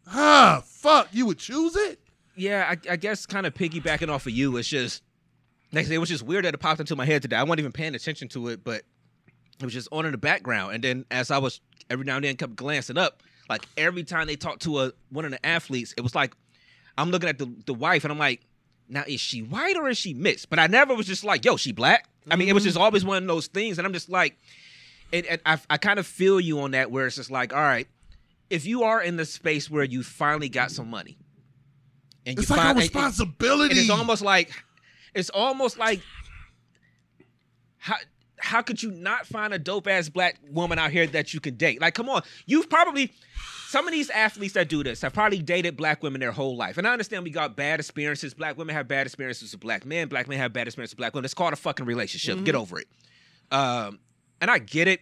Ah, 0.06 0.62
fuck, 0.64 1.09
you 1.12 1.26
would 1.26 1.38
choose 1.38 1.76
it. 1.76 2.00
Yeah, 2.34 2.66
I, 2.68 2.92
I 2.92 2.96
guess 2.96 3.26
kind 3.26 3.46
of 3.46 3.55
piggybacking 3.55 4.09
off 4.09 4.26
of 4.26 4.32
you, 4.32 4.56
it's 4.56 4.68
just 4.68 5.02
like 5.72 5.84
I 5.84 5.88
said, 5.88 5.94
it 5.94 5.98
was 5.98 6.09
just 6.09 6.22
weird 6.22 6.44
that 6.44 6.55
it 6.55 6.59
popped 6.59 6.80
into 6.80 6.96
my 6.96 7.05
head 7.05 7.22
today. 7.22 7.36
I 7.36 7.42
wasn't 7.42 7.60
even 7.60 7.72
paying 7.72 7.94
attention 7.94 8.28
to 8.28 8.48
it, 8.48 8.64
but 8.64 8.82
it 9.60 9.64
was 9.64 9.74
just 9.74 9.89
on 9.93 10.06
in 10.06 10.12
the 10.12 10.18
background. 10.18 10.74
And 10.74 10.85
then 10.85 11.05
as 11.10 11.30
I 11.30 11.39
was 11.39 11.60
every 11.90 12.05
now 12.05 12.16
and 12.16 12.24
then 12.24 12.36
kept 12.36 12.56
glancing 12.56 12.98
up, 12.98 13.22
like 13.48 13.66
every 13.76 14.05
time 14.05 14.26
they 14.26 14.36
talked 14.36 14.62
to 14.62 14.80
a 14.80 14.93
one 15.10 15.24
of 15.24 15.30
the 15.30 15.44
athletes, 15.44 15.94
it 15.97 16.02
was 16.02 16.14
like 16.14 16.35
I'm 16.97 17.10
looking 17.10 17.28
at 17.28 17.39
the 17.39 17.52
the 17.66 17.74
wife 17.74 18.05
and 18.05 18.12
I'm 18.12 18.18
like, 18.18 18.43
now 18.89 19.05
is 19.06 19.20
she 19.20 19.43
white 19.43 19.76
or 19.76 19.89
is 19.89 19.98
she 19.98 20.14
mixed? 20.14 20.51
But 20.51 20.59
I 20.59 20.66
never 20.66 20.94
was 20.94 21.06
just 21.06 21.24
like, 21.24 21.44
yo, 21.44 21.56
she 21.56 21.72
black. 21.72 22.09
I 22.30 22.36
mean, 22.36 22.48
it 22.48 22.52
was 22.52 22.62
mm-hmm. 22.62 22.68
just 22.68 22.78
always 22.78 23.05
one 23.05 23.22
of 23.22 23.26
those 23.28 23.47
things, 23.47 23.78
and 23.78 23.86
I'm 23.86 23.93
just 23.93 24.10
like, 24.10 24.36
it, 25.12 25.26
it, 25.26 25.40
I 25.47 25.59
I 25.70 25.78
kind 25.78 25.98
of 25.98 26.06
feel 26.06 26.40
you 26.40 26.60
on 26.60 26.72
that, 26.72 26.90
where 26.90 27.06
it's 27.06 27.16
just 27.16 27.30
like, 27.30 27.55
all 27.55 27.60
right, 27.60 27.89
if 28.51 28.66
you 28.66 28.82
are 28.82 29.02
in 29.02 29.16
the 29.16 29.24
space 29.24 29.70
where 29.70 29.85
you 29.85 30.02
finally 30.02 30.48
got 30.48 30.70
some 30.70 30.90
money, 30.90 31.16
and 32.26 32.39
It's 32.39 32.51
you 32.51 32.56
like 32.56 32.62
a 32.62 32.66
find, 32.66 32.78
and- 32.78 32.82
responsibility. 32.82 33.70
and 33.70 33.80
it's 33.80 33.90
almost 33.90 34.22
like 34.22 34.52
it's 35.14 35.30
almost 35.30 35.78
like 35.78 36.02
how 37.78 37.97
how 38.40 38.62
could 38.62 38.82
you 38.82 38.90
not 38.90 39.27
find 39.27 39.52
a 39.52 39.59
dope 39.59 39.86
ass 39.86 40.09
black 40.09 40.39
woman 40.51 40.78
out 40.78 40.90
here 40.90 41.06
that 41.09 41.35
you 41.35 41.40
can 41.40 41.56
date? 41.56 41.81
Like, 41.81 41.94
come 41.94 42.09
on, 42.09 42.23
you've 42.47 42.69
probably 42.69 43.12
some 43.69 43.86
of 43.86 43.93
these 43.93 44.09
athletes 44.10 44.55
that 44.55 44.69
do 44.69 44.82
this 44.82 45.02
have 45.02 45.12
probably 45.12 45.43
dated 45.43 45.77
black 45.77 46.02
women 46.02 46.20
their 46.20 46.32
whole 46.32 46.56
life. 46.56 46.78
And 46.78 46.86
I 46.86 46.93
understand 46.93 47.24
we 47.24 47.31
got 47.31 47.55
bad 47.55 47.81
experiences. 47.81 48.32
Black 48.32 48.56
women 48.56 48.74
have 48.74 48.89
bad 48.89 49.06
experiences 49.06 49.52
with 49.52 49.60
black 49.60 49.85
men. 49.85 50.09
Black 50.09 50.27
men 50.27 50.39
have 50.39 50.52
bad 50.52 50.66
experiences 50.69 50.94
with 50.94 50.98
black 50.98 51.15
women. 51.15 51.27
It's 51.27 51.35
called 51.35 51.52
a 51.52 51.56
fucking 51.56 51.85
relationship. 51.85 52.43
Get 52.44 52.55
over 52.55 52.78
it. 52.81 52.89
Um, 53.51 53.98
and 54.40 54.51
I 54.51 54.59
get 54.59 54.89
it, 54.89 55.01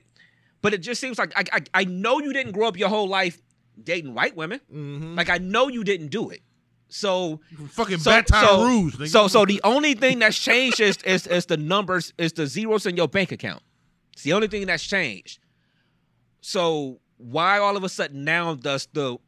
but 0.63 0.75
it 0.75 0.79
just 0.79 1.01
seems 1.01 1.19
like 1.19 1.33
I, 1.37 1.45
I 1.53 1.61
I 1.83 1.85
know 1.85 2.19
you 2.21 2.33
didn't 2.33 2.53
grow 2.53 2.67
up 2.69 2.77
your 2.79 2.89
whole 2.89 3.07
life 3.09 3.41
dating 3.83 4.15
white 4.15 4.35
women. 4.37 4.61
Like 5.17 5.29
I 5.31 5.39
know 5.39 5.69
you 5.69 5.85
didn't 5.85 6.09
do 6.09 6.31
it. 6.31 6.41
So 6.89 7.41
fucking 7.71 7.99
so, 7.99 8.11
Baton 8.11 8.45
so, 8.47 8.65
Rouge. 8.65 8.97
Nigga. 8.97 9.09
so 9.09 9.29
so 9.29 9.45
the 9.45 9.61
only 9.65 9.95
thing 9.95 10.21
that's 10.21 10.39
changed 10.39 10.81
is, 10.81 10.97
is 11.03 11.27
is 11.27 11.47
the 11.47 11.57
numbers, 11.57 12.13
is 12.17 12.33
the 12.33 12.47
zeros 12.47 12.87
in 12.87 12.97
your 12.97 13.09
bank 13.09 13.33
account. 13.33 13.63
It's 14.13 14.23
the 14.23 14.33
only 14.33 14.49
thing 14.49 14.67
that's 14.67 14.85
changed. 14.85 15.41
So 16.41 17.01
why 17.17 17.59
all 17.59 17.77
of 17.77 17.85
a 17.85 17.89
sudden 17.89 18.25
now 18.25 18.55
does 18.55 18.89
the 18.93 19.19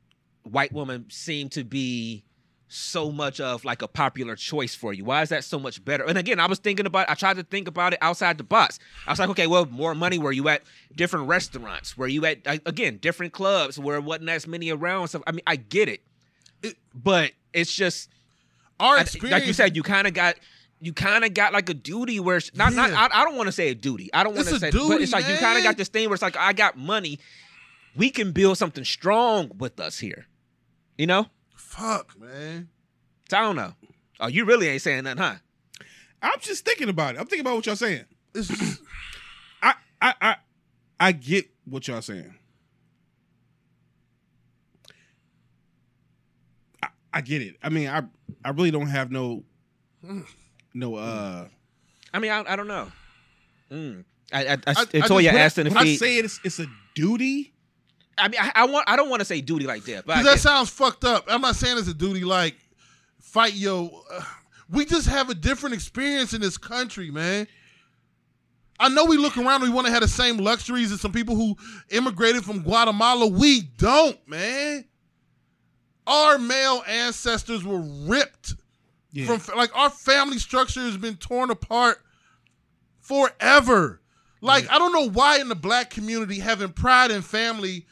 white 0.45 0.73
woman 0.73 1.07
seem 1.11 1.49
to 1.51 1.65
be 1.65 2.25
so 2.69 3.11
much 3.11 3.41
of 3.41 3.65
like 3.65 3.83
a 3.83 3.89
popular 3.89 4.37
choice 4.37 4.75
for 4.75 4.93
you? 4.93 5.05
Why 5.05 5.23
is 5.23 5.31
that 5.31 5.43
so 5.43 5.59
much 5.59 5.85
better? 5.85 6.05
And 6.05 6.17
again, 6.17 6.39
I 6.39 6.47
was 6.47 6.59
thinking 6.59 6.87
about 6.87 7.11
I 7.11 7.15
tried 7.15 7.37
to 7.37 7.43
think 7.43 7.67
about 7.67 7.93
it 7.93 7.99
outside 8.03 8.39
the 8.39 8.45
box. 8.45 8.79
I 9.07 9.11
was 9.11 9.19
like, 9.19 9.31
okay, 9.31 9.47
well, 9.47 9.67
more 9.67 9.95
money 9.95 10.19
where 10.19 10.33
you 10.33 10.49
at 10.49 10.63
different 10.95 11.27
restaurants, 11.27 11.97
where 11.99 12.09
you 12.09 12.25
at 12.25 12.39
again, 12.67 12.99
different 12.99 13.33
clubs 13.33 13.79
where 13.79 13.97
it 13.97 14.05
wasn't 14.05 14.29
as 14.29 14.47
many 14.47 14.71
around. 14.71 15.09
So 15.09 15.23
I 15.27 15.33
mean, 15.33 15.43
I 15.47 15.57
get 15.57 15.89
it. 15.89 16.03
It- 16.63 16.77
but 16.95 17.33
it's 17.53 17.73
just 17.75 18.09
Our 18.81 18.97
I- 18.97 19.01
experience, 19.03 19.33
like 19.41 19.47
you 19.47 19.53
said, 19.53 19.77
you 19.77 19.83
kind 19.83 20.07
of 20.07 20.15
got 20.15 20.37
you 20.81 20.93
kind 20.93 21.25
of 21.25 21.35
got 21.35 21.53
like 21.53 21.69
a 21.69 21.75
duty 21.75 22.21
where 22.21 22.37
it's 22.37 22.55
not 22.55 22.73
not 22.73 22.91
I, 22.93 23.09
I 23.21 23.25
don't 23.25 23.37
want 23.37 23.49
to 23.49 23.53
say 23.53 23.69
a 23.71 23.75
duty. 23.75 24.11
I 24.15 24.23
don't 24.23 24.35
want 24.37 24.47
to 24.49 24.59
say, 24.61 24.71
but 24.71 24.79
duty, 24.79 25.03
it's 25.05 25.13
like 25.13 25.29
you 25.29 25.37
kind 25.37 25.59
of 25.59 25.65
got 25.65 25.77
this 25.77 25.89
thing 25.89 26.09
where 26.09 26.15
it's 26.15 26.23
like 26.23 26.37
I 26.37 26.53
got 26.53 26.77
money. 26.79 27.19
We 27.97 28.11
can 28.11 28.31
build 28.33 28.59
something 28.59 28.85
strong 28.85 29.51
with 29.59 29.81
us 29.81 29.99
here. 29.99 30.27
You 30.97 31.07
know, 31.09 31.27
fuck, 31.57 32.19
man. 32.19 32.69
so 33.29 33.39
I 33.39 33.41
don't 33.41 33.57
know. 33.57 33.73
Oh, 34.21 34.27
you 34.29 34.45
really 34.45 34.69
ain't 34.69 34.83
saying 34.83 35.05
nothing, 35.05 35.19
huh? 35.23 35.35
I'm 36.23 36.39
just 36.41 36.65
thinking 36.65 36.89
about 36.89 37.15
it. 37.15 37.19
I'm 37.21 37.27
thinking 37.27 37.41
about 37.41 37.57
what 37.57 37.67
y'all 37.67 37.77
saying. 37.77 38.05
It's 38.35 38.49
just, 38.49 38.81
I 39.63 39.75
I 40.01 40.15
I 40.21 40.37
I 41.01 41.13
get 41.13 41.47
what 41.65 41.87
y'all 41.89 42.03
saying. 42.03 42.35
I, 47.19 47.21
I 47.21 47.23
get 47.23 47.43
it. 47.43 47.57
I 47.63 47.69
mean, 47.69 47.89
I 47.89 48.03
I 48.45 48.51
really 48.51 48.71
don't 48.71 48.89
have 48.89 49.11
no 49.11 49.45
no 50.75 50.95
uh 50.97 51.47
I 52.13 52.19
mean, 52.21 52.31
I, 52.31 52.45
I 52.53 52.57
don't 52.57 52.69
know. 52.69 52.91
Mm. 53.71 54.05
I, 54.33 54.45
I, 54.45 54.53
I, 54.53 54.53
I- 54.53 54.55
I 54.55 54.85
Toya 54.85 55.01
just- 55.01 55.11
when 55.11 55.27
I- 55.27 55.39
asked 55.39 55.59
in 55.59 55.65
the 55.65 55.71
when 55.71 55.79
I 55.79 55.83
feed. 55.85 55.97
say 55.99 56.17
it's 56.17 56.41
it's 56.45 56.59
a 56.59 56.67
duty. 56.95 57.53
I 58.17 58.29
mean, 58.29 58.41
I, 58.41 58.51
I 58.55 58.65
want. 58.67 58.85
I 58.89 58.97
don't 58.97 59.11
want 59.11 59.21
to 59.21 59.25
say 59.25 59.41
duty 59.41 59.67
like 59.67 59.85
that, 59.85 60.05
but 60.07 60.15
Cause 60.17 60.25
that 60.25 60.31
get- 60.33 60.41
sounds 60.41 60.71
fucked 60.71 61.05
up. 61.05 61.27
I'm 61.29 61.41
not 61.41 61.55
saying 61.57 61.79
it's 61.79 61.87
a 61.89 61.95
duty 61.95 62.25
like 62.25 62.57
fight 63.21 63.55
yo. 63.55 64.03
Uh, 64.13 64.23
we 64.71 64.85
just 64.85 65.07
have 65.09 65.31
a 65.31 65.35
different 65.35 65.75
experience 65.75 66.33
in 66.35 66.41
this 66.41 66.59
country, 66.59 67.11
man. 67.11 67.47
I 68.81 68.89
know 68.89 69.05
we 69.07 69.17
look 69.17 69.37
around 69.37 69.63
we 69.63 69.71
want 69.71 69.87
to 69.87 69.93
have 69.93 70.03
the 70.03 70.09
same 70.09 70.37
luxuries 70.39 70.93
as 70.93 71.01
some 71.01 71.11
people 71.13 71.35
who 71.37 71.57
immigrated 71.91 72.45
from 72.45 72.63
Guatemala. 72.63 73.27
We 73.27 73.63
don't, 73.63 74.17
man. 74.29 74.85
Our 76.09 76.39
male 76.39 76.83
ancestors 76.89 77.63
were 77.65 77.81
ripped 77.81 78.55
Yeah. 79.13 79.37
from 79.37 79.57
like 79.57 79.77
our 79.77 79.91
family 79.91 80.39
structure 80.39 80.81
has 80.81 80.97
been 80.97 81.17
torn 81.17 81.51
apart 81.51 81.99
forever. 83.01 84.01
Like 84.41 84.71
I 84.71 84.79
don't 84.79 84.93
know 84.93 85.09
why 85.09 85.39
in 85.39 85.49
the 85.49 85.55
black 85.55 85.91
community 85.91 86.39
having 86.39 86.73
pride 86.73 87.11
in 87.11 87.23
family 87.23 87.87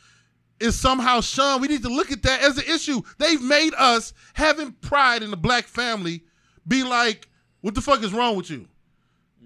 is 0.60 0.78
somehow 0.78 1.20
shunned. 1.20 1.60
We 1.60 1.68
need 1.68 1.82
to 1.82 1.88
look 1.88 2.10
at 2.12 2.22
that 2.22 2.40
as 2.42 2.56
an 2.58 2.64
issue. 2.72 3.02
They've 3.18 3.42
made 3.42 3.74
us 3.76 4.12
having 4.34 4.72
pride 4.72 5.22
in 5.22 5.30
the 5.30 5.36
black 5.36 5.66
family 5.66 6.22
be 6.66 6.82
like, 6.82 7.28
what 7.60 7.74
the 7.74 7.80
fuck 7.82 8.02
is 8.02 8.12
wrong 8.12 8.36
with 8.36 8.48
you? 8.50 8.66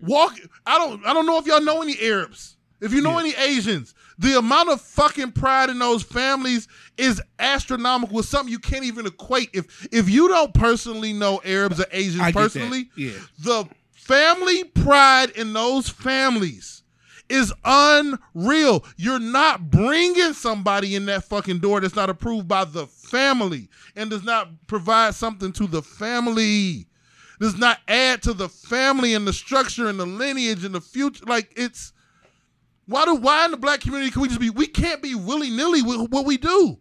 Walk. 0.02 0.34
I 0.64 0.78
don't. 0.78 1.05
I 1.06 1.12
don't 1.12 1.26
know 1.26 1.38
if 1.38 1.47
y'all 1.47 1.60
know 1.60 1.82
any 1.82 1.98
Arabs. 2.01 2.56
If 2.80 2.94
you 2.94 3.02
know 3.02 3.18
any 3.18 3.34
Asians, 3.34 3.94
the 4.20 4.36
amount 4.38 4.68
of 4.68 4.80
fucking 4.82 5.32
pride 5.32 5.70
in 5.70 5.78
those 5.78 6.02
families 6.02 6.68
is 6.98 7.22
astronomical. 7.38 8.18
It's 8.18 8.28
something 8.28 8.52
you 8.52 8.59
can't 8.59 8.84
even 8.84 9.06
equate. 9.06 9.48
If 9.55 9.88
if 9.90 10.10
you 10.10 10.28
don't 10.28 10.52
personally 10.52 11.12
know 11.14 11.40
Arabs 11.44 11.80
or 11.80 11.86
Asians 11.90 12.20
I 12.22 12.30
personally, 12.32 12.90
Yeah. 12.97 13.12
the 13.38 13.64
family 13.92 14.64
pride 14.64 15.30
in 15.30 15.55
those 15.55 15.88
families 15.88 16.82
is 17.30 17.51
unreal. 17.64 18.84
You're 18.97 19.18
not 19.20 19.70
bringing 19.70 20.34
somebody 20.34 20.97
in 20.97 21.06
that 21.06 21.24
fucking 21.24 21.60
door 21.60 21.80
that's 21.80 21.97
not 21.97 22.10
approved 22.10 22.47
by 22.47 22.64
the 22.64 22.86
family 22.88 23.68
and 23.97 24.10
does 24.10 24.24
not 24.24 24.48
provide 24.66 25.14
something 25.14 25.52
to 25.52 25.66
the 25.66 25.80
family. 25.82 26.86
Does 27.40 27.56
not 27.56 27.78
add 27.88 28.22
to 28.24 28.34
the 28.34 28.51
family 28.51 29.14
and 29.14 29.26
the 29.26 29.32
structure 29.32 29.88
and 29.88 29.98
the 29.98 30.05
lineage 30.05 30.62
and 30.64 30.74
the 30.74 30.80
future. 30.82 31.24
Like 31.24 31.51
it's 31.56 31.94
why 32.90 33.04
do 33.04 33.14
why 33.14 33.44
in 33.44 33.52
the 33.52 33.56
black 33.56 33.80
community 33.80 34.10
can 34.10 34.20
we 34.20 34.28
just 34.28 34.40
be 34.40 34.50
we 34.50 34.66
can't 34.66 35.00
be 35.00 35.14
willy 35.14 35.48
nilly 35.50 35.80
with 35.82 36.10
what 36.10 36.26
we 36.26 36.36
do. 36.36 36.76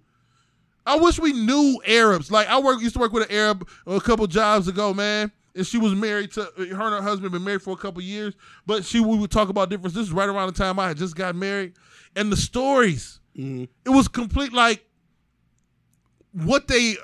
I 0.86 0.96
wish 0.98 1.20
we 1.20 1.34
knew 1.34 1.80
Arabs. 1.86 2.32
Like 2.32 2.48
I 2.48 2.60
work 2.60 2.82
used 2.82 2.96
to 2.96 3.00
work 3.00 3.14
with 3.14 3.30
an 3.30 3.36
Arab 3.36 3.68
a 3.86 4.02
couple 4.02 4.26
jobs 4.26 4.68
ago, 4.68 4.94
man. 4.94 5.32
And 5.56 5.66
she 5.68 5.78
was 5.78 5.94
married 5.94 6.32
to 6.32 6.42
her 6.58 6.64
and 6.64 6.72
her 6.72 7.02
husband 7.02 7.32
been 7.32 7.44
married 7.44 7.62
for 7.62 7.72
a 7.72 7.78
couple 7.78 8.02
years. 8.02 8.34
But 8.66 8.84
she 8.86 9.00
we 9.00 9.18
would 9.18 9.30
talk 9.30 9.50
about 9.50 9.70
difference. 9.70 9.94
This 9.94 10.08
is 10.08 10.12
right 10.12 10.28
around 10.28 10.48
the 10.48 10.58
time 10.58 10.80
I 10.80 10.88
had 10.88 10.98
just 10.98 11.16
got 11.16 11.36
married. 11.36 11.74
And 12.16 12.32
the 12.32 12.38
stories, 12.38 13.20
Mhm. 13.38 13.68
it 13.86 13.90
was 13.90 14.08
complete 14.08 14.52
like 14.52 14.84
what 16.32 16.68
they 16.68 16.98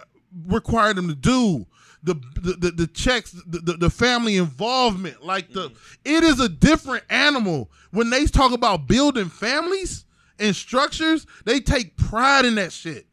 required 0.48 0.95
them 0.95 1.07
to 1.07 1.15
do. 1.15 1.68
The, 2.06 2.14
the, 2.36 2.53
the, 2.53 2.72
the 2.72 2.88
checks, 2.88 3.32
the, 3.32 3.60
the, 3.60 3.73
the 3.73 3.90
family 3.90 4.38
involvement, 4.38 5.26
like 5.26 5.52
the, 5.52 5.69
mm. 5.69 5.77
it 6.06 6.23
is 6.23 6.40
a 6.40 6.48
different 6.48 7.03
animal. 7.10 7.72
When 7.91 8.10
they 8.11 8.26
talk 8.27 8.52
about 8.53 8.88
building 8.88 9.27
families 9.30 10.06
and 10.40 10.56
structures, 10.56 11.26
they 11.45 11.60
take 11.60 11.98
pride 11.98 12.45
in 12.45 12.56
that 12.56 12.72
shit. 12.72 13.07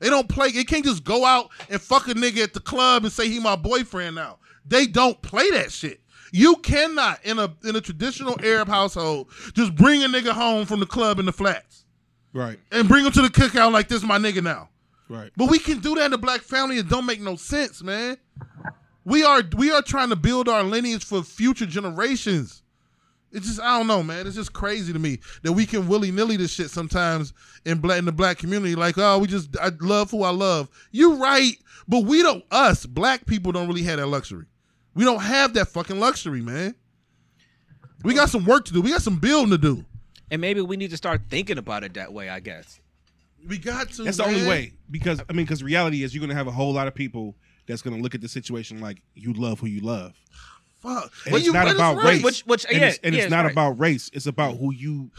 They 0.00 0.08
don't 0.10 0.28
play. 0.28 0.50
They 0.50 0.64
can't 0.64 0.84
just 0.84 1.04
go 1.04 1.24
out 1.24 1.50
and 1.68 1.80
fuck 1.80 2.08
a 2.08 2.14
nigga 2.14 2.42
at 2.42 2.54
the 2.54 2.60
club 2.60 3.04
and 3.04 3.12
say 3.12 3.28
he 3.28 3.38
my 3.38 3.56
boyfriend 3.56 4.14
now. 4.16 4.38
They 4.66 4.86
don't 4.86 5.20
play 5.22 5.50
that 5.50 5.72
shit. 5.72 6.00
You 6.32 6.56
cannot 6.56 7.24
in 7.24 7.38
a 7.38 7.54
in 7.64 7.74
a 7.76 7.80
traditional 7.80 8.36
Arab 8.44 8.68
household 8.68 9.28
just 9.54 9.74
bring 9.74 10.04
a 10.04 10.08
nigga 10.08 10.32
home 10.32 10.66
from 10.66 10.80
the 10.80 10.86
club 10.86 11.18
in 11.18 11.26
the 11.26 11.32
flats 11.32 11.84
Right. 12.34 12.58
and 12.70 12.86
bring 12.86 13.06
him 13.06 13.12
to 13.12 13.22
the 13.22 13.28
cookout 13.28 13.72
like 13.72 13.88
this 13.88 14.02
my 14.02 14.18
nigga 14.18 14.42
now. 14.42 14.68
Right. 15.08 15.30
But 15.36 15.50
we 15.50 15.58
can 15.58 15.78
do 15.80 15.94
that 15.94 16.06
in 16.06 16.10
the 16.10 16.18
black 16.18 16.42
family. 16.42 16.78
It 16.78 16.88
don't 16.88 17.06
make 17.06 17.20
no 17.20 17.36
sense, 17.36 17.82
man. 17.82 18.18
We 19.04 19.24
are 19.24 19.42
we 19.56 19.70
are 19.70 19.80
trying 19.82 20.10
to 20.10 20.16
build 20.16 20.48
our 20.48 20.62
lineage 20.62 21.04
for 21.04 21.22
future 21.22 21.66
generations. 21.66 22.62
It's 23.32 23.46
just 23.46 23.60
I 23.60 23.78
don't 23.78 23.86
know, 23.86 24.02
man. 24.02 24.26
It's 24.26 24.36
just 24.36 24.52
crazy 24.52 24.92
to 24.92 24.98
me 24.98 25.20
that 25.42 25.52
we 25.52 25.64
can 25.66 25.88
willy 25.88 26.10
nilly 26.10 26.36
this 26.36 26.52
shit 26.52 26.70
sometimes 26.70 27.32
in 27.64 27.78
black 27.78 27.98
in 27.98 28.04
the 28.04 28.12
black 28.12 28.38
community. 28.38 28.74
Like, 28.74 28.96
oh, 28.98 29.18
we 29.18 29.26
just 29.26 29.56
I 29.58 29.70
love 29.80 30.10
who 30.10 30.24
I 30.24 30.30
love. 30.30 30.68
You 30.92 31.14
right, 31.14 31.54
but 31.86 32.04
we 32.04 32.22
don't. 32.22 32.44
Us 32.50 32.84
black 32.84 33.24
people 33.26 33.52
don't 33.52 33.66
really 33.68 33.82
have 33.84 33.98
that 33.98 34.06
luxury. 34.06 34.46
We 34.94 35.04
don't 35.04 35.22
have 35.22 35.54
that 35.54 35.68
fucking 35.68 36.00
luxury, 36.00 36.42
man. 36.42 36.74
We 38.02 38.14
got 38.14 38.28
some 38.30 38.44
work 38.44 38.64
to 38.66 38.72
do. 38.72 38.80
We 38.82 38.90
got 38.90 39.02
some 39.02 39.18
building 39.18 39.50
to 39.50 39.58
do. 39.58 39.84
and 40.30 40.40
maybe 40.40 40.60
we 40.60 40.76
need 40.76 40.90
to 40.90 40.96
start 40.96 41.22
thinking 41.30 41.56
about 41.58 41.82
it 41.84 41.94
that 41.94 42.12
way. 42.12 42.28
I 42.28 42.40
guess. 42.40 42.80
We 43.46 43.58
got 43.58 43.90
to. 43.92 44.02
That's 44.04 44.16
the 44.16 44.24
only 44.26 44.46
way 44.46 44.72
because 44.90 45.20
I 45.28 45.32
mean, 45.32 45.44
because 45.46 45.62
reality 45.62 46.02
is 46.02 46.14
you're 46.14 46.20
gonna 46.20 46.34
have 46.34 46.46
a 46.48 46.52
whole 46.52 46.72
lot 46.72 46.88
of 46.88 46.94
people 46.94 47.34
that's 47.66 47.82
gonna 47.82 47.98
look 47.98 48.14
at 48.14 48.20
the 48.20 48.28
situation 48.28 48.80
like 48.80 49.02
you 49.14 49.32
love 49.32 49.60
who 49.60 49.66
you 49.66 49.80
love. 49.80 50.14
Fuck. 50.80 51.12
And 51.24 51.32
Well, 51.32 51.36
it's 51.38 51.46
you- 51.46 51.52
not 51.52 51.64
but 51.64 51.70
it's 51.70 51.74
about 51.78 51.96
right. 51.96 52.04
race, 52.04 52.22
Which- 52.22 52.40
which- 52.42 52.64
and 52.66 52.76
yeah, 52.76 52.86
it's, 52.88 52.98
and 53.02 53.14
yeah, 53.14 53.18
it's 53.18 53.24
it's 53.26 53.30
not 53.32 53.44
right. 53.44 53.52
about 53.52 53.78
race. 53.80 54.10
It's 54.12 54.26
about 54.26 54.58
who 54.58 54.72
you, 54.72 55.10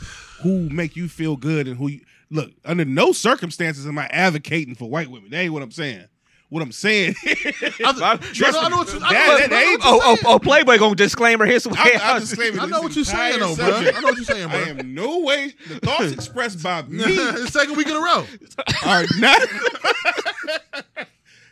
who 0.41 0.69
make 0.69 0.95
you 0.95 1.09
feel 1.09 1.35
good, 1.35 1.67
and 1.67 1.77
who 1.77 1.89
you 1.89 2.01
look. 2.29 2.51
Under 2.63 2.85
no 2.85 3.11
circumstances 3.11 3.85
am 3.85 3.97
I 3.99 4.07
advocating 4.07 4.75
for 4.75 4.89
white 4.89 5.09
women. 5.11 5.31
That 5.31 5.39
ain't 5.39 5.51
what 5.53 5.61
I'm 5.61 5.71
saying. 5.71 6.05
What 6.49 6.63
I'm 6.63 6.71
saying, 6.71 7.13
I, 7.25 8.17
Trust 8.33 8.57
I 8.57 8.69
know 8.69 8.69
me, 8.69 8.75
what 8.77 8.93
you, 8.93 8.99
I 9.03 9.13
know 9.13 9.13
that- 9.13 9.27
what- 9.27 9.49
that 9.49 9.53
I 9.53 9.63
know 9.63 9.69
ain't- 9.69 9.79
what 9.83 9.85
you're 9.85 9.93
Oh, 9.93 10.01
oh, 10.03 10.15
saying. 10.15 10.25
oh, 10.25 10.39
Playboy 10.39 10.77
gonna 10.79 10.95
disclaimer 10.95 11.45
his 11.45 11.67
way. 11.67 11.73
I'm, 11.77 11.91
I'm 12.01 12.01
out. 12.15 12.19
disclaiming 12.21 12.59
I 12.59 12.65
know 12.65 12.81
what 12.81 12.95
you're 12.95 13.05
saying, 13.05 13.39
though, 13.39 13.55
bro. 13.55 13.67
I 13.67 13.81
know 13.91 14.01
what 14.01 14.15
you're 14.15 14.25
saying, 14.25 14.49
bro. 14.49 14.57
I 14.57 14.61
am 14.69 14.93
no 14.95 15.19
way 15.19 15.53
the 15.67 15.79
thoughts 15.79 16.11
expressed 16.11 16.63
by 16.63 16.81
me 16.87 17.03
it's 17.05 17.53
second 17.53 17.77
week 17.77 17.85
in 17.87 17.95
a 17.95 17.99
row. 17.99 18.25
are 18.85 19.05
not. 19.19 19.41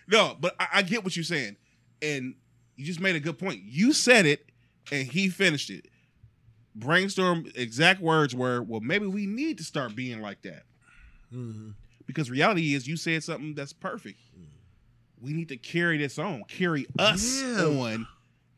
no, 0.08 0.36
but 0.40 0.56
I, 0.60 0.68
I 0.76 0.82
get 0.82 1.04
what 1.04 1.16
you're 1.16 1.24
saying, 1.24 1.58
and 2.02 2.36
you 2.76 2.86
just 2.86 3.00
made 3.00 3.16
a 3.16 3.20
good 3.20 3.38
point. 3.38 3.62
You 3.64 3.94
said 3.94 4.26
it, 4.26 4.46
and 4.92 5.08
he 5.08 5.30
finished 5.30 5.70
it. 5.70 5.86
Brainstorm 6.76 7.46
exact 7.56 8.02
words 8.02 8.36
were, 8.36 8.62
"Well, 8.64 8.80
maybe 8.82 9.06
we 9.08 9.26
need 9.26 9.58
to 9.60 9.64
start 9.64 9.96
being 9.96 10.22
like 10.22 10.42
that." 10.44 10.64
Mm-hmm. 11.34 11.70
Because 12.06 12.30
reality 12.32 12.74
is, 12.74 12.88
you 12.88 12.96
said 12.98 13.24
something 13.24 13.54
that's 13.54 13.74
perfect. 13.74 14.20
Mm-hmm. 14.38 14.47
We 15.22 15.34
need 15.34 15.50
to 15.50 15.58
carry 15.58 15.98
this 15.98 16.20
on, 16.20 16.44
carry 16.48 16.86
us 17.00 17.42
Yeah. 17.42 17.64
on 17.66 18.08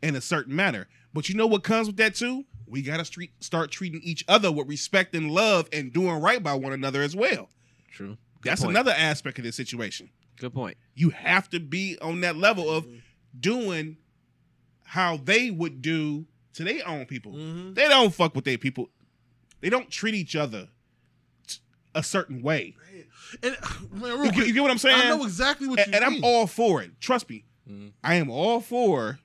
in 0.01 0.15
a 0.15 0.21
certain 0.21 0.55
manner. 0.55 0.87
But 1.13 1.29
you 1.29 1.35
know 1.35 1.47
what 1.47 1.63
comes 1.63 1.87
with 1.87 1.97
that 1.97 2.15
too? 2.15 2.45
We 2.67 2.81
gotta 2.81 3.05
street, 3.05 3.31
start 3.39 3.71
treating 3.71 4.01
each 4.03 4.23
other 4.27 4.51
with 4.51 4.67
respect 4.67 5.15
and 5.15 5.31
love, 5.31 5.67
and 5.73 5.91
doing 5.91 6.21
right 6.21 6.41
by 6.41 6.53
one 6.53 6.73
another 6.73 7.01
as 7.01 7.15
well. 7.15 7.49
True. 7.91 8.17
That's 8.43 8.61
point. 8.61 8.71
another 8.71 8.91
aspect 8.95 9.37
of 9.39 9.43
this 9.43 9.55
situation. 9.55 10.09
Good 10.37 10.53
point. 10.53 10.77
You 10.95 11.09
have 11.09 11.49
to 11.49 11.59
be 11.59 11.97
on 12.01 12.21
that 12.21 12.37
level 12.37 12.69
of 12.69 12.85
doing 13.37 13.97
how 14.83 15.17
they 15.17 15.51
would 15.51 15.81
do 15.81 16.25
to 16.53 16.63
their 16.63 16.87
own 16.87 17.05
people. 17.05 17.33
Mm-hmm. 17.33 17.73
They 17.73 17.87
don't 17.87 18.13
fuck 18.13 18.35
with 18.35 18.45
their 18.45 18.57
people. 18.57 18.89
They 19.61 19.69
don't 19.69 19.89
treat 19.89 20.15
each 20.15 20.35
other 20.35 20.69
a 21.95 22.03
certain 22.03 22.41
way. 22.41 22.75
And, 23.43 23.57
man, 23.91 24.01
real 24.01 24.17
You 24.17 24.23
get, 24.25 24.33
quick, 24.33 24.47
you 24.47 24.53
get 24.53 24.61
what 24.61 24.71
I'm 24.71 24.77
saying? 24.77 24.99
I 25.01 25.09
know 25.09 25.23
exactly 25.23 25.67
what 25.67 25.79
and, 25.79 25.93
you 25.93 25.99
and 26.01 26.13
mean. 26.13 26.23
I'm 26.23 26.23
all 26.23 26.47
for 26.47 26.81
it. 26.81 26.91
Trust 26.99 27.29
me. 27.29 27.45
Mhm. 27.69 27.91
I 28.03 28.15
am 28.15 28.29
all 28.29 28.59
for 28.61 29.19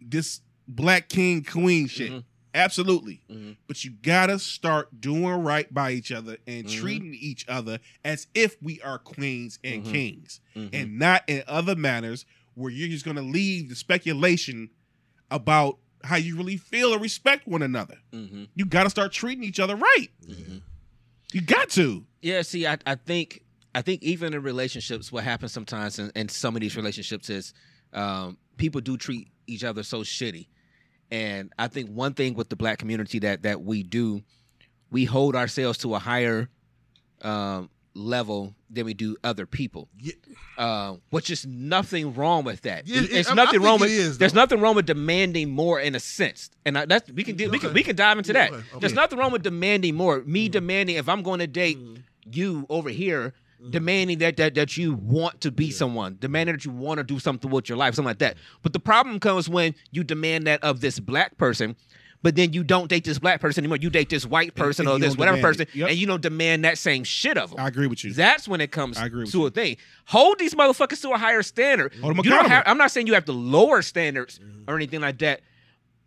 this 0.00 0.40
black 0.68 1.08
king 1.08 1.42
queen 1.44 1.86
shit. 1.86 2.10
Mhm. 2.12 2.24
Absolutely. 2.56 3.20
Mm-hmm. 3.28 3.52
But 3.66 3.84
you 3.84 3.90
gotta 4.02 4.38
start 4.38 5.00
doing 5.00 5.24
right 5.42 5.72
by 5.74 5.90
each 5.92 6.12
other 6.12 6.36
and 6.46 6.66
Mhm. 6.66 6.78
treating 6.80 7.14
each 7.14 7.44
other 7.48 7.80
as 8.04 8.28
if 8.34 8.56
we 8.62 8.80
are 8.82 8.98
queens 8.98 9.58
and 9.64 9.84
Mhm. 9.84 9.90
kings, 9.90 10.40
Mhm. 10.54 10.70
and 10.72 10.98
not 10.98 11.24
in 11.28 11.42
other 11.48 11.74
manners 11.74 12.24
where 12.54 12.70
you're 12.70 12.88
just 12.88 13.04
gonna 13.04 13.22
leave 13.22 13.68
the 13.70 13.74
speculation 13.74 14.70
about 15.32 15.78
how 16.04 16.16
you 16.16 16.36
really 16.36 16.56
feel 16.56 16.94
or 16.94 16.98
respect 16.98 17.46
one 17.48 17.62
another. 17.62 17.98
Mhm. 18.12 18.48
You 18.54 18.64
gotta 18.66 18.90
start 18.90 19.12
treating 19.12 19.42
each 19.44 19.58
other 19.60 19.74
right. 19.76 20.08
Mhm. 20.26 20.62
You 21.32 21.40
got 21.40 21.70
to. 21.70 22.06
Yeah, 22.22 22.42
see, 22.42 22.66
I, 22.66 22.78
I 22.86 22.94
think 22.94 23.42
I 23.74 23.82
think 23.82 24.02
even 24.02 24.34
in 24.34 24.42
relationships, 24.42 25.10
what 25.10 25.24
happens 25.24 25.52
sometimes 25.52 25.98
in, 25.98 26.12
in 26.14 26.28
some 26.28 26.54
of 26.54 26.60
these 26.60 26.76
relationships 26.76 27.28
is 27.28 27.52
um, 27.92 28.38
people 28.56 28.80
do 28.80 28.96
treat 28.96 29.28
each 29.48 29.64
other 29.64 29.82
so 29.82 30.02
shitty. 30.02 30.46
And 31.10 31.52
I 31.58 31.66
think 31.68 31.90
one 31.90 32.14
thing 32.14 32.34
with 32.34 32.48
the 32.50 32.56
black 32.56 32.78
community 32.78 33.18
that 33.20 33.42
that 33.42 33.62
we 33.62 33.82
do, 33.82 34.22
we 34.90 35.04
hold 35.04 35.34
ourselves 35.34 35.78
to 35.78 35.94
a 35.94 35.98
higher 35.98 36.48
um, 37.22 37.68
level 37.94 38.54
than 38.70 38.84
we 38.86 38.94
do 38.94 39.16
other 39.24 39.46
people. 39.46 39.88
Yeah. 39.98 40.12
Uh, 40.58 40.96
which 41.10 41.30
is 41.30 41.46
nothing 41.46 42.14
wrong 42.14 42.44
with 42.44 42.62
that. 42.62 42.86
Yeah, 42.86 43.02
it- 43.02 43.10
There's 43.10 43.28
I- 43.28 43.32
I 43.32 43.34
nothing 43.34 43.52
think 43.52 43.64
wrong 43.64 43.80
with 43.80 43.90
is, 43.90 44.18
there's 44.18 44.34
nothing 44.34 44.60
wrong 44.60 44.74
with 44.74 44.86
demanding 44.86 45.50
more 45.50 45.80
in 45.80 45.94
a 45.94 46.00
sense, 46.00 46.50
and 46.64 46.78
I, 46.78 46.86
that's 46.86 47.10
we 47.10 47.24
can 47.24 47.36
do, 47.36 47.50
we 47.50 47.58
can 47.58 47.72
we 47.72 47.82
can 47.82 47.96
dive 47.96 48.18
into 48.18 48.32
Yeah, 48.32 48.50
that. 48.50 48.52
okay, 48.52 48.58
okay. 48.70 48.78
There's 48.80 48.94
nothing 48.94 49.18
wrong 49.18 49.32
with 49.32 49.42
demanding 49.42 49.94
more. 49.94 50.22
Me 50.22 50.46
mm-hmm. 50.46 50.52
demanding 50.52 50.96
if 50.96 51.08
I'm 51.08 51.22
going 51.22 51.40
to 51.40 51.46
date 51.46 51.78
mm-hmm. 51.78 52.02
you 52.30 52.66
over 52.68 52.90
here, 52.90 53.32
mm-hmm. 53.60 53.70
demanding 53.70 54.18
that 54.18 54.36
that 54.36 54.54
that 54.54 54.76
you 54.76 54.94
want 54.94 55.40
to 55.42 55.50
be 55.50 55.70
someone, 55.70 56.16
demanding 56.20 56.54
that 56.56 56.64
you 56.64 56.70
want 56.70 56.98
to 56.98 57.04
do 57.04 57.18
something 57.18 57.50
with 57.50 57.68
your 57.68 57.78
life, 57.78 57.94
something 57.94 58.08
like 58.10 58.18
that. 58.18 58.36
But 58.62 58.72
the 58.72 58.80
problem 58.80 59.20
comes 59.20 59.48
when 59.48 59.74
you 59.90 60.04
demand 60.04 60.46
that 60.46 60.62
of 60.62 60.80
this 60.80 60.98
black 61.00 61.36
person. 61.38 61.76
But 62.24 62.36
then 62.36 62.54
you 62.54 62.64
don't 62.64 62.88
date 62.88 63.04
this 63.04 63.18
black 63.18 63.40
person 63.40 63.62
anymore. 63.62 63.76
You 63.76 63.90
date 63.90 64.08
this 64.08 64.24
white 64.24 64.54
person 64.54 64.86
and 64.88 64.96
or 64.96 64.98
this 64.98 65.14
whatever 65.16 65.40
person. 65.42 65.66
Yep. 65.74 65.90
and 65.90 65.98
you 65.98 66.06
don't 66.06 66.22
demand 66.22 66.64
that 66.64 66.78
same 66.78 67.04
shit 67.04 67.36
of 67.36 67.50
them. 67.50 67.60
I 67.60 67.68
agree 67.68 67.86
with 67.86 68.02
you. 68.02 68.14
That's 68.14 68.48
when 68.48 68.62
it 68.62 68.72
comes 68.72 68.96
I 68.96 69.04
agree 69.06 69.26
to 69.26 69.38
you. 69.38 69.46
a 69.46 69.50
thing. 69.50 69.76
Hold 70.06 70.38
these 70.38 70.54
motherfuckers 70.54 71.02
to 71.02 71.10
a 71.10 71.18
higher 71.18 71.42
standard. 71.42 71.92
Hold 72.00 72.18
'em 72.18 72.24
You 72.24 72.30
don't 72.30 72.48
have, 72.48 72.62
I'm 72.66 72.78
not 72.78 72.90
saying 72.90 73.06
you 73.08 73.14
have 73.14 73.26
to 73.26 73.32
lower 73.32 73.82
standards 73.82 74.38
Mm-hmm. 74.38 74.70
or 74.70 74.74
anything 74.76 75.02
like 75.02 75.18
that, 75.18 75.42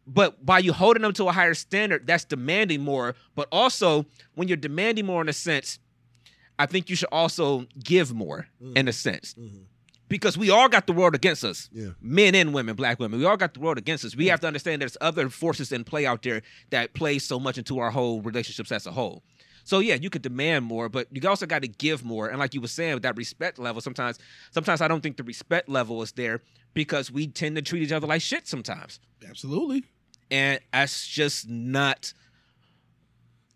but 0.08 0.44
by 0.44 0.58
you 0.60 0.74
holding 0.74 1.04
them 1.04 1.14
to 1.14 1.26
a 1.28 1.32
higher 1.32 1.54
standard, 1.54 2.08
that's 2.08 2.26
demanding 2.26 2.82
more. 2.82 3.14
But 3.36 3.48
also, 3.52 4.06
when 4.34 4.48
you're 4.48 4.58
demanding 4.58 5.06
more 5.06 5.22
in 5.22 5.30
a 5.30 5.34
sense, 5.34 5.78
I 6.58 6.66
think 6.66 6.90
you 6.90 6.96
should 6.96 7.10
also 7.12 7.68
give 7.84 8.12
more 8.12 8.48
in 8.76 8.88
a 8.88 8.94
sense. 8.94 9.36
Because 10.10 10.38
we 10.38 10.50
all 10.50 10.70
got 10.70 10.88
the 10.88 10.94
world 10.94 11.16
against 11.16 11.44
us. 11.44 11.70
Yeah. 11.74 11.90
Men 12.02 12.34
and 12.34 12.54
women, 12.54 12.76
black 12.76 12.98
women. 13.00 13.20
We 13.20 13.26
all 13.26 13.36
got 13.38 13.54
the 13.54 13.60
world 13.60 13.78
against 13.78 14.06
us. 14.06 14.16
We 14.16 14.28
have 14.28 14.40
to 14.40 14.48
understand 14.48 14.82
there's 14.82 14.96
other 15.02 15.30
forces 15.30 15.72
in 15.74 15.84
play 15.84 16.06
out 16.06 16.24
there 16.24 16.44
that 16.70 16.94
plays 16.94 17.26
so 17.26 17.40
much 17.40 17.58
into 17.58 17.80
our 17.80 17.92
whole 17.92 18.22
relationships 18.22 18.72
as 18.72 18.86
a 18.88 18.92
whole. 18.92 19.22
So 19.66 19.80
yeah, 19.80 19.96
you 19.96 20.10
could 20.10 20.22
demand 20.22 20.64
more, 20.64 20.88
but 20.88 21.08
you 21.12 21.28
also 21.28 21.46
got 21.46 21.62
to 21.64 21.68
give 21.68 22.06
more. 22.06 22.30
And 22.30 22.40
like 22.40 22.54
you 22.54 22.62
were 22.62 22.70
saying, 22.70 22.94
with 22.94 23.04
that 23.04 23.18
respect 23.18 23.60
level, 23.60 23.82
sometimes 23.82 24.18
sometimes 24.52 24.80
I 24.80 24.88
don't 24.88 25.02
think 25.02 25.18
the 25.18 25.24
respect 25.24 25.68
level 25.68 26.02
is 26.02 26.14
there 26.14 26.42
because 26.74 27.12
we 27.12 27.28
tend 27.28 27.58
to 27.58 27.62
treat 27.62 27.84
each 27.84 27.92
other 27.92 28.08
like 28.08 28.22
shit 28.22 28.48
sometimes. 28.48 29.02
Absolutely. 29.28 29.84
And 30.32 30.62
that's 30.72 31.06
just 31.06 31.50
not 31.50 32.14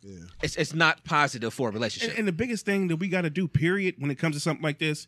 Yeah. 0.02 0.20
it's 0.44 0.58
it's 0.58 0.74
not 0.74 1.06
positive 1.06 1.54
for 1.54 1.70
a 1.70 1.72
relationship. 1.72 2.10
And, 2.10 2.20
and 2.20 2.28
the 2.28 2.34
biggest 2.34 2.66
thing 2.66 2.90
that 2.90 2.98
we 2.98 3.08
got 3.08 3.22
to 3.22 3.30
do, 3.30 3.48
period, 3.48 3.96
when 4.00 4.12
it 4.12 4.18
comes 4.18 4.36
to 4.36 4.42
something 4.42 4.64
like 4.64 4.80
this, 4.80 5.08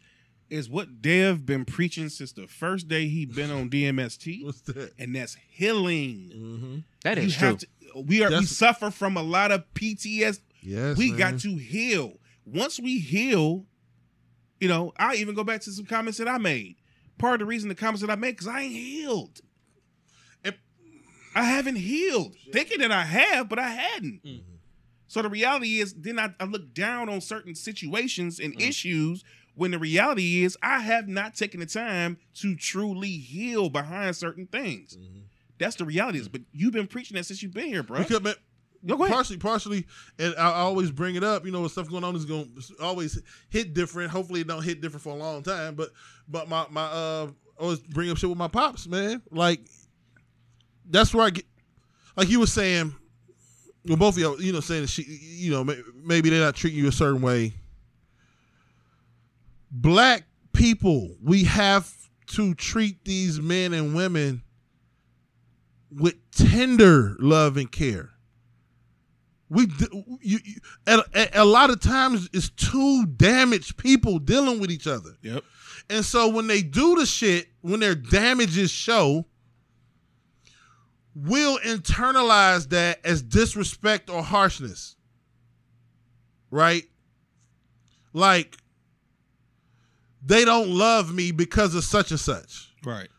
is 0.50 0.70
what 0.70 1.02
Dev 1.02 1.46
been 1.46 1.66
preaching 1.66 2.10
since 2.10 2.32
the 2.32 2.48
first 2.48 2.88
day 2.88 3.08
he 3.08 3.26
been 3.26 3.50
on 3.52 3.70
DMST, 3.70 4.44
What's 4.46 4.62
that? 4.62 4.94
and 5.00 5.16
that's 5.16 5.36
healing. 5.50 6.32
Mm-hmm. 6.36 6.78
that 7.04 7.22
You 7.22 7.30
true. 7.32 7.58
to- 7.58 7.68
we 8.06 8.24
are 8.24 8.30
we 8.30 8.46
suffer 8.46 8.90
from 8.90 9.18
a 9.18 9.22
lot 9.24 9.52
of 9.52 9.64
PTS. 9.76 10.40
Yes. 10.62 10.98
we 10.98 11.10
man. 11.10 11.18
got 11.20 11.40
to 11.42 11.56
heal. 11.58 12.14
Once 12.46 12.80
we 12.80 13.00
heal, 13.00 13.66
you 14.60 14.68
know, 14.68 14.94
I 14.98 15.16
even 15.16 15.36
go 15.36 15.44
back 15.44 15.62
to 15.62 15.72
some 15.72 15.86
comments 15.86 16.18
that 16.20 16.28
I 16.28 16.38
made. 16.40 16.76
Part 17.20 17.36
of 17.36 17.40
the 17.40 17.46
reason 17.46 17.70
the 17.70 17.76
comments 17.76 18.02
that 18.02 18.10
I 18.10 18.16
made 18.16 18.32
because 18.32 18.48
I 18.48 18.62
ain't 18.62 18.74
healed. 18.74 19.42
If- 20.44 20.58
I 21.36 21.44
haven't 21.44 21.76
healed, 21.78 22.36
thinking 22.52 22.80
that 22.80 22.92
I 22.92 23.04
have, 23.04 23.48
but 23.50 23.60
I 23.60 23.70
hadn't. 23.70 24.24
Mm-hmm. 24.26 24.50
So 25.08 25.22
the 25.22 25.30
reality 25.30 25.80
is, 25.80 25.94
then 25.94 26.18
I, 26.18 26.34
I 26.40 26.46
look 26.46 26.74
down 26.74 27.08
on 27.10 27.22
certain 27.22 27.54
situations 27.54 28.40
and 28.40 28.58
Mm. 28.58 28.68
issues 28.68 29.24
when 29.56 29.72
the 29.72 29.80
reality 29.80 30.44
is 30.44 30.58
I 30.62 30.80
have 30.80 31.08
not 31.08 31.36
taken 31.36 31.60
the 31.60 31.66
time 31.66 32.18
to 32.36 32.56
truly 32.56 33.10
heal 33.10 33.70
behind 33.70 34.16
certain 34.16 34.48
things. 34.48 34.98
That's 35.60 35.76
the 35.76 35.86
reality. 35.86 36.20
Is, 36.20 36.28
but 36.28 36.42
you've 36.52 36.74
been 36.74 36.88
preaching 36.88 37.16
that 37.16 37.26
since 37.26 37.44
you've 37.44 37.54
been 37.54 37.68
here, 37.68 37.84
bro. 37.84 38.00
Because, 38.00 38.22
man, 38.22 38.36
ahead. 38.90 39.10
partially, 39.10 39.38
partially, 39.38 39.86
and 40.20 40.36
I, 40.36 40.50
I 40.50 40.60
always 40.60 40.92
bring 40.92 41.16
it 41.16 41.24
up. 41.24 41.46
You 41.46 41.52
know, 41.52 41.62
when 41.62 41.70
stuff 41.70 41.90
going 41.90 42.04
on 42.04 42.16
is 42.16 42.26
going 42.26 42.52
to 42.56 42.84
always 42.84 43.22
hit 43.50 43.74
different. 43.74 44.12
Hopefully, 44.12 44.42
it 44.42 44.48
don't 44.48 44.64
hit 44.64 44.82
different 44.82 45.04
for 45.04 45.10
a 45.10 45.16
long 45.16 45.44
time. 45.44 45.76
But, 45.76 45.90
but 46.28 46.50
my 46.50 46.66
my 46.70 46.84
uh, 46.84 47.28
I 47.60 47.62
always 47.62 47.80
bring 47.80 48.10
up 48.10 48.18
shit 48.18 48.30
with 48.30 48.38
my 48.38 48.48
pops, 48.48 48.88
man. 48.88 49.22
Like, 49.32 49.62
that's 50.90 51.14
where 51.14 51.26
I 51.26 51.30
get. 51.30 51.46
Like 52.18 52.30
you 52.30 52.40
were 52.40 52.48
saying, 52.48 52.94
well, 53.86 53.98
both 53.98 54.16
of 54.16 54.22
y'all, 54.22 54.42
you 54.42 54.54
know, 54.54 54.60
saying 54.60 54.88
she, 54.88 55.04
you 55.04 55.52
know, 55.52 55.64
maybe 55.96 56.30
they're 56.30 56.44
not 56.44 56.56
treating 56.56 56.80
you 56.80 56.88
a 56.88 56.92
certain 56.92 57.22
way. 57.22 57.54
Black 59.76 60.24
people, 60.54 61.16
we 61.22 61.46
have 61.46 61.92
to 62.28 62.54
treat 62.54 63.04
these 63.04 63.42
men 63.42 63.74
and 63.74 63.96
women 63.96 64.44
with 65.92 66.16
tender 66.32 67.16
love 67.20 67.58
and 67.58 67.72
care. 67.72 68.12
We 69.50 69.68
you, 70.22 70.40
you 70.44 70.56
a, 70.88 71.04
a- 71.14 71.30
a 71.42 71.46
lot 71.46 71.70
of 71.70 71.80
times 71.80 72.30
it's 72.34 72.50
two 72.50 73.06
damaged 73.06 73.78
people 73.78 74.20
dealing 74.20 74.60
with 74.60 74.72
each 74.72 74.88
other. 74.88 75.12
Yep. 75.22 75.44
And 75.90 76.06
so 76.06 76.30
when 76.30 76.48
they 76.48 76.62
do 76.62 76.96
the 76.96 77.06
shit, 77.06 77.48
when 77.62 77.80
their 77.80 77.94
damages 77.96 78.72
show, 78.72 79.26
we'll 81.16 81.60
internalize 81.60 82.70
that 82.70 83.06
as 83.06 83.22
disrespect 83.22 84.10
or 84.10 84.24
harshness. 84.24 84.96
Right? 86.50 86.84
Like 88.14 88.58
they 90.26 90.46
don't 90.46 90.70
love 90.70 91.14
me 91.14 91.32
because 91.32 91.76
of 91.76 91.84
such 91.84 92.12
and 92.12 92.20
such. 92.20 92.74
Right. 92.84 93.10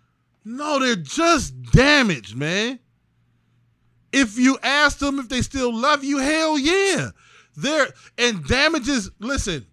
No, 0.45 0.79
they're 0.79 0.97
just 0.97 1.61
damaged, 1.73 2.37
man. 2.37 2.79
If 4.13 4.39
you 4.39 4.59
ask 4.63 4.99
them 4.99 5.19
if 5.19 5.29
they 5.29 5.43
still 5.43 5.75
love 5.75 6.05
you, 6.05 6.19
hell 6.19 6.59
yeah. 6.59 7.11
They're 7.57 7.89
and 8.19 8.47
damages, 8.47 9.11
listen, 9.19 9.67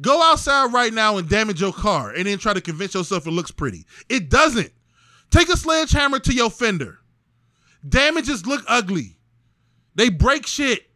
go 0.00 0.22
outside 0.22 0.72
right 0.72 0.92
now 0.92 1.16
and 1.16 1.28
damage 1.28 1.60
your 1.60 1.72
car 1.72 2.10
and 2.10 2.26
then 2.26 2.38
try 2.38 2.54
to 2.54 2.60
convince 2.60 2.94
yourself 2.94 3.26
it 3.26 3.32
looks 3.32 3.50
pretty. 3.50 3.86
It 4.08 4.28
doesn't. 4.28 4.72
Take 5.30 5.48
a 5.48 5.56
sledgehammer 5.56 6.18
to 6.20 6.34
your 6.34 6.50
fender. 6.50 6.98
Damages 7.88 8.46
look 8.46 8.64
ugly. 8.66 9.16
They 9.94 10.08
break 10.08 10.46
shit. 10.46 10.90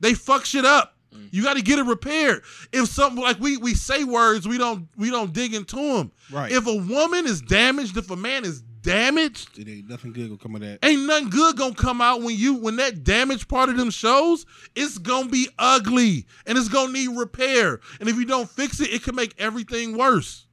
They 0.00 0.14
fuck 0.14 0.44
shit 0.44 0.64
up. 0.64 0.96
Mm. 1.14 1.28
You 1.32 1.42
got 1.42 1.56
to 1.56 1.62
get 1.62 1.78
it 1.78 1.84
repaired. 1.84 2.42
If 2.72 2.88
something 2.88 3.22
like 3.22 3.40
we 3.40 3.56
we 3.56 3.74
say 3.74 4.04
words, 4.04 4.46
we 4.46 4.58
don't 4.58 4.88
we 4.96 5.10
don't 5.10 5.32
dig 5.32 5.54
into 5.54 5.76
them. 5.76 6.12
Right. 6.30 6.52
If 6.52 6.66
a 6.66 6.74
woman 6.74 7.26
is 7.26 7.40
damaged, 7.40 7.96
if 7.96 8.10
a 8.10 8.16
man 8.16 8.44
is 8.44 8.62
damaged, 8.82 9.58
It 9.58 9.68
ain't 9.68 9.88
nothing 9.88 10.12
good 10.12 10.28
gonna 10.28 10.38
come 10.38 10.54
of 10.54 10.62
that. 10.62 10.78
ain't 10.82 11.02
nothing 11.06 11.28
good 11.30 11.56
gonna 11.56 11.74
come 11.74 12.00
out 12.00 12.22
when 12.22 12.36
you 12.36 12.54
when 12.54 12.76
that 12.76 13.04
damaged 13.04 13.48
part 13.48 13.68
of 13.68 13.76
them 13.76 13.90
shows. 13.90 14.46
It's 14.74 14.98
gonna 14.98 15.28
be 15.28 15.48
ugly 15.58 16.26
and 16.46 16.56
it's 16.56 16.68
gonna 16.68 16.92
need 16.92 17.08
repair. 17.08 17.80
And 18.00 18.08
if 18.08 18.16
you 18.16 18.24
don't 18.24 18.48
fix 18.48 18.80
it, 18.80 18.90
it 18.92 19.02
can 19.02 19.14
make 19.14 19.34
everything 19.38 19.98
worse. 19.98 20.46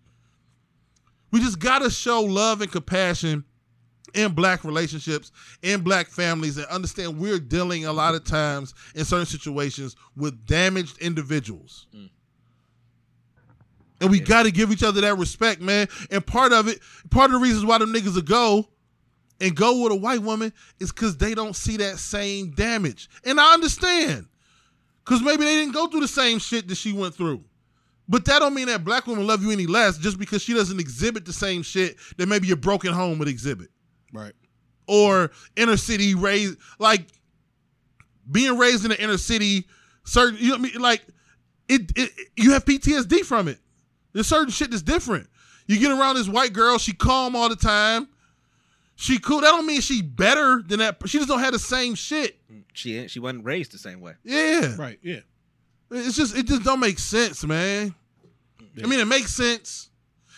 We 1.32 1.40
just 1.40 1.60
gotta 1.60 1.90
show 1.90 2.22
love 2.22 2.62
and 2.62 2.72
compassion 2.72 3.44
in 4.14 4.34
black 4.34 4.64
relationships, 4.64 5.32
in 5.62 5.82
black 5.82 6.08
families, 6.08 6.58
and 6.58 6.66
understand 6.68 7.18
we're 7.18 7.40
dealing 7.40 7.86
a 7.86 7.94
lot 7.94 8.16
of 8.16 8.24
times 8.24 8.74
in 8.96 9.06
certain 9.06 9.26
situations 9.26 9.96
with 10.16 10.46
damaged 10.46 10.98
individuals. 11.00 11.88
Mm. 11.96 12.10
And 14.00 14.12
we 14.12 14.20
got 14.20 14.44
to 14.44 14.52
give 14.52 14.72
each 14.72 14.84
other 14.84 15.02
that 15.02 15.18
respect, 15.18 15.62
man. 15.62 15.88
And 16.12 16.26
part 16.26 16.54
of 16.54 16.68
it, 16.68 16.80
part 17.10 17.32
of 17.32 17.34
the 17.34 17.40
reasons 17.40 17.66
why 17.66 17.80
them 17.80 17.92
niggas 17.94 18.16
will 18.16 18.22
go 18.22 18.68
and 19.42 19.56
go 19.56 19.82
with 19.82 19.92
a 19.92 19.96
white 19.96 20.22
woman 20.22 20.54
is 20.80 20.92
because 20.92 21.18
they 21.18 21.34
don't 21.34 21.56
see 21.56 21.78
that 21.78 21.98
same 21.98 22.52
damage. 22.52 23.10
And 23.26 23.40
I 23.40 23.54
understand. 23.54 24.28
Because 25.04 25.22
maybe 25.22 25.46
they 25.46 25.56
didn't 25.56 25.74
go 25.74 25.88
through 25.88 26.02
the 26.02 26.08
same 26.08 26.38
shit 26.38 26.68
that 26.68 26.76
she 26.76 26.92
went 26.92 27.16
through. 27.16 27.44
But 28.10 28.26
that 28.26 28.40
don't 28.40 28.54
mean 28.54 28.68
that 28.68 28.86
black 28.86 29.08
women 29.08 29.28
love 29.28 29.44
you 29.44 29.52
any 29.52 29.66
less 29.66 29.98
just 29.98 30.18
because 30.18 30.42
she 30.42 30.54
doesn't 30.54 30.80
exhibit 30.80 31.26
the 31.26 31.34
same 31.34 31.62
shit 31.62 31.98
that 32.18 32.28
maybe 32.28 32.48
your 32.48 32.58
broken 32.58 32.94
home 32.94 33.20
would 33.20 33.28
exhibit. 33.28 33.70
Right. 34.14 34.34
Or 34.88 35.32
inner 35.56 35.78
city 35.78 36.16
raised 36.16 36.58
like 36.80 37.08
being 38.30 38.58
raised 38.58 38.84
in 38.84 38.90
the 38.92 39.02
inner 39.02 39.18
city, 39.18 39.66
certain 40.06 40.38
you 40.40 40.48
know 40.50 40.58
what 40.58 40.60
I 40.60 40.64
mean? 40.74 40.82
Like 40.82 41.06
it, 41.68 41.92
it 41.96 42.12
you 42.36 42.52
have 42.52 42.66
PTSD 42.66 43.22
from 43.22 43.48
it. 43.48 43.60
There's 44.14 44.28
certain 44.28 44.52
shit 44.52 44.72
that's 44.72 44.82
different. 44.82 45.30
You 45.68 45.78
get 45.80 45.92
around 45.92 46.16
this 46.16 46.28
white 46.30 46.54
girl, 46.54 46.78
she 46.78 46.94
calm 46.94 47.36
all 47.36 47.50
the 47.50 47.56
time. 47.58 48.08
She 48.96 49.20
cool. 49.20 49.42
That 49.42 49.52
don't 49.52 49.66
mean 49.68 49.82
she 49.82 50.02
better 50.02 50.64
than 50.66 50.80
that. 50.80 50.98
She 51.06 51.18
just 51.20 51.30
don't 51.30 51.40
have 51.42 51.52
the 51.54 51.60
same 51.60 51.94
shit. 51.94 52.40
She 52.74 52.98
ain't- 52.98 53.12
she 53.12 53.20
wasn't 53.20 53.44
raised 53.46 53.72
the 53.72 53.78
same 53.78 54.00
way. 54.00 54.14
Yeah. 54.24 54.76
Right. 54.78 54.98
Yeah. 55.04 55.20
It's 55.92 56.16
just 56.18 56.36
it 56.36 56.48
just 56.48 56.64
don't 56.64 56.80
make 56.80 56.98
sense, 57.00 57.44
man. 57.46 57.94
I 58.84 58.88
mean, 58.88 59.00
it 59.00 59.06
makes 59.06 59.34
sense. 59.34 59.90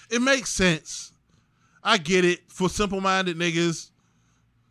It 0.09 0.21
makes 0.21 0.49
sense. 0.49 1.13
I 1.83 1.97
get 1.97 2.25
it 2.25 2.39
for 2.51 2.69
simple-minded 2.69 3.37
niggas. 3.37 3.91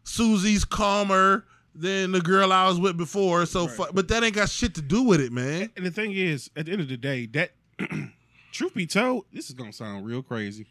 Susie's 0.05 0.65
calmer 0.65 1.45
than 1.75 2.13
the 2.13 2.21
girl 2.21 2.53
I 2.53 2.67
was 2.69 2.79
with 2.81 2.97
before, 2.97 3.47
so 3.47 3.67
Right. 3.67 3.77
fu- 3.77 3.93
but 3.93 4.09
that 4.09 4.23
ain't 4.25 4.35
got 4.35 4.49
shit 4.49 4.75
to 4.75 4.83
do 4.83 5.03
with 5.03 5.21
it, 5.21 5.33
man. 5.33 5.71
And 5.77 5.87
the 5.87 5.91
thing 5.91 6.13
is, 6.13 6.51
at 6.57 6.67
the 6.67 6.73
end 6.73 6.81
of 6.81 6.89
the 6.89 6.97
day, 6.97 7.27
that 7.27 7.53
truth 8.53 8.75
be 8.75 8.87
told, 8.87 9.27
this 9.33 9.49
is 9.49 9.55
gonna 9.55 9.73
sound 9.73 10.05
real 10.05 10.23
crazy, 10.23 10.67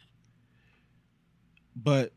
but 1.76 2.12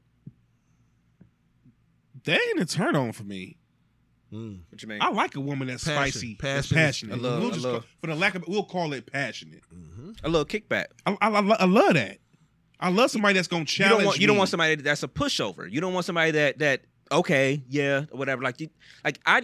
that 2.25 2.41
ain't 2.51 2.61
a 2.61 2.67
turn 2.67 2.97
on 2.97 3.13
for 3.13 3.25
me. 3.25 3.57
Hmm. 4.31 4.57
What 4.71 4.81
you 4.83 4.89
mean? 4.89 4.99
I 5.03 5.11
like 5.11 5.35
a 5.35 5.41
woman 5.41 5.69
that's 5.69 5.85
Passion. 5.85 6.13
spicy, 6.13 6.35
Passion 6.37 6.55
that's 6.55 6.73
passionate. 6.73 7.15
I 7.15 7.19
love- 7.19 7.41
we'll 7.43 7.51
I 7.51 7.55
just 7.55 7.65
love- 7.65 7.83
call- 7.83 7.89
for 8.01 8.07
the 8.09 8.15
lack 8.15 8.35
of, 8.35 8.45
we'll 8.47 8.65
call 8.65 8.93
it 8.93 9.11
passionate. 9.11 9.63
Mm-hmm. 9.75 10.13
a 10.25 10.29
little 10.29 10.45
kickback. 10.47 10.87
I, 11.07 11.17
I, 11.21 11.29
I, 11.31 11.41
I 11.61 11.65
love 11.65 11.95
that. 11.95 12.19
I 12.81 12.89
love 12.91 13.11
somebody 13.11 13.35
that's 13.35 13.49
gonna 13.49 13.65
challenge. 13.67 13.91
You 13.93 13.97
don't 13.99 14.07
want 14.07 14.21
you 14.21 14.27
don't 14.27 14.37
want 14.39 14.51
somebody 14.51 14.75
that's 14.77 15.03
a 15.03 15.09
pushover. 15.09 15.71
You 15.71 15.81
don't 15.81 15.93
want 15.95 16.07
somebody 16.07 16.31
that 16.33 16.59
that 16.61 16.81
okay, 17.13 17.63
yeah, 17.69 18.07
or 18.11 18.19
whatever. 18.19 18.43
Like 18.43 18.59
you, 18.61 18.71
like 19.05 19.21
I 19.27 19.43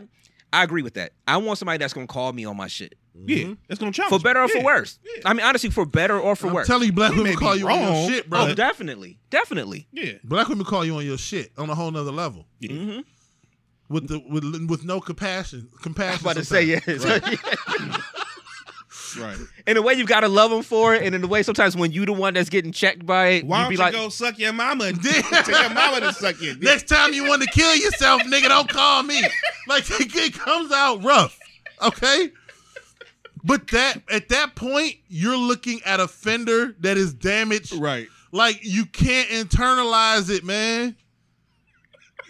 I 0.52 0.62
agree 0.64 0.82
with 0.82 0.94
that. 0.94 1.12
I 1.28 1.36
want 1.36 1.58
somebody 1.58 1.78
that's 1.78 1.92
gonna 1.92 2.06
call 2.06 2.32
me 2.32 2.44
on 2.46 2.56
my 2.56 2.66
shit 2.68 2.94
Yeah, 3.26 3.52
that's 3.68 3.78
gonna 3.78 3.92
challenge 3.92 4.14
for 4.18 4.22
better 4.24 4.40
or 4.40 4.46
me. 4.46 4.52
for 4.52 4.58
Yeah. 4.58 4.64
worse. 4.64 4.98
Yeah. 5.04 5.22
I 5.26 5.34
mean, 5.34 5.44
honestly, 5.44 5.68
for 5.70 5.84
better 5.84 6.18
or 6.18 6.34
for 6.36 6.46
I'm 6.46 6.54
worse. 6.54 6.66
telling 6.66 6.86
you, 6.86 6.92
black 6.92 7.14
women 7.14 7.34
call 7.36 7.52
be 7.54 7.58
you 7.60 7.68
on 7.68 7.80
your 7.92 8.08
shit, 8.10 8.30
bro. 8.30 8.40
oh, 8.46 8.54
definitely, 8.54 9.18
definitely. 9.30 9.86
Yeah, 9.92 10.12
Black 10.24 10.48
women 10.48 10.64
call 10.64 10.84
you 10.84 10.96
on 10.96 11.04
your 11.04 11.18
shit 11.18 11.52
on 11.58 11.68
a 11.68 11.74
whole 11.74 11.90
nother 11.90 12.12
level 12.12 12.46
yeah. 12.60 12.72
hmm 12.72 13.00
with 13.88 14.08
the 14.08 14.18
with 14.28 14.42
with 14.68 14.84
no 14.84 15.00
compassion. 15.00 15.68
I 15.78 15.82
Compassion. 15.82 16.12
was 16.12 16.22
about 16.22 16.36
to 16.36 16.44
say 16.44 16.62
yes. 16.64 16.86
right. 17.04 17.22
in 19.66 19.76
a 19.76 19.82
way, 19.82 19.94
you've 19.94 20.08
gotta 20.08 20.28
love 20.28 20.50
them 20.50 20.62
for 20.62 20.94
it, 20.94 21.02
and 21.02 21.14
in 21.14 21.22
a 21.22 21.26
way, 21.26 21.42
sometimes 21.42 21.76
when 21.76 21.92
you 21.92 22.04
the 22.06 22.12
one 22.12 22.34
that's 22.34 22.48
getting 22.48 22.72
checked 22.72 23.04
by 23.04 23.26
it, 23.28 23.46
Why 23.46 23.58
you 23.58 23.62
don't 23.64 23.70
be 23.70 23.74
you 23.76 23.80
like, 23.80 23.92
go 23.92 24.08
suck 24.08 24.38
your 24.38 24.52
mama? 24.52 24.84
and 24.84 25.02
Tell 25.02 25.62
your 25.62 25.70
mama 25.74 26.00
to 26.00 26.12
suck 26.12 26.40
your 26.40 26.54
dick. 26.54 26.62
Next 26.62 26.88
time 26.88 27.12
you 27.12 27.24
want 27.26 27.42
to 27.42 27.48
kill 27.48 27.74
yourself, 27.74 28.22
nigga, 28.22 28.48
don't 28.48 28.68
call 28.68 29.02
me. 29.02 29.22
Like 29.68 29.84
it 29.88 30.32
comes 30.32 30.70
out 30.70 31.02
rough, 31.02 31.36
okay? 31.82 32.30
But 33.42 33.66
that 33.68 34.00
at 34.08 34.28
that 34.28 34.54
point, 34.54 34.94
you're 35.08 35.36
looking 35.36 35.80
at 35.84 35.98
a 35.98 36.06
fender 36.06 36.76
that 36.80 36.96
is 36.96 37.12
damaged. 37.12 37.72
Right. 37.74 38.06
Like 38.30 38.60
you 38.62 38.86
can't 38.86 39.28
internalize 39.28 40.30
it, 40.30 40.44
man. 40.44 40.94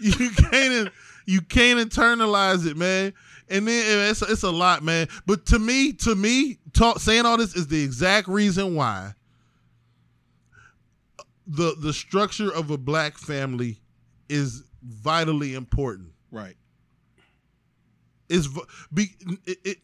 You 0.01 0.31
can't. 0.31 0.91
You 1.27 1.41
can't 1.43 1.81
internalize 1.81 2.67
it, 2.67 2.77
man. 2.77 3.13
And 3.49 3.69
then 3.69 4.11
it's 4.11 4.23
it's 4.23 4.43
a 4.43 4.51
lot, 4.51 4.83
man. 4.83 5.09
But 5.25 5.47
to 5.47 5.59
me, 5.59 5.93
to 5.95 6.15
me, 6.15 6.59
talk, 6.73 6.99
saying 6.99 7.27
all 7.27 7.37
this 7.37 7.55
is 7.55 7.69
the 7.69 7.83
exact 7.83 8.29
reason 8.29 8.75
why 8.75 9.15
the 11.47 11.77
the 11.81 11.93
structure 11.93 12.53
of 12.53 12.71
a 12.71 12.79
black 12.79 13.17
family 13.19 13.79
is 14.29 14.65
vitally 14.83 15.55
important. 15.55 16.09
Right. 16.31 16.57
Is 18.29 18.49
be 18.93 19.11
it, 19.47 19.59
it 19.65 19.79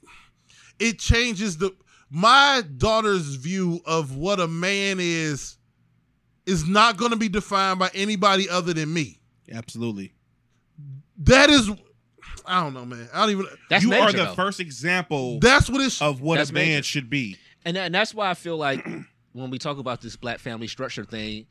it 0.81 0.99
changes 0.99 1.59
the 1.59 1.71
my 2.11 2.63
daughter's 2.77 3.37
view 3.37 3.81
of 3.87 4.17
what 4.17 4.41
a 4.41 4.49
man 4.49 4.99
is 5.01 5.57
is 6.47 6.67
not 6.67 6.97
going 6.97 7.13
to 7.13 7.17
be 7.17 7.29
defined 7.29 7.79
by 7.79 7.91
anybody 7.95 8.49
other 8.49 8.75
than 8.75 8.93
me. 8.93 9.21
Absolutely. 9.51 10.13
That 11.19 11.51
is, 11.51 11.71
I 12.47 12.63
don't 12.63 12.75
know, 12.75 12.85
man. 12.85 13.09
I 13.15 13.21
don't 13.21 13.31
even. 13.31 13.47
That's 13.71 13.83
you 13.85 13.91
major, 13.91 14.03
are 14.03 14.13
the 14.13 14.19
though. 14.27 14.35
first 14.35 14.61
example 14.61 15.39
That's 15.41 15.69
what 15.71 15.81
it's. 15.81 16.01
of 16.03 16.21
what 16.21 16.37
That's 16.37 16.51
a 16.51 16.55
man 16.55 16.69
major. 16.69 16.83
should 16.83 17.11
be. 17.11 17.37
and 17.65 17.77
and 17.77 17.95
that's 17.95 18.15
why 18.15 18.31
I 18.31 18.35
feel 18.35 18.57
like 18.57 18.85
when 19.33 19.51
we 19.51 19.59
talk 19.59 19.79
about 19.79 20.01
this 20.01 20.17
black 20.17 20.39
family 20.39 20.67
structure 20.69 21.05
thing, 21.05 21.47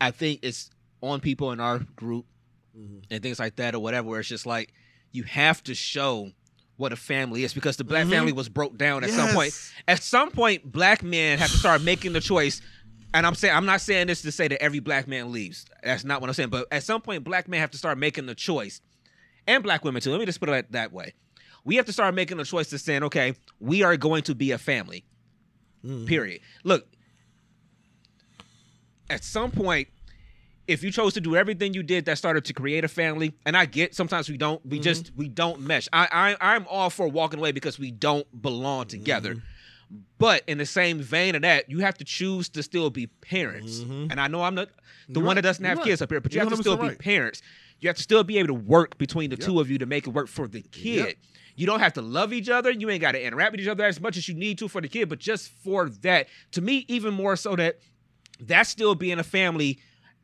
I 0.00 0.10
think 0.10 0.40
it's 0.42 0.70
on 1.02 1.20
people 1.20 1.52
in 1.52 1.60
our 1.60 1.78
group 1.96 2.26
and 3.10 3.22
things 3.22 3.38
like 3.38 3.56
that 3.56 3.74
or 3.74 3.80
whatever. 3.80 4.08
Where 4.08 4.20
it's 4.20 4.28
just 4.28 4.46
like 4.46 4.72
you 5.12 5.22
have 5.24 5.62
to 5.64 5.74
show 5.74 6.30
what 6.76 6.92
a 6.92 6.96
family 6.96 7.44
is 7.44 7.52
because 7.52 7.76
the 7.76 7.84
black 7.84 8.06
Mhm. 8.06 8.10
family 8.10 8.32
was 8.32 8.48
broke 8.48 8.78
down 8.78 9.04
at 9.04 9.10
some 9.10 9.34
point. 9.34 9.52
At 9.86 10.02
some 10.02 10.30
point, 10.30 10.70
black 10.72 11.02
men 11.02 11.38
have 11.38 11.50
to 11.50 11.58
start 11.58 11.82
making 11.82 12.14
the 12.14 12.20
choice. 12.20 12.62
And 13.12 13.26
I'm 13.26 13.34
saying 13.34 13.54
I'm 13.54 13.66
not 13.66 13.80
saying 13.82 14.06
this 14.06 14.22
to 14.22 14.32
say 14.32 14.48
that 14.48 14.62
every 14.62 14.78
black 14.78 15.06
man 15.08 15.32
leaves. 15.32 15.66
That's 15.82 16.04
not 16.04 16.20
what 16.20 16.30
I'm 16.30 16.34
saying. 16.34 16.48
But 16.50 16.68
at 16.72 16.82
some 16.84 17.00
point, 17.02 17.24
black 17.24 17.48
men 17.48 17.60
have 17.60 17.70
to 17.72 17.78
start 17.78 17.98
making 17.98 18.26
the 18.26 18.34
choice, 18.34 18.80
and 19.50 19.62
black 19.62 19.84
women 19.84 20.00
too. 20.00 20.10
Let 20.10 20.20
me 20.20 20.26
just 20.26 20.40
put 20.40 20.48
it 20.48 20.72
that 20.72 20.92
way. 20.92 21.14
We 21.64 21.76
have 21.76 21.86
to 21.86 21.92
start 21.92 22.14
making 22.14 22.38
the 22.38 22.44
choice 22.44 22.70
to 22.70 22.78
saying, 22.78 23.02
okay, 23.04 23.34
we 23.58 23.82
are 23.82 23.96
going 23.96 24.22
to 24.24 24.34
be 24.34 24.52
a 24.52 24.58
family. 24.58 25.04
Mm. 25.84 26.06
Period. 26.06 26.40
Look, 26.64 26.86
at 29.10 29.24
some 29.24 29.50
point, 29.50 29.88
if 30.68 30.84
you 30.84 30.92
chose 30.92 31.14
to 31.14 31.20
do 31.20 31.34
everything 31.34 31.74
you 31.74 31.82
did 31.82 32.04
that 32.04 32.16
started 32.16 32.44
to 32.44 32.52
create 32.52 32.84
a 32.84 32.88
family, 32.88 33.34
and 33.44 33.56
I 33.56 33.66
get 33.66 33.94
sometimes 33.94 34.28
we 34.28 34.36
don't, 34.36 34.64
we 34.64 34.76
mm-hmm. 34.76 34.82
just 34.84 35.12
we 35.16 35.28
don't 35.28 35.60
mesh. 35.60 35.88
I, 35.92 36.36
I 36.40 36.54
I'm 36.54 36.66
all 36.68 36.90
for 36.90 37.08
walking 37.08 37.40
away 37.40 37.52
because 37.52 37.78
we 37.78 37.90
don't 37.90 38.26
belong 38.40 38.86
together. 38.86 39.34
Mm-hmm. 39.34 39.46
But 40.18 40.42
in 40.46 40.58
the 40.58 40.66
same 40.66 41.00
vein 41.00 41.34
of 41.34 41.42
that, 41.42 41.68
you 41.70 41.80
have 41.80 41.98
to 41.98 42.04
choose 42.04 42.48
to 42.50 42.62
still 42.62 42.90
be 42.90 43.06
parents. 43.06 43.78
Mm-hmm. 43.80 44.10
And 44.10 44.20
I 44.20 44.28
know 44.28 44.42
I'm 44.42 44.54
not 44.54 44.68
the 45.08 45.18
You're 45.20 45.26
one 45.26 45.36
that 45.36 45.42
doesn't 45.42 45.64
have 45.64 45.78
You're 45.78 45.86
kids 45.86 46.00
right. 46.00 46.04
up 46.06 46.10
here, 46.10 46.20
but 46.20 46.32
you 46.32 46.40
You're 46.40 46.48
have 46.48 46.56
to 46.56 46.62
still 46.62 46.76
100% 46.76 46.80
be 46.80 46.88
right. 46.88 46.98
parents. 46.98 47.42
You 47.80 47.88
have 47.88 47.96
to 47.96 48.02
still 48.02 48.22
be 48.22 48.38
able 48.38 48.48
to 48.48 48.54
work 48.54 48.98
between 48.98 49.30
the 49.30 49.36
two 49.36 49.58
of 49.58 49.70
you 49.70 49.78
to 49.78 49.86
make 49.86 50.06
it 50.06 50.10
work 50.10 50.28
for 50.28 50.46
the 50.46 50.60
kid. 50.60 51.06
Yep. 51.06 51.14
You 51.56 51.66
don't 51.66 51.80
have 51.80 51.94
to 51.94 52.02
love 52.02 52.32
each 52.32 52.48
other. 52.48 52.70
You 52.70 52.88
ain't 52.90 53.00
got 53.00 53.12
to 53.12 53.22
interact 53.22 53.52
with 53.52 53.60
each 53.60 53.68
other 53.68 53.84
as 53.84 54.00
much 54.00 54.16
as 54.16 54.28
you 54.28 54.34
need 54.34 54.58
to 54.58 54.68
for 54.68 54.80
the 54.80 54.88
kid, 54.88 55.08
but 55.08 55.18
just 55.18 55.48
for 55.48 55.88
that, 55.88 56.28
to 56.52 56.60
me, 56.60 56.84
even 56.88 57.12
more 57.12 57.36
so 57.36 57.56
that 57.56 57.80
that's 58.38 58.70
still 58.70 58.94
being 58.94 59.18
a 59.18 59.24
family 59.24 59.78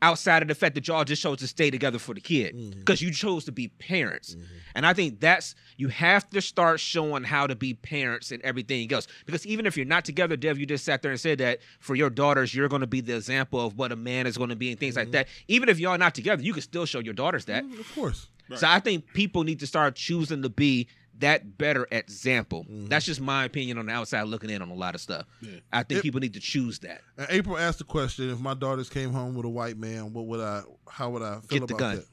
outside 0.06 0.40
of 0.40 0.46
the 0.48 0.54
fact 0.54 0.76
that 0.76 0.86
y'all 0.86 1.02
just 1.02 1.20
chose 1.20 1.38
to 1.38 1.48
stay 1.48 1.68
together 1.68 1.98
for 1.98 2.14
the 2.14 2.20
kid 2.20 2.54
mm-hmm. 2.54 2.78
because 2.78 3.02
you 3.02 3.10
chose 3.10 3.44
to 3.44 3.50
be 3.50 3.66
parents. 3.68 4.34
Mm-hmm. 4.34 4.44
And 4.76 4.86
I 4.86 4.92
think 4.92 5.18
that's 5.18 5.56
you 5.76 5.88
have 5.88 6.30
to 6.30 6.40
start 6.40 6.78
showing 6.78 7.24
how 7.24 7.48
to 7.48 7.56
be 7.56 7.74
parents 7.74 8.30
and 8.30 8.40
everything 8.42 8.92
else. 8.92 9.08
Because 9.26 9.44
even 9.46 9.66
if 9.66 9.76
you're 9.76 9.84
not 9.84 10.04
together, 10.04 10.36
Dev, 10.36 10.58
you 10.58 10.66
just 10.66 10.84
sat 10.84 11.02
there 11.02 11.10
and 11.10 11.18
said 11.18 11.38
that 11.38 11.58
for 11.80 11.96
your 11.96 12.08
daughters, 12.08 12.54
you're 12.54 12.68
going 12.68 12.82
to 12.82 12.86
be 12.86 13.00
the 13.00 13.16
example 13.16 13.60
of 13.64 13.76
what 13.76 13.90
a 13.90 13.96
man 13.96 14.28
is 14.28 14.36
going 14.36 14.50
to 14.50 14.56
be 14.56 14.70
and 14.70 14.78
things 14.78 14.94
like 14.94 15.06
mm-hmm. 15.06 15.12
that. 15.12 15.28
Even 15.48 15.68
if 15.68 15.80
y'all 15.80 15.98
not 15.98 16.14
together, 16.14 16.42
you 16.42 16.52
can 16.52 16.62
still 16.62 16.86
show 16.86 17.00
your 17.00 17.14
daughters 17.14 17.46
that. 17.46 17.64
Mm, 17.64 17.80
of 17.80 17.94
course. 17.94 18.28
So 18.54 18.68
I 18.68 18.78
think 18.78 19.12
people 19.12 19.42
need 19.42 19.58
to 19.58 19.66
start 19.66 19.96
choosing 19.96 20.42
to 20.42 20.48
be 20.48 20.86
that 21.20 21.56
better 21.59 21.86
example. 21.90 22.64
Mm-hmm. 22.64 22.86
That's 22.88 23.06
just 23.06 23.20
my 23.20 23.44
opinion 23.44 23.78
on 23.78 23.86
the 23.86 23.93
outside 23.93 24.22
looking 24.24 24.51
in 24.51 24.60
on 24.62 24.70
a 24.70 24.74
lot 24.74 24.94
of 24.94 25.01
stuff. 25.01 25.26
Yeah. 25.40 25.60
I 25.72 25.82
think 25.82 25.98
It- 25.98 26.02
people 26.02 26.20
need 26.20 26.34
to 26.34 26.40
choose 26.40 26.78
that. 26.80 27.01
April 27.30 27.56
asked 27.59 27.78
the 27.78 27.84
question: 27.84 28.28
If 28.30 28.38
my 28.40 28.55
daughters 28.55 28.88
came 28.88 29.12
home 29.12 29.34
with 29.34 29.44
a 29.47 29.48
white 29.48 29.78
man, 29.78 30.12
what 30.12 30.26
would 30.26 30.40
I? 30.40 30.62
How 30.88 31.10
would 31.10 31.22
I 31.22 31.40
feel 31.40 31.60
Get 31.60 31.68
the 31.68 31.74
about 31.74 31.78
gun. 31.78 31.97
that? 31.97 32.06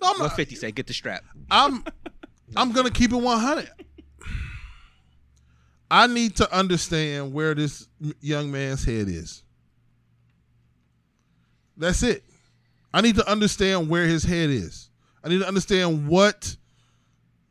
No, 0.00 0.08
I'm 0.08 0.18
What 0.20 0.26
not. 0.28 0.36
50 0.36 0.54
say? 0.56 0.70
Get 0.72 0.86
the 0.86 0.94
strap. 0.94 1.24
I'm 1.50 1.84
I'm 2.56 2.72
gonna 2.72 2.90
keep 2.90 3.12
it 3.12 3.16
100. 3.16 3.70
I 5.90 6.06
need 6.06 6.36
to 6.36 6.54
understand 6.56 7.32
where 7.32 7.54
this 7.54 7.88
young 8.20 8.50
man's 8.52 8.84
head 8.84 9.08
is. 9.08 9.42
That's 11.76 12.02
it. 12.02 12.24
I 12.92 13.00
need 13.00 13.16
to 13.16 13.28
understand 13.30 13.88
where 13.88 14.06
his 14.06 14.22
head 14.24 14.50
is. 14.50 14.90
I 15.24 15.28
need 15.28 15.38
to 15.40 15.48
understand 15.48 16.08
what 16.08 16.56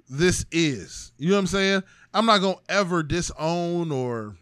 this 0.10 0.46
is. 0.52 1.12
You 1.18 1.30
know 1.30 1.36
what 1.36 1.40
I'm 1.42 1.48
saying? 1.48 1.84
I'm 2.14 2.26
not 2.26 2.42
gonna 2.42 2.58
ever 2.70 3.04
disown 3.04 3.92
or 3.92 4.36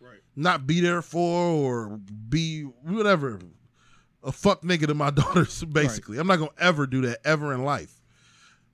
Right. 0.00 0.20
not 0.36 0.66
be 0.66 0.80
there 0.80 1.02
for 1.02 1.48
or 1.48 1.98
be 2.28 2.62
whatever 2.62 3.40
a 4.22 4.32
fuck 4.32 4.62
nigga 4.62 4.86
to 4.86 4.94
my 4.94 5.10
daughters 5.22 5.62
basically 5.64 6.18
i'm 6.18 6.26
not 6.26 6.38
gonna 6.38 6.50
ever 6.58 6.86
do 6.86 7.00
that 7.02 7.18
ever 7.24 7.52
in 7.54 7.62
life 7.64 8.00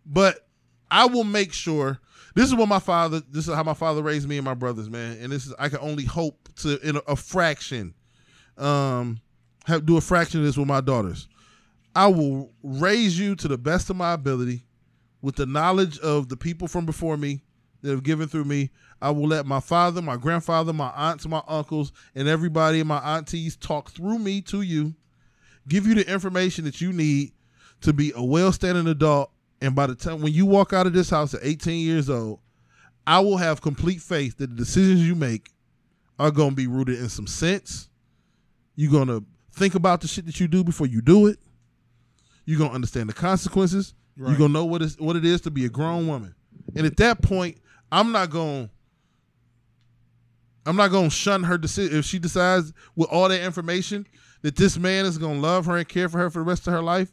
but 0.06 0.46
i 0.90 1.04
will 1.06 1.24
make 1.24 1.52
sure 1.52 2.00
this 2.34 2.46
is 2.46 2.54
what 2.54 2.68
my 2.68 2.78
father 2.78 3.20
this 3.30 3.46
is 3.48 3.54
how 3.54 3.62
my 3.62 3.74
father 3.74 4.02
raised 4.02 4.26
me 4.28 4.38
and 4.38 4.44
my 4.46 4.54
brothers 4.54 4.88
man 4.88 5.18
and 5.20 5.30
this 5.30 5.46
is 5.46 5.54
i 5.58 5.68
can 5.68 5.78
only 5.80 6.04
hope 6.04 6.48
to 6.56 6.78
in 6.86 6.96
a, 6.96 7.00
a 7.08 7.16
fraction 7.16 7.92
um 8.56 9.20
have 9.66 9.84
do 9.84 9.96
a 9.96 10.00
fraction 10.00 10.40
of 10.40 10.46
this 10.46 10.56
with 10.56 10.68
my 10.68 10.80
daughters 10.80 11.28
i 11.94 12.06
will 12.06 12.50
raise 12.62 13.18
you 13.18 13.34
to 13.34 13.46
the 13.48 13.58
best 13.58 13.90
of 13.90 13.96
my 13.96 14.12
ability 14.12 14.62
with 15.22 15.36
the 15.36 15.46
knowledge 15.46 15.98
of 16.00 16.28
the 16.28 16.36
people 16.36 16.68
from 16.68 16.84
before 16.84 17.16
me 17.16 17.42
that 17.80 17.90
have 17.90 18.02
given 18.02 18.28
through 18.28 18.44
me. 18.44 18.70
I 19.00 19.10
will 19.10 19.26
let 19.26 19.46
my 19.46 19.60
father, 19.60 20.02
my 20.02 20.16
grandfather, 20.16 20.72
my 20.72 20.90
aunts, 20.94 21.26
my 21.26 21.42
uncles, 21.48 21.92
and 22.14 22.28
everybody 22.28 22.80
and 22.80 22.88
my 22.88 22.98
aunties 23.16 23.56
talk 23.56 23.90
through 23.90 24.18
me 24.18 24.40
to 24.42 24.62
you, 24.62 24.94
give 25.66 25.86
you 25.86 25.94
the 25.94 26.12
information 26.12 26.64
that 26.64 26.80
you 26.80 26.92
need 26.92 27.32
to 27.80 27.92
be 27.92 28.12
a 28.14 28.22
well 28.22 28.52
standing 28.52 28.86
adult. 28.86 29.30
And 29.60 29.74
by 29.74 29.86
the 29.86 29.94
time 29.94 30.20
when 30.20 30.32
you 30.32 30.44
walk 30.44 30.72
out 30.72 30.86
of 30.86 30.92
this 30.92 31.10
house 31.10 31.34
at 31.34 31.40
18 31.42 31.84
years 31.84 32.10
old, 32.10 32.40
I 33.06 33.20
will 33.20 33.36
have 33.36 33.60
complete 33.60 34.00
faith 34.00 34.38
that 34.38 34.50
the 34.50 34.56
decisions 34.56 35.06
you 35.06 35.14
make 35.14 35.50
are 36.18 36.30
going 36.30 36.50
to 36.50 36.56
be 36.56 36.66
rooted 36.66 36.98
in 36.98 37.08
some 37.08 37.26
sense. 37.26 37.88
You're 38.76 38.92
going 38.92 39.08
to 39.08 39.24
think 39.52 39.74
about 39.74 40.00
the 40.00 40.08
shit 40.08 40.26
that 40.26 40.38
you 40.38 40.46
do 40.48 40.62
before 40.62 40.86
you 40.86 41.00
do 41.00 41.26
it. 41.26 41.38
You're 42.44 42.58
gonna 42.58 42.74
understand 42.74 43.08
the 43.08 43.12
consequences. 43.12 43.94
You're 44.16 44.36
gonna 44.36 44.52
know 44.52 44.64
what 44.64 44.82
is 44.82 44.98
what 44.98 45.16
it 45.16 45.24
is 45.24 45.40
to 45.42 45.50
be 45.50 45.64
a 45.64 45.68
grown 45.68 46.06
woman. 46.06 46.34
And 46.76 46.86
at 46.86 46.96
that 46.98 47.22
point, 47.22 47.58
I'm 47.90 48.12
not 48.12 48.30
gonna 48.30 48.70
I'm 50.66 50.76
not 50.76 50.90
gonna 50.90 51.10
shun 51.10 51.44
her 51.44 51.58
decision 51.58 51.98
if 51.98 52.04
she 52.04 52.18
decides 52.18 52.72
with 52.94 53.08
all 53.10 53.28
that 53.28 53.42
information 53.42 54.06
that 54.42 54.56
this 54.56 54.78
man 54.78 55.06
is 55.06 55.18
gonna 55.18 55.40
love 55.40 55.66
her 55.66 55.76
and 55.76 55.88
care 55.88 56.08
for 56.08 56.18
her 56.18 56.30
for 56.30 56.40
the 56.40 56.44
rest 56.44 56.66
of 56.66 56.72
her 56.72 56.82
life. 56.82 57.10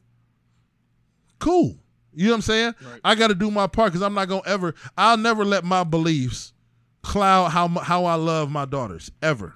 Cool. 1.39 1.77
You 2.13 2.25
know 2.25 2.31
what 2.31 2.35
I'm 2.35 2.41
saying? 2.41 2.75
Right. 2.81 3.01
I 3.03 3.15
got 3.15 3.27
to 3.27 3.35
do 3.35 3.51
my 3.51 3.67
part 3.67 3.91
because 3.91 4.01
I'm 4.01 4.13
not 4.13 4.27
gonna 4.27 4.41
ever. 4.45 4.75
I'll 4.97 5.17
never 5.17 5.45
let 5.45 5.63
my 5.63 5.83
beliefs 5.83 6.53
cloud 7.01 7.49
how 7.49 7.67
how 7.67 8.05
I 8.05 8.15
love 8.15 8.51
my 8.51 8.65
daughters 8.65 9.11
ever. 9.21 9.53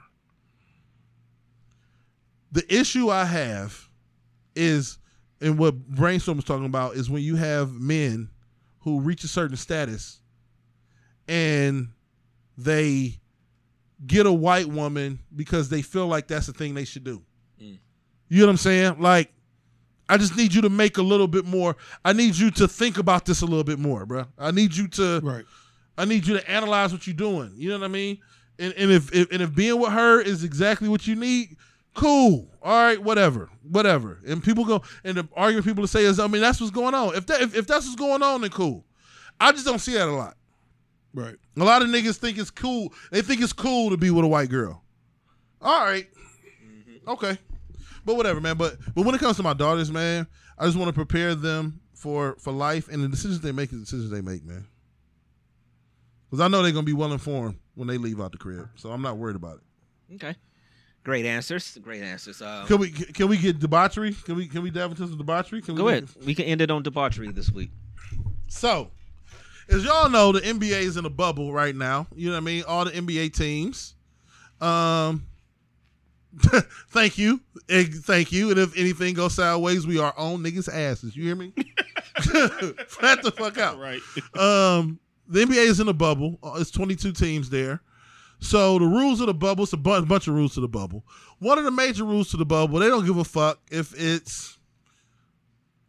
The 2.51 2.63
issue 2.73 3.09
I 3.09 3.25
have 3.25 3.89
is, 4.55 4.99
and 5.43 5.59
what 5.59 5.75
Brainstorm 5.87 6.37
was 6.37 6.45
talking 6.45 6.65
about 6.65 6.95
is 6.95 7.09
when 7.09 7.21
you 7.21 7.35
have 7.35 7.71
men 7.73 8.29
who 8.79 9.01
reach 9.01 9.23
a 9.23 9.27
certain 9.27 9.57
status 9.57 10.19
and 11.27 11.89
they 12.57 13.19
get 14.05 14.25
a 14.25 14.31
white 14.31 14.67
woman 14.67 15.19
because 15.35 15.69
they 15.69 15.81
feel 15.81 16.07
like 16.07 16.27
that's 16.27 16.47
the 16.47 16.53
thing 16.53 16.73
they 16.73 16.85
should 16.85 17.03
do. 17.03 17.21
Mm. 17.61 17.77
You 18.29 18.39
know 18.39 18.47
what 18.47 18.51
I'm 18.51 18.57
saying? 18.57 18.99
Like, 18.99 19.31
I 20.09 20.17
just 20.17 20.35
need 20.35 20.53
you 20.53 20.61
to 20.61 20.69
make 20.69 20.97
a 20.97 21.01
little 21.01 21.27
bit 21.27 21.45
more. 21.45 21.75
I 22.03 22.13
need 22.13 22.35
you 22.35 22.51
to 22.51 22.67
think 22.67 22.97
about 22.97 23.25
this 23.25 23.41
a 23.41 23.45
little 23.45 23.63
bit 23.63 23.79
more, 23.79 24.05
bro. 24.05 24.25
I 24.37 24.51
need 24.51 24.75
you 24.75 24.87
to. 24.89 25.21
Right. 25.23 25.45
I 25.97 26.05
need 26.05 26.25
you 26.25 26.37
to 26.37 26.51
analyze 26.51 26.91
what 26.91 27.05
you're 27.07 27.15
doing. 27.15 27.53
You 27.55 27.69
know 27.69 27.79
what 27.79 27.85
I 27.85 27.89
mean? 27.89 28.17
And, 28.59 28.73
and 28.73 28.91
if, 28.91 29.13
if 29.13 29.31
and 29.31 29.41
if 29.41 29.55
being 29.55 29.79
with 29.79 29.91
her 29.91 30.21
is 30.21 30.43
exactly 30.43 30.89
what 30.89 31.07
you 31.07 31.15
need, 31.15 31.57
cool. 31.93 32.49
All 32.61 32.83
right, 32.83 33.01
whatever, 33.01 33.49
whatever. 33.63 34.19
And 34.25 34.43
people 34.43 34.65
go 34.65 34.81
and 35.03 35.17
the 35.17 35.27
argument 35.35 35.65
people 35.65 35.83
to 35.83 35.87
say 35.87 36.03
is, 36.05 36.19
I 36.19 36.27
mean, 36.27 36.41
that's 36.41 36.59
what's 36.59 36.71
going 36.71 36.93
on. 36.93 37.15
If 37.15 37.25
that 37.27 37.41
if, 37.41 37.55
if 37.55 37.67
that's 37.67 37.85
what's 37.85 37.99
going 37.99 38.23
on, 38.23 38.41
then 38.41 38.49
cool. 38.49 38.85
I 39.39 39.51
just 39.51 39.65
don't 39.65 39.79
see 39.79 39.93
that 39.93 40.07
a 40.07 40.11
lot. 40.11 40.37
Right. 41.13 41.35
A 41.57 41.63
lot 41.63 41.81
of 41.81 41.89
niggas 41.89 42.17
think 42.17 42.37
it's 42.37 42.49
cool. 42.49 42.93
They 43.11 43.21
think 43.21 43.41
it's 43.41 43.53
cool 43.53 43.91
to 43.91 43.97
be 43.97 44.09
with 44.09 44.25
a 44.25 44.27
white 44.27 44.49
girl. 44.49 44.83
All 45.61 45.85
right. 45.85 46.07
Mm-hmm. 46.65 47.09
Okay. 47.09 47.37
But 48.05 48.15
whatever, 48.15 48.41
man. 48.41 48.57
But 48.57 48.77
but 48.95 49.05
when 49.05 49.15
it 49.15 49.19
comes 49.19 49.37
to 49.37 49.43
my 49.43 49.53
daughters, 49.53 49.91
man, 49.91 50.27
I 50.57 50.65
just 50.65 50.77
want 50.77 50.89
to 50.89 50.93
prepare 50.93 51.35
them 51.35 51.81
for 51.93 52.35
for 52.39 52.51
life 52.51 52.87
and 52.89 53.03
the 53.03 53.07
decisions 53.07 53.41
they 53.41 53.51
make 53.51 53.71
is 53.71 53.79
the 53.79 53.85
decisions 53.85 54.09
they 54.09 54.21
make, 54.21 54.43
man. 54.43 54.67
Because 56.29 56.41
I 56.41 56.47
know 56.47 56.63
they're 56.63 56.71
gonna 56.71 56.83
be 56.83 56.93
well 56.93 57.13
informed 57.13 57.59
when 57.75 57.87
they 57.87 57.97
leave 57.97 58.19
out 58.19 58.31
the 58.31 58.37
crib, 58.37 58.67
so 58.75 58.91
I'm 58.91 59.01
not 59.01 59.17
worried 59.17 59.35
about 59.35 59.57
it. 59.57 60.15
Okay. 60.15 60.35
Great 61.03 61.25
answers. 61.25 61.77
Great 61.81 62.01
answers. 62.01 62.41
Uh, 62.41 62.63
Can 62.67 62.77
we 62.79 62.89
can 62.89 63.27
we 63.27 63.37
get 63.37 63.59
debauchery? 63.59 64.13
Can 64.13 64.35
we 64.35 64.47
can 64.47 64.61
we 64.61 64.69
dive 64.71 64.91
into 64.91 65.05
some 65.07 65.17
debauchery? 65.17 65.61
Can 65.61 65.75
go 65.75 65.85
we 65.85 65.91
ahead. 65.91 66.07
We 66.25 66.33
can 66.33 66.45
end 66.45 66.61
it 66.61 66.71
on 66.71 66.81
debauchery 66.81 67.29
this 67.31 67.51
week. 67.51 67.71
So, 68.47 68.89
as 69.67 69.83
y'all 69.83 70.09
know, 70.09 70.31
the 70.31 70.39
NBA 70.39 70.81
is 70.81 70.95
in 70.95 71.05
a 71.05 71.09
bubble 71.09 71.51
right 71.51 71.75
now. 71.75 72.07
You 72.15 72.27
know 72.27 72.35
what 72.35 72.41
I 72.43 72.45
mean? 72.45 72.63
All 72.67 72.85
the 72.85 72.91
NBA 72.91 73.33
teams. 73.33 73.95
Um, 74.61 75.25
thank 76.91 77.17
you, 77.17 77.41
thank 77.69 78.31
you. 78.31 78.49
And 78.51 78.59
if 78.59 78.77
anything 78.77 79.13
goes 79.13 79.33
sideways, 79.35 79.85
we 79.85 79.99
are 79.99 80.13
on 80.17 80.39
niggas' 80.41 80.69
asses. 80.73 81.17
You 81.17 81.25
hear 81.25 81.35
me? 81.35 81.51
Flat 82.87 83.21
the 83.23 83.33
fuck 83.35 83.57
out. 83.57 83.77
Right. 83.77 83.99
Um, 84.39 84.99
the 85.27 85.43
NBA 85.45 85.65
is 85.67 85.79
in 85.79 85.89
a 85.89 85.93
bubble. 85.93 86.39
Uh, 86.41 86.53
It's 86.59 86.71
22 86.71 87.11
teams 87.11 87.49
there. 87.49 87.81
So 88.43 88.77
the 88.77 88.85
rules 88.85 89.21
of 89.21 89.27
the 89.27 89.33
bubble, 89.33 89.63
it's 89.63 89.71
a 89.71 89.77
bu- 89.77 90.05
bunch 90.05 90.27
of 90.27 90.33
rules 90.35 90.53
to 90.55 90.59
the 90.59 90.67
bubble. 90.67 91.05
One 91.39 91.57
of 91.57 91.63
the 91.63 91.71
major 91.71 92.03
rules 92.03 92.29
to 92.31 92.37
the 92.37 92.45
bubble, 92.45 92.77
they 92.77 92.89
don't 92.89 93.05
give 93.05 93.17
a 93.17 93.23
fuck 93.23 93.59
if 93.71 93.93
it's 93.97 94.57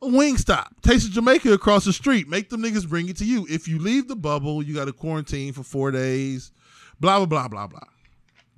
a 0.01 0.07
wing 0.07 0.37
stop. 0.37 0.73
Taste 0.81 1.09
of 1.09 1.13
Jamaica 1.13 1.53
across 1.53 1.85
the 1.85 1.93
street. 1.93 2.29
Make 2.29 2.51
them 2.51 2.63
niggas 2.63 2.89
bring 2.89 3.09
it 3.09 3.17
to 3.17 3.25
you. 3.25 3.45
If 3.51 3.67
you 3.67 3.81
leave 3.81 4.07
the 4.07 4.15
bubble, 4.15 4.63
you 4.63 4.73
got 4.73 4.85
to 4.85 4.93
quarantine 4.93 5.53
for 5.53 5.65
four 5.65 5.91
days. 5.91 6.53
Blah 7.01 7.19
blah 7.19 7.27
blah 7.27 7.49
blah 7.49 7.67
blah. 7.67 7.89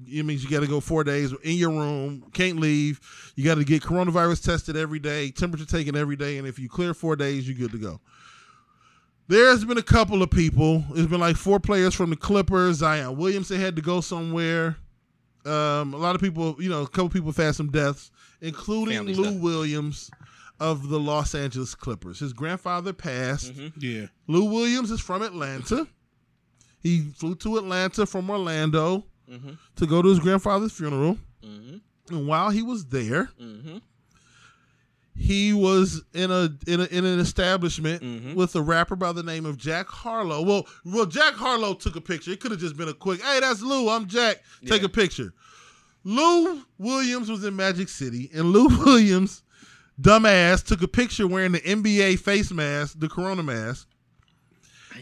It 0.06 0.27
means 0.27 0.44
you 0.44 0.51
got 0.51 0.60
to 0.60 0.66
go 0.66 0.81
four 0.81 1.02
days 1.02 1.32
in 1.43 1.55
your 1.56 1.70
room, 1.70 2.23
can't 2.35 2.60
leave. 2.60 3.01
You 3.35 3.47
got 3.47 3.55
to 3.55 3.64
get 3.64 3.82
coronavirus 3.82 4.44
tested 4.44 4.77
every 4.77 4.98
day, 4.98 5.31
temperature 5.31 5.64
taken 5.64 5.97
every 5.97 6.16
day, 6.16 6.36
and 6.36 6.47
if 6.47 6.59
you 6.59 6.68
clear 6.68 6.93
four 6.93 7.16
days, 7.16 7.48
you're 7.48 7.56
good 7.56 7.73
to 7.73 7.78
go. 7.78 8.01
There's 9.28 9.65
been 9.65 9.78
a 9.78 9.82
couple 9.82 10.23
of 10.23 10.31
people. 10.31 10.85
There's 10.93 11.07
been 11.09 11.20
like 11.20 11.36
four 11.36 11.59
players 11.59 11.94
from 11.94 12.11
the 12.11 12.16
Clippers. 12.16 12.77
Zion 12.77 13.16
Williamson 13.16 13.61
had 13.61 13.77
to 13.77 13.82
go 13.82 14.01
somewhere. 14.01 14.77
Um, 15.44 15.94
a 15.94 15.97
lot 15.97 16.15
of 16.15 16.20
people, 16.20 16.57
you 16.61 16.69
know, 16.69 16.82
a 16.82 16.89
couple 16.89 17.09
people 17.09 17.28
have 17.31 17.36
had 17.36 17.55
some 17.55 17.70
deaths, 17.70 18.11
including 18.40 18.97
Family 18.98 19.15
Lou 19.15 19.24
stuff. 19.24 19.36
Williams 19.40 20.11
of 20.61 20.89
the 20.89 20.98
Los 20.98 21.35
Angeles 21.35 21.74
Clippers. 21.74 22.19
His 22.20 22.32
grandfather 22.32 22.93
passed. 22.93 23.53
Yeah. 23.78 24.07
Lou 24.27 24.44
Williams 24.44 24.90
is 24.90 25.01
from 25.01 25.23
Atlanta. 25.23 25.86
He 26.82 27.01
flew 27.16 27.35
to 27.36 27.59
Atlanta 27.59 28.07
from 28.07 28.31
Orlando 28.31 29.05
Mm-hmm. 29.28 29.55
to 29.74 29.86
go 29.89 30.03
to 30.03 30.09
his 30.09 30.20
grandfather's 30.20 30.70
funeral. 30.70 31.19
Mm-hmm. 31.44 32.15
And 32.15 32.28
while 32.28 32.51
he 32.51 32.62
was 32.62 32.85
there, 32.86 33.28
Mm-hmm. 33.43 33.78
He 35.18 35.52
was 35.52 36.02
in 36.12 36.30
a 36.30 36.51
in, 36.66 36.80
a, 36.80 36.84
in 36.84 37.05
an 37.05 37.18
establishment 37.18 38.02
Mhm. 38.02 38.34
with 38.34 38.55
a 38.55 38.60
rapper 38.62 38.97
by 38.97 39.12
the 39.12 39.22
name 39.22 39.47
of 39.47 39.56
Jack 39.56 39.86
Harlow. 39.88 40.43
Well, 40.43 40.66
well, 40.84 41.06
Jack 41.06 41.34
Harlow 41.34 41.74
took 41.74 41.97
a 41.97 42.01
picture. 42.01 42.30
It 42.32 42.40
could 42.40 42.51
have 42.51 42.60
just 42.60 42.76
been 42.76 42.88
a 42.88 42.94
quick, 42.94 43.22
"Hey, 43.22 43.40
that's 43.40 43.62
Lou. 43.62 43.88
I'm 43.88 44.06
Jack. 44.06 44.43
Take 44.66 44.82
Yeah. 44.82 44.86
a 44.86 44.90
picture." 44.90 45.32
Lou 46.05 46.62
Williams 46.78 47.28
was 47.30 47.43
in 47.44 47.56
Magic 47.56 47.88
City, 47.88 48.30
and 48.32 48.52
Lou 48.52 48.68
Williams, 48.84 49.43
dumbass, 50.01 50.62
took 50.62 50.82
a 50.82 50.88
picture 50.88 51.26
wearing 51.26 51.52
the 51.52 51.60
NBA 51.60 52.16
face 52.16 52.52
mask, 52.52 53.01
the 53.01 53.09
Corona 53.09 53.43
mask. 53.43 53.88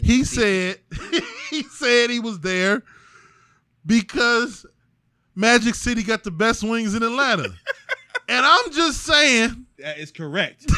He 0.03 0.25
said 0.25 0.79
he 1.51 1.63
said 1.65 2.11
he 2.11 2.21
was 2.21 2.41
there 2.41 2.83
because 3.87 4.67
Magic 5.35 5.75
City 5.75 6.03
got 6.03 6.25
the 6.25 6.31
best 6.31 6.63
wings 6.63 6.95
in 6.95 7.03
Atlanta. 7.03 7.49
and 8.29 8.47
I'm 8.47 8.73
just 8.73 9.03
saying, 9.03 9.67
That 9.85 9.99
is 9.99 10.11
correct. 10.11 10.67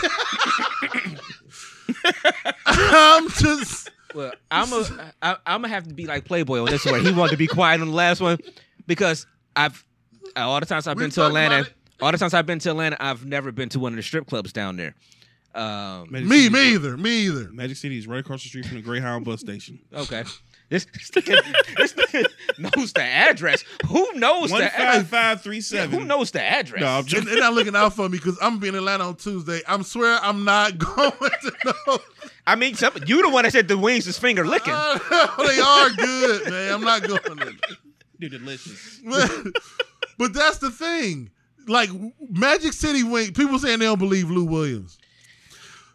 I'm 2.67 3.29
just 3.31 3.91
Well, 4.15 4.33
I'm 4.51 4.73
a, 4.73 5.13
I, 5.23 5.33
I'm 5.47 5.63
gonna 5.63 5.69
have 5.69 5.87
to 5.89 5.95
be 5.95 6.07
like 6.07 6.25
Playboy 6.25 6.61
on 6.61 6.67
this 6.67 6.85
one. 6.85 7.05
He 7.05 7.13
wanted 7.13 7.33
to 7.33 7.37
be 7.37 7.47
quiet 7.47 7.81
on 7.81 7.89
the 7.89 7.95
last 7.95 8.21
one 8.21 8.39
because 8.87 9.27
I've 9.55 9.85
all 10.35 10.59
the 10.61 10.67
times 10.67 10.87
I've 10.87 10.97
We 10.97 11.05
been 11.05 11.11
to 11.13 11.27
Atlanta. 11.27 11.61
it. 11.61 11.73
All 12.01 12.13
the 12.13 12.19
times 12.19 12.35
I've 12.35 12.47
been 12.47 12.59
to 12.59 12.71
Atlanta, 12.71 12.97
I've 13.01 13.25
never 13.25 13.53
been 13.53 13.69
to 13.71 13.79
one 13.79 13.93
of 13.93 13.97
the 13.97 14.03
strip 14.03 14.27
clubs 14.27 14.53
down 14.53 14.77
there. 14.77 14.95
Um, 15.55 16.09
me, 16.11 16.27
City- 16.27 16.51
me 16.51 16.75
either, 16.75 16.97
me 16.99 17.11
either. 17.27 17.51
Magic 17.53 17.79
City 17.79 17.97
is 17.97 18.07
right 18.07 18.21
across 18.21 18.43
the 18.43 18.49
street 18.51 18.67
from 18.67 18.77
the 18.77 18.83
Greyhound 18.83 19.25
bus 19.25 19.41
station. 19.41 19.79
okay, 19.95 20.25
this 20.69 20.85
this 20.87 21.11
nigga, 21.11 21.77
this 21.77 21.93
nigga 21.93 22.27
knows 22.59 22.93
the 22.93 23.03
address. 23.03 23.63
Who 23.87 24.13
knows 24.15 24.51
One 24.51 24.63
the 24.63 24.69
five 24.71 24.81
address? 24.81 25.07
five 25.09 25.43
three 25.43 25.61
seven. 25.61 25.97
Who 25.97 26.05
knows 26.05 26.33
the 26.33 26.43
address? 26.43 26.81
No, 26.81 26.89
I'm 26.89 27.07
And 27.17 27.27
they're 27.29 27.39
not 27.39 27.55
looking 27.55 27.77
out 27.77 27.95
for 27.95 28.09
me 28.09 28.19
because 28.19 28.37
I'm 28.43 28.59
being 28.59 28.75
in 28.75 28.79
Atlanta 28.79 29.05
on 29.05 29.17
Tuesday. 29.17 29.61
I'm 29.69 29.85
swear 29.85 30.19
I'm 30.21 30.45
not 30.45 30.77
going 30.79 31.13
to 31.13 31.53
know. 31.87 31.99
I 32.49 32.57
mean, 32.57 32.75
some, 32.75 32.93
you 33.07 33.23
the 33.23 33.29
one 33.29 33.45
that 33.45 33.53
said 33.53 33.69
the 33.69 33.79
wings 33.79 34.07
is 34.07 34.19
finger 34.19 34.47
licking. 34.47 34.75
Oh, 35.19 35.47
they 35.47 35.61
are 35.61 35.91
good, 35.91 36.51
man. 36.51 36.73
I'm 36.73 36.81
not 36.81 37.03
going 37.03 37.21
to. 37.39 37.55
They're 38.19 38.29
delicious. 38.29 39.01
but 40.19 40.33
that's 40.33 40.59
the 40.59 40.71
thing. 40.71 41.31
Like 41.69 41.91
Magic 42.31 42.73
City 42.73 43.03
Wings, 43.03 43.33
people 43.33 43.59
saying 43.59 43.79
they 43.81 43.85
don't 43.85 43.99
believe 43.99 44.31
Lou 44.31 44.45
Williams. 44.45 44.99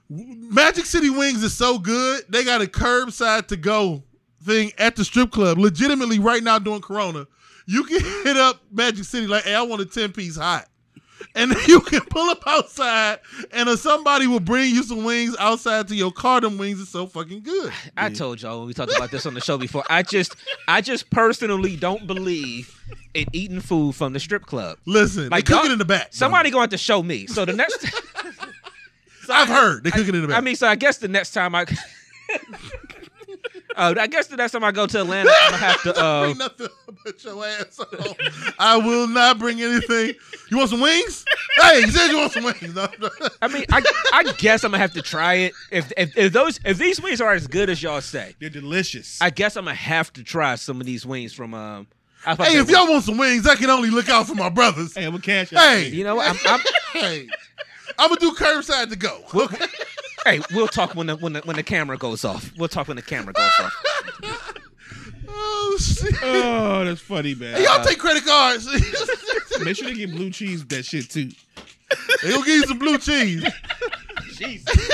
Magic 0.09 0.85
City 0.85 1.09
Wings 1.09 1.41
is 1.43 1.53
so 1.53 1.79
good, 1.79 2.23
they 2.29 2.43
got 2.43 2.61
a 2.61 2.65
curbside 2.65 3.47
to 3.47 3.57
go 3.57 4.03
thing 4.41 4.71
at 4.77 4.95
the 4.95 5.03
strip 5.05 5.31
club. 5.31 5.57
Legitimately, 5.57 6.19
right 6.19 6.43
now 6.43 6.59
during 6.59 6.81
Corona, 6.81 7.27
you 7.65 7.83
can 7.83 7.99
hit 8.23 8.37
up 8.37 8.61
Magic 8.71 9.05
City 9.05 9.27
like, 9.27 9.43
"Hey, 9.43 9.55
I 9.55 9.61
want 9.61 9.81
a 9.81 9.85
ten 9.85 10.11
piece 10.11 10.35
hot," 10.37 10.67
and 11.35 11.51
then 11.51 11.57
you 11.67 11.79
can 11.81 12.01
pull 12.01 12.29
up 12.29 12.41
outside, 12.47 13.19
and 13.51 13.69
uh, 13.69 13.75
somebody 13.75 14.27
will 14.27 14.39
bring 14.39 14.73
you 14.75 14.83
some 14.83 15.03
wings 15.03 15.35
outside 15.39 15.87
to 15.89 15.95
your 15.95 16.11
car. 16.11 16.41
Them 16.41 16.57
wings 16.57 16.81
are 16.81 16.85
so 16.85 17.05
fucking 17.07 17.43
good. 17.43 17.71
I 17.95 18.09
told 18.09 18.41
y'all 18.41 18.59
when 18.59 18.67
we 18.67 18.73
talked 18.73 18.95
about 18.95 19.11
this 19.11 19.25
on 19.25 19.33
the 19.33 19.41
show 19.41 19.57
before. 19.57 19.83
I 19.89 20.01
just, 20.03 20.35
I 20.67 20.81
just 20.81 21.09
personally 21.09 21.75
don't 21.75 22.07
believe 22.07 22.75
in 23.13 23.25
eating 23.33 23.59
food 23.61 23.95
from 23.95 24.13
the 24.13 24.19
strip 24.19 24.45
club. 24.45 24.77
Listen, 24.85 25.29
Like, 25.29 25.45
they 25.45 25.53
cook 25.53 25.65
it 25.65 25.71
in 25.71 25.77
the 25.77 25.85
back. 25.85 26.07
Somebody 26.11 26.49
going 26.49 26.69
to 26.69 26.77
show 26.77 27.03
me. 27.03 27.27
So 27.27 27.45
the 27.45 27.53
next, 27.53 27.81
So 29.23 29.33
I've 29.33 29.49
I- 29.49 29.53
heard 29.53 29.83
they 29.83 29.91
cook 29.91 30.07
it 30.07 30.15
in 30.15 30.21
the 30.21 30.27
back. 30.29 30.37
I 30.37 30.41
mean, 30.41 30.55
so 30.55 30.67
I 30.67 30.75
guess 30.75 30.97
the 30.97 31.07
next 31.09 31.31
time 31.33 31.53
I, 31.55 31.65
uh, 33.75 33.93
I 33.99 34.07
guess 34.07 34.27
the 34.27 34.37
next 34.37 34.51
time 34.53 34.63
I 34.63 34.71
go 34.71 34.85
to 34.87 34.99
Atlanta, 35.01 35.29
I'm 35.41 35.51
gonna 35.51 35.57
have 35.63 35.81
to. 35.83 35.91
Uh, 36.01 36.23
bring 36.25 36.37
nothing 36.37 36.67
but 37.03 37.23
your 37.23 37.45
ass 37.45 37.77
home. 37.79 38.15
I 38.59 38.77
will 38.77 39.07
not 39.07 39.37
bring 39.39 39.61
anything. 39.61 40.13
You 40.49 40.57
want 40.57 40.69
some 40.69 40.81
wings? 40.81 41.23
Hey, 41.59 41.79
you 41.81 41.91
said 41.91 42.07
you 42.07 42.17
want 42.17 42.31
some 42.31 42.43
wings. 42.43 42.73
No, 42.75 42.87
no. 42.99 43.09
I 43.41 43.47
mean, 43.47 43.65
I, 43.71 43.81
I 44.13 44.23
guess 44.37 44.63
I'm 44.63 44.71
gonna 44.71 44.81
have 44.81 44.93
to 44.93 45.01
try 45.01 45.33
it. 45.35 45.53
If, 45.71 45.91
if 45.97 46.17
if 46.17 46.33
those 46.33 46.59
if 46.65 46.77
these 46.77 47.01
wings 47.01 47.21
are 47.21 47.33
as 47.33 47.47
good 47.47 47.69
as 47.69 47.81
y'all 47.83 48.01
say, 48.01 48.35
They're 48.39 48.49
delicious. 48.49 49.21
I 49.21 49.29
guess 49.29 49.55
I'm 49.57 49.65
gonna 49.65 49.75
have 49.75 50.11
to 50.13 50.23
try 50.23 50.55
some 50.55 50.79
of 50.79 50.85
these 50.85 51.05
wings 51.05 51.33
from. 51.33 51.53
Um, 51.53 51.87
I 52.25 52.31
was 52.31 52.35
about 52.35 52.43
to 52.45 52.49
Hey, 52.51 52.55
say 52.57 52.61
if 52.61 52.69
y'all 52.69 52.87
want 52.89 53.03
some 53.03 53.17
wings, 53.17 53.47
I 53.47 53.55
can 53.55 53.69
only 53.69 53.89
look 53.89 54.09
out 54.09 54.27
for 54.27 54.35
my 54.35 54.49
brothers. 54.49 54.93
hey, 54.95 55.05
I'm 55.05 55.15
a 55.15 55.19
cash. 55.19 55.49
Hey, 55.49 55.87
You 55.89 56.03
know 56.03 56.15
what? 56.15 56.29
I'm, 56.29 56.37
I'm, 56.45 56.59
hey, 56.93 57.27
I'm 57.97 58.09
gonna 58.09 58.19
do 58.19 58.31
curbside 58.33 58.89
to 58.89 58.95
go. 58.95 59.23
Okay. 59.33 59.65
Hey, 60.25 60.39
we'll 60.53 60.67
talk 60.67 60.95
when 60.95 61.07
the 61.07 61.15
when 61.15 61.33
the 61.33 61.41
when 61.41 61.55
the 61.55 61.63
camera 61.63 61.97
goes 61.97 62.23
off. 62.23 62.51
We'll 62.57 62.67
talk 62.69 62.87
when 62.87 62.95
the 62.97 63.01
camera 63.01 63.33
goes 63.33 63.51
off. 63.59 63.73
Oh 65.27 65.77
shit. 65.79 66.13
Oh, 66.21 66.85
that's 66.85 67.01
funny, 67.01 67.33
man. 67.35 67.55
Hey, 67.55 67.63
y'all 67.63 67.83
take 67.83 67.97
credit 67.97 68.25
cards. 68.25 68.67
Make 69.63 69.75
sure 69.77 69.87
they 69.87 69.95
get 69.95 70.11
blue 70.11 70.29
cheese 70.29 70.65
that 70.67 70.85
shit 70.85 71.09
too. 71.09 71.29
they 72.21 72.29
gonna 72.31 72.45
give 72.45 72.55
you 72.55 72.63
some 72.63 72.79
blue 72.79 72.97
cheese. 72.97 73.45
Jesus. 74.35 74.91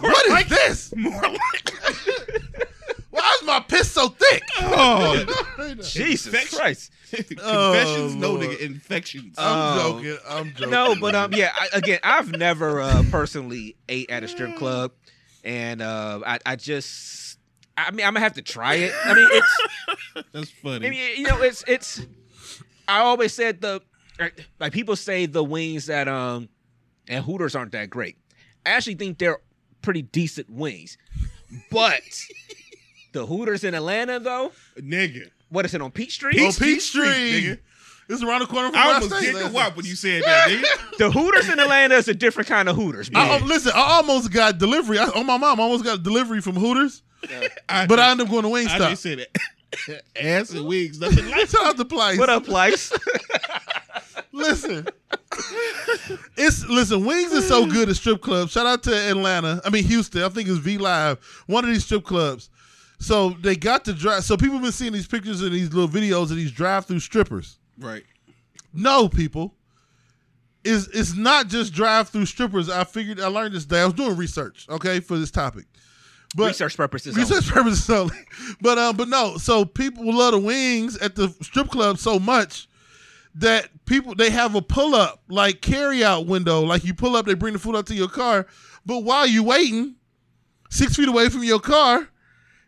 What 0.00 0.42
is 0.42 0.48
this? 0.48 0.94
More 0.96 1.20
like 1.22 1.70
Why 3.14 3.36
is 3.40 3.46
my 3.46 3.60
piss 3.60 3.92
so 3.92 4.08
thick? 4.08 4.42
oh, 4.60 5.24
Jesus 5.82 6.26
Infection. 6.34 6.58
Christ. 6.58 6.90
confessions, 7.12 8.16
no 8.16 8.34
nigga, 8.36 8.58
infections. 8.58 9.36
I'm 9.38 9.78
Oh. 9.78 9.92
joking. 10.02 10.18
I'm 10.28 10.52
joking. 10.54 10.70
No, 10.70 10.96
but 11.00 11.14
um, 11.14 11.32
yeah. 11.32 11.52
I, 11.54 11.68
again, 11.74 12.00
I've 12.02 12.32
never 12.32 12.80
uh, 12.80 13.04
personally 13.12 13.76
ate 13.88 14.10
at 14.10 14.24
a 14.24 14.28
strip 14.28 14.56
club, 14.56 14.90
and 15.44 15.80
uh, 15.80 16.22
I, 16.26 16.38
I 16.44 16.56
just, 16.56 17.38
I 17.76 17.92
mean, 17.92 18.04
I'm 18.04 18.14
gonna 18.14 18.24
have 18.24 18.34
to 18.34 18.42
try 18.42 18.74
it. 18.74 18.92
I 19.04 19.14
mean, 19.14 19.28
it's, 19.30 20.24
that's 20.32 20.50
funny. 20.50 20.86
I 20.86 20.90
mean, 20.90 21.16
you 21.18 21.28
know, 21.28 21.40
it's, 21.40 21.62
it's. 21.68 22.04
I 22.88 22.98
always 22.98 23.32
said 23.32 23.60
the, 23.60 23.80
like 24.58 24.72
people 24.72 24.96
say 24.96 25.26
the 25.26 25.44
wings 25.44 25.88
at 25.88 26.08
um, 26.08 26.48
and 27.06 27.24
Hooters 27.24 27.54
aren't 27.54 27.70
that 27.72 27.90
great. 27.90 28.16
I 28.66 28.70
actually 28.70 28.96
think 28.96 29.18
they're 29.18 29.38
pretty 29.82 30.02
decent 30.02 30.50
wings, 30.50 30.98
but 31.70 32.02
the 33.14 33.24
Hooters 33.24 33.64
in 33.64 33.72
Atlanta 33.74 34.20
though, 34.20 34.52
nigga. 34.78 35.30
what 35.48 35.64
is 35.64 35.72
it 35.74 35.80
on 35.80 35.90
Peachtree? 35.90 36.32
Oh, 36.40 36.48
Peach- 36.50 36.58
Peachtree. 36.58 37.04
nigga. 37.42 37.58
It's 38.06 38.22
around 38.22 38.40
the 38.40 38.46
corner 38.46 38.68
from 38.68 38.76
I 38.76 38.84
my 38.84 38.92
almost 38.96 39.16
state. 39.16 39.32
did 39.32 39.36
the 39.36 39.48
whop 39.48 39.76
when 39.76 39.86
you 39.86 39.94
said 39.96 40.22
that, 40.24 40.48
nigga. 40.50 40.98
The 40.98 41.10
Hooters 41.10 41.48
in 41.48 41.58
Atlanta 41.58 41.94
is 41.94 42.06
a 42.08 42.12
different 42.14 42.48
kind 42.50 42.68
of 42.68 42.76
Hooters. 42.76 43.08
I, 43.14 43.26
man. 43.26 43.40
oh, 43.42 43.46
listen, 43.46 43.72
I 43.74 43.80
almost 43.96 44.30
got 44.30 44.58
delivery. 44.58 44.98
I, 44.98 45.04
on 45.06 45.24
my 45.24 45.38
mom, 45.38 45.58
I 45.58 45.62
almost 45.62 45.84
got 45.84 46.02
delivery 46.02 46.42
from 46.42 46.56
Hooters, 46.56 47.02
I, 47.66 47.86
but 47.86 47.98
I 47.98 48.10
ended 48.10 48.26
up 48.26 48.30
going 48.30 48.42
to 48.42 48.50
I 48.50 48.62
Wingstop. 48.78 48.90
just 48.90 49.02
said 49.02 49.26
that. 49.88 50.02
Ass 50.22 50.50
and 50.50 50.66
wigs, 50.66 51.00
nothing 51.00 51.28
like 51.30 51.48
Shout 51.48 51.64
out 51.64 51.76
to 51.78 51.84
Place. 51.86 52.18
What 52.18 52.28
up, 52.28 52.46
Lice? 52.46 52.92
Listen, 54.32 54.84
it's 56.36 56.64
listen. 56.66 57.04
Wings 57.04 57.32
is 57.32 57.46
so 57.46 57.66
good 57.66 57.88
at 57.88 57.94
strip 57.96 58.20
clubs. 58.20 58.50
Shout 58.52 58.66
out 58.66 58.82
to 58.82 58.92
Atlanta. 59.10 59.60
I 59.64 59.70
mean 59.70 59.84
Houston. 59.84 60.22
I 60.24 60.28
think 60.28 60.48
it's 60.48 60.58
V 60.58 60.76
Live. 60.78 61.18
One 61.46 61.64
of 61.64 61.70
these 61.70 61.84
strip 61.84 62.04
clubs. 62.04 62.50
So 63.04 63.30
they 63.30 63.54
got 63.54 63.84
the 63.84 63.92
drive. 63.92 64.24
So 64.24 64.36
people 64.36 64.58
been 64.58 64.72
seeing 64.72 64.92
these 64.92 65.06
pictures 65.06 65.42
and 65.42 65.52
these 65.52 65.72
little 65.74 65.88
videos 65.88 66.30
of 66.30 66.36
these 66.36 66.50
drive-through 66.50 67.00
strippers. 67.00 67.58
Right. 67.78 68.02
No, 68.72 69.08
people. 69.08 69.54
Is 70.64 70.88
it's 70.88 71.14
not 71.14 71.48
just 71.48 71.74
drive-through 71.74 72.24
strippers. 72.24 72.70
I 72.70 72.84
figured 72.84 73.20
I 73.20 73.26
learned 73.26 73.54
this 73.54 73.66
day. 73.66 73.82
I 73.82 73.84
was 73.84 73.92
doing 73.92 74.16
research, 74.16 74.66
okay, 74.70 75.00
for 75.00 75.18
this 75.18 75.30
topic. 75.30 75.66
But 76.34 76.46
Research 76.48 76.76
purposes. 76.78 77.14
only. 77.16 77.28
research 77.28 77.52
purposes 77.52 77.90
only. 77.90 78.16
But 78.62 78.78
um, 78.78 78.96
but 78.96 79.08
no. 79.08 79.36
So 79.36 79.66
people 79.66 80.10
love 80.12 80.32
the 80.32 80.38
wings 80.38 80.96
at 80.98 81.14
the 81.14 81.28
strip 81.42 81.68
club 81.68 81.98
so 81.98 82.18
much 82.18 82.66
that 83.34 83.68
people 83.84 84.14
they 84.14 84.30
have 84.30 84.54
a 84.54 84.62
pull 84.62 84.94
up 84.94 85.22
like 85.28 85.60
carry 85.60 86.02
out 86.02 86.26
window. 86.26 86.62
Like 86.62 86.84
you 86.84 86.94
pull 86.94 87.14
up, 87.16 87.26
they 87.26 87.34
bring 87.34 87.52
the 87.52 87.58
food 87.58 87.76
up 87.76 87.84
to 87.86 87.94
your 87.94 88.08
car. 88.08 88.46
But 88.86 89.00
while 89.00 89.26
you 89.26 89.42
waiting, 89.44 89.96
six 90.70 90.96
feet 90.96 91.08
away 91.08 91.28
from 91.28 91.44
your 91.44 91.60
car, 91.60 92.08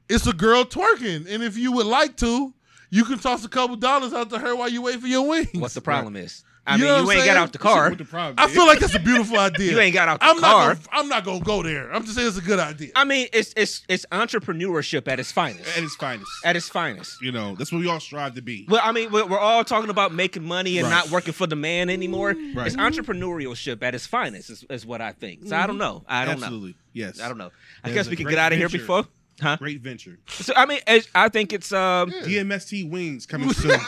it's 0.08 0.26
a 0.26 0.32
girl 0.32 0.64
twerking. 0.64 1.26
And 1.28 1.42
if 1.42 1.56
you 1.56 1.72
would 1.72 1.86
like 1.86 2.16
to, 2.18 2.52
you 2.90 3.04
can 3.04 3.18
toss 3.18 3.44
a 3.44 3.48
couple 3.48 3.76
dollars 3.76 4.12
out 4.12 4.30
to 4.30 4.38
her 4.38 4.54
while 4.56 4.68
you 4.68 4.82
wait 4.82 5.00
for 5.00 5.06
your 5.08 5.26
wings. 5.28 5.48
What 5.54 5.72
the 5.72 5.80
problem 5.80 6.16
is? 6.16 6.44
I 6.68 6.74
You 6.76 6.84
mean, 6.84 7.04
you 7.04 7.10
ain't 7.12 7.20
I'm 7.20 7.26
got 7.26 7.36
out 7.36 7.52
the 7.52 7.58
car. 7.58 7.90
What 7.90 7.98
the 7.98 8.04
problem? 8.04 8.34
I 8.38 8.48
feel 8.48 8.66
like 8.66 8.80
that's 8.80 8.94
a 8.96 8.98
beautiful 8.98 9.38
idea. 9.38 9.70
You 9.70 9.78
ain't 9.78 9.94
got 9.94 10.08
out 10.08 10.18
the 10.18 10.26
I'm 10.26 10.40
car. 10.40 10.68
not. 10.70 10.84
Gonna, 10.84 10.88
I'm 11.00 11.08
not 11.08 11.24
gonna 11.24 11.44
go 11.44 11.62
there. 11.62 11.92
I'm 11.92 12.02
just 12.02 12.16
saying 12.16 12.26
it's 12.26 12.38
a 12.38 12.40
good 12.40 12.58
idea. 12.58 12.90
I 12.96 13.04
mean, 13.04 13.28
it's 13.32 13.52
it's 13.56 13.82
it's 13.88 14.04
entrepreneurship 14.10 15.06
at 15.06 15.20
its 15.20 15.30
finest. 15.30 15.76
at 15.76 15.84
its 15.84 15.94
finest. 15.94 16.30
At 16.44 16.56
its 16.56 16.68
finest. 16.68 17.22
You 17.22 17.30
know, 17.30 17.54
that's 17.54 17.70
what 17.70 17.78
we 17.80 17.88
all 17.88 18.00
strive 18.00 18.34
to 18.34 18.42
be. 18.42 18.66
Well, 18.68 18.80
I 18.82 18.90
mean, 18.90 19.12
we're, 19.12 19.26
we're 19.26 19.38
all 19.38 19.62
talking 19.62 19.90
about 19.90 20.12
making 20.12 20.42
money 20.44 20.78
and 20.78 20.86
Right. 20.88 20.90
not 21.04 21.10
working 21.10 21.32
for 21.34 21.46
the 21.46 21.54
man 21.56 21.88
anymore. 21.88 22.34
Right. 22.54 22.66
It's 22.66 22.74
entrepreneurship 22.76 23.80
at 23.84 23.94
its 23.94 24.06
finest, 24.06 24.50
is, 24.50 24.64
is 24.68 24.84
what 24.84 25.00
I 25.00 25.12
think. 25.12 25.46
So 25.46 25.54
I 25.54 25.60
mm-hmm. 25.60 25.66
don't 25.68 25.78
know. 25.78 26.04
I 26.08 26.24
don't 26.24 26.40
know. 26.40 26.46
Absolutely. 26.46 26.74
Yes. 26.92 27.20
I 27.20 27.28
don't 27.28 27.38
know. 27.38 27.50
I 27.84 27.90
There's 27.90 28.06
guess 28.06 28.10
we 28.10 28.16
can 28.16 28.26
get 28.26 28.38
out 28.38 28.52
of 28.52 28.58
here 28.58 28.68
venture. 28.68 28.82
before, 28.82 29.06
huh? 29.40 29.56
Great 29.58 29.80
venture. 29.80 30.18
So 30.28 30.52
I 30.56 30.66
mean, 30.66 30.78
it's- 30.86 31.08
I 31.14 31.28
think 31.28 31.52
it's 31.52 31.72
um. 31.72 32.10
DMST 32.10 32.90
wings 32.90 33.26
coming 33.26 33.52
soon. 33.54 33.78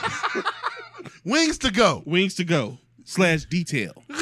Wings 1.25 1.59
to 1.59 1.71
go. 1.71 2.03
wings 2.07 2.35
to 2.37 2.45
go 2.45 2.79
slash 3.05 3.45
detail. 3.45 4.03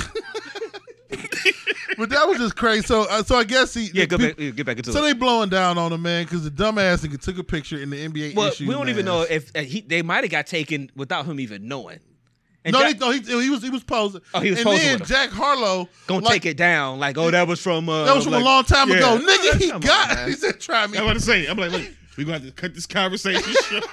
But 1.98 2.10
that 2.10 2.28
was 2.28 2.36
just 2.36 2.56
crazy. 2.56 2.82
So, 2.86 3.04
uh, 3.08 3.22
so 3.22 3.36
I 3.36 3.44
guess 3.44 3.72
he. 3.72 3.84
Yeah, 3.86 4.04
the 4.04 4.06
go 4.06 4.18
peop- 4.18 4.36
back. 4.36 4.56
Get 4.56 4.66
back 4.66 4.76
into 4.76 4.92
So 4.92 4.98
it. 4.98 5.02
they 5.02 5.12
blowing 5.14 5.48
down 5.48 5.78
on 5.78 5.92
him, 5.94 6.02
man, 6.02 6.24
because 6.24 6.44
the 6.44 6.50
dumbass 6.50 7.02
nigga 7.06 7.18
took 7.18 7.38
a 7.38 7.44
picture 7.44 7.78
in 7.80 7.88
the 7.88 8.06
NBA 8.08 8.34
Well, 8.34 8.48
issue. 8.48 8.66
we 8.68 8.74
don't 8.74 8.90
even 8.90 9.06
know 9.06 9.22
if 9.22 9.50
uh, 9.56 9.60
he. 9.60 9.80
They 9.80 10.02
might 10.02 10.22
have 10.22 10.30
got 10.30 10.46
taken 10.46 10.90
without 10.94 11.24
him 11.24 11.40
even 11.40 11.66
knowing. 11.68 12.00
And 12.66 12.72
no, 12.74 12.80
Jack- 12.80 12.94
he, 12.94 12.98
no, 12.98 13.10
he, 13.12 13.20
he 13.44 13.50
was 13.50 13.62
he 13.62 13.70
was 13.70 13.82
posing. 13.84 14.20
Oh, 14.34 14.40
he 14.40 14.50
was 14.50 14.58
and 14.58 14.66
posing 14.66 14.84
then 14.86 14.98
with. 14.98 15.08
Jack 15.08 15.30
Harlow 15.30 15.88
gonna 16.06 16.24
like, 16.24 16.42
take 16.42 16.46
it 16.46 16.56
down. 16.56 16.98
Like, 16.98 17.16
oh, 17.16 17.30
that 17.30 17.46
was 17.48 17.60
from. 17.60 17.88
Uh, 17.88 18.04
That 18.04 18.14
was 18.14 18.24
from 18.24 18.32
like- 18.34 18.42
a 18.42 18.44
long 18.44 18.64
time 18.64 18.90
Yeah. 18.90 18.96
ago, 18.96 19.18
nigga. 19.18 19.58
He 19.60 19.70
Come 19.70 19.80
got. 19.80 20.14
man. 20.14 20.28
he 20.28 20.34
said, 20.34 20.60
"Try 20.60 20.86
me." 20.88 20.98
I'm 20.98 21.04
about 21.04 21.14
to 21.14 21.20
say, 21.20 21.46
I'm 21.46 21.56
like, 21.56 21.70
look, 21.70 21.82
we're 22.18 22.24
gonna 22.24 22.38
have 22.40 22.46
to 22.46 22.52
cut 22.52 22.74
this 22.74 22.86
conversation 22.86 23.54
short. 23.62 23.84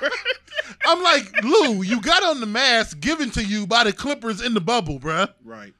I'm 0.86 1.02
like, 1.04 1.44
Lou, 1.44 1.84
you 1.84 2.02
got 2.02 2.24
on 2.24 2.40
the 2.40 2.45
mask 2.45 3.00
given 3.00 3.30
to 3.32 3.44
you 3.45 3.68
by 3.68 3.84
the 3.84 3.94
Clippers 3.94 4.41
in 4.41 4.54
the 4.54 4.62
bubble, 4.62 5.00
bruh. 5.00 5.32
right. 5.45 5.74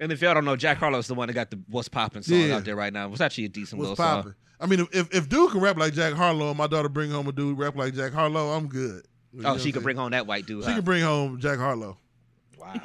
And 0.00 0.10
if 0.10 0.20
y'all 0.20 0.34
don't 0.34 0.44
know, 0.44 0.56
Jack 0.56 0.78
Harlow's 0.78 1.06
the 1.06 1.14
one 1.14 1.28
that 1.28 1.34
got 1.34 1.50
the 1.50 1.60
"What's 1.68 1.88
Poppin" 1.88 2.22
song 2.22 2.38
Yeah. 2.38 2.56
out 2.56 2.64
there 2.64 2.74
right 2.76 2.92
now. 2.92 3.06
It 3.06 3.10
was 3.10 3.20
actually 3.20 3.44
a 3.44 3.48
decent 3.48 3.78
What's 3.80 3.98
little 3.98 4.22
song. 4.22 4.34
I 4.60 4.66
mean, 4.66 4.86
if 4.92 5.12
if 5.14 5.28
dude 5.28 5.50
can 5.52 5.60
rap 5.60 5.76
like 5.76 5.92
Jack 5.94 6.12
Harlow, 6.14 6.48
and 6.50 6.58
my 6.58 6.66
daughter 6.68 6.88
bring 6.88 7.10
home 7.10 7.26
a 7.28 7.32
dude 7.32 7.58
rap 7.58 7.76
like 7.76 7.94
Jack 7.94 8.12
Harlow, 8.12 8.50
I'm 8.50 8.68
good. 8.68 9.04
You 9.32 9.42
know 9.42 9.54
Oh, 9.54 9.58
she 9.58 9.68
I'm 9.68 9.72
could 9.74 9.82
bring 9.82 9.96
home 9.96 10.10
that 10.10 10.26
white 10.26 10.46
dude. 10.46 10.64
She 10.64 10.68
huh? 10.70 10.76
can 10.76 10.84
bring 10.84 11.02
home 11.02 11.38
Jack 11.40 11.58
Harlow. 11.58 11.96
Wow, 12.58 12.80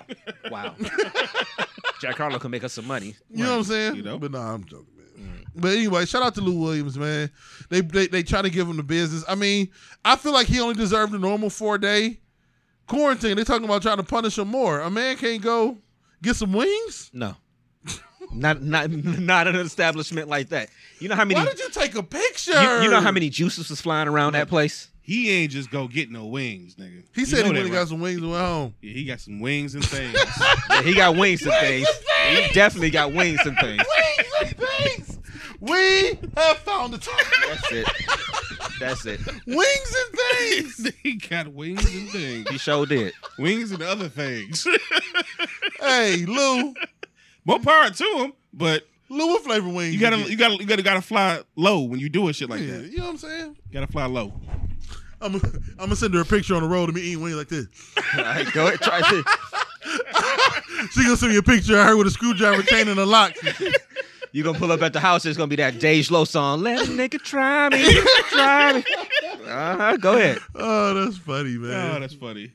wow. 0.50 0.76
Jack 2.02 2.16
Harlow 2.18 2.40
can 2.40 2.52
make 2.52 2.64
us 2.64 2.74
some 2.74 2.88
money. 2.88 3.16
You 3.30 3.44
know 3.44 3.52
what 3.52 3.58
I'm 3.58 3.64
saying? 3.64 3.96
You 3.98 4.02
know? 4.04 4.18
But 4.18 4.32
no, 4.32 4.40
I'm 4.40 4.64
joking, 4.66 4.88
man. 4.98 5.06
Mm. 5.20 5.46
But 5.56 5.72
anyway, 5.74 6.06
shout 6.06 6.24
out 6.24 6.34
to 6.36 6.42
Lou 6.42 6.60
Williams, 6.60 6.98
man. 6.98 7.30
They 7.70 7.82
they 7.82 8.08
they 8.08 8.24
try 8.24 8.42
to 8.42 8.50
give 8.50 8.68
him 8.68 8.78
the 8.78 8.84
business. 8.84 9.24
I 9.28 9.36
mean, 9.36 9.70
I 10.04 10.16
feel 10.16 10.32
like 10.34 10.48
he 10.48 10.60
only 10.60 10.76
deserved 10.76 11.14
a 11.14 11.20
normal 11.20 11.50
four 11.50 11.78
day 11.78 12.20
quarantine. 12.88 13.36
They're 13.36 13.46
talking 13.46 13.66
about 13.66 13.82
trying 13.82 13.98
to 13.98 14.04
punish 14.04 14.38
him 14.38 14.48
more. 14.48 14.80
A 14.82 14.90
man 14.90 15.18
can't 15.18 15.42
go 15.42 15.78
get 16.22 16.36
some 16.36 16.54
wings. 16.54 17.12
No, 17.14 17.36
not 18.34 18.62
not 18.62 18.90
not 18.90 19.48
an 19.48 19.56
establishment 19.58 20.28
like 20.28 20.50
that. 20.50 20.70
You 21.00 21.10
know 21.10 21.16
how 21.16 21.26
many? 21.26 21.40
Why 21.40 21.46
did 21.46 21.60
you 21.60 21.70
take 21.70 21.96
a 21.96 22.04
picture? 22.04 22.60
you, 22.60 22.84
you 22.84 22.90
know 22.90 23.02
how 23.02 23.12
many 23.12 23.30
juices 23.30 23.70
was 23.70 23.82
flying 23.82 24.08
around 24.08 24.34
that 24.34 24.48
place? 24.50 24.90
He 25.08 25.32
ain't 25.32 25.54
just 25.54 25.72
go 25.72 25.88
get 25.88 26.12
no 26.12 26.26
wings, 26.26 26.76
nigga. 26.76 27.02
He 27.16 27.22
You 27.22 27.26
said 27.26 27.38
he 27.38 27.44
know 27.44 27.48
went 27.54 27.60
and 27.60 27.70
right? 27.70 27.80
got 27.80 27.88
some 27.88 28.02
wings 28.02 28.18
and 28.22 28.30
went 28.30 28.44
home. 28.44 28.76
Yeah, 28.82 28.92
he 28.92 29.06
got 29.06 29.22
some 29.22 29.40
wings 29.40 29.74
and 29.74 29.86
things. 29.86 30.14
Yeah, 30.70 30.82
he 30.82 30.94
got 30.94 31.16
wings 31.16 31.42
and 31.44 31.54
things. 31.54 31.88
He 32.30 32.50
definitely 32.54 32.90
got 32.90 33.14
wings 33.14 33.40
and 33.46 33.58
things. 33.58 33.82
Wings 33.88 34.28
and 34.42 34.58
things. 34.58 35.20
We 35.62 36.20
have 36.36 36.58
found 36.58 36.94
the 36.94 36.98
time. 36.98 37.16
That's 37.48 37.72
it. 37.72 37.88
That's 38.82 39.06
it. 39.06 39.22
Wings 39.48 39.96
and 39.96 40.20
things. 40.20 40.92
he 41.04 41.14
got 41.16 41.48
wings 41.48 41.86
and 41.86 42.10
things. 42.10 42.50
He 42.50 42.58
sure 42.58 42.86
did. 42.86 43.14
Wings 43.40 43.72
and 43.72 43.82
other 43.82 44.10
things. 44.10 44.68
hey, 45.80 46.26
Lou. 46.28 46.74
More 47.46 47.60
power 47.60 47.90
to 47.92 48.04
him, 48.18 48.34
but 48.54 48.86
Lou, 49.10 49.28
what 49.28 49.44
flavor 49.44 49.70
wings? 49.70 49.94
you 49.94 50.00
gotta 50.00 50.18
get? 50.18 50.30
you 50.30 50.38
gotta 50.38 50.56
you 50.56 50.66
gotta 50.66 50.82
gotta 50.84 51.02
fly 51.02 51.40
low 51.56 51.82
when 51.82 52.00
you 52.00 52.10
doing 52.10 52.34
shit 52.34 52.50
like 52.50 52.62
Yeah, 52.62 52.78
that. 52.78 52.92
you 52.92 52.98
know 52.98 53.06
what 53.06 53.10
I'm 53.12 53.18
saying? 53.18 53.56
You 53.70 53.74
gotta 53.74 53.92
fly 53.92 54.06
low. 54.06 54.34
I'm 55.22 55.36
I'm 55.36 55.42
gonna 55.78 55.96
send 55.96 56.14
her 56.14 56.22
a 56.22 56.26
picture 56.26 56.56
on 56.56 56.62
the 56.64 56.70
road 56.70 56.90
of 56.90 56.96
me 56.96 57.02
eating 57.02 57.24
wings 57.24 57.36
like 57.38 57.48
this. 57.50 57.68
All 58.18 58.24
right, 58.24 58.52
go 58.54 58.68
ahead, 58.68 58.80
try 58.82 59.02
to. 59.02 59.24
She 60.92 61.04
gonna 61.04 61.18
send 61.18 61.32
me 61.32 61.38
a 61.40 61.44
picture 61.44 61.78
of 61.80 61.86
her 61.88 61.98
with 61.98 62.08
a 62.08 62.12
screwdriver 62.12 62.62
chain 62.64 62.88
and 62.88 63.00
a 63.00 63.06
lock. 63.06 63.34
You 64.34 64.44
gonna 64.44 64.60
pull 64.60 64.72
up 64.74 64.82
at 64.84 64.92
the 64.94 65.00
house? 65.00 65.26
It's 65.26 65.38
gonna 65.38 65.48
be 65.48 65.56
that 65.56 65.76
Dej 65.76 66.12
Loaf 66.12 66.28
song. 66.28 66.62
Let 66.62 66.86
a 66.88 66.92
nigga 66.92 67.18
try 67.20 67.70
me, 67.70 67.82
try 68.30 68.74
me. 68.74 68.84
Uh 69.48 69.78
huh. 69.78 69.98
Go 69.98 70.16
ahead. 70.18 70.40
Oh, 70.54 70.94
that's 70.94 71.18
funny, 71.18 71.58
man. 71.58 71.96
Oh, 71.96 72.00
that's 72.02 72.14
funny. 72.14 72.52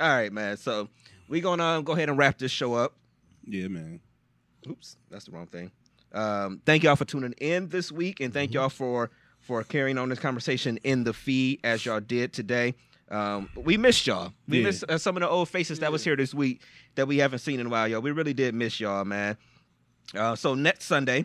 All 0.00 0.08
right, 0.08 0.32
man. 0.32 0.56
So 0.56 0.88
we 1.28 1.40
gonna 1.42 1.62
um, 1.62 1.84
go 1.84 1.92
ahead 1.92 2.08
and 2.08 2.16
wrap 2.18 2.38
this 2.38 2.50
show 2.50 2.72
up. 2.74 2.94
Yeah, 3.44 3.68
man. 3.68 4.00
Oops, 4.68 4.96
that's 5.10 5.26
the 5.26 5.32
wrong 5.32 5.46
thing. 5.46 5.70
Um, 6.12 6.60
thank 6.66 6.82
y'all 6.82 6.96
for 6.96 7.04
tuning 7.04 7.32
in 7.40 7.68
this 7.68 7.92
week, 7.92 8.20
and 8.20 8.32
thank 8.32 8.52
y'all 8.54 8.68
for 8.68 9.10
for 9.40 9.62
carrying 9.64 9.96
on 9.98 10.08
this 10.08 10.18
conversation 10.18 10.78
in 10.84 11.04
the 11.04 11.12
feed 11.12 11.60
as 11.64 11.84
y'all 11.86 12.00
did 12.00 12.32
today. 12.32 12.74
Um, 13.10 13.48
we 13.56 13.76
missed 13.76 14.06
y'all. 14.06 14.32
We 14.46 14.58
Yeah. 14.58 14.64
missed 14.64 14.84
uh, 14.88 14.98
some 14.98 15.16
of 15.16 15.22
the 15.22 15.28
old 15.28 15.48
faces 15.48 15.80
that 15.80 15.90
was 15.90 16.04
here 16.04 16.14
this 16.16 16.32
week 16.34 16.60
that 16.94 17.08
we 17.08 17.18
haven't 17.18 17.38
seen 17.40 17.58
in 17.58 17.66
a 17.66 17.68
while, 17.68 17.88
y'all. 17.88 18.00
We 18.02 18.10
really 18.12 18.34
did 18.34 18.54
miss 18.54 18.78
y'all, 18.78 19.04
man. 19.04 19.36
Uh, 20.14 20.36
so 20.36 20.54
next 20.54 20.84
Sunday, 20.84 21.24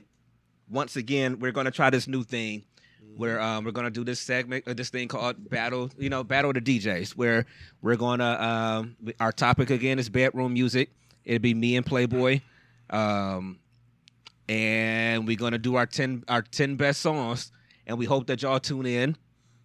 once 0.69 0.95
again, 0.95 1.39
we're 1.39 1.51
gonna 1.51 1.71
try 1.71 1.89
this 1.89 2.07
new 2.07 2.23
thing. 2.23 2.63
where 3.17 3.39
um, 3.39 3.63
we're 3.63 3.71
gonna 3.71 3.89
do 3.91 4.03
this 4.03 4.19
segment, 4.19 4.67
uh, 4.67 4.73
this 4.73 4.89
thing 4.89 5.07
called 5.07 5.49
battle, 5.49 5.89
you 5.97 6.09
know, 6.09 6.21
battle 6.23 6.49
of 6.51 6.55
the 6.55 6.79
DJs, 6.79 7.11
where 7.11 7.45
we're 7.81 7.95
gonna 7.95 8.25
um, 8.41 8.95
our 9.21 9.31
topic 9.31 9.69
again 9.69 9.99
is 9.99 10.09
bedroom 10.09 10.53
music. 10.53 10.89
It'll 11.23 11.41
be 11.41 11.53
me 11.53 11.77
and 11.77 11.85
Playboy, 11.85 12.41
um, 12.89 13.59
and 14.49 15.27
we're 15.27 15.35
gonna 15.37 15.57
do 15.57 15.75
our 15.75 15.85
ten 15.85 16.23
our 16.27 16.41
ten 16.41 16.75
best 16.75 17.01
songs, 17.01 17.51
and 17.87 17.97
we 17.97 18.05
hope 18.05 18.27
that 18.27 18.41
y'all 18.41 18.59
tune 18.59 18.85
in. 18.85 19.15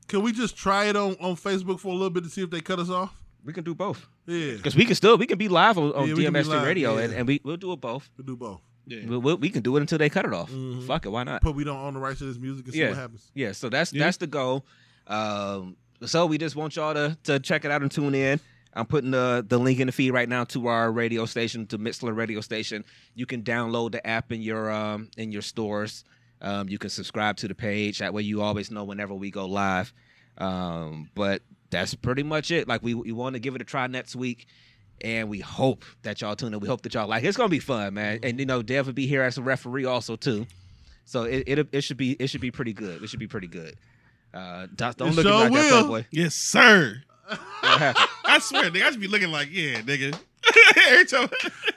Can 0.08 0.22
we 0.22 0.32
just 0.32 0.56
try 0.56 0.86
it 0.86 0.96
on, 0.96 1.12
on 1.20 1.36
Facebook 1.36 1.78
for 1.78 1.88
a 1.88 1.92
little 1.92 2.10
bit 2.10 2.24
to 2.24 2.30
see 2.30 2.42
if 2.42 2.50
they 2.50 2.60
cut 2.60 2.78
us 2.80 2.90
off? 2.90 3.14
We 3.44 3.52
can 3.54 3.64
do 3.64 3.74
both 3.74 4.06
Yeah, 4.26 4.56
because 4.56 4.76
we 4.76 4.84
can 4.84 4.94
still 4.94 5.16
we 5.16 5.26
can 5.26 5.38
be 5.38 5.48
live 5.48 5.78
on, 5.78 5.92
on 5.92 6.08
Yeah, 6.08 6.14
we 6.14 6.24
DMS 6.26 6.46
live, 6.46 6.66
Radio, 6.66 6.96
yeah. 6.98 7.04
and, 7.04 7.14
and 7.14 7.28
we 7.28 7.40
we'll 7.44 7.56
do 7.56 7.72
it 7.72 7.80
both. 7.80 8.10
we'll 8.18 8.26
do 8.26 8.36
both. 8.36 8.60
Yeah. 8.86 9.06
We, 9.06 9.16
we, 9.18 9.34
we 9.34 9.50
can 9.50 9.62
do 9.62 9.76
it 9.76 9.80
until 9.80 9.98
they 9.98 10.08
cut 10.10 10.24
it 10.24 10.34
off. 10.34 10.50
Mhm. 10.50 10.86
Fuck 10.86 11.06
it, 11.06 11.10
why 11.10 11.22
not? 11.24 11.42
But 11.42 11.54
we 11.54 11.62
don't 11.64 11.78
own 11.78 11.94
the 11.94 12.00
rights 12.00 12.18
to 12.18 12.24
this 12.24 12.38
music 12.38 12.66
and 12.66 12.74
see 12.74 12.80
Yeah. 12.80 12.88
what 12.88 12.98
happens. 12.98 13.30
Yeah, 13.34 13.52
so 13.52 13.68
that's 13.68 13.92
Yeah. 13.92 14.04
that's 14.04 14.16
the 14.16 14.26
goal. 14.26 14.66
Um, 15.06 15.76
so 16.04 16.26
we 16.26 16.38
just 16.38 16.56
want 16.56 16.76
y'all 16.76 16.92
to 16.94 17.16
to 17.24 17.38
check 17.38 17.64
it 17.64 17.70
out 17.70 17.82
and 17.82 17.90
tune 17.90 18.14
in. 18.14 18.40
I'm 18.74 18.86
putting 18.86 19.10
the 19.10 19.44
the 19.46 19.58
link 19.58 19.80
in 19.80 19.86
the 19.86 19.92
feed 19.92 20.12
right 20.12 20.28
now 20.28 20.44
to 20.44 20.68
our 20.68 20.90
radio 20.92 21.26
station, 21.26 21.66
to 21.68 21.78
Mixlr 21.78 22.14
radio 22.14 22.40
station. 22.40 22.84
You 23.14 23.26
can 23.26 23.42
download 23.42 23.92
the 23.92 24.06
app 24.06 24.32
in 24.32 24.42
your 24.42 24.70
um 24.70 25.10
in 25.16 25.32
your 25.32 25.42
stores. 25.42 26.04
Um, 26.42 26.68
you 26.68 26.78
can 26.78 26.90
subscribe 26.90 27.36
to 27.38 27.48
the 27.48 27.54
page. 27.54 27.98
That 27.98 28.14
way, 28.14 28.22
you 28.22 28.40
always 28.42 28.70
know 28.70 28.84
whenever 28.84 29.14
we 29.14 29.30
go 29.30 29.46
live. 29.46 29.92
Um, 30.38 31.10
but 31.14 31.42
that's 31.70 31.94
pretty 31.94 32.22
much 32.22 32.50
it. 32.50 32.68
Like 32.68 32.82
we 32.82 32.94
we 32.94 33.12
want 33.12 33.34
to 33.34 33.40
give 33.40 33.54
it 33.54 33.60
a 33.60 33.64
try 33.64 33.86
next 33.86 34.16
week. 34.16 34.46
And 35.02 35.30
we 35.30 35.40
hope 35.40 35.84
that 36.02 36.20
y'all 36.20 36.36
tune 36.36 36.52
in. 36.52 36.60
We 36.60 36.68
hope 36.68 36.82
that 36.82 36.92
y'all 36.92 37.08
like. 37.08 37.24
it. 37.24 37.28
It's 37.28 37.36
gonna 37.36 37.48
be 37.48 37.58
fun, 37.58 37.94
man. 37.94 38.20
And 38.22 38.38
you 38.38 38.44
know, 38.44 38.62
Dev 38.62 38.86
will 38.86 38.92
be 38.92 39.06
here 39.06 39.22
as 39.22 39.38
a 39.38 39.42
referee 39.42 39.86
also 39.86 40.14
too. 40.16 40.46
So 41.06 41.24
it 41.24 41.44
it, 41.46 41.68
it 41.72 41.80
should 41.80 41.96
be 41.96 42.12
it 42.20 42.28
should 42.28 42.42
be 42.42 42.50
pretty 42.50 42.74
good. 42.74 43.02
It 43.02 43.08
should 43.08 43.18
be 43.18 43.26
pretty 43.26 43.46
good. 43.46 43.76
Uh, 44.32 44.66
don't 44.76 44.98
look 44.98 45.26
at 45.26 45.30
sure 45.30 45.32
like 45.32 45.52
that. 45.52 45.70
Playboy. 45.70 46.04
Yes, 46.10 46.34
sir. 46.34 47.02
What 47.26 47.38
happened? 47.62 48.08
I 48.30 48.38
swear, 48.38 48.70
nigga, 48.70 48.82
I 48.82 48.90
should 48.90 49.00
be 49.00 49.08
looking 49.08 49.30
like, 49.30 49.48
yeah, 49.50 49.80
nigga. 49.80 50.18
Every 50.88 51.04
time. 51.06 51.28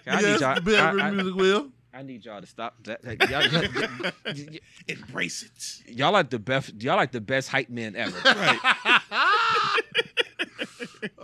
I 0.08 0.22
need 0.22 0.40
y'all. 0.40 0.56
the 0.56 0.62
bedroom 0.62 1.02
I, 1.02 1.08
I- 1.08 1.12
music 1.12 1.36
will. 1.36 1.70
I 1.96 2.02
need 2.02 2.26
y'all 2.26 2.42
to 2.42 2.48
stop 2.48 2.76
that. 2.86 3.04
that- 3.04 3.30
y'all, 3.30 3.46
y'all, 3.46 4.52
Embrace 4.88 5.44
it. 5.44 5.96
y'all 5.96 6.12
like 6.12 6.32
the 6.32 6.40
best. 6.40 6.82
Y'all 6.82 6.96
like 6.96 7.12
the 7.12 7.22
best 7.22 7.50
hype 7.50 7.70
men 7.70 7.96
ever. 7.96 8.18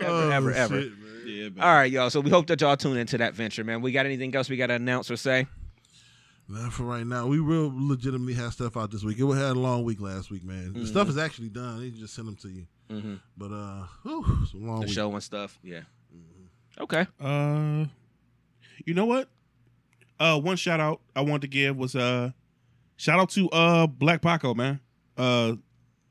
Ever, 0.00 0.32
ever, 0.32 0.50
oh, 0.50 0.54
ever. 0.54 0.76
Oh, 0.76 0.80
shit, 0.80 0.98
man. 0.98 1.54
Yeah. 1.56 1.64
All 1.64 1.74
right, 1.74 1.90
y'all. 1.90 2.10
So 2.10 2.20
we 2.20 2.30
hope 2.30 2.46
that 2.48 2.60
y'all 2.60 2.76
tune 2.76 2.96
into 2.96 3.18
that 3.18 3.34
venture, 3.34 3.64
man. 3.64 3.80
We 3.82 3.92
got 3.92 4.06
anything 4.06 4.34
else 4.34 4.48
we 4.48 4.56
got 4.56 4.68
to 4.68 4.74
announce 4.74 5.10
or 5.10 5.16
say? 5.16 5.46
Not 6.48 6.72
for 6.72 6.82
right 6.82 7.06
now. 7.06 7.26
We 7.26 7.38
real 7.38 7.72
legitimately 7.72 8.34
have 8.34 8.52
stuff 8.52 8.76
out 8.76 8.90
this 8.90 9.04
week. 9.04 9.18
It 9.18 9.26
had 9.34 9.56
a 9.56 9.60
long 9.60 9.84
week 9.84 10.00
last 10.00 10.30
week, 10.30 10.44
man. 10.44 10.72
The 10.72 10.80
mm-hmm. 10.80 10.84
stuff 10.86 11.08
is 11.08 11.16
actually 11.16 11.48
done. 11.48 11.80
They 11.80 11.90
just 11.90 12.14
send 12.14 12.26
them 12.26 12.36
to 12.36 12.48
you. 12.48 12.66
Mm-hmm. 12.90 13.14
But 13.36 13.52
uh, 13.52 13.82
whew, 14.02 14.24
it's 14.42 14.52
a 14.52 14.56
long 14.56 14.80
The 14.80 14.86
week. 14.86 14.94
show 14.94 15.12
and 15.12 15.22
stuff. 15.22 15.58
Yeah. 15.62 15.80
Okay. 16.78 17.06
Uh, 17.20 17.84
you 18.84 18.94
know 18.94 19.06
what? 19.06 19.28
Uh, 20.18 20.38
one 20.38 20.56
shout 20.56 20.80
out 20.80 21.00
I 21.14 21.20
wanted 21.22 21.42
to 21.42 21.48
give 21.48 21.76
was 21.76 21.94
uh, 21.96 22.30
shout 22.96 23.18
out 23.18 23.30
to 23.30 23.48
uh 23.50 23.86
Black 23.86 24.22
Paco, 24.22 24.54
man. 24.54 24.80
Uh, 25.16 25.54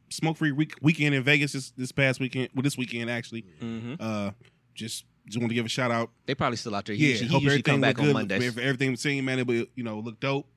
smoke 0.10 0.38
free 0.38 0.52
week 0.52 0.74
weekend 0.82 1.14
in 1.16 1.24
Vegas 1.24 1.54
this, 1.54 1.72
this 1.72 1.92
past 1.92 2.20
weekend. 2.20 2.50
Well, 2.56 2.64
this 2.64 2.78
weekend 2.78 3.10
actually. 3.10 3.46
Mm-hmm. 3.62 3.96
Uh, 4.00 4.32
just 4.74 5.06
just 5.28 5.38
want 5.40 5.50
to 5.50 5.56
give 5.56 5.66
a 5.66 5.70
shout 5.70 5.92
out. 5.92 6.10
They 6.26 6.34
probably 6.36 6.58
still 6.58 6.74
out 6.76 6.86
there. 6.86 6.96
He 6.96 7.04
Yeah, 7.04 7.10
usually, 7.12 7.28
he 7.28 7.34
hope 7.34 7.44
usually 7.44 7.62
come 7.62 7.74
everything 7.76 7.82
back 7.82 7.98
look 7.98 8.02
on 8.04 8.08
good. 8.08 8.14
Mondays. 8.38 8.44
If 8.48 8.58
everything 8.58 8.92
was 8.92 9.02
seen, 9.02 9.26
man, 9.26 9.40
it 9.40 9.48
would 9.48 9.68
you 9.76 9.84
know 9.84 10.00
look 10.00 10.20
dope. 10.20 10.48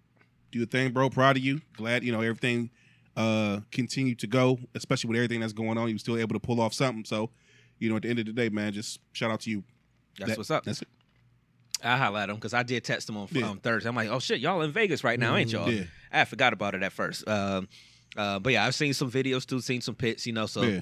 Do 0.51 0.59
your 0.59 0.69
thing, 0.69 0.93
bro. 0.93 1.09
Proud 1.11 1.37
of 1.37 1.43
you. 1.43 1.61
Glad 1.77 2.05
you 2.05 2.13
know 2.13 2.21
everything 2.21 2.71
uh 3.17 3.61
continued 3.71 4.19
to 4.21 4.27
go, 4.27 4.59
especially 4.75 5.09
with 5.09 5.17
everything 5.17 5.41
that's 5.41 5.53
going 5.53 5.77
on. 5.79 5.89
You 5.89 5.95
were 5.95 5.99
still 5.99 6.17
able 6.19 6.35
to 6.35 6.41
pull 6.41 6.61
off 6.61 6.73
something. 6.75 7.05
So, 7.05 7.31
you 7.79 7.91
know, 7.91 7.97
at 7.97 8.03
the 8.03 8.09
end 8.11 8.19
of 8.21 8.27
the 8.27 8.33
day, 8.33 8.49
man, 8.49 8.73
just 8.73 9.01
shout 9.13 9.31
out 9.31 9.41
to 9.41 9.51
you. 9.51 9.65
That's 10.19 10.31
That- 10.33 10.39
what's 10.39 10.51
up. 10.51 10.65
That's 10.65 10.83
it. 10.83 10.89
I 11.85 11.97
highlight 11.97 12.29
him 12.29 12.37
because 12.37 12.55
I 12.55 12.63
did 12.63 12.85
text 12.85 13.09
him 13.09 13.17
on 13.17 13.27
Yeah. 13.33 13.51
um, 13.51 13.59
Thursday. 13.59 13.89
I'm 13.89 13.97
like, 13.97 14.09
oh 14.09 14.21
shit, 14.21 14.39
y'all 14.41 14.63
in 14.63 14.71
Vegas 14.71 15.03
right 15.03 15.19
now, 15.19 15.35
ain't 15.35 15.51
y'all? 15.51 15.69
Yeah. 15.71 15.85
I 16.13 16.25
forgot 16.25 16.53
about 16.53 16.77
it 16.77 16.83
at 16.85 16.93
first. 16.93 17.27
Um, 17.27 17.69
uh, 18.17 18.39
but 18.39 18.53
yeah, 18.53 18.65
I've 18.65 18.75
seen 18.77 18.95
some 18.95 19.11
videos 19.11 19.45
too, 19.45 19.61
seen 19.61 19.81
some 19.81 19.97
pits, 19.97 20.25
you 20.27 20.33
know. 20.33 20.47
So 20.47 20.63
yeah. 20.63 20.81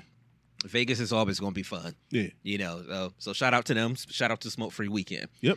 Vegas 0.66 1.00
is 1.00 1.10
always 1.10 1.40
going 1.40 1.52
to 1.52 1.54
be 1.54 1.62
fun, 1.62 1.94
Yeah. 2.10 2.26
you 2.42 2.58
know. 2.58 2.84
Uh, 2.86 3.08
so 3.16 3.32
shout 3.32 3.54
out 3.54 3.64
to 3.66 3.74
them. 3.74 3.94
Shout 3.94 4.30
out 4.30 4.42
to 4.42 4.50
Smoke 4.50 4.72
Free 4.72 4.88
Weekend. 4.88 5.28
Yep. 5.40 5.56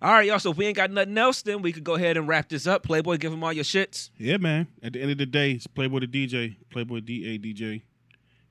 All 0.00 0.12
right, 0.12 0.26
y'all. 0.26 0.38
So 0.38 0.52
if 0.52 0.56
we 0.56 0.66
ain't 0.66 0.76
got 0.76 0.92
nothing 0.92 1.18
else, 1.18 1.42
then 1.42 1.60
we 1.60 1.72
could 1.72 1.82
go 1.82 1.96
ahead 1.96 2.16
and 2.16 2.28
wrap 2.28 2.48
this 2.48 2.68
up. 2.68 2.84
Playboy, 2.84 3.16
give 3.16 3.32
them 3.32 3.42
all 3.42 3.52
your 3.52 3.64
shits. 3.64 4.10
Yeah, 4.16 4.36
man. 4.36 4.68
At 4.80 4.92
the 4.92 5.02
end 5.02 5.10
of 5.10 5.18
the 5.18 5.26
day, 5.26 5.52
it's 5.52 5.66
Playboy 5.66 6.00
the 6.00 6.06
DJ, 6.06 6.56
Playboy 6.70 7.00
D 7.00 7.34
A 7.34 7.38
DJ. 7.38 7.82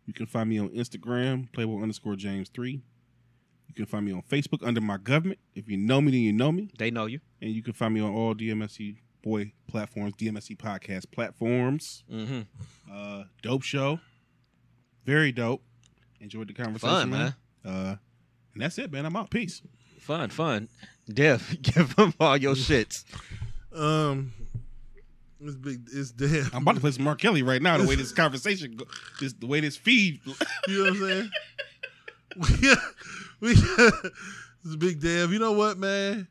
You 0.05 0.13
can 0.13 0.25
find 0.25 0.49
me 0.49 0.59
on 0.59 0.69
Instagram, 0.69 1.51
Playboy 1.53 1.81
underscore 1.81 2.17
James 2.17 2.49
three. 2.49 2.81
You 3.67 3.73
can 3.73 3.85
find 3.85 4.05
me 4.05 4.11
on 4.11 4.23
Facebook 4.23 4.65
under 4.65 4.81
my 4.81 4.97
government. 4.97 5.39
If 5.55 5.69
you 5.69 5.77
know 5.77 6.01
me, 6.01 6.11
then 6.11 6.21
you 6.21 6.33
know 6.33 6.51
me. 6.51 6.69
They 6.77 6.91
know 6.91 7.05
you. 7.05 7.21
And 7.41 7.51
you 7.51 7.63
can 7.63 7.73
find 7.73 7.93
me 7.93 8.01
on 8.01 8.13
all 8.13 8.35
DMST 8.35 8.97
boy 9.21 9.53
platforms, 9.67 10.15
DMST 10.15 10.57
podcast 10.57 11.11
platforms. 11.11 12.03
Mm-hmm. 12.11 12.41
Uh, 12.91 13.23
dope 13.41 13.63
show, 13.63 13.99
very 15.05 15.31
dope. 15.31 15.61
Enjoyed 16.19 16.49
the 16.49 16.53
conversation, 16.53 16.93
Fun, 16.93 17.09
man. 17.09 17.35
Uh, 17.63 17.95
and 18.53 18.63
that's 18.63 18.77
it, 18.79 18.91
man. 18.91 19.05
I'm 19.05 19.15
out. 19.15 19.29
Peace. 19.29 19.61
Fun, 20.07 20.29
fun. 20.29 20.69
Dev, 21.13 21.57
give 21.61 21.93
them 21.97 22.13
all 22.17 22.37
your 22.37 22.55
shits. 22.55 23.03
Um, 23.75 24.31
it's 25.41 25.55
big. 25.57 25.81
It's 25.91 26.11
damn. 26.11 26.49
I'm 26.53 26.61
about 26.61 26.75
to 26.75 26.81
play 26.81 26.91
some 26.91 27.05
R. 27.05 27.15
Kelly 27.17 27.43
right 27.43 27.61
now. 27.61 27.77
The 27.77 27.85
way 27.85 27.95
this 27.95 28.11
conversation, 28.13 28.77
go, 28.77 28.85
this 29.19 29.33
the 29.33 29.47
way 29.47 29.59
this 29.59 29.75
feed. 29.75 30.21
You 30.69 30.85
know 30.85 30.91
what 30.91 30.93
I'm 30.93 30.99
saying? 31.09 31.31
we, 33.41 33.49
we, 33.49 33.53
this 33.55 34.11
is 34.63 34.77
big 34.77 35.01
Dev. 35.01 35.33
You 35.33 35.39
know 35.39 35.51
what, 35.51 35.77
man? 35.77 36.29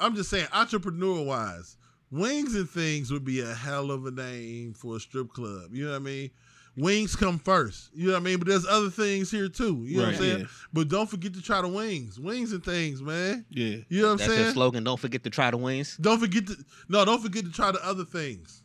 I'm 0.00 0.16
just 0.16 0.30
saying, 0.30 0.46
entrepreneur 0.54 1.22
wise, 1.22 1.76
Wings 2.10 2.54
and 2.54 2.68
Things 2.68 3.10
would 3.10 3.26
be 3.26 3.40
a 3.40 3.52
hell 3.52 3.90
of 3.90 4.06
a 4.06 4.10
name 4.10 4.72
for 4.72 4.96
a 4.96 5.00
strip 5.00 5.34
club. 5.34 5.74
You 5.74 5.84
know 5.84 5.90
what 5.90 5.96
I 5.96 6.04
mean? 6.04 6.30
Wings 6.76 7.14
come 7.14 7.38
first. 7.38 7.90
You 7.94 8.06
know 8.08 8.12
what 8.14 8.20
I 8.20 8.24
mean? 8.24 8.38
But 8.38 8.48
there's 8.48 8.66
other 8.66 8.88
things 8.88 9.30
here 9.30 9.48
too. 9.48 9.84
You 9.84 9.98
know 9.98 10.04
what 10.04 10.14
I'm 10.14 10.20
saying? 10.20 10.38
yeah. 10.40 10.46
But 10.72 10.88
don't 10.88 11.08
forget 11.08 11.34
to 11.34 11.42
try 11.42 11.60
the 11.60 11.68
wings. 11.68 12.18
Wings 12.18 12.52
and 12.52 12.64
things, 12.64 13.02
man. 13.02 13.44
Yeah. 13.50 13.76
You 13.90 14.02
know 14.02 14.06
what 14.08 14.12
I'm 14.12 14.18
saying? 14.18 14.18
That's 14.18 14.28
your 14.28 14.36
saying? 14.46 14.54
slogan. 14.54 14.84
Don't 14.84 14.98
forget 15.00 15.22
to 15.24 15.30
try 15.30 15.50
the 15.50 15.58
wings. 15.58 15.98
Don't 16.00 16.18
forget 16.18 16.46
to 16.46 16.56
no, 16.88 17.04
don't 17.04 17.20
forget 17.22 17.44
to 17.44 17.52
try 17.52 17.72
the 17.72 17.86
other 17.86 18.04
things. 18.04 18.62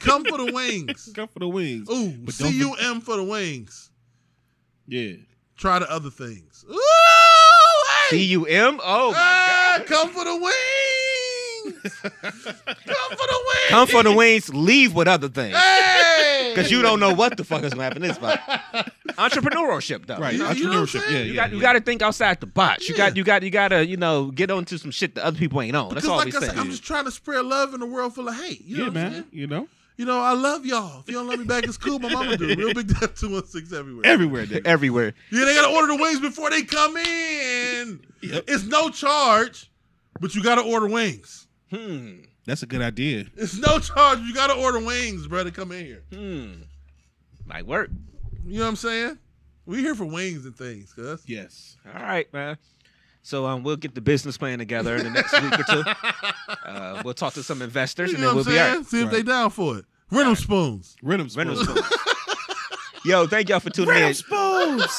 Come 0.00 0.24
for 0.24 0.38
the 0.38 0.50
wings. 0.52 1.10
Come 1.14 1.28
for 1.28 1.38
the 1.40 1.48
wings. 1.48 1.88
Ooh, 1.90 2.10
But 2.24 2.34
C 2.34 2.48
U 2.58 2.74
M 2.80 3.00
for 3.02 3.16
the 3.16 3.24
wings. 3.24 3.90
Yeah. 4.88 5.12
Try 5.58 5.78
the 5.78 5.90
other 5.90 6.10
things. 6.10 6.64
Ooh, 6.68 6.80
C 8.08 8.16
hey! 8.16 8.22
U 8.24 8.46
M. 8.46 8.80
Oh 8.82 9.12
my 9.12 9.16
Ah, 9.18 9.74
god. 9.78 9.86
come 9.86 10.08
for 10.10 10.24
the 10.24 10.36
wings. 10.36 11.94
come 12.02 12.12
for 12.32 13.26
the 13.26 13.40
wings. 13.46 13.68
Come 13.68 13.86
for 13.88 14.02
the 14.02 14.12
wings. 14.12 14.52
Leave 14.54 14.94
with 14.94 15.06
other 15.06 15.28
things. 15.28 15.54
Hey! 15.56 16.31
Because 16.54 16.70
you 16.70 16.82
don't 16.82 17.00
know 17.00 17.12
what 17.14 17.36
the 17.36 17.44
fuck 17.44 17.62
is 17.62 17.72
gonna 17.72 17.84
happen 17.84 18.02
in 18.02 18.08
this 18.08 18.16
spot. 18.16 18.40
Entrepreneurship, 19.18 20.06
though. 20.06 20.18
Right. 20.18 20.32
You 20.34 20.38
know- 20.40 20.50
you 20.50 20.64
know 20.64 20.80
what 20.80 20.88
Entrepreneurship. 20.88 21.10
yeah. 21.10 21.18
You 21.18 21.24
yeah, 21.32 21.34
got 21.34 21.50
yeah. 21.50 21.56
you 21.56 21.60
got 21.62 21.72
to 21.74 21.80
think 21.80 22.02
outside 22.02 22.40
the 22.40 22.46
box. 22.46 22.88
You 22.88 22.94
Yeah. 22.94 23.08
got 23.08 23.16
you 23.16 23.24
got 23.24 23.42
you 23.42 23.50
got 23.50 23.68
to 23.68 23.86
you 23.86 23.96
know 23.96 24.30
get 24.30 24.50
onto 24.50 24.78
some 24.78 24.90
shit 24.90 25.14
that 25.14 25.24
other 25.24 25.38
people 25.38 25.60
ain't 25.62 25.76
on. 25.76 25.88
That's 25.94 26.06
Because 26.06 26.08
all 26.10 26.16
like 26.16 26.26
we 26.26 26.36
I 26.36 26.40
said. 26.40 26.56
I'm 26.58 26.70
just 26.70 26.84
trying 26.84 27.04
to 27.04 27.10
spread 27.10 27.44
love 27.44 27.74
in 27.74 27.82
a 27.82 27.86
world 27.86 28.14
full 28.14 28.28
of 28.28 28.34
hate. 28.36 28.64
You 28.64 28.78
know 28.78 28.82
yeah, 28.84 28.88
what 28.88 28.96
I'm 28.96 29.02
man. 29.02 29.12
saying? 29.12 29.24
You 29.32 29.46
know, 29.46 29.68
You 29.96 30.04
know, 30.06 30.20
I 30.20 30.32
love 30.32 30.64
y'all. 30.66 31.00
If 31.00 31.08
you 31.08 31.14
don't 31.14 31.26
love 31.28 31.38
me 31.38 31.44
back, 31.44 31.64
it's 31.64 31.76
cool. 31.76 31.98
My 31.98 32.08
mama 32.12 32.36
do. 32.36 32.46
Real 32.46 32.74
big 32.74 32.88
death 32.88 33.14
216 33.20 33.78
everywhere. 33.78 34.06
everywhere. 34.06 34.46
Nigga. 34.46 34.66
Everywhere. 34.66 35.14
Yeah, 35.30 35.44
they 35.44 35.54
gotta 35.54 35.74
order 35.74 35.88
the 35.88 35.96
wings 36.02 36.20
before 36.20 36.50
they 36.50 36.62
come 36.62 36.96
in. 36.96 38.00
Yep. 38.22 38.44
It's 38.48 38.64
no 38.64 38.88
charge, 38.90 39.70
but 40.20 40.34
you 40.34 40.42
gotta 40.42 40.62
order 40.62 40.86
wings. 40.88 41.46
Hmm. 41.70 42.20
That's 42.44 42.62
a 42.62 42.66
good 42.66 42.82
idea. 42.82 43.26
It's 43.36 43.56
no 43.58 43.78
charge. 43.78 44.20
You 44.20 44.34
gotta 44.34 44.54
order 44.54 44.80
wings, 44.80 45.26
brother. 45.28 45.50
Come 45.50 45.72
in 45.72 45.84
here. 45.86 46.02
Hmm. 46.12 46.62
Might 47.46 47.66
work. 47.66 47.90
You 48.44 48.58
know 48.58 48.64
what 48.64 48.70
I'm 48.70 48.76
saying? 48.76 49.18
We 49.66 49.78
here 49.78 49.94
for 49.94 50.04
wings 50.04 50.44
and 50.44 50.56
things, 50.56 50.92
cuz. 50.92 51.22
Yes. 51.26 51.76
All 51.94 52.02
right, 52.02 52.32
man. 52.32 52.56
So 53.22 53.46
um, 53.46 53.62
we'll 53.62 53.76
get 53.76 53.94
the 53.94 54.00
business 54.00 54.36
plan 54.36 54.58
together 54.58 54.96
in 54.96 55.04
the 55.04 55.10
next 55.10 55.40
week 55.40 55.58
or 55.58 55.64
two. 55.64 55.82
Uh, 56.64 57.02
we'll 57.04 57.14
talk 57.14 57.32
to 57.34 57.42
some 57.42 57.60
investors, 57.62 58.10
You 58.10 58.16
and 58.16 58.22
know 58.22 58.28
then 58.30 58.36
what 58.36 58.46
we'll 58.46 58.54
I'm 58.54 58.56
be 58.56 58.58
all 58.60 58.66
saying? 58.66 58.76
right. 58.78 58.86
See 58.86 59.02
if 59.02 59.10
they 59.10 59.16
Right. 59.18 59.26
down 59.26 59.50
for 59.50 59.78
it. 59.78 59.84
Rhythm 60.10 60.34
spoons. 60.36 60.96
Rhythm 61.02 61.28
Random 61.34 61.56
spoons. 61.56 61.68
spoons. 61.80 62.02
Yo, 63.04 63.26
thank 63.26 63.48
y'all 63.48 63.58
for 63.58 63.70
tuning 63.70 63.94
Rhythm 63.94 64.08
in. 64.10 64.14
spoons. 64.14 64.82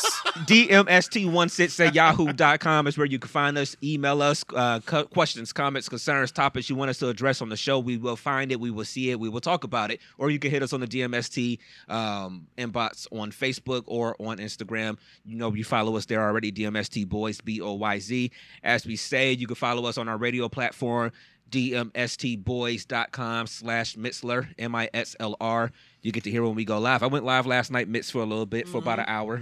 DMST16 0.45 1.87
at 1.87 1.95
yahoo.com 1.95 2.87
is 2.87 2.97
where 2.97 3.05
you 3.07 3.17
can 3.17 3.29
find 3.29 3.57
us. 3.57 3.77
Email 3.81 4.21
us 4.21 4.43
uh, 4.53 4.81
co- 4.81 5.05
questions, 5.05 5.53
comments, 5.53 5.87
concerns, 5.87 6.29
topics 6.31 6.69
you 6.69 6.75
want 6.75 6.89
us 6.89 6.97
to 6.99 7.07
address 7.07 7.41
on 7.41 7.47
the 7.47 7.55
show. 7.55 7.79
We 7.79 7.95
will 7.95 8.17
find 8.17 8.51
it. 8.51 8.59
We 8.59 8.71
will 8.71 8.83
see 8.83 9.11
it. 9.11 9.19
We 9.21 9.29
will 9.29 9.39
talk 9.39 9.63
about 9.63 9.89
it. 9.89 10.01
Or 10.17 10.29
you 10.29 10.37
can 10.37 10.51
hit 10.51 10.61
us 10.61 10.73
on 10.73 10.81
the 10.81 10.87
DMST 10.87 11.59
um, 11.87 12.45
inbox 12.57 13.07
on 13.17 13.31
Facebook 13.31 13.83
or 13.87 14.17
on 14.19 14.37
Instagram. 14.37 14.97
You 15.25 15.37
know, 15.37 15.53
you 15.53 15.63
follow 15.63 15.95
us 15.95 16.05
there 16.05 16.21
already, 16.21 16.51
DMST 16.51 17.07
Boys, 17.07 17.39
B 17.39 17.61
O 17.61 17.73
Y 17.73 17.99
Z. 17.99 18.31
As 18.63 18.85
we 18.85 18.97
say, 18.97 19.31
you 19.31 19.47
can 19.47 19.55
follow 19.55 19.85
us 19.85 19.97
on 19.97 20.09
our 20.09 20.17
radio 20.17 20.49
platform. 20.49 21.11
dmstboys.com 21.53 23.47
slash 23.47 23.95
Mixlr, 23.95 24.47
M-I-S-L-R. 24.57 25.71
You 26.01 26.11
get 26.11 26.23
to 26.23 26.31
hear 26.31 26.43
when 26.43 26.55
we 26.55 26.65
go 26.65 26.79
live. 26.79 27.03
I 27.03 27.07
went 27.07 27.23
live 27.25 27.45
last 27.45 27.71
night, 27.71 27.89
Mitz, 27.89 28.11
for 28.11 28.19
a 28.19 28.25
little 28.25 28.45
bit, 28.47 28.67
for 28.67 28.79
about 28.79 28.99
an 28.99 29.05
hour, 29.07 29.41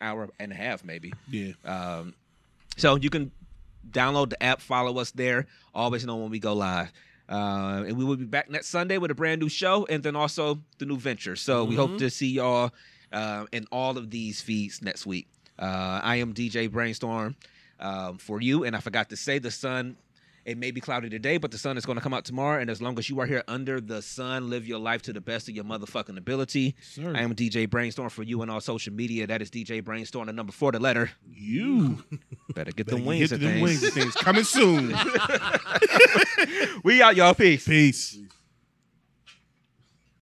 hour 0.00 0.28
and 0.38 0.52
a 0.52 0.54
half 0.54 0.84
maybe. 0.84 1.12
Yeah. 1.30 1.52
Um, 1.64 2.14
so 2.76 2.96
you 2.96 3.10
can 3.10 3.30
download 3.88 4.30
the 4.30 4.42
app, 4.42 4.60
follow 4.60 4.98
us 4.98 5.12
there. 5.12 5.46
Always 5.74 6.04
know 6.04 6.16
when 6.16 6.30
we 6.30 6.40
go 6.40 6.52
live. 6.52 6.92
Uh, 7.28 7.84
and 7.86 7.96
we 7.96 8.04
will 8.04 8.16
be 8.16 8.24
back 8.24 8.50
next 8.50 8.68
Sunday 8.68 8.98
with 8.98 9.10
a 9.10 9.14
brand 9.14 9.40
new 9.40 9.48
show 9.48 9.86
and 9.86 10.02
then 10.02 10.14
also 10.16 10.60
the 10.78 10.84
new 10.86 10.96
venture. 10.96 11.36
So 11.36 11.64
we 11.64 11.74
hope 11.74 11.98
to 11.98 12.10
see 12.10 12.28
y'all 12.32 12.72
uh, 13.12 13.46
in 13.52 13.66
all 13.72 13.96
of 13.96 14.10
these 14.10 14.40
feeds 14.40 14.82
next 14.82 15.06
week. 15.06 15.28
Uh, 15.58 16.00
I 16.02 16.16
am 16.16 16.34
DJ 16.34 16.70
Brainstorm 16.70 17.36
um, 17.80 18.18
for 18.18 18.40
you. 18.40 18.64
And 18.64 18.76
I 18.76 18.80
forgot 18.80 19.08
to 19.10 19.16
say 19.16 19.38
the 19.38 19.50
sun, 19.50 19.96
it 20.46 20.56
may 20.56 20.70
be 20.70 20.80
cloudy 20.80 21.10
today, 21.10 21.38
but 21.38 21.50
the 21.50 21.58
sun 21.58 21.76
is 21.76 21.84
going 21.84 21.96
to 21.98 22.02
come 22.02 22.14
out 22.14 22.24
tomorrow. 22.24 22.60
And 22.60 22.70
as 22.70 22.80
long 22.80 22.96
as 23.00 23.10
you 23.10 23.18
are 23.18 23.26
here 23.26 23.42
under 23.48 23.80
the 23.80 24.00
sun, 24.00 24.48
live 24.48 24.64
your 24.66 24.78
life 24.78 25.02
to 25.02 25.12
the 25.12 25.20
best 25.20 25.48
of 25.48 25.56
your 25.56 25.64
motherfucking 25.64 26.16
ability. 26.16 26.76
Sir. 26.80 27.12
I 27.16 27.22
am 27.22 27.34
DJ 27.34 27.68
Brainstorm 27.68 28.08
for 28.10 28.22
you 28.22 28.40
on 28.42 28.48
all 28.48 28.60
social 28.60 28.92
media. 28.94 29.26
That 29.26 29.42
is 29.42 29.50
DJ 29.50 29.82
Brainstorm, 29.84 30.28
the 30.28 30.32
number 30.32 30.52
four, 30.52 30.70
the 30.70 30.78
letter. 30.78 31.10
You 31.28 32.04
Better 32.54 32.70
get 32.70 32.86
the 32.86 32.96
wings 32.96 33.30
them 33.30 33.40
things. 33.40 33.60
wings 33.60 33.90
things 33.92 34.14
coming 34.14 34.44
soon. 34.44 34.94
We 36.84 37.02
out, 37.02 37.16
y'all. 37.16 37.34
Peace. 37.34 37.66
Peace. 37.66 38.18